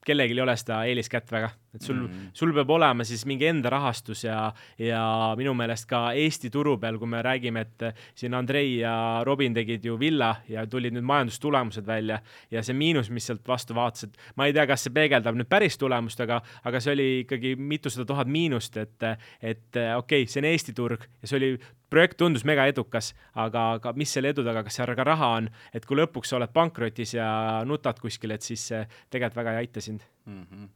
kellelgi 0.04 0.36
ei 0.36 0.44
ole 0.44 0.56
seda 0.60 0.84
eeliskätt 0.88 1.30
väga, 1.32 1.50
et 1.74 1.82
sul 1.82 1.96
mm, 1.96 2.06
-hmm. 2.06 2.30
sul 2.32 2.52
peab 2.54 2.70
olema 2.70 3.04
siis 3.04 3.26
mingi 3.26 3.46
enda 3.46 3.70
rahastus 3.70 4.24
ja, 4.24 4.52
ja 4.78 5.34
minu 5.36 5.54
meelest 5.54 5.86
ka 5.90 6.12
Eesti 6.12 6.50
turu 6.50 6.76
peal, 6.78 6.98
kui 6.98 7.08
me 7.08 7.22
räägime, 7.22 7.60
et 7.60 7.94
siin 8.14 8.34
Andrei 8.34 8.78
ja 8.78 9.22
Robin 9.24 9.54
tegid 9.54 9.84
ju 9.84 9.98
Villa 10.00 10.36
ja 10.48 10.66
tulid 10.66 10.94
nüüd 10.94 11.04
majandustulemused 11.04 11.86
välja 11.86 12.20
ja 12.50 12.62
see 12.62 12.74
miinus, 12.74 13.10
mis 13.10 13.26
sealt 13.26 13.48
vastu 13.48 13.74
vaatas, 13.74 14.04
et 14.04 14.18
ma 14.36 14.46
ei 14.46 14.52
tea, 14.52 14.66
kas 14.66 14.84
see 14.84 14.94
peegeldab 14.94 15.34
nüüd 15.34 15.48
päris 15.48 15.78
tulemust, 15.78 16.20
aga, 16.20 16.40
aga 16.64 16.80
see 16.80 16.92
oli 16.92 17.08
ikkagi 17.24 17.56
mitusada 17.56 18.04
tuhat 18.04 18.28
miinust, 18.28 18.76
et, 18.76 19.02
et 19.42 19.70
okei 19.74 19.96
okay,, 19.96 20.26
see 20.26 20.40
on 20.40 20.50
Eesti 20.50 20.72
turg 20.72 21.08
ja 21.22 21.28
see 21.28 21.36
oli 21.36 21.58
projekt 21.94 22.18
tundus 22.18 22.44
mega 22.48 22.66
edukas, 22.70 23.12
aga, 23.38 23.74
aga 23.78 23.92
mis 23.98 24.12
selle 24.14 24.32
edu 24.34 24.44
taga, 24.46 24.64
kas 24.66 24.80
seal 24.80 24.94
ka 24.98 25.06
raha 25.06 25.32
on, 25.38 25.50
et 25.74 25.86
kui 25.86 25.98
lõpuks 25.98 26.32
sa 26.32 26.40
oled 26.40 26.54
pankrotis 26.54 27.14
ja 27.14 27.28
nutad 27.68 28.00
kuskil, 28.02 28.34
et 28.34 28.46
siis 28.46 28.70
see 28.72 28.82
tegelikult 29.10 29.42
väga 29.42 29.54
ei 29.54 29.66
aita 29.66 29.84
sind 29.84 30.02
mm. 30.26 30.42
-hmm. 30.42 30.72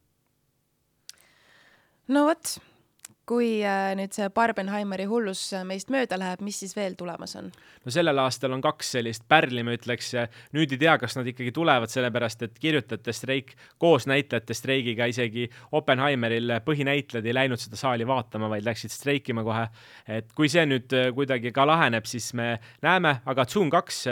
No 2.09 2.25
vot, 2.25 2.57
kui 3.29 3.59
äh, 3.66 3.93
nüüd 3.99 4.14
see 4.16 4.29
Barbenheimeri 4.33 5.05
hullus 5.09 5.43
äh, 5.57 5.64
meist 5.68 5.91
mööda 5.93 6.16
läheb, 6.20 6.41
mis 6.45 6.61
siis 6.62 6.74
veel 6.76 6.97
tulemas 6.99 7.37
on? 7.39 7.51
no 7.85 7.93
sellel 7.93 8.18
aastal 8.22 8.55
on 8.57 8.62
kaks 8.64 8.95
sellist 8.97 9.26
pärli, 9.29 9.62
ma 9.64 9.74
ütleks, 9.76 10.11
nüüd 10.57 10.72
ei 10.74 10.81
tea, 10.81 10.97
kas 11.01 11.16
nad 11.18 11.29
ikkagi 11.29 11.53
tulevad, 11.57 11.93
sellepärast 11.93 12.47
et 12.47 12.59
kirjutajate 12.61 13.14
streik 13.16 13.55
koos 13.81 14.09
näitlejate 14.09 14.57
streigiga, 14.57 15.09
isegi 15.11 15.47
Oppenheimeril 15.76 16.59
põhinäitlejad 16.64 17.29
ei 17.29 17.37
läinud 17.37 17.61
seda 17.61 17.79
saali 17.81 18.07
vaatama, 18.09 18.49
vaid 18.53 18.66
läksid 18.66 18.93
streikima 18.93 19.45
kohe. 19.47 19.66
et 20.18 20.33
kui 20.37 20.49
see 20.53 20.64
nüüd 20.68 20.97
äh, 20.97 21.11
kuidagi 21.16 21.53
ka 21.55 21.66
laheneb, 21.68 22.09
siis 22.09 22.31
me 22.39 22.55
näeme, 22.85 23.18
aga 23.29 23.45
Zoom 23.49 23.70
kaks 23.72 24.05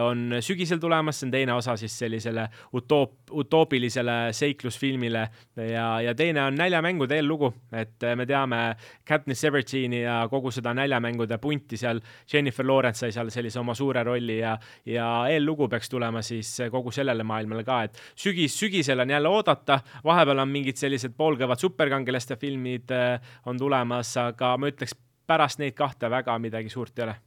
on 0.00 0.40
sügisel 0.44 0.80
tulemas, 0.80 1.20
see 1.20 1.28
on 1.28 1.34
teine 1.34 1.54
osa 1.54 1.76
siis 1.80 1.96
sellisele 1.98 2.46
utoop-, 2.76 3.32
utoopilisele 3.42 4.18
seiklusfilmile 4.36 5.26
ja, 5.70 5.86
ja 6.04 6.14
teine 6.16 6.44
on 6.46 6.56
näljamängude 6.56 7.20
eellugu, 7.20 7.52
et 7.76 8.08
me 8.16 8.29
teame 8.30 8.60
Katniss 9.06 9.44
Everdeen'i 9.48 10.02
ja 10.04 10.20
kogu 10.30 10.52
seda 10.54 10.74
näljamängude 10.76 11.38
punti 11.42 11.78
seal, 11.80 12.00
Jennifer 12.32 12.66
Lawrence 12.66 13.04
sai 13.04 13.14
seal 13.14 13.32
sellise 13.34 13.60
oma 13.60 13.74
suure 13.78 14.04
rolli 14.06 14.38
ja, 14.40 14.56
ja 14.86 15.08
eellugu 15.30 15.68
peaks 15.70 15.90
tulema 15.90 16.22
siis 16.26 16.52
kogu 16.70 16.92
sellele 16.94 17.26
maailmale 17.26 17.64
ka, 17.66 17.82
et 17.88 18.00
sügis, 18.14 18.56
sügisel 18.58 19.02
on 19.04 19.16
jälle 19.16 19.32
oodata, 19.32 19.80
vahepeal 20.04 20.44
on 20.44 20.52
mingid 20.52 20.80
sellised 20.80 21.16
poolkõvad 21.18 21.60
superkangelaste 21.60 22.38
filmid 22.40 22.94
äh, 22.94 23.32
on 23.46 23.58
tulemas, 23.58 24.14
aga 24.20 24.54
ma 24.60 24.70
ütleks, 24.70 24.96
pärast 25.30 25.60
neid 25.62 25.76
kahte 25.78 26.10
väga 26.10 26.38
midagi 26.42 26.72
suurt 26.72 26.98
ei 26.98 27.06
ole 27.06 27.18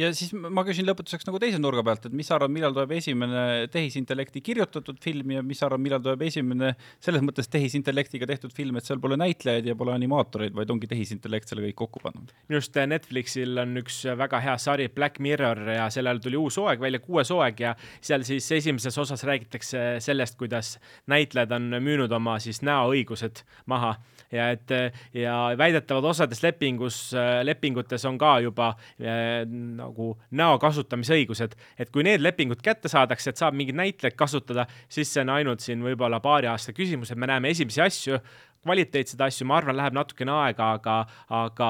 ja 0.00 0.10
siis 0.16 0.32
ma 0.34 0.64
küsin 0.66 0.86
lõpetuseks 0.88 1.26
nagu 1.28 1.38
teise 1.42 1.60
nurga 1.62 1.84
pealt, 1.86 2.08
et 2.08 2.14
mis 2.16 2.26
sa 2.26 2.36
arvad, 2.36 2.52
millal 2.54 2.74
tuleb 2.74 2.94
esimene 2.96 3.44
tehisintellekti 3.72 4.42
kirjutatud 4.44 4.98
film 5.02 5.34
ja 5.36 5.42
mis 5.46 5.60
sa 5.62 5.68
arvad, 5.68 5.82
millal 5.84 6.02
tuleb 6.02 6.24
esimene 6.26 6.72
selles 7.04 7.22
mõttes 7.24 7.50
tehisintellektiga 7.52 8.26
tehtud 8.30 8.54
film, 8.56 8.78
et 8.78 8.88
seal 8.88 8.98
pole 9.02 9.18
näitlejaid 9.20 9.68
ja 9.70 9.76
pole 9.78 9.94
animaatoreid, 9.94 10.54
vaid 10.56 10.72
ongi 10.74 10.90
tehisintellekt 10.90 11.50
selle 11.50 11.66
kõik 11.68 11.78
kokku 11.84 12.02
pannud? 12.02 12.32
minu 12.48 12.58
arust 12.58 12.78
äh, 12.80 12.88
Netflixil 12.90 13.62
on 13.62 13.78
üks 13.84 14.00
väga 14.18 14.40
hea 14.42 14.56
sari 14.62 14.88
Black 14.94 15.22
Mirror 15.22 15.62
ja 15.76 15.86
sellel 15.94 16.22
tuli 16.24 16.40
uus 16.40 16.58
hooaeg 16.58 16.82
välja, 16.82 17.02
kuues 17.04 17.30
hooaeg 17.30 17.62
ja 17.62 17.74
seal 18.00 18.26
siis 18.26 18.50
esimeses 18.58 18.98
osas 18.98 19.22
räägitakse 19.26 19.84
sellest, 20.04 20.38
kuidas 20.40 20.74
näitlejad 21.10 21.54
on 21.54 21.78
müünud 21.78 22.12
oma 22.18 22.40
siis 22.42 22.64
näoõigused 22.66 23.44
maha 23.70 23.94
ja 24.34 24.50
et 24.54 24.70
ja 25.14 25.38
väidetavalt 25.58 26.10
osades 26.10 26.42
lepingus, 26.42 26.98
lepingutes 27.46 28.04
on 28.10 28.18
ka 28.18 28.36
juba 28.42 28.72
äh, 28.98 29.44
nagu 29.84 30.14
näo 30.34 30.58
kasutamisõigused, 30.62 31.54
et 31.78 31.92
kui 31.94 32.06
need 32.06 32.24
lepingud 32.24 32.62
kätte 32.64 32.90
saadakse, 32.92 33.30
et 33.30 33.40
saab 33.40 33.56
mingeid 33.58 33.78
näitlejaid 33.78 34.18
kasutada, 34.18 34.66
siis 34.88 35.12
see 35.12 35.24
on 35.24 35.34
ainult 35.36 35.64
siin 35.64 35.84
võib-olla 35.84 36.20
paari 36.24 36.50
aasta 36.50 36.74
küsimus, 36.76 37.12
et 37.12 37.20
me 37.20 37.30
näeme 37.30 37.52
esimesi 37.54 37.82
asju, 37.84 38.20
kvaliteetseid 38.64 39.20
asju, 39.26 39.46
ma 39.48 39.58
arvan, 39.60 39.76
läheb 39.76 39.96
natukene 39.96 40.32
aega, 40.32 40.70
aga, 40.78 40.96
aga 41.42 41.68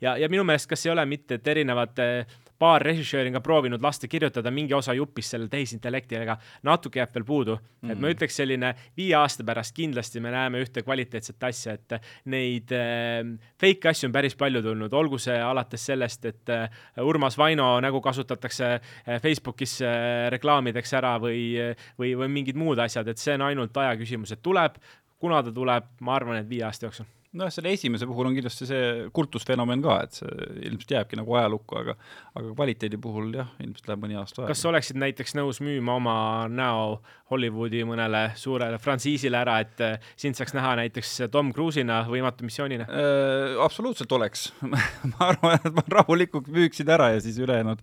ja, 0.00 0.16
ja 0.20 0.30
minu 0.32 0.46
meelest, 0.48 0.70
kas 0.70 0.86
ei 0.86 0.94
ole 0.94 1.04
mitte, 1.08 1.36
et 1.36 1.52
erinevate 1.52 2.08
äh, 2.22 2.38
paar 2.58 2.82
režissööri 2.84 3.30
on 3.30 3.38
ka 3.38 3.42
proovinud 3.44 3.82
lasta 3.82 4.08
kirjutada 4.10 4.50
mingi 4.54 4.74
osa 4.74 4.94
jupist 4.94 5.34
selle 5.34 5.48
tehisintellektiga, 5.52 6.36
natuke 6.66 7.00
jääb 7.00 7.14
veel 7.14 7.26
puudu 7.26 7.56
mm. 7.56 7.64
-hmm. 7.64 7.92
et 7.92 7.98
ma 7.98 8.06
mm. 8.06 8.14
ütleks 8.16 8.36
selline 8.40 8.74
viie 8.96 9.14
aasta 9.18 9.44
pärast 9.44 9.74
kindlasti 9.74 10.20
me 10.20 10.30
näeme 10.30 10.62
ühte 10.62 10.82
kvaliteetset 10.82 11.42
asja, 11.42 11.72
et 11.74 11.96
neid 12.24 12.72
äh, 12.72 13.22
fake 13.60 13.88
asju 13.88 14.08
on 14.08 14.12
päris 14.12 14.36
palju 14.36 14.62
tulnud, 14.62 14.92
olgu 14.92 15.18
see 15.18 15.38
alates 15.40 15.86
sellest, 15.86 16.24
et 16.24 16.48
äh, 16.48 16.70
Urmas 17.02 17.38
Vaino 17.38 17.80
nägu 17.80 18.00
kasutatakse 18.00 18.74
äh, 18.74 19.20
Facebookis 19.22 19.80
äh, 19.82 20.30
reklaamideks 20.30 20.94
ära 20.94 21.18
või, 21.18 21.56
või, 21.98 22.14
või 22.16 22.28
mingid 22.28 22.56
muud 22.56 22.78
asjad, 22.78 23.08
et 23.08 23.18
see 23.18 23.34
on 23.34 23.48
ainult 23.50 23.76
aja 23.76 23.96
küsimus, 23.96 24.32
et 24.32 24.42
tuleb, 24.42 24.78
kuna 25.18 25.42
ta 25.42 25.52
tuleb, 25.52 25.84
ma 26.00 26.14
arvan, 26.14 26.42
et 26.42 26.48
viie 26.48 26.64
aasta 26.64 26.86
jooksul 26.86 27.10
noh, 27.38 27.50
selle 27.52 27.72
esimese 27.74 28.06
puhul 28.08 28.30
on 28.30 28.36
kindlasti 28.36 28.68
see 28.68 29.08
kultusfenomen 29.14 29.82
ka, 29.84 29.98
et 30.06 30.20
see 30.20 30.48
ilmselt 30.68 30.94
jääbki 30.96 31.18
nagu 31.18 31.36
ajalukku, 31.38 31.80
aga 31.80 31.96
aga 32.34 32.52
kvaliteedi 32.54 32.98
puhul 33.00 33.32
jah, 33.36 33.50
ilmselt 33.62 33.90
läheb 33.90 34.04
mõni 34.04 34.18
aasta 34.18 34.42
aega. 34.42 34.52
kas 34.52 34.62
sa 34.64 34.70
oleksid 34.70 34.98
näiteks 35.00 35.36
nõus 35.38 35.60
müüma 35.64 35.98
oma 36.00 36.16
näo 36.50 36.98
Hollywoodi 37.32 37.80
mõnele 37.88 38.22
suurele 38.38 38.78
frantsiisile 38.82 39.38
ära, 39.38 39.56
et 39.64 39.82
äh, 39.82 40.08
sind 40.20 40.38
saaks 40.38 40.54
näha 40.56 40.74
näiteks 40.82 41.12
Tom 41.32 41.52
Cruise'ina 41.56 42.02
Võimatu 42.10 42.46
missioonina 42.46 42.86
äh,? 42.88 43.56
absoluutselt 43.64 44.12
oleks 44.14 44.48
ma 45.12 45.30
arvan, 45.30 45.58
et 45.58 45.70
ma 45.74 45.86
rahulikult 45.98 46.50
müüksin 46.54 46.90
ära 46.94 47.12
ja 47.14 47.22
siis 47.24 47.38
ülejäänud 47.42 47.82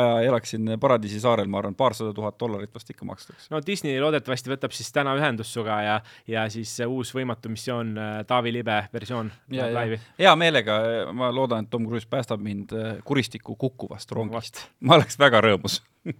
aja 0.00 0.20
elaksin 0.28 0.76
Paradiisi 0.80 1.20
saarel, 1.22 1.50
ma 1.50 1.60
arvan, 1.60 1.76
paarsada 1.78 2.14
tuhat 2.16 2.38
dollarit 2.40 2.74
vast 2.74 2.90
ikka 2.90 3.06
makstakse. 3.08 3.50
no 3.52 3.62
Disney 3.66 3.98
loodetavasti 4.02 4.54
võtab 4.54 4.74
siis 4.74 4.90
täna 4.94 5.14
ühendust 5.18 5.54
sinuga 5.54 5.80
ja, 5.84 5.98
ja 6.30 6.46
siis 6.52 6.72
uus 6.86 7.14
Võimatu 7.14 7.52
missioon 7.52 7.94
äh, 7.98 8.20
Taavi 8.26 8.54
Libe 8.54 8.79
versioon 8.92 9.32
ja, 9.52 9.68
laivi. 9.74 10.00
hea 10.18 10.34
meelega, 10.36 10.78
ma 11.12 11.30
loodan, 11.34 11.64
et 11.64 11.70
Tom 11.70 11.86
Cruise 11.88 12.08
päästab 12.10 12.42
mind 12.44 12.74
äh, 12.76 12.96
kuristiku 13.04 13.56
kukkuvast 13.56 14.12
rongist. 14.12 14.64
ma 14.80 14.98
oleks 14.98 15.18
väga 15.18 15.42
rõõmus. 15.46 15.80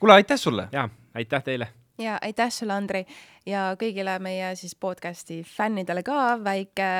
kuule, 0.00 0.18
aitäh 0.18 0.38
sulle. 0.40 0.68
ja 0.72 0.88
aitäh 1.14 1.44
teile. 1.44 1.68
ja 1.98 2.18
aitäh 2.22 2.52
sulle, 2.54 2.72
Andrei 2.72 3.06
ja 3.46 3.70
kõigile 3.80 4.18
meie 4.22 4.52
siis 4.58 4.76
podcast'i 4.78 5.42
fännidele 5.46 6.04
ka 6.06 6.36
väike 6.44 6.90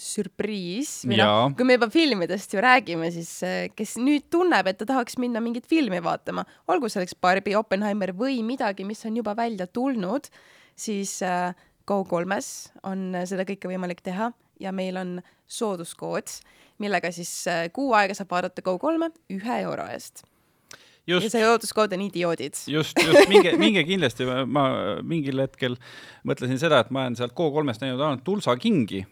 sürpriis 0.00 1.04
noh 1.06 1.18
Jaa., 1.18 1.50
kui 1.54 1.66
me 1.66 1.76
juba 1.76 1.88
filmidest 1.92 2.54
ju 2.54 2.62
räägime, 2.62 3.10
siis 3.14 3.30
eh, 3.46 3.68
kes 3.76 3.96
nüüd 4.02 4.26
tunneb, 4.32 4.66
et 4.70 4.80
ta 4.80 4.88
tahaks 4.88 5.18
minna 5.22 5.42
mingit 5.44 5.68
filmi 5.70 6.00
vaatama, 6.02 6.44
olgu 6.70 6.90
selleks 6.90 7.16
Barbi, 7.22 7.54
Oppenheimer 7.58 8.14
või 8.18 8.40
midagi, 8.46 8.86
mis 8.86 9.04
on 9.06 9.20
juba 9.20 9.36
välja 9.38 9.68
tulnud, 9.70 10.26
siis 10.74 11.20
äh, 11.22 11.54
Go3-s 11.90 12.74
on 12.82 13.10
äh, 13.14 13.26
seda 13.28 13.46
kõike 13.48 13.70
võimalik 13.70 14.02
teha 14.04 14.30
ja 14.60 14.72
meil 14.72 14.96
on 15.00 15.16
sooduskood, 15.50 16.30
millega 16.82 17.10
siis 17.14 17.32
äh, 17.50 17.66
kuu 17.74 17.92
aega 17.96 18.16
saab 18.16 18.32
vaadata 18.32 18.64
Go3-e 18.64 19.10
ühe 19.36 19.58
euro 19.64 19.86
eest. 19.92 20.24
ja 21.06 21.18
just, 21.18 21.32
see 21.32 21.44
sooduskood 21.44 21.92
on 21.96 22.06
idioodid. 22.06 22.56
just, 22.66 22.98
just, 22.98 23.28
minge, 23.28 23.56
minge 23.60 23.84
kindlasti, 23.84 24.28
ma 24.46 24.68
mingil 25.02 25.44
hetkel 25.44 25.76
mõtlesin 26.24 26.60
seda, 26.60 26.80
et 26.80 26.94
ma 26.94 27.04
olen 27.04 27.18
sealt 27.18 27.36
K3-st 27.36 27.84
näinud 27.84 28.00
ainult 28.00 28.24
Tulsa 28.24 28.56
Kingi, 28.56 29.04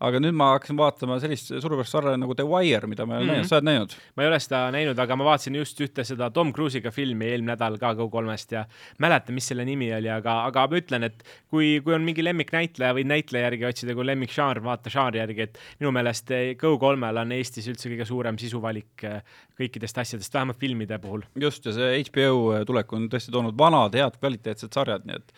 aga 0.00 0.20
nüüd 0.22 0.34
ma 0.38 0.52
hakkasin 0.54 0.76
vaatama 0.78 1.16
sellist 1.22 1.52
suurepärast 1.60 1.94
sarja 1.96 2.16
nagu 2.20 2.34
The 2.38 2.44
Wire, 2.46 2.86
mida 2.90 3.06
ma 3.06 3.16
ei 3.18 3.22
ole 3.22 3.26
Mhm. 3.26 3.34
näinud, 3.38 3.48
sa 3.48 3.56
oled 3.58 3.68
näinud? 3.68 3.94
ma 4.16 4.22
ei 4.22 4.28
ole 4.28 4.38
seda 4.40 4.60
näinud, 4.74 4.98
aga 4.98 5.16
ma 5.16 5.24
vaatasin 5.24 5.54
just 5.58 5.80
ühte 5.80 6.04
seda 6.04 6.30
Tom 6.30 6.52
Cruise'iga 6.52 6.90
filmi 6.94 7.26
eelmine 7.32 7.54
nädal 7.56 7.78
ka 7.78 7.92
Go3-st 7.98 8.52
ja 8.52 8.64
mäletan, 8.98 9.34
mis 9.34 9.48
selle 9.48 9.64
nimi 9.64 9.88
oli, 9.94 10.08
aga, 10.12 10.44
aga 10.46 10.66
ma 10.68 10.76
ütlen, 10.80 11.04
et 11.08 11.22
kui, 11.50 11.80
kui 11.84 11.94
on 11.94 12.02
mingi 12.06 12.22
lemmiknäitleja 12.24 12.94
või 12.94 13.04
näitleja 13.08 13.48
järgi 13.50 13.64
otsida, 13.70 13.94
kui 13.94 14.06
lemmikžanr, 14.06 14.60
vaata 14.62 14.90
žanri 14.92 15.18
järgi, 15.22 15.46
et 15.48 15.58
minu 15.80 15.92
meelest 15.92 16.30
eh, 16.30 16.54
Go3-l 16.60 17.22
on 17.24 17.32
Eestis 17.32 17.68
üldse 17.68 17.88
kõige 17.90 18.06
suurem 18.08 18.38
sisuvalik 18.38 19.04
eh, 19.08 19.22
kõikidest 19.58 19.98
asjadest, 19.98 20.34
vähemalt 20.34 20.58
filmide 20.60 20.98
puhul. 21.02 21.22
just, 21.40 21.64
ja 21.66 21.72
see 21.74 22.02
HBO 22.08 22.64
tulek 22.68 22.92
on 22.92 23.08
tõesti 23.10 23.32
toonud 23.34 23.56
vanad 23.58 23.94
head 23.98 24.18
kvaliteetsed 24.20 24.72
sarjad, 24.72 25.04
nii 25.08 25.16
et 25.18 25.32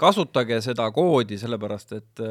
kasutage 0.00 0.58
seda 0.64 0.86
koodi, 0.94 1.38
sellepärast 1.40 1.94
et, 1.96 2.22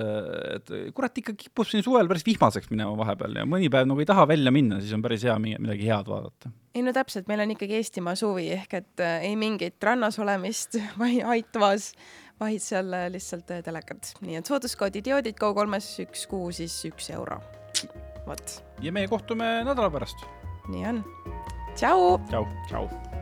et 0.56 0.72
kurat, 0.96 1.16
ikka 1.22 1.34
kipub 1.38 1.68
siin 1.70 1.84
suvel 1.86 2.10
päris 2.12 2.26
vihmaseks 2.28 2.70
minema 2.70 2.94
vahepeal 3.00 3.40
ja 3.42 3.46
mõni 3.50 3.72
päev 3.74 3.88
nagu 3.90 4.04
ei 4.04 4.10
taha 4.10 4.28
välja 4.30 4.54
minna, 4.54 4.78
siis 4.84 4.94
on 4.94 5.02
päris 5.06 5.26
hea 5.26 5.38
mi- 5.42 5.56
midagi 5.60 5.88
head 5.90 6.12
vaadata. 6.12 6.52
ei 6.76 6.86
no 6.86 6.94
täpselt, 6.94 7.28
meil 7.32 7.42
on 7.46 7.56
ikkagi 7.56 7.80
Eestimaa 7.80 8.16
suvi 8.20 8.52
ehk 8.54 8.78
et 8.82 9.04
äh, 9.04 9.26
ei 9.32 9.36
mingit 9.40 9.82
rannas 9.84 10.20
olemist 10.22 10.78
või 11.02 11.24
aitavas, 11.26 11.92
vaid 12.42 12.62
seal 12.62 12.94
äh, 12.94 13.10
lihtsalt 13.14 13.50
äh, 13.56 13.64
telekat. 13.66 14.14
nii 14.22 14.38
et 14.42 14.46
sooduskood 14.54 15.02
idioodid 15.02 15.42
Go3-s 15.42 16.06
üks 16.06 16.28
kuu 16.30 16.52
siis 16.54 16.78
üks 16.92 17.10
euro. 17.18 17.42
vot, 18.28 18.58
ja 18.82 18.94
meie 18.94 19.10
kohtume 19.10 19.64
nädala 19.66 19.90
pärast. 19.90 20.22
nii 20.70 20.86
on. 20.94 21.04
tšau. 21.74 22.18
tšau. 22.30 22.48
tšau. 22.70 23.15